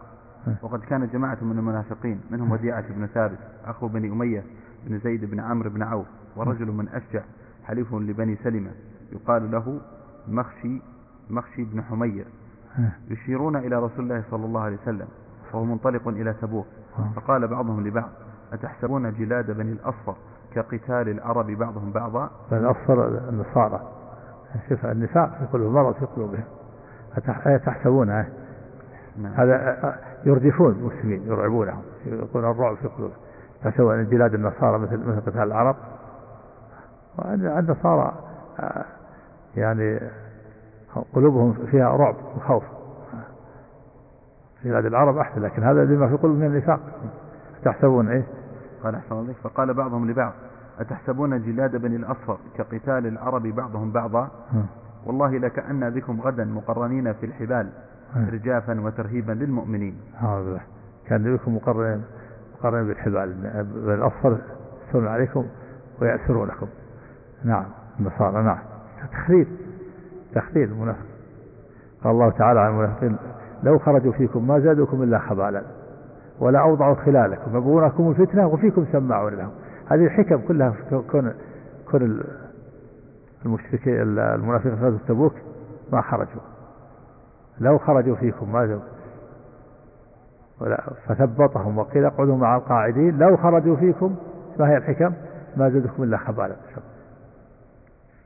وقد 0.61 0.79
كان 0.79 1.09
جماعة 1.13 1.37
من 1.41 1.59
المنافقين 1.59 2.21
منهم 2.31 2.51
وديعة 2.51 2.93
بن 2.93 3.05
ثابت 3.05 3.37
أخو 3.65 3.87
بني 3.87 4.11
أمية 4.11 4.43
بن 4.85 4.99
زيد 4.99 5.25
بن 5.31 5.39
عمرو 5.39 5.69
بن 5.69 5.83
عوف 5.83 6.07
ورجل 6.35 6.71
من 6.71 6.89
أشجع 6.89 7.21
حليف 7.65 7.93
لبني 7.93 8.35
سلمة 8.43 8.71
يقال 9.11 9.51
له 9.51 9.79
مخشي 10.27 10.81
مخشي 11.29 11.63
بن 11.63 11.81
حمير. 11.81 12.25
يشيرون 13.07 13.55
إلى 13.55 13.75
رسول 13.75 14.03
الله 14.03 14.23
صلى 14.31 14.45
الله 14.45 14.61
عليه 14.61 14.77
وسلم 14.77 15.07
وهو 15.53 15.65
منطلق 15.65 16.07
إلى 16.07 16.33
تبوك. 16.33 16.65
فقال 17.15 17.47
بعضهم 17.47 17.87
لبعض 17.87 18.09
أتحسبون 18.53 19.13
جلاد 19.13 19.51
بني 19.51 19.71
الأصفر 19.71 20.15
كقتال 20.53 21.09
العرب 21.09 21.45
بعضهم 21.51 21.91
بعضا؟ 21.91 22.29
بني 22.51 22.59
الأصفر 22.59 23.29
النصارى. 23.29 23.96
شوف 24.69 24.85
النساء 24.85 25.27
في 25.39 25.45
قلوبهم 25.53 25.73
مرض 25.73 25.95
في 25.95 26.05
قلوبهم 26.05 26.43
أتحسبون 27.45 28.07
نعم. 28.07 29.33
هذا 29.33 29.95
يردفون 30.25 30.71
المسلمين 30.71 31.27
يرعبونهم. 31.27 31.81
يكون 32.05 32.45
الرعب 32.45 32.75
في 32.75 32.87
قلوبهم. 32.87 33.17
تحسبون 33.63 33.99
أن 33.99 34.03
بلاد 34.03 34.33
النصارى 34.33 34.79
مثل 34.79 34.97
مثل 34.97 35.21
قتال 35.21 35.41
العرب. 35.41 35.75
وأن 37.17 37.59
النصارى 37.59 38.13
يعني 39.55 39.99
قلوبهم 41.13 41.53
فيها 41.53 41.89
رعب 41.97 42.15
وخوف. 42.37 42.63
في 44.61 44.69
بلاد 44.69 44.85
العرب 44.85 45.17
أحسن 45.17 45.41
لكن 45.41 45.63
هذا 45.63 45.85
لما 45.85 46.07
في 46.07 46.15
قلوبهم 46.15 46.39
من 46.39 46.47
النفاق. 46.47 46.79
تحسبون 47.63 48.07
إيه؟ 48.07 48.23
قال 48.83 48.95
أحسن 48.95 49.15
الله 49.15 49.33
فقال 49.43 49.73
بعضهم 49.73 50.11
لبعض. 50.11 50.33
أتحسبون 50.79 51.41
جلاد 51.41 51.75
بني 51.75 51.95
الأصفر 51.95 52.37
كقتال 52.57 53.07
العرب 53.07 53.43
بعضهم 53.43 53.91
بعضا؟ 53.91 54.29
والله 55.05 55.37
لكأن 55.37 55.89
بكم 55.89 56.21
غدا 56.21 56.45
مقرنين 56.45 57.13
في 57.13 57.25
الحبال 57.25 57.69
رجافا 58.15 58.81
وترهيبا 58.81 59.31
للمؤمنين. 59.31 59.97
هذا. 60.19 60.61
كان 61.07 61.35
بكم 61.35 61.55
مقرنين 61.55 62.01
مقرنين 62.59 62.87
بالحبال 62.87 63.33
بني 63.85 63.93
الأصفر 63.93 64.37
يسون 64.89 65.07
عليكم 65.07 65.45
ويأسرونكم 66.01 66.67
نعم. 67.43 67.65
النصارى 67.99 68.43
نعم. 68.43 68.59
تخريب. 69.11 69.47
تخريب 70.35 70.71
المنافق. 70.71 71.05
قال 72.03 72.13
الله 72.13 72.29
تعالى 72.29 72.59
عن 72.59 72.69
المنافقين 72.69 73.17
لو 73.63 73.79
خرجوا 73.79 74.11
فيكم 74.11 74.47
ما 74.47 74.59
زادوكم 74.59 75.03
إلا 75.03 75.19
خبالا 75.19 75.61
ولا 76.39 76.59
أوضعوا 76.59 76.95
خلالكم 76.95 77.57
يبغونكم 77.57 78.09
الفتنة 78.09 78.47
وفيكم 78.47 78.85
سماعون 78.91 79.33
لهم. 79.33 79.51
هذه 79.89 80.05
الحكم 80.05 80.37
كلها 80.47 80.73
كون 80.89 81.33
كون 81.91 82.23
المشركين 83.45 84.01
المنافقين 84.19 84.75
في 84.75 84.85
غزوة 84.85 84.99
تبوك 85.07 85.33
ما 85.93 86.01
خرجوا. 86.01 86.41
لو 87.59 87.77
خرجوا 87.77 88.15
فيكم 88.15 88.51
ما 88.51 88.79
ولا 90.61 90.83
فثبطهم 91.07 91.77
وقيل 91.77 92.05
اقعدوا 92.05 92.37
مع 92.37 92.55
القاعدين. 92.55 93.17
لو 93.17 93.37
خرجوا 93.37 93.75
فيكم 93.75 94.15
ما 94.59 94.69
هي 94.69 94.77
الحكم؟ 94.77 95.13
ما 95.57 95.69
زادكم 95.69 96.03
إلا 96.03 96.17
خبالا. 96.17 96.55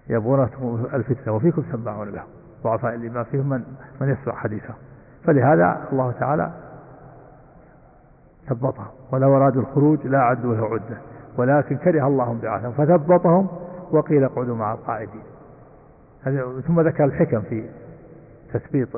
يبغونكم 0.09 0.88
الفتنة 0.93 1.33
وفيكم 1.33 1.63
سماعون 1.71 2.09
لهم 2.09 2.27
ضعفاء 2.63 2.95
الإيمان 2.95 3.23
فيهم 3.23 3.49
من, 3.49 3.63
من 4.01 4.09
يسمع 4.09 4.35
حديثه 4.35 4.73
فلهذا 5.23 5.88
الله 5.91 6.11
تعالى 6.11 6.51
ثبطهم. 8.49 8.88
ولو 9.11 9.38
أرادوا 9.38 9.61
الخروج 9.61 10.07
لا 10.07 10.19
عدوا 10.19 10.55
له 10.55 10.65
عدة 10.65 11.10
ولكن 11.37 11.77
كره 11.77 12.07
الله 12.07 12.39
بعثهم 12.43 12.71
فثبطهم 12.71 13.47
وقيل 13.91 14.23
اقعدوا 14.23 14.55
مع 14.55 14.73
القاعدين. 14.73 15.23
ثم 16.67 16.81
ذكر 16.81 17.05
الحكم 17.05 17.41
في 17.41 17.69
تثبيط 18.53 18.89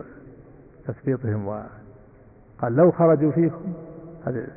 تثبيطهم 0.88 1.48
وقال 1.48 2.76
لو 2.76 2.92
خرجوا 2.92 3.32
فيكم 3.32 3.74
هذه 4.28 4.48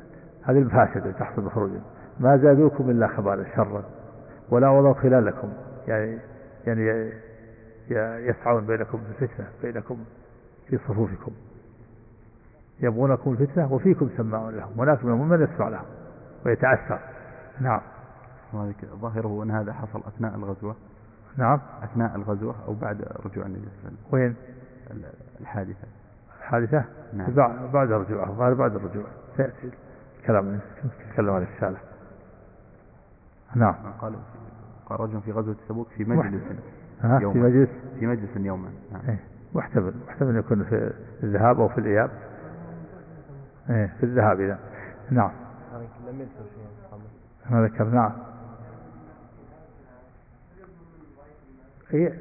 هذه 0.43 0.57
المفاسد 0.57 1.13
تحصل 1.13 1.41
بخروجهم 1.41 1.81
ما 2.19 2.37
زادوكم 2.37 2.89
إلا 2.89 3.07
خبالا 3.07 3.45
شرا 3.55 3.83
ولا 4.49 4.69
وضعوا 4.69 4.93
خلالكم 4.93 5.49
يعني 5.87 6.17
يعني 6.67 7.11
يسعون 8.27 8.65
بينكم 8.65 8.99
الفتنة 9.09 9.47
بينكم 9.63 9.97
في 10.67 10.77
صفوفكم. 10.77 11.31
يبغونكم 12.79 13.31
الفتنة 13.31 13.73
وفيكم 13.73 14.09
سماعون 14.17 14.55
لهم 14.55 14.79
وناس 14.79 15.03
منهم 15.03 15.29
من 15.29 15.41
يسمع 15.41 15.69
لهم 15.69 15.85
ويتأثر. 16.45 16.99
نعم. 17.61 17.81
ظاهره 19.01 19.43
أن 19.43 19.51
هذا 19.51 19.73
حصل 19.73 20.01
أثناء 20.07 20.35
الغزوة. 20.35 20.75
نعم. 21.37 21.59
أثناء 21.83 22.15
الغزوة 22.15 22.55
أو 22.67 22.73
بعد 22.73 23.01
رجوع 23.25 23.45
النبي 23.45 23.61
صلى 23.61 23.69
الله 23.77 23.83
عليه 23.83 23.87
وسلم. 23.87 23.97
وين؟ 24.11 24.35
الحادثة. 25.41 25.87
الحادثة؟ 26.39 26.83
نعم. 27.13 27.31
بعد 27.73 27.91
رجوعه 27.91 28.53
بعد 28.53 28.75
الرجوع. 28.75 29.05
سيأتي 29.37 29.71
الكلام 30.19 30.59
نتكلم 31.09 31.29
عن 31.29 31.41
الرسالة. 31.41 31.77
نعم. 33.55 33.75
قال 34.01 34.15
قال 34.85 34.99
رجل 34.99 35.21
في 35.21 35.31
غزوة 35.31 35.55
تبوك 35.69 35.87
في 35.87 36.03
مجلس 36.03 36.43
يوما 37.01 37.33
في 37.33 37.39
مجلس؟ 37.39 37.69
في 37.99 38.07
مجلس 38.07 38.29
يوما. 38.37 38.69
نعم. 38.91 39.01
إيه. 39.09 39.19
محتمل 39.55 39.93
محتمل 40.07 40.35
يكون 40.35 40.63
في 40.63 40.93
الذهاب 41.23 41.59
أو 41.59 41.67
في 41.67 41.77
الإياب. 41.77 42.09
إيه. 43.69 43.93
في 43.99 44.03
الذهاب 44.03 44.41
إذا. 44.41 44.59
نعم. 45.11 45.31
لم 46.07 46.21
يذكر 46.21 46.56
ما 47.49 47.63
ذكر 47.63 47.83
نعم. 47.83 48.11
إيه 51.93 52.13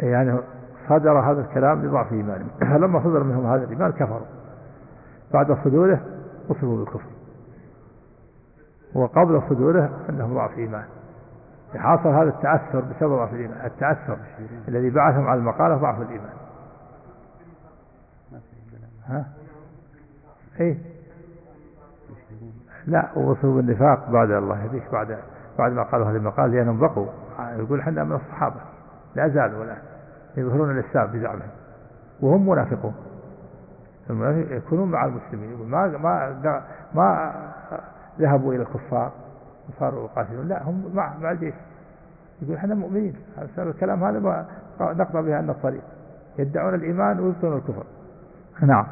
يعني 0.00 0.38
صدر 0.88 1.18
هذا 1.18 1.40
الكلام 1.40 1.86
لضعف 1.86 2.12
إيمانهم 2.12 2.48
فلما 2.70 3.00
صدر 3.04 3.22
منهم 3.22 3.46
هذا 3.46 3.64
الإيمان 3.64 3.92
كفروا. 3.92 4.26
بعد 5.32 5.58
صدوره 5.64 6.00
وصفوا 6.48 6.76
بالكفر. 6.76 7.10
وقبل 8.94 9.42
صدوره 9.50 9.90
أنه 10.08 10.34
ضعف 10.34 10.58
إيمان 10.58 10.84
حاصل 11.74 12.08
هذا 12.08 12.28
التأثر 12.28 12.80
بسبب 12.80 13.12
ضعف 13.12 13.34
الإيمان. 13.34 13.66
التأثر 13.66 14.18
الذي 14.68 14.90
بعثهم 14.90 15.26
على 15.26 15.40
المقالة 15.40 15.76
ضعف 15.76 16.00
الإيمان. 16.00 16.32
ها؟ 19.06 19.26
إيه. 20.60 20.95
لا 22.86 23.08
وصلوا 23.16 23.56
بالنفاق 23.56 24.10
بعد 24.10 24.30
الله 24.30 24.64
يهديك 24.64 24.92
بعد 24.92 25.18
بعد 25.58 25.72
ما 25.72 25.82
قالوا 25.82 26.06
هذه 26.06 26.16
المقال 26.16 26.52
لأنهم 26.52 26.80
بقوا. 26.80 27.06
يقول 27.56 27.80
إحنا 27.80 28.04
من 28.04 28.12
الصحابة 28.16 28.60
لا 29.14 29.28
زالوا 29.28 29.60
ولا 29.60 29.76
يظهرون 30.36 30.70
الإسلام 30.70 31.06
بزعمهم 31.06 31.48
وهم 32.20 32.48
منافقون. 32.48 32.94
يكونون 34.50 34.90
مع 34.90 35.04
المسلمين 35.04 35.70
ما 35.70 35.86
ما 35.86 36.36
ما 36.94 37.32
ذهبوا 38.20 38.54
إلى 38.54 38.62
الكفار 38.62 39.12
وصاروا 39.68 40.04
يقاتلون 40.04 40.48
لا 40.48 40.62
هم 40.62 40.90
مع 40.94 41.18
مع 41.18 41.30
الجيش. 41.30 41.54
يقول 42.42 42.56
إحنا 42.56 42.74
مؤمنين 42.74 43.16
هذا 43.36 43.62
الكلام 43.62 44.04
هذا 44.04 44.46
نقطع 44.80 45.20
به 45.20 45.38
أن 45.38 45.50
الطريق. 45.50 45.82
يدعون 46.38 46.74
الإيمان 46.74 47.20
ويبطلون 47.20 47.56
الكفر. 47.56 47.84
نعم. 48.62 48.86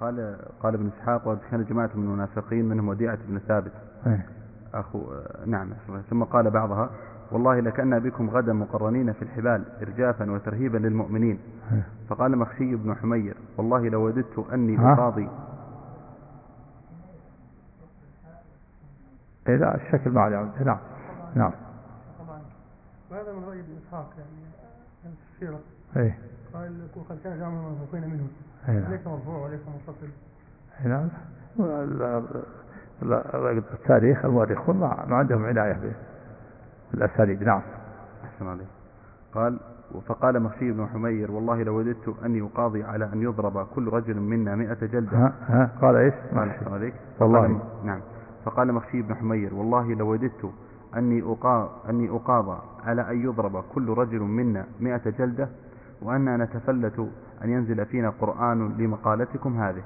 قال 0.00 0.36
قال 0.62 0.74
ابن 0.74 0.90
إسحاق 0.96 1.28
وكان 1.28 1.64
جماعة 1.64 1.90
من 1.94 2.04
المنافقين 2.04 2.64
منهم 2.64 2.88
وديعة 2.88 3.18
بن 3.28 3.38
ثابت. 3.38 3.72
إيه. 4.06 4.26
أخو 4.74 5.12
نعم. 5.46 5.72
ثم 6.10 6.24
قال 6.24 6.50
بعضها 6.50 6.90
والله 7.32 7.60
لكأن 7.60 7.98
بكم 7.98 8.30
غدا 8.30 8.52
مقرنين 8.52 9.12
في 9.12 9.22
الحبال 9.22 9.64
إرجافا 9.82 10.30
وترهيبا 10.30 10.78
للمؤمنين. 10.78 11.38
إيه. 11.72 11.86
فقال 12.08 12.38
مخشي 12.38 12.76
بن 12.76 12.94
حمير 12.94 13.36
والله 13.56 13.88
لو 13.88 14.06
وددت 14.06 14.46
أني 14.52 14.76
بقاضي 14.76 15.28
إيه 19.48 19.56
لا 19.56 19.74
الشكل 19.74 20.10
ما 20.10 20.20
عليه. 20.20 20.36
نعم 20.64 20.78
نعم. 21.34 21.52
طبعا 22.18 22.40
وهذا 23.10 23.32
من 23.32 23.44
رأي 23.44 23.60
ابن 23.60 23.76
إسحاق 23.86 24.10
يعني 24.18 24.46
في 25.02 25.34
السيرة. 25.34 25.60
إيه. 25.96 26.18
قال 26.54 26.88
وقد 26.96 27.18
كان 27.24 27.38
جامع 27.38 27.60
المنافقين 27.60 28.10
منهم. 28.10 28.28
ليس 28.68 29.06
مرفوع 29.06 29.38
وليس 29.38 29.60
منفصل 29.68 30.08
نعم 30.84 31.08
التاريخ 33.74 34.24
المؤرخون 34.24 34.76
ما 34.78 35.16
عندهم 35.16 35.44
عناية 35.44 35.92
بالأساليب 36.92 37.42
نعم. 37.42 37.62
أحسن 38.24 38.48
عليه 38.48 38.66
قال 39.34 39.58
فقال 40.06 40.42
مخشي 40.42 40.72
بن 40.72 40.86
حمير 40.86 41.30
والله 41.32 41.62
لو 41.62 41.78
وددت 41.78 42.14
أني 42.24 42.42
أقاضي 42.42 42.84
على 42.84 43.04
أن 43.12 43.22
يضرب 43.22 43.66
كل 43.66 43.88
رجل 43.88 44.16
منا 44.20 44.54
مئة 44.54 44.86
جلدة. 44.86 45.18
ها 45.18 45.32
ها. 45.48 45.70
قال 45.82 45.96
إيش؟ 45.96 46.14
قال 46.36 46.48
أحسن 46.48 46.72
عليك 46.72 46.94
والله. 47.20 47.60
نعم. 47.84 48.00
فقال 48.44 48.72
مخشي 48.72 49.02
بن 49.02 49.14
حمير 49.14 49.54
والله 49.54 49.94
لو 49.94 50.12
وددت 50.12 50.50
أني 50.96 51.22
أقا 51.22 51.82
أني 51.88 52.10
أقاضى 52.10 52.58
على 52.84 53.10
أن 53.10 53.24
يضرب 53.24 53.64
كل 53.74 53.88
رجل 53.88 54.20
منا 54.20 54.64
مئة 54.80 55.10
جلدة 55.18 55.48
وأننا 56.02 56.36
نتفلت 56.36 57.08
أن 57.44 57.50
ينزل 57.50 57.86
فينا 57.86 58.12
قرآن 58.20 58.76
لمقالتكم 58.78 59.60
هذه. 59.60 59.82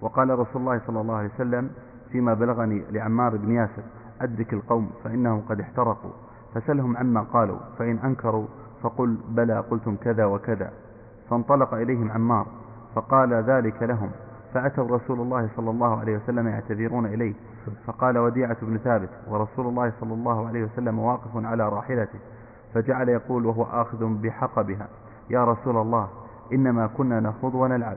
وقال 0.00 0.38
رسول 0.38 0.62
الله 0.62 0.80
صلى 0.86 1.00
الله 1.00 1.14
عليه 1.14 1.30
وسلم 1.34 1.70
فيما 2.12 2.34
بلغني 2.34 2.84
لعمار 2.90 3.36
بن 3.36 3.52
ياسر 3.52 3.82
أدرك 4.20 4.52
القوم 4.52 4.90
فإنهم 5.04 5.40
قد 5.40 5.60
احترقوا 5.60 6.10
فسلهم 6.54 6.96
عما 6.96 7.20
قالوا 7.20 7.58
فإن 7.78 7.98
أنكروا 7.98 8.46
فقل 8.82 9.16
بلى 9.28 9.58
قلتم 9.58 9.96
كذا 9.96 10.24
وكذا. 10.24 10.70
فانطلق 11.30 11.74
إليهم 11.74 12.10
عمار 12.10 12.46
فقال 12.94 13.34
ذلك 13.34 13.82
لهم 13.82 14.10
فأتوا 14.54 14.96
رسول 14.96 15.20
الله 15.20 15.48
صلى 15.56 15.70
الله 15.70 16.00
عليه 16.00 16.16
وسلم 16.16 16.48
يعتذرون 16.48 17.06
إليه 17.06 17.34
فقال 17.86 18.18
وديعة 18.18 18.56
بن 18.62 18.78
ثابت 18.78 19.08
ورسول 19.28 19.66
الله 19.66 19.92
صلى 20.00 20.14
الله 20.14 20.46
عليه 20.48 20.64
وسلم 20.64 20.98
واقف 20.98 21.36
على 21.36 21.68
راحلته 21.68 22.18
فجعل 22.74 23.08
يقول 23.08 23.46
وهو 23.46 23.62
آخذ 23.62 24.04
بحقبها. 24.22 24.88
يا 25.30 25.44
رسول 25.44 25.76
الله 25.76 26.08
إنما 26.52 26.86
كنا 26.86 27.20
نخوض 27.20 27.54
ونلعب. 27.54 27.96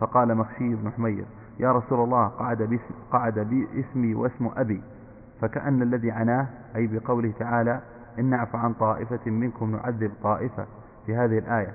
فقال 0.00 0.34
مخشي 0.34 0.74
بن 0.74 0.90
حمير 0.90 1.24
يا 1.60 1.72
رسول 1.72 2.04
الله 2.04 2.26
قعد, 2.26 2.62
باسم 2.62 2.94
قعد 3.12 3.38
باسمي 3.38 4.14
واسم 4.14 4.50
أبي. 4.56 4.82
فكأن 5.40 5.82
الذي 5.82 6.10
عناه 6.10 6.46
أي 6.76 6.86
بقوله 6.86 7.32
تعالى 7.38 7.80
إن 8.18 8.24
نعف 8.24 8.56
عن 8.56 8.72
طائفة 8.72 9.30
منكم 9.30 9.70
نعذب 9.70 10.12
طائفة 10.22 10.66
في 11.06 11.14
هذه 11.14 11.38
الآية. 11.38 11.74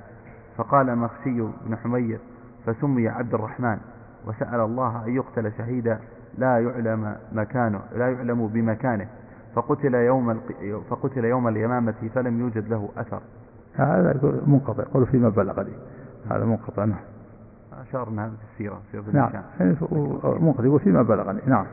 فقال 0.58 0.98
مخشي 0.98 1.42
بن 1.42 1.78
حمير 1.84 2.20
فسمي 2.66 3.08
عبد 3.08 3.34
الرحمن. 3.34 3.78
وسأل 4.28 4.60
الله 4.60 5.06
أن 5.06 5.16
يقتل 5.16 5.52
شهيدا 5.58 6.00
لا 6.38 6.60
يعلم 6.60 7.16
مكانه 7.32 7.82
لا 7.96 8.12
يعلم 8.12 8.48
بمكانه. 8.48 9.08
فقتل 9.56 9.96
يوم 9.96 10.40
فقتل 10.90 11.26
يوم 11.26 11.48
اليمامة 11.48 12.10
فلم 12.16 12.40
يوجد 12.40 12.68
له 12.70 12.90
أثر. 12.98 13.22
هذا 13.78 14.12
يقول 14.12 14.42
منقطع 14.48 14.84
يقول 14.84 15.06
فيما 15.06 15.30
بلغني 15.30 15.74
هذا 16.32 16.46
منقطع 16.46 16.86
نعم. 16.86 17.00
أشارنا 17.82 18.26
هذا 18.26 18.32
في 18.32 18.44
السيرة 18.54 18.82
نعم. 19.14 19.32
منقطع 20.42 20.66
يقول 20.66 20.80
فيما 20.80 21.02
بلغني 21.02 21.42
نعم. 21.46 21.66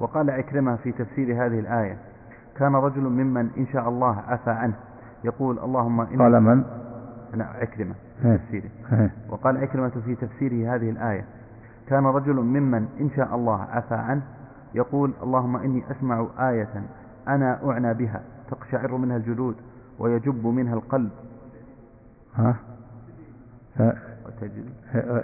وقال 0.00 0.30
عكرمة 0.30 0.76
في 0.76 0.92
تفسير 0.92 1.46
هذه 1.46 1.58
الآية 1.60 1.98
كان 2.56 2.76
رجل 2.76 3.02
ممن 3.02 3.50
إن 3.58 3.66
شاء 3.66 3.88
الله 3.88 4.22
عفى 4.28 4.50
عنه. 4.50 4.74
يقول 5.24 5.58
اللهم 5.58 6.00
إني 6.00 6.18
قال 6.18 6.40
من؟ 6.42 6.64
نعم 7.36 7.48
عكرمة 7.60 7.94
إيه. 8.24 8.36
في 8.36 8.38
تفسيره. 8.38 8.70
إيه. 8.92 9.10
وقال 9.30 9.56
عكرمة 9.56 9.92
في 10.04 10.14
تفسيره 10.14 10.74
هذه 10.74 10.90
الآية 10.90 11.24
كان 11.88 12.06
رجل 12.06 12.34
ممن 12.34 12.88
إن 13.00 13.10
شاء 13.16 13.34
الله 13.34 13.60
عفى 13.62 13.94
عنه. 13.94 14.22
يقول 14.74 15.12
اللهم 15.22 15.56
إني 15.56 15.82
أسمع 15.90 16.26
آية 16.38 16.82
أنا 17.28 17.70
أعنى 17.70 17.94
بها 17.94 18.20
تقشعر 18.50 18.96
منها 18.96 19.16
الجلود. 19.16 19.56
ويجب 19.98 20.46
منها 20.46 20.74
القلب. 20.74 21.10
ها؟ 22.34 22.56
قال- 23.78 25.22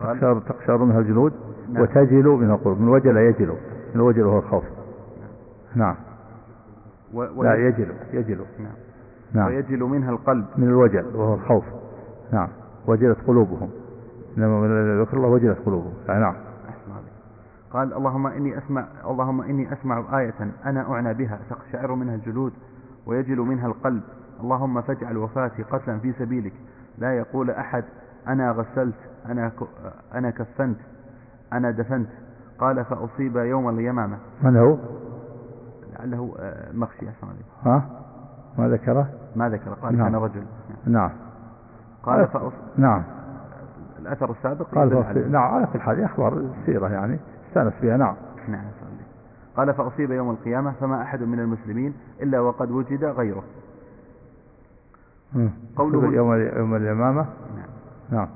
تقشر 0.00 0.40
تقشر 0.40 0.84
منها 0.84 0.98
الجلود 0.98 1.32
نعم. 1.72 1.82
وتجل 1.82 2.24
من 2.28 2.50
القلوب 2.50 2.80
من 2.80 2.88
وجل 2.88 3.16
يجل 3.16 3.46
من 3.48 3.94
الوجل 3.94 4.22
هو 4.22 4.38
الخوف. 4.38 4.64
نعم. 5.74 5.94
و... 7.14 7.26
و... 7.36 7.42
لا 7.44 7.54
يجل 7.54 7.92
يجل 8.12 8.38
نعم. 8.58 8.72
نعم. 9.32 9.46
ويجل 9.46 9.80
منها 9.84 10.10
القلب. 10.10 10.46
من 10.56 10.68
الوجل 10.68 11.16
وهو 11.16 11.34
الخوف. 11.34 11.64
نعم. 12.32 12.48
وجلت 12.86 13.18
قلوبهم. 13.26 13.70
من 14.36 15.00
ذكر 15.02 15.16
الله 15.16 15.28
وجلت 15.28 15.58
قلوبهم. 15.66 15.92
نعم. 16.08 16.34
أحسن 16.68 16.92
عليك. 16.92 17.12
قال 17.72 17.94
اللهم 17.94 18.26
إني 18.26 18.58
أسمع 18.58 18.84
اللهم 19.06 19.40
إني 19.40 19.72
أسمع 19.72 20.20
آية 20.20 20.34
أنا 20.66 20.90
أعنى 20.92 21.14
بها. 21.14 21.38
تقشعر 21.50 21.94
منها 21.94 22.14
الجلود؟ 22.14 22.52
ويجل 23.06 23.36
منها 23.40 23.66
القلب 23.66 24.02
اللهم 24.40 24.80
فاجعل 24.82 25.16
وفاتي 25.16 25.62
قتلا 25.62 25.98
في 25.98 26.12
سبيلك 26.12 26.52
لا 26.98 27.16
يقول 27.16 27.50
أحد 27.50 27.84
أنا 28.28 28.50
غسلت 28.50 28.94
أنا. 29.26 29.52
أنا 30.14 30.30
كفنت 30.30 30.76
أنا 31.52 31.70
دفنت 31.70 32.08
قال 32.58 32.84
فأصيب 32.84 33.36
يوم 33.36 33.68
اليمامة 33.68 34.18
من 34.42 34.56
هو؟ 34.56 34.76
لعله 35.98 36.34
آه، 36.38 36.72
مخشي 36.72 37.08
أحسن 37.08 37.26
عليك. 37.26 37.44
ها؟ 37.64 37.82
ما 38.58 38.68
ذكره؟ 38.68 39.08
ما 39.36 39.48
ذكر 39.48 39.70
قال 39.74 39.98
نعم. 39.98 40.06
كان 40.06 40.14
رجل 40.16 40.42
نعم 40.86 41.10
قال 42.02 42.26
فأص... 42.28 42.52
نعم 42.76 43.02
الأثر 43.98 44.30
السابق 44.30 44.66
قال 44.74 44.90
فأصيب- 44.90 45.30
نعم 45.30 45.54
على 45.54 45.66
كل 45.72 45.80
حال 45.80 46.04
أخبار 46.04 46.32
السيرة 46.32 46.88
يعني 46.88 47.18
استأنس 47.48 47.72
بها 47.82 47.96
نعم 47.96 48.14
نعم. 48.48 48.64
قال 49.56 49.74
فأصيب 49.74 50.10
يوم 50.10 50.30
القيامة 50.30 50.72
فما 50.80 51.02
أحد 51.02 51.22
من 51.22 51.40
المسلمين 51.40 51.94
إلا 52.22 52.40
وقد 52.40 52.70
وجد 52.70 53.04
غيره. 53.04 53.42
قوله- 55.76 55.98
يوم 56.14 56.34
يوم 56.34 56.74
اليمامة؟ 56.76 57.22
نعم. 57.56 57.66
نعم. 58.10 58.28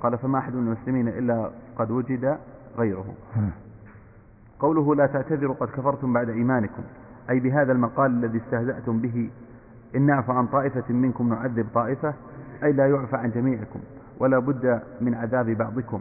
قال 0.00 0.18
فما 0.18 0.38
أحد 0.38 0.54
من 0.54 0.66
المسلمين 0.66 1.08
إلا 1.08 1.50
قد 1.78 1.90
وجد 1.90 2.38
غيره. 2.78 3.04
قوله 4.60 4.94
لا 4.94 5.06
تعتذروا 5.06 5.54
قد 5.54 5.68
كفرتم 5.68 6.12
بعد 6.12 6.28
إيمانكم. 6.28 6.82
أي 7.30 7.40
بهذا 7.40 7.72
المقال 7.72 8.10
الذي 8.10 8.38
استهزأتم 8.38 8.98
به. 8.98 9.30
إن 9.96 10.02
نعفى 10.06 10.32
عن 10.32 10.46
طائفة 10.46 10.94
منكم 10.94 11.28
نعذب 11.28 11.66
طائفة. 11.74 12.14
أي 12.64 12.72
لا 12.72 12.86
يعفى 12.88 13.16
عن 13.16 13.30
جميعكم. 13.30 13.80
ولا 14.18 14.38
بد 14.38 14.82
من 15.00 15.14
عذاب 15.14 15.46
بعضكم. 15.50 16.00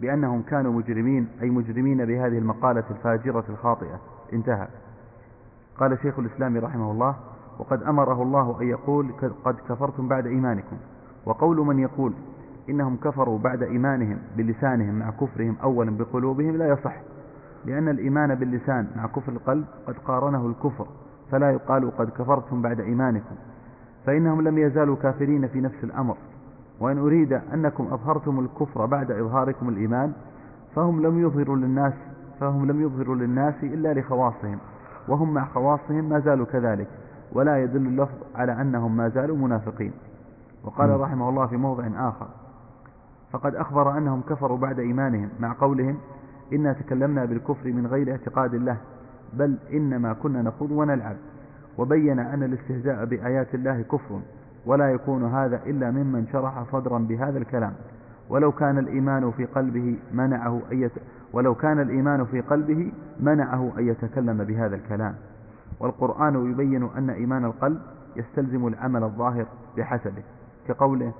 بأنهم 0.00 0.42
كانوا 0.42 0.72
مجرمين 0.72 1.28
أي 1.42 1.50
مجرمين 1.50 2.04
بهذه 2.04 2.38
المقالة 2.38 2.84
الفاجرة 2.90 3.44
الخاطئة. 3.48 4.00
انتهى. 4.32 4.68
قال 5.78 5.98
شيخ 6.02 6.18
الإسلام 6.18 6.56
رحمه 6.56 6.90
الله 6.90 7.14
وقد 7.58 7.82
أمره 7.82 8.22
الله 8.22 8.60
أن 8.60 8.68
يقول 8.68 9.12
قد 9.44 9.56
كفرتم 9.68 10.08
بعد 10.08 10.26
إيمانكم. 10.26 10.76
وقول 11.26 11.56
من 11.56 11.78
يقول 11.78 12.12
إنهم 12.70 12.96
كفروا 12.96 13.38
بعد 13.38 13.62
إيمانهم 13.62 14.18
بلسانهم 14.36 14.94
مع 14.94 15.10
كفرهم 15.10 15.56
أولا 15.62 15.90
بقلوبهم 15.90 16.56
لا 16.56 16.68
يصح 16.68 16.96
لأن 17.64 17.88
الإيمان 17.88 18.34
باللسان 18.34 18.86
مع 18.96 19.06
كفر 19.06 19.32
القلب 19.32 19.64
قد 19.86 19.94
قارنه 19.98 20.46
الكفر 20.46 20.86
فلا 21.30 21.50
يقال 21.50 21.96
قد 21.96 22.10
كفرتم 22.10 22.62
بعد 22.62 22.80
إيمانكم 22.80 23.34
فإنهم 24.06 24.40
لم 24.40 24.58
يزالوا 24.58 24.96
كافرين 24.96 25.48
في 25.48 25.60
نفس 25.60 25.84
الأمر. 25.84 26.16
وإن 26.80 26.98
أريد 26.98 27.32
أنكم 27.32 27.86
أظهرتم 27.92 28.40
الكفر 28.40 28.86
بعد 28.86 29.10
إظهاركم 29.10 29.68
الإيمان 29.68 30.12
فهم 30.74 31.02
لم 31.02 31.18
يظهروا 31.20 31.56
للناس 31.56 31.92
فهم 32.40 32.66
لم 32.66 32.82
يظهروا 32.82 33.16
للناس 33.16 33.54
إلا 33.62 33.94
لخواصهم 33.94 34.58
وهم 35.08 35.34
مع 35.34 35.44
خواصهم 35.44 36.08
ما 36.08 36.18
زالوا 36.20 36.46
كذلك 36.46 36.88
ولا 37.32 37.62
يدل 37.62 37.86
اللفظ 37.86 38.16
على 38.34 38.52
أنهم 38.52 38.96
ما 38.96 39.08
زالوا 39.08 39.36
منافقين. 39.36 39.92
وقال 40.64 41.00
رحمه 41.00 41.28
الله 41.28 41.46
في 41.46 41.56
موضع 41.56 41.84
آخر 42.08 42.26
فقد 43.32 43.54
أخبر 43.54 43.98
أنهم 43.98 44.20
كفروا 44.20 44.58
بعد 44.58 44.78
إيمانهم 44.78 45.28
مع 45.40 45.52
قولهم 45.60 45.96
إنا 46.52 46.72
تكلمنا 46.72 47.24
بالكفر 47.24 47.72
من 47.72 47.86
غير 47.86 48.10
اعتقاد 48.10 48.54
الله 48.54 48.76
بل 49.32 49.58
إنما 49.72 50.12
كنا 50.12 50.42
نخوض 50.42 50.70
ونلعب 50.70 51.16
وبين 51.78 52.18
أن 52.18 52.42
الاستهزاء 52.42 53.04
بآيات 53.04 53.54
الله 53.54 53.82
كفر 53.82 54.20
ولا 54.66 54.90
يكون 54.90 55.24
هذا 55.24 55.60
إلا 55.66 55.90
ممن 55.90 56.26
شرح 56.32 56.64
صدرا 56.72 56.98
بهذا 56.98 57.38
الكلام. 57.38 57.72
ولو 58.28 58.52
كان 58.52 58.78
الإيمان 58.78 59.30
في 59.30 59.44
قلبه 59.44 59.98
منعه 60.12 60.60
أن. 60.70 60.90
ولو 61.32 61.54
كان 61.54 61.80
الإيمان 61.80 62.24
في 62.24 62.40
قلبه 62.40 62.92
منعه 63.20 63.72
أن 63.78 63.88
يتكلم 63.88 64.44
بهذا 64.44 64.76
الكلام. 64.76 65.14
والقرآن 65.80 66.50
يبين 66.50 66.88
أن 66.96 67.10
إيمان 67.10 67.44
القلب 67.44 67.80
يستلزم 68.16 68.66
العمل 68.66 69.02
الظاهر 69.02 69.46
بحسبه 69.76 70.22
كقوله 70.68 71.12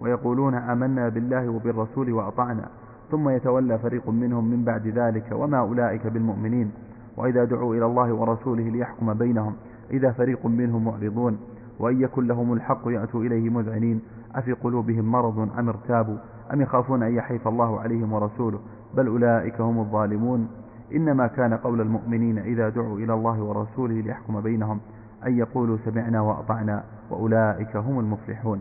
ويقولون 0.00 0.54
آمنا 0.54 1.08
بالله 1.08 1.48
وبالرسول 1.48 2.12
وأطعنا. 2.12 2.68
ثم 3.10 3.28
يتولى 3.28 3.78
فريق 3.78 4.08
منهم 4.08 4.44
من 4.44 4.64
بعد 4.64 4.86
ذلك 4.86 5.24
وما 5.32 5.58
أولئك 5.58 6.06
بالمؤمنين. 6.06 6.72
وإذا 7.16 7.44
دعوا 7.44 7.74
إلى 7.74 7.86
الله 7.86 8.12
ورسوله 8.12 8.62
ليحكم 8.62 9.14
بينهم 9.14 9.54
إذا 9.90 10.12
فريق 10.12 10.46
منهم 10.46 10.84
معرضون. 10.84 11.38
وإن 11.80 12.00
يكن 12.00 12.26
لهم 12.26 12.52
الحق 12.52 12.82
يأتوا 12.86 13.20
إليه 13.20 13.50
مذعنين 13.50 14.00
أفي 14.34 14.52
قلوبهم 14.52 15.04
مرض 15.04 15.38
أم 15.58 15.68
ارتابوا؟ 15.68 16.16
أم 16.52 16.60
يخافون 16.60 17.02
أن 17.02 17.14
يحيف 17.14 17.48
الله 17.48 17.80
عليهم 17.80 18.12
ورسوله؟ 18.12 18.58
بل 18.94 19.06
أولئك 19.06 19.60
هم 19.60 19.78
الظالمون. 19.78 20.48
إنما 20.94 21.26
كان 21.26 21.54
قول 21.54 21.80
المؤمنين 21.80 22.38
إذا 22.38 22.68
دعوا 22.68 22.98
إلى 22.98 23.14
الله 23.14 23.42
ورسوله 23.42 23.94
ليحكم 23.94 24.40
بينهم 24.40 24.80
أن 25.26 25.38
يقولوا 25.38 25.76
سمعنا 25.84 26.20
وأطعنا 26.20 26.84
وأولئك 27.10 27.76
هم 27.76 28.00
المفلحون. 28.00 28.60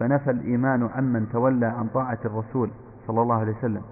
فنفى 0.00 0.30
الإيمان 0.30 0.88
عمن 0.94 1.28
تولى 1.32 1.66
عن 1.66 1.86
طاعة 1.94 2.18
الرسول 2.24 2.70
صلى 3.06 3.22
الله 3.22 3.34
عليه 3.34 3.52
وسلم 3.52 3.82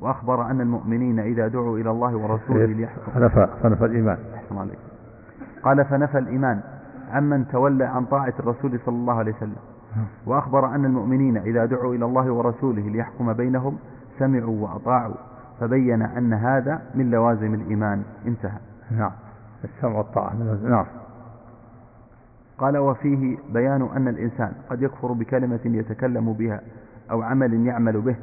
وأخبر 0.00 0.50
أن 0.50 0.60
المؤمنين 0.60 1.18
إذا 1.20 1.48
دعوا 1.48 1.78
إلى 1.78 1.90
الله 1.90 2.16
ورسوله 2.16 2.66
ليحكم. 2.66 3.12
فنفى 3.14 3.48
فنفى 3.62 3.84
الإيمان. 3.84 4.18
قال 5.62 5.84
فنفى 5.84 6.18
الإيمان. 6.18 6.60
عمن 7.12 7.48
تولى 7.48 7.84
عن 7.84 8.04
طاعة 8.04 8.34
الرسول 8.40 8.80
صلى 8.86 8.94
الله 8.94 9.14
عليه 9.14 9.32
وسلم. 9.32 9.56
وأخبر 10.26 10.74
أن 10.74 10.84
المؤمنين 10.84 11.36
إذا 11.36 11.64
دعوا 11.64 11.94
إلى 11.94 12.04
الله 12.04 12.32
ورسوله 12.32 12.82
ليحكم 12.82 13.32
بينهم 13.32 13.76
سمعوا 14.18 14.62
وأطاعوا 14.62 15.14
فبين 15.60 16.02
أن 16.02 16.32
هذا 16.32 16.82
من 16.94 17.10
لوازم 17.10 17.54
الإيمان. 17.54 18.02
انتهى. 18.26 18.58
نعم. 18.90 19.10
السمع 19.64 19.98
والطاعة 19.98 20.34
نعم. 20.64 20.86
قال 22.58 22.78
وفيه 22.78 23.38
بيان 23.52 23.88
أن 23.96 24.08
الإنسان 24.08 24.52
قد 24.70 24.82
يكفر 24.82 25.12
بكلمة 25.12 25.60
يتكلم 25.64 26.32
بها 26.32 26.60
أو 27.10 27.22
عمل 27.22 27.66
يعمل 27.66 28.00
به 28.00 28.16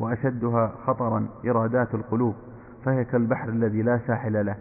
وأشدها 0.00 0.72
خطرا 0.86 1.26
إرادات 1.46 1.94
القلوب 1.94 2.34
فهي 2.84 3.04
كالبحر 3.04 3.48
الذي 3.48 3.82
لا 3.82 3.98
ساحل 4.06 4.46
له 4.46 4.54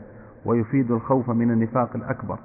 ويفيد 0.46 0.92
الخوف 0.92 1.30
من 1.30 1.52
النفاق 1.52 1.90
الأكبر. 1.96 2.40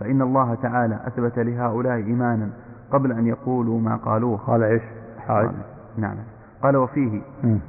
فإن 0.00 0.22
الله 0.22 0.54
تعالى 0.54 0.98
أثبت 1.06 1.38
لهؤلاء 1.38 1.96
إيمانا 1.96 2.48
قبل 2.90 3.12
أن 3.12 3.26
يقولوا 3.26 3.80
ما 3.80 3.96
قالوه. 3.96 4.36
قال 4.36 4.62
إيش؟ 4.62 4.82
قال 5.28 5.50
نعم. 5.96 6.16
قال 6.62 6.76
وفيه 6.76 7.20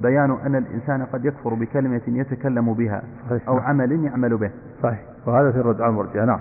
بيان 0.01 0.37
أن 0.45 0.55
الإنسان 0.55 1.05
قد 1.05 1.25
يكفر 1.25 1.53
بكلمة 1.53 2.01
يتكلم 2.07 2.73
بها 2.73 3.01
أو 3.47 3.57
عمل 3.57 4.05
يعمل 4.05 4.37
به. 4.37 4.51
صحيح. 4.83 5.01
وهذا 5.25 5.51
في 5.51 5.57
الرد 5.57 5.81
على 5.81 5.89
المرجئة. 5.89 6.25
نعم. 6.25 6.39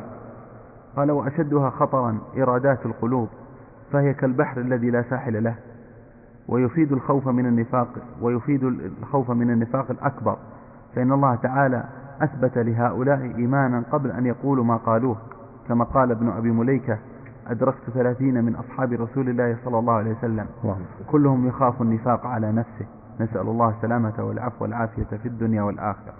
قال 0.96 1.10
وأشدها 1.10 1.70
خطرا 1.70 2.18
إرادات 2.38 2.86
القلوب 2.86 3.28
فهي 3.92 4.14
كالبحر 4.14 4.60
الذي 4.60 4.90
لا 4.90 5.02
ساحل 5.02 5.44
له 5.44 5.54
ويفيد 6.48 6.92
الخوف 6.92 7.28
من 7.28 7.46
النفاق 7.46 7.88
ويفيد 8.20 8.64
الخوف 9.02 9.30
من 9.30 9.50
النفاق 9.50 9.90
الأكبر. 9.90 10.36
فإن 10.94 11.12
الله 11.12 11.34
تعالى 11.34 11.84
أثبت 12.20 12.58
لهؤلاء 12.58 13.20
إيمانا 13.36 13.82
قبل 13.92 14.10
أن 14.10 14.26
يقولوا 14.26 14.64
ما 14.64 14.76
قالوه. 14.76 15.16
كما 15.68 15.84
قال 15.84 16.10
ابن 16.10 16.28
أبي 16.28 16.50
مليكة 16.50 16.98
أدركت 17.46 17.90
ثلاثين 17.94 18.44
من 18.44 18.54
أصحاب 18.54 18.92
رسول 18.92 19.28
الله 19.28 19.56
صلى 19.64 19.78
الله 19.78 19.92
عليه 19.92 20.10
وسلم. 20.18 20.46
كلهم 21.10 21.48
يخاف 21.48 21.82
النفاق 21.82 22.26
على 22.26 22.52
نفسه. 22.52 22.86
نسأل 23.20 23.40
الله 23.40 23.68
السلامة 23.70 24.24
والعفو 24.24 24.64
والعافية 24.64 25.16
في 25.22 25.26
الدنيا 25.28 25.62
والآخرة. 25.62 26.12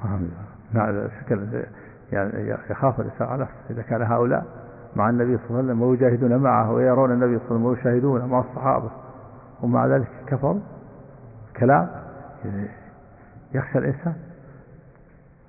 نعم 0.72 1.08
شكل 1.20 1.64
يعني 2.12 2.56
يخاف 2.70 3.00
الإنسان 3.00 3.28
على 3.28 3.42
نفسه. 3.42 3.54
إذا 3.70 3.82
كان 3.82 4.02
هؤلاء 4.02 4.46
مع 4.96 5.10
النبي 5.10 5.36
صلى 5.36 5.46
الله 5.50 5.58
عليه 5.58 5.68
وسلم 5.68 5.82
ويجاهدون 5.82 6.36
معه 6.36 6.72
ويرون 6.72 7.12
النبي 7.12 7.38
صلى 7.38 7.56
الله 7.56 7.68
عليه 7.68 7.80
وسلم 7.80 7.90
ويشاهدون 7.90 8.24
مع 8.24 8.40
الصحابة 8.40 8.90
ومع 9.62 9.86
ذلك 9.86 10.08
كفروا 10.26 10.60
كلام 11.56 11.88
يخشى 13.54 13.78
الإنسان. 13.78 14.14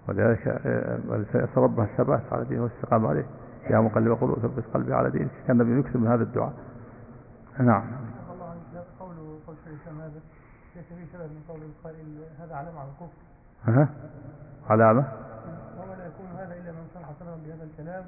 ولذلك 0.09 0.47
آه، 0.47 0.97
يسأل 1.35 1.57
ربه 1.57 1.83
الثبات 1.83 2.21
على 2.31 2.45
دينه 2.45 2.61
والاستقامة 2.61 3.09
عليه. 3.09 3.25
يا 3.69 3.79
مقلب 3.79 4.11
قلوب 4.13 4.39
ثبت 4.39 4.63
قلبي 4.73 4.93
على 4.93 5.09
دينك. 5.09 5.31
كان 5.47 5.61
النبي 5.61 5.79
يكثر 5.79 5.99
من 5.99 6.07
هذا 6.07 6.23
الدعاء. 6.23 6.53
نعم. 7.59 7.83
الله 8.33 8.45
عنك. 8.45 8.85
قول 8.99 9.15
قول 9.47 9.55
شيخ 9.65 9.93
هذا. 9.93 10.19
ليس 10.75 10.85
فيه 10.85 11.17
سبب 11.17 11.31
من 11.31 11.41
قول 11.49 11.59
القائل 11.61 12.05
هذا 12.39 12.55
علامة 12.55 12.79
على 12.79 12.89
الكفر. 12.89 13.17
ها 13.65 13.89
علامة؟ 14.69 15.05
وما 15.77 15.93
لا 15.95 16.05
يكون 16.05 16.25
هذا 16.37 16.53
إلا 16.53 16.71
من 16.71 16.87
صرح 16.93 17.11
صدرا 17.19 17.37
بهذا 17.45 17.63
الكلام. 17.63 18.05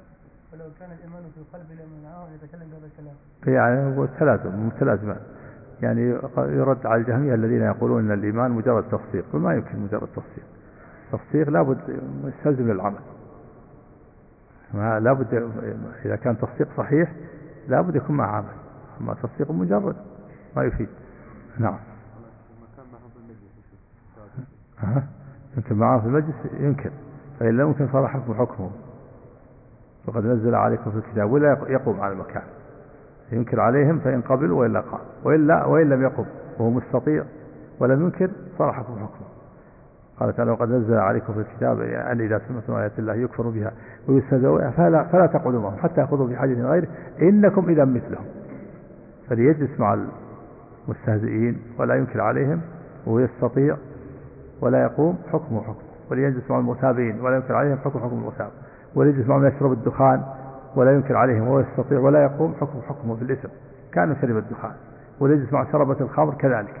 ولو 0.52 0.64
كان 0.80 0.90
الإيمان 0.92 1.22
في 1.34 1.40
القلب 1.40 1.66
لمنعه 1.70 2.26
أن 2.26 2.32
يتكلم 2.34 2.70
بهذا 2.70 2.86
الكلام. 2.86 3.14
يعني 3.46 3.96
هو 3.96 4.04
التلازم 4.04 4.66
متلازمان 4.66 5.20
يعني 5.82 6.00
يرد 6.36 6.86
على 6.86 7.00
الجهمية 7.00 7.34
الذين 7.34 7.62
يقولون 7.62 8.04
أن 8.04 8.18
الإيمان 8.18 8.50
مجرد 8.50 8.84
تصديق. 8.88 9.24
وما 9.34 9.54
يمكن 9.54 9.78
مجرد 9.78 10.08
تصديق. 10.08 10.44
تصديق 11.12 11.48
لابد 11.48 12.00
يستلزم 12.24 12.72
للعمل. 12.72 13.00
لابد 14.74 15.50
إذا 16.04 16.16
كان 16.16 16.38
تصديق 16.38 16.68
صحيح 16.76 17.12
لابد 17.68 17.96
يكون 17.96 18.16
مع 18.16 18.36
عمل 18.36 18.54
أما 19.00 19.14
تصديق 19.14 19.50
مجرد 19.50 19.96
ما 20.56 20.64
يفيد. 20.64 20.88
نعم. 21.58 21.78
أنت 25.58 25.72
معه 25.72 26.00
في 26.00 26.06
المجلس 26.06 26.34
ينكر 26.60 26.90
فإن 27.40 27.56
لم 27.56 27.66
يمكن 27.66 27.88
صار 27.92 28.08
حكم 28.08 28.34
حكمه؟ 28.34 28.70
وقد 30.06 30.26
نزل 30.26 30.54
عليكم 30.54 30.90
في 30.90 30.96
الكتاب 30.96 31.32
ولا 31.32 31.58
يقوم 31.68 32.00
على 32.00 32.12
المكان. 32.12 32.42
ينكر 33.32 33.60
عليهم 33.60 33.98
فإن 33.98 34.20
قبلوا 34.20 34.60
وإلا 34.60 34.80
قال 34.80 35.00
وإلا 35.24 35.64
وإن 35.64 35.88
لم 35.88 36.02
يقم 36.02 36.24
وهو 36.58 36.70
مستطيع 36.70 37.24
ولم 37.80 38.02
ينكر 38.02 38.30
صار 38.58 38.72
حكم 38.72 38.94
حكمه؟ 38.94 39.35
قال 40.20 40.36
تعالى 40.36 40.50
وقد 40.50 40.68
نزل 40.68 40.94
عليكم 40.94 41.32
في 41.32 41.40
الكتاب 41.40 41.80
أن 41.80 42.20
إذا 42.20 42.40
سمعتم 42.48 42.72
آيات 42.72 42.98
الله 42.98 43.14
يكفر 43.14 43.48
بها 43.48 43.72
ويستهزئوا 44.08 44.70
فلا, 44.70 45.04
فلا 45.04 45.26
تقعدوا 45.26 45.60
معهم 45.60 45.76
حتى 45.78 46.00
يأخذوا 46.00 46.28
في 46.28 46.36
حديث 46.36 46.58
غيره 46.58 46.88
إنكم 47.22 47.68
إذا 47.68 47.84
مثلهم. 47.84 48.24
فليجلس 49.28 49.80
مع 49.80 49.98
المستهزئين 50.88 51.58
ولا 51.78 51.94
ينكر 51.94 52.20
عليهم 52.20 52.60
وهو 53.06 53.18
يستطيع 53.18 53.76
ولا 54.60 54.82
يقوم 54.82 55.18
حكمه 55.32 55.60
حكم. 55.60 55.82
وليجلس 56.10 56.50
مع 56.50 56.58
المتابعين 56.58 57.20
ولا 57.20 57.36
ينكر 57.36 57.54
عليهم 57.54 57.78
حكم 57.78 57.98
حكم 57.98 58.18
المتابع. 58.18 58.50
وليجلس 58.94 59.26
مع 59.26 59.38
من 59.38 59.48
يشرب 59.48 59.72
الدخان 59.72 60.22
ولا 60.76 60.92
ينكر 60.92 61.16
عليهم 61.16 61.48
وهو 61.48 61.60
يستطيع 61.60 61.98
ولا 61.98 62.22
يقوم 62.22 62.54
حكم 62.60 62.80
حكمه 62.88 63.16
في 63.16 63.22
الإثم. 63.22 63.48
كان 63.92 64.16
شرب 64.20 64.36
الدخان. 64.36 64.72
وليجلس 65.20 65.52
مع 65.52 65.72
شربة 65.72 66.00
الخمر 66.00 66.34
كذلك. 66.34 66.80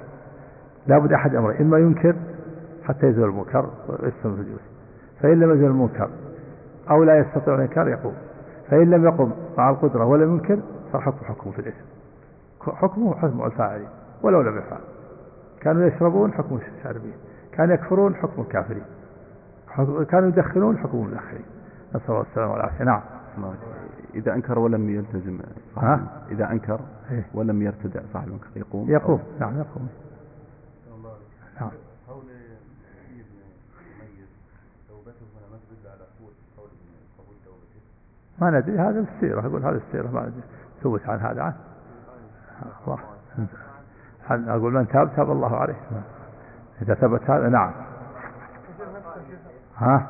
لابد 0.86 1.12
أحد 1.12 1.34
أمرين 1.34 1.60
إما 1.60 1.78
ينكر 1.78 2.16
حتى 2.86 3.06
يزول 3.06 3.28
المنكر 3.28 3.70
ويستمر 3.88 4.34
في 4.34 4.40
الجلوس. 4.40 4.60
فإن 5.20 5.40
لم 5.40 5.50
يزول 5.50 5.70
المنكر 5.70 6.10
أو 6.90 7.04
لا 7.04 7.18
يستطيع 7.18 7.54
الإنكار 7.54 7.88
يقوم. 7.88 8.14
فإن 8.70 8.90
لم 8.90 9.04
يقم 9.04 9.32
مع 9.58 9.70
القدرة 9.70 10.04
ولم 10.04 10.34
ينكر 10.34 10.58
صار 10.92 11.00
حكم 11.00 11.24
حكمه 11.24 11.52
في 11.52 11.58
الإثم. 11.58 11.84
حكمه 12.60 13.14
حكم 13.14 13.44
الفاعلين 13.44 13.88
ولو 14.22 14.40
لم 14.42 14.58
يفعل. 14.58 14.80
كانوا 15.60 15.86
يشربون 15.86 16.32
حكم 16.32 16.58
الشاربين. 16.78 17.14
كانوا 17.52 17.74
يكفرون 17.74 18.14
حكم 18.14 18.42
الكافرين. 18.42 18.84
كانوا 20.08 20.28
يدخنون 20.28 20.78
حكم 20.78 20.98
المدخنين. 20.98 21.44
نسأل 21.94 22.10
الله 22.10 22.20
السلامة 22.30 22.52
والعافية. 22.52 22.84
نعم. 22.84 23.00
إذا 24.14 24.34
أنكر 24.34 24.58
ولم 24.58 24.90
يلتزم. 24.90 25.38
ها؟ 25.76 26.00
إذا 26.30 26.50
أنكر 26.50 26.80
إيه؟ 27.10 27.26
ولم 27.34 27.62
يرتدع 27.62 28.00
صاحب 28.12 28.26
المنكر 28.28 28.46
يقوم. 28.56 28.90
يقوم. 28.90 29.22
نعم 29.40 29.58
يقوم. 29.58 29.88
نعم. 31.60 31.70
ما 38.38 38.50
ندري. 38.50 38.78
هذا 38.78 39.00
السيرة 39.00 39.40
يقول 39.46 39.64
هذا 39.64 39.76
السيرة 39.86 40.10
ما 40.10 40.20
ندري. 40.20 40.42
ثبت 40.82 41.08
عن 41.08 41.18
هذا 41.18 41.42
عنه 41.42 41.56
أقول 44.30 44.72
من 44.72 44.88
تاب؟ 44.88 45.16
تاب 45.16 45.30
الله 45.30 45.56
عليه. 45.56 45.76
إذا 46.82 46.94
ثبت 46.94 47.30
هذا 47.30 47.48
نعم. 47.48 47.72
ها؟ 49.76 50.06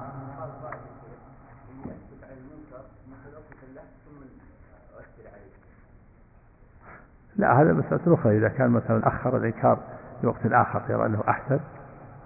لا 7.36 7.62
هذا 7.62 7.72
مسألة 7.72 8.14
أخرى. 8.14 8.38
إذا 8.38 8.48
كان 8.48 8.70
مثلا 8.70 9.08
أخر 9.08 9.36
الإنكار 9.36 9.78
في 10.20 10.26
وقت 10.26 10.46
آخر 10.46 10.82
يرى 10.88 11.06
أنه 11.06 11.22
أحسن 11.28 11.60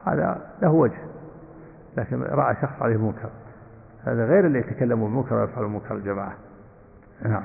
هذا 0.07 0.41
له 0.63 0.71
وجه. 0.71 0.99
لكن 1.97 2.23
رأى 2.23 2.57
شخص 2.63 2.83
عليه 2.83 2.97
منكر. 2.97 3.31
هذا 4.05 4.25
غير 4.25 4.47
اللي 4.47 4.59
يتكلم 4.59 5.05
بالمنكر 5.05 5.35
ويفعل 5.35 5.65
المنكر 5.65 5.95
الجماعة. 5.95 6.35
نعم. 7.23 7.45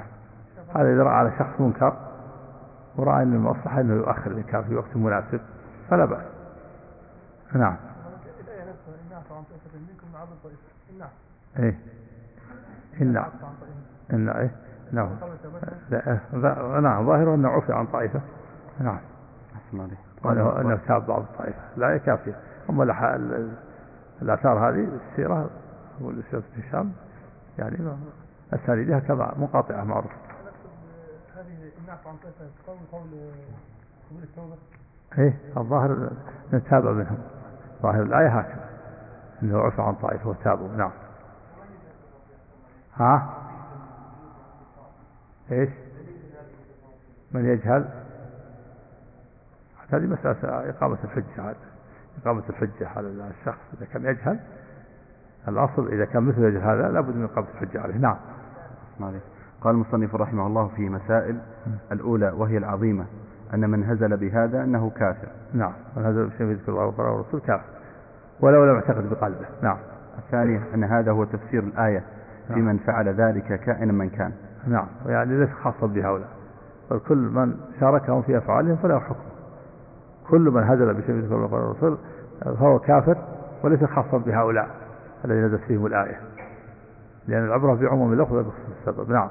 هذا 0.76 0.94
إذا 0.94 1.04
رأى 1.04 1.14
على 1.14 1.32
شخص 1.40 1.60
منكر 1.60 1.98
ورأى 2.96 3.24
أن 3.24 3.34
المصلحة 3.34 3.82
أنه 3.82 3.94
يؤخر 3.94 4.32
الإنكار 4.32 4.64
في 4.64 4.76
وقت 4.76 4.96
مناسب 4.96 5.42
فلا 5.90 6.06
بأس. 6.06 6.26
نعم. 7.54 7.76
إيه. 11.60 11.78
إن 13.02 13.24
إن 14.14 14.30
إيه. 14.30 14.52
نعم. 14.92 15.10
لا 15.90 16.80
نعم 16.80 17.06
ظاهره 17.06 17.36
أنه 17.36 17.50
عفي 17.50 17.74
عن 17.74 17.86
طائفة. 17.86 18.22
نعم. 18.80 19.00
وأنه 20.24 20.62
أنه 20.62 20.80
تاب 20.88 21.08
بعض 21.08 21.22
الطائفة. 21.22 21.62
لا 21.78 21.96
يكافي 21.96 22.34
أما 22.70 22.84
الآثار 24.22 24.70
هذه 24.70 24.88
السيرة 25.12 25.50
والأستاذ 26.02 26.42
هشام 26.58 26.94
يعني 27.60 27.78
أسانيدها 28.54 29.00
كما 29.00 29.34
منقطعة 29.38 29.84
معروفة. 29.84 30.16
هذه 31.36 31.72
النعف 31.82 32.08
عن 32.08 32.16
قول 32.68 32.78
قول 32.92 33.10
قول 34.12 34.24
التوبة. 34.24 34.58
إيه 35.18 35.38
الظاهر 35.58 36.12
نتابع 36.54 36.92
منهم. 36.92 37.18
ظاهر 37.82 38.04
الآية 38.04 38.40
هكذا 38.40 38.70
إنه 39.44 39.60
عفى 39.60 39.82
عن 39.82 39.96
طائفة 39.96 40.30
وتابوا. 40.30 40.68
نعم. 40.68 40.92
ها؟ 42.96 43.34
إيش؟ 45.52 45.70
من 47.32 47.46
يجهل؟ 47.46 47.90
هذه 49.90 50.02
مسألة 50.02 50.70
إقامة 50.70 50.98
الحجة 51.04 51.50
هذا. 51.50 51.56
إقامة 52.22 52.44
الحجة 52.50 52.88
على 52.88 53.08
الشخص 53.08 53.60
إذا 53.78 53.86
كان 53.86 54.06
يجهل 54.06 54.40
الأصل 55.48 55.88
إذا 55.88 56.06
كان 56.06 56.24
مثل 56.24 56.58
هذا 56.58 56.90
لابد 56.90 57.16
من 57.16 57.24
إقامة 57.24 57.48
الحجة 57.54 57.82
عليه. 57.82 57.98
نعم. 57.98 58.18
قال 59.62 59.76
المصنف 59.76 60.16
رحمه 60.16 60.48
الله 60.48 60.68
في 60.68 60.90
مسائل 60.90 61.38
الأولى 61.92 62.34
وهي 62.38 62.58
العظيمة 62.58 63.06
أن 63.54 63.70
من 63.70 63.84
هزل 63.84 64.18
بهذا 64.18 64.64
أنه 64.64 64.90
كافر. 64.90 65.28
نعم. 65.54 65.74
من 65.98 66.06
هزل 66.06 66.28
بشيء 66.28 66.48
يذكر 66.48 66.72
الله 66.72 67.12
والرسول 67.12 67.40
كافر. 67.40 67.66
ولو 68.42 68.66
لم 68.66 68.76
يعتقد 68.76 69.10
بقلبه. 69.10 69.46
نعم. 69.62 69.78
الثانية 70.18 70.62
أن 70.74 70.84
هذا 70.84 71.12
هو 71.12 71.24
تفسير 71.24 71.64
الآية 71.64 72.04
في 72.48 72.54
نعم. 72.54 72.66
من 72.66 72.78
فعل 72.78 73.10
ذلك 73.10 73.60
كائنا 73.60 73.94
من 73.94 74.10
كان. 74.10 74.32
نعم. 74.68 74.88
يعني 75.06 75.38
ليس 75.38 75.50
خاصا 75.64 75.88
بهؤلاء. 75.88 76.30
بل 76.92 77.00
كل 77.00 77.18
من 77.18 77.58
شاركهم 77.80 78.22
في 78.22 78.38
أفعالهم 78.38 78.76
فله 78.76 79.00
حكم. 79.00 79.26
كل 80.30 80.52
من 80.52 80.64
هزل 80.64 80.94
بشيء 80.94 81.16
يذكر 81.16 81.36
الله 81.36 81.54
والرسول 81.54 81.98
فهو 82.60 82.80
كافر 82.80 83.18
وليس 83.64 83.84
خاصا 83.84 84.18
بهؤلاء. 84.18 84.85
الذين 85.26 85.46
نزلت 85.46 85.62
فيهم 85.62 85.86
الآية. 85.86 86.20
لأن 87.28 87.46
العبرة 87.46 87.74
بعموم 87.74 88.14
اللفظ 88.14 88.34
وبخصوص 88.34 88.78
السبب. 88.80 89.12
نعم. 89.12 89.30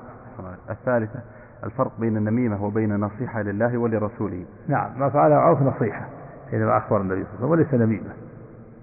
الثالثة 0.71 1.21
الفرق 1.65 1.93
بين 1.99 2.17
النميمة 2.17 2.65
وبين 2.65 2.93
النصيحة 2.93 3.43
لله 3.43 3.79
ولرسوله. 3.79 4.45
نعم. 4.69 5.01
ما 5.01 5.11
فعله 5.11 5.35
عوف 5.35 5.63
نصيحة 5.63 6.09
حينما 6.51 6.77
أخبر 6.77 7.01
النبي 7.01 7.25
صلى 7.25 7.45
الله 7.45 7.53
عليه 7.53 7.67
وسلم 7.67 7.81
وليس 7.81 7.89
نميمة. 7.89 8.15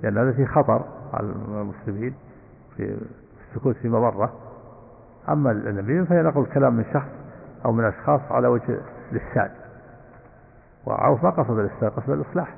لأن 0.03 0.17
هذا 0.17 0.31
فيه 0.31 0.45
خطر 0.45 0.85
على 1.13 1.27
المسلمين 1.47 2.13
في 2.77 2.97
السكوت 3.49 3.75
في 3.75 3.89
مضرة. 3.89 4.33
أما 5.29 5.51
النميمة 5.51 6.05
فهي 6.05 6.21
نقل 6.23 6.45
كلام 6.45 6.73
من 6.73 6.85
شخص 6.93 7.09
أو 7.65 7.71
من 7.71 7.83
أشخاص 7.83 8.21
على 8.31 8.47
وجه 8.47 8.77
الإفساد 9.11 9.51
وعوف 10.85 11.23
ما 11.23 11.29
قصد 11.29 11.59
الإفساد 11.59 11.91
قصد 11.91 12.09
الإصلاح. 12.09 12.55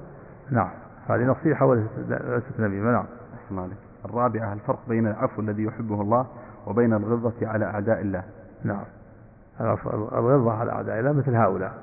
نعم. 0.52 0.70
هذه 1.10 1.24
نصيحة 1.24 1.66
وليست 1.66 2.60
نميمة. 2.60 2.92
نعم. 2.92 3.06
أحسن 3.36 3.60
عليك 3.60 3.83
الرابعة 4.06 4.54
الفرق 4.54 4.80
بين 4.88 5.08
العفو 5.08 5.42
الذي 5.42 5.64
يحبه 5.64 6.02
الله 6.02 6.26
وبين 6.68 6.94
الغضة 6.94 7.48
على 7.48 7.66
أعداء 7.66 8.02
الله؟ 8.02 8.24
نعم. 8.64 8.86
الغضة 10.14 10.54
على 10.54 10.72
أعداء 10.72 11.00
الله 11.00 11.12
مثل 11.12 11.36
هؤلاء. 11.36 11.74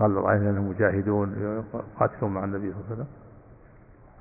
قال 0.00 0.18
الله 0.18 0.36
أنهم 0.36 0.68
مجاهدون 0.68 1.62
يقاتلون 1.96 2.34
مع 2.34 2.44
النبي 2.44 2.72
صلى 2.72 2.80
الله 2.80 2.86
عليه 2.90 2.94
وسلم. 2.94 3.06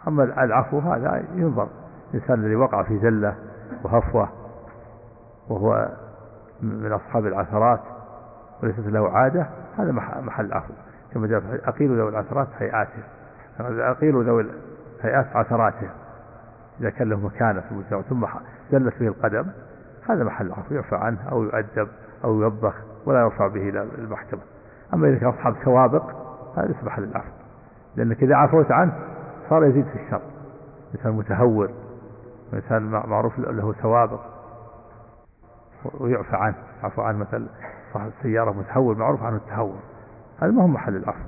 أما 0.07 0.43
العفو 0.43 0.79
هذا 0.79 1.23
ينظر 1.35 1.67
الإنسان 2.13 2.39
الذي 2.39 2.55
وقع 2.55 2.83
في 2.83 2.99
زلة 2.99 3.35
وهفوة 3.83 4.29
وهو 5.49 5.89
من 6.61 6.91
أصحاب 6.91 7.25
العثرات 7.25 7.79
وليست 8.63 8.79
له 8.79 9.09
عادة 9.09 9.47
هذا 9.77 9.91
محل 10.21 10.45
العفو 10.45 10.73
كما 11.13 11.27
جاء 11.27 11.41
أقيلوا 11.69 11.95
ذوي 11.95 12.09
العثرات 12.09 12.47
هيئاتهم 12.57 13.03
أقيلوا 13.59 14.23
ذوي 14.23 14.45
الهيئات 14.99 15.35
عثراتهم 15.35 15.89
إذا 16.81 16.89
كان 16.89 17.09
له 17.09 17.19
مكانة 17.19 17.61
في 17.61 17.71
المجتمع 17.71 18.01
ثم 18.01 18.25
زلت 18.71 18.99
به 18.99 19.07
القدم 19.07 19.45
هذا 20.09 20.23
محل 20.23 20.45
العفو 20.45 20.75
يعفى 20.75 20.95
عنه 20.95 21.29
أو 21.31 21.43
يؤدب 21.43 21.87
أو 22.23 22.41
يوبخ 22.41 22.73
ولا 23.05 23.19
يرفع 23.19 23.47
به 23.47 23.69
إلى 23.69 23.87
المحكمة. 23.97 24.41
أما 24.93 25.07
إذا 25.07 25.17
كان 25.17 25.29
أصحاب 25.29 25.55
سوابق 25.65 26.03
هذا 26.57 26.67
ليس 26.67 26.83
محل 26.83 27.03
العفو 27.03 27.29
لأنك 27.95 28.23
إذا 28.23 28.35
عفوت 28.35 28.71
عنه 28.71 28.93
صار 29.49 29.65
يزيد 29.65 29.85
في 29.85 29.95
الشر. 29.95 30.21
إنسان 30.95 31.13
متهور 31.13 31.69
إنسان 32.53 32.83
معروف 32.83 33.39
له 33.39 33.75
سوابق 33.81 34.19
ويعفى 35.99 36.35
عنه. 36.35 36.55
عفو 36.83 37.01
عنه 37.01 37.17
مثل 37.17 37.47
صاحب 37.93 38.11
السيارة 38.17 38.51
متهور 38.51 38.97
معروف 38.97 39.23
عنه 39.23 39.35
التهور. 39.35 39.79
هذا 40.41 40.51
ما 40.51 40.63
هو 40.63 40.67
محل 40.67 40.95
العفو. 40.95 41.23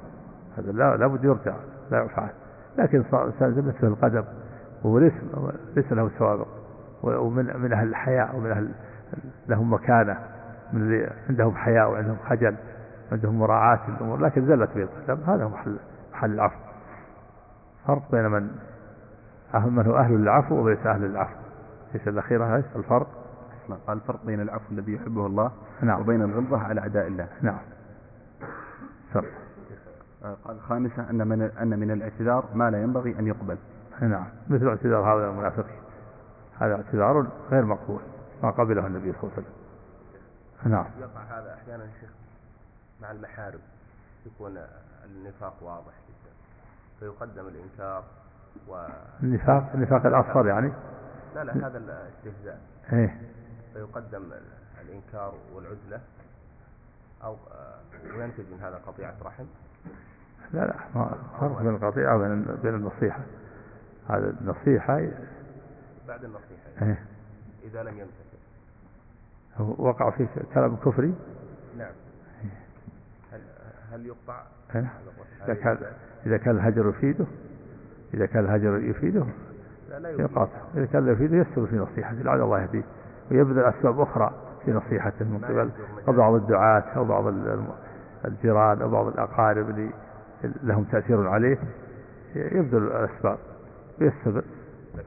هذا 0.58 0.72
لا 0.72 0.98
لابد 0.98 1.24
يرجع 1.24 1.56
لا 1.92 1.98
يعفى 1.98 2.22
عنه. 2.22 2.34
لكن 2.78 3.04
صار 3.12 3.26
إنسان 3.26 3.54
زلت 3.54 3.84
له 3.84 3.90
القدم 3.90 4.24
وهو 4.86 5.00
ليس 5.00 5.14
ليس 5.76 5.92
له 5.92 6.10
سوابق 6.18 6.48
ومن 7.04 7.60
من 7.60 7.74
أهل 7.74 7.88
الحياء 7.88 8.36
ومن 8.36 8.52
أهل 8.52 8.72
لهم 9.48 9.74
مكانة. 9.74 10.18
من 10.74 10.82
اللي 10.82 11.12
عندهم 11.30 11.56
حياء 11.56 11.92
وعندهم 11.92 12.18
خجل 12.30 12.56
عندهم 13.12 13.40
مراعاة 13.40 13.80
الأمور 13.88 14.20
لكن 14.20 14.46
زلت 14.46 14.70
به 14.76 14.84
القدم. 14.84 15.24
هذا 15.24 15.48
محل 15.48 15.78
محل 16.14 16.34
العفو. 16.34 16.56
فرق 17.88 18.12
بين 18.12 18.26
من 18.26 18.50
من 19.54 19.86
هو 19.86 19.98
أهل 19.98 20.16
العفو 20.16 20.56
وليس 20.56 20.86
أهل 20.86 21.06
العفو. 21.06 21.36
ليس 21.94 22.08
الأخيرة 22.08 22.64
الفرق. 22.76 23.08
قال 23.88 23.98
الفرق 23.98 24.26
بين 24.26 24.42
العفو 24.42 24.64
الذي 24.72 24.94
يحبه 24.94 25.26
الله 25.26 25.52
نعم. 25.82 26.02
وبين 26.02 26.22
الغلظة 26.22 26.58
على 26.58 26.82
أعداء 26.82 27.08
الله. 27.08 27.28
نعم. 27.42 27.60
فرق 29.14 29.32
قال 30.46 30.60
خامسة 30.60 31.10
أن 31.10 31.28
من 31.28 31.42
أن 31.42 31.80
من 31.80 31.92
الاعتذار 31.92 32.46
ما 32.54 32.70
لا 32.70 32.84
ينبغي 32.84 33.20
أن 33.20 33.28
يقبل. 33.28 33.58
نعم. 34.02 34.28
مثل 34.50 34.68
اعتذار 34.68 35.14
هؤلاء 35.14 35.30
المنافقين. 35.30 35.82
هذا 36.60 36.76
اعتذار 36.76 37.28
غير 37.52 37.66
مقبول 37.66 38.02
ما 38.44 38.52
قبله 38.52 38.88
النبي 38.88 39.12
صلى 39.12 39.22
الله 39.24 39.34
عليه 39.34 39.42
وسلم. 39.44 39.56
نعم. 40.72 40.86
يقع 41.00 41.22
هذا 41.22 41.54
أحيانا 41.54 41.88
شيخ 42.02 42.10
مع 43.02 43.12
المحارم 43.12 43.60
يكون 44.26 44.58
النفاق 45.06 45.54
واضح 45.62 45.94
جدا. 46.08 46.32
فيقدم 47.00 47.48
الإنكار 47.48 48.04
و 48.68 48.88
النفاق 49.24 49.72
النفاق 49.74 50.06
الأصغر 50.06 50.48
يعني؟ 50.48 50.72
لا 51.36 51.44
لا 51.44 51.68
هذا 51.68 51.78
الاستهزاء. 51.78 52.60
إيه. 52.94 53.22
فيقدم 53.74 54.24
الإنكار 54.82 55.34
والعزلة 55.54 56.00
أو 57.24 57.36
وينتج 58.18 58.44
من 58.52 58.60
هذا 58.62 58.80
قطيعة 58.88 59.16
رحم. 59.24 59.46
لا 60.54 60.60
لا 60.60 60.76
ما 60.96 61.18
فرق 61.40 61.62
بين 61.62 61.76
القطيعة 61.76 62.16
وبين 62.16 62.46
بين 62.64 62.76
النصيحة. 62.76 63.20
هذا 64.10 64.34
النصيحة. 64.42 65.02
بعد 66.08 66.24
النصيحة. 66.24 66.82
إيه. 66.82 67.00
إذا 67.66 67.84
لم 67.84 67.94
يمتثل 67.98 68.36
وقع 69.60 70.10
في 70.10 70.28
كلام 70.54 70.76
كفري؟ 70.76 71.14
نعم. 71.78 71.92
هل 73.32 73.42
هل 73.92 74.06
يقطع؟ 74.06 74.42
إيه؟ 74.76 74.94
إذا 75.46 75.54
كان 75.54 75.78
إذا 76.26 76.38
كان 76.38 76.56
الهجر 76.56 76.90
يفيده. 76.90 77.26
إذا 78.14 78.26
كان 78.26 78.46
الهجر 78.46 78.78
يفيده. 78.78 79.26
لا 79.90 80.00
لا 80.00 80.10
يقاطع. 80.10 80.58
إذا 80.76 80.86
كان 80.86 81.06
لا 81.06 81.12
يفيده 81.12 81.38
يستر 81.38 81.66
في 81.66 81.76
نصيحته 81.76 82.22
لعل 82.22 82.42
الله 82.42 82.62
يهديه. 82.62 82.84
ويبذل 83.32 83.64
أسباب 83.64 84.00
أخرى 84.00 84.34
في 84.66 84.72
نصيحته 84.72 85.26
من 85.26 85.46
قبل 85.46 85.70
أو 86.08 86.14
بعض 86.14 86.34
الدعاة 86.34 86.84
أو 86.96 87.06
بعض 87.06 87.34
الجيران 88.26 88.82
أو 88.82 88.90
بعض 88.90 89.08
الأقارب 89.08 89.70
اللي 89.70 89.90
لهم 90.64 90.84
تأثير 90.84 91.28
عليه. 91.28 91.58
يبذل 92.36 92.84
الأسباب. 92.84 93.38
ويستمر 94.02 94.44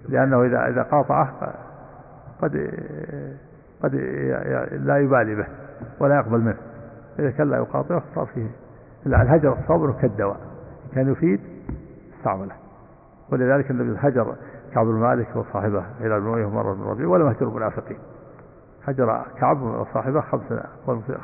لأنه 0.09 0.45
إذا 0.45 0.69
إذا 0.69 0.83
قاطعه 0.83 1.55
قد 2.43 2.71
قد 3.83 3.95
لا 4.73 4.99
يبالي 4.99 5.35
به 5.35 5.47
ولا 6.01 6.17
يقبل 6.17 6.41
منه. 6.41 6.59
إذا 7.19 7.31
كان 7.31 7.51
لا 7.51 7.57
يقاطعه 7.57 8.03
صار 8.15 8.27
فيه 8.27 8.51
الهجر 9.07 9.53
الصبر 9.53 9.93
كالدواء. 9.93 10.41
كان 10.95 11.13
يفيد 11.13 11.41
استعمله 12.19 12.55
ولذلك 13.31 13.71
النبي 13.71 13.99
هجر 14.01 14.37
كعب 14.75 14.87
بن 14.87 14.93
مالك 14.93 15.37
وصاحبه 15.37 15.85
إلى 16.01 16.21
بن 16.21 16.27
مرة 16.27 16.75
بن 16.75 16.83
ربيع 16.83 17.07
ولم 17.07 17.27
يهجر 17.27 17.49
المنافقين. 17.49 17.99
هجر 18.85 19.25
كعب 19.41 19.63
وصاحبه 19.63 20.21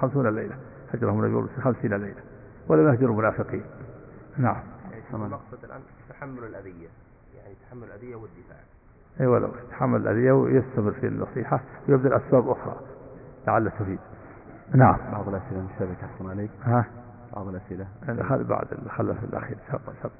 خمسون 0.00 0.26
ليلة. 0.26 0.54
هجرهم 0.94 1.24
النبي 1.24 1.48
خمسين 1.62 1.94
ليلة. 1.94 2.20
ولم 2.68 2.88
يهجر 2.88 3.06
المنافقين. 3.06 3.64
نعم. 4.36 4.62
المقصد 5.14 5.64
الآن؟ 5.64 5.80
تحمل 6.08 6.44
الأذية. 6.44 6.88
يعني 7.74 7.86
تحمل 7.86 7.88
الأذية 7.88 8.16
والدفاع. 8.16 8.58
اي 9.20 9.26
ولو 9.26 9.48
يتحمل 9.66 10.00
الأذية 10.00 10.32
ويستمر 10.32 10.92
في 10.92 11.06
النصيحة 11.06 11.60
ويبذل 11.88 12.12
أسباب 12.12 12.48
أخرى 12.48 12.76
لعل 13.46 13.70
تفيد. 13.70 13.98
نعم. 14.74 14.96
بعض 15.12 15.28
الأسئلة 15.28 15.58
المشابهة 15.58 15.96
أحسن 16.04 16.30
عليك 16.30 16.50
ها؟ 16.64 16.86
بعض 17.36 17.48
الأسئلة. 17.48 17.86
هذا 18.02 18.42
بعد 18.42 18.66
الخلف 18.72 19.24
الأخير. 19.24 19.58
سبق 19.68 19.92
سبق 20.02 20.12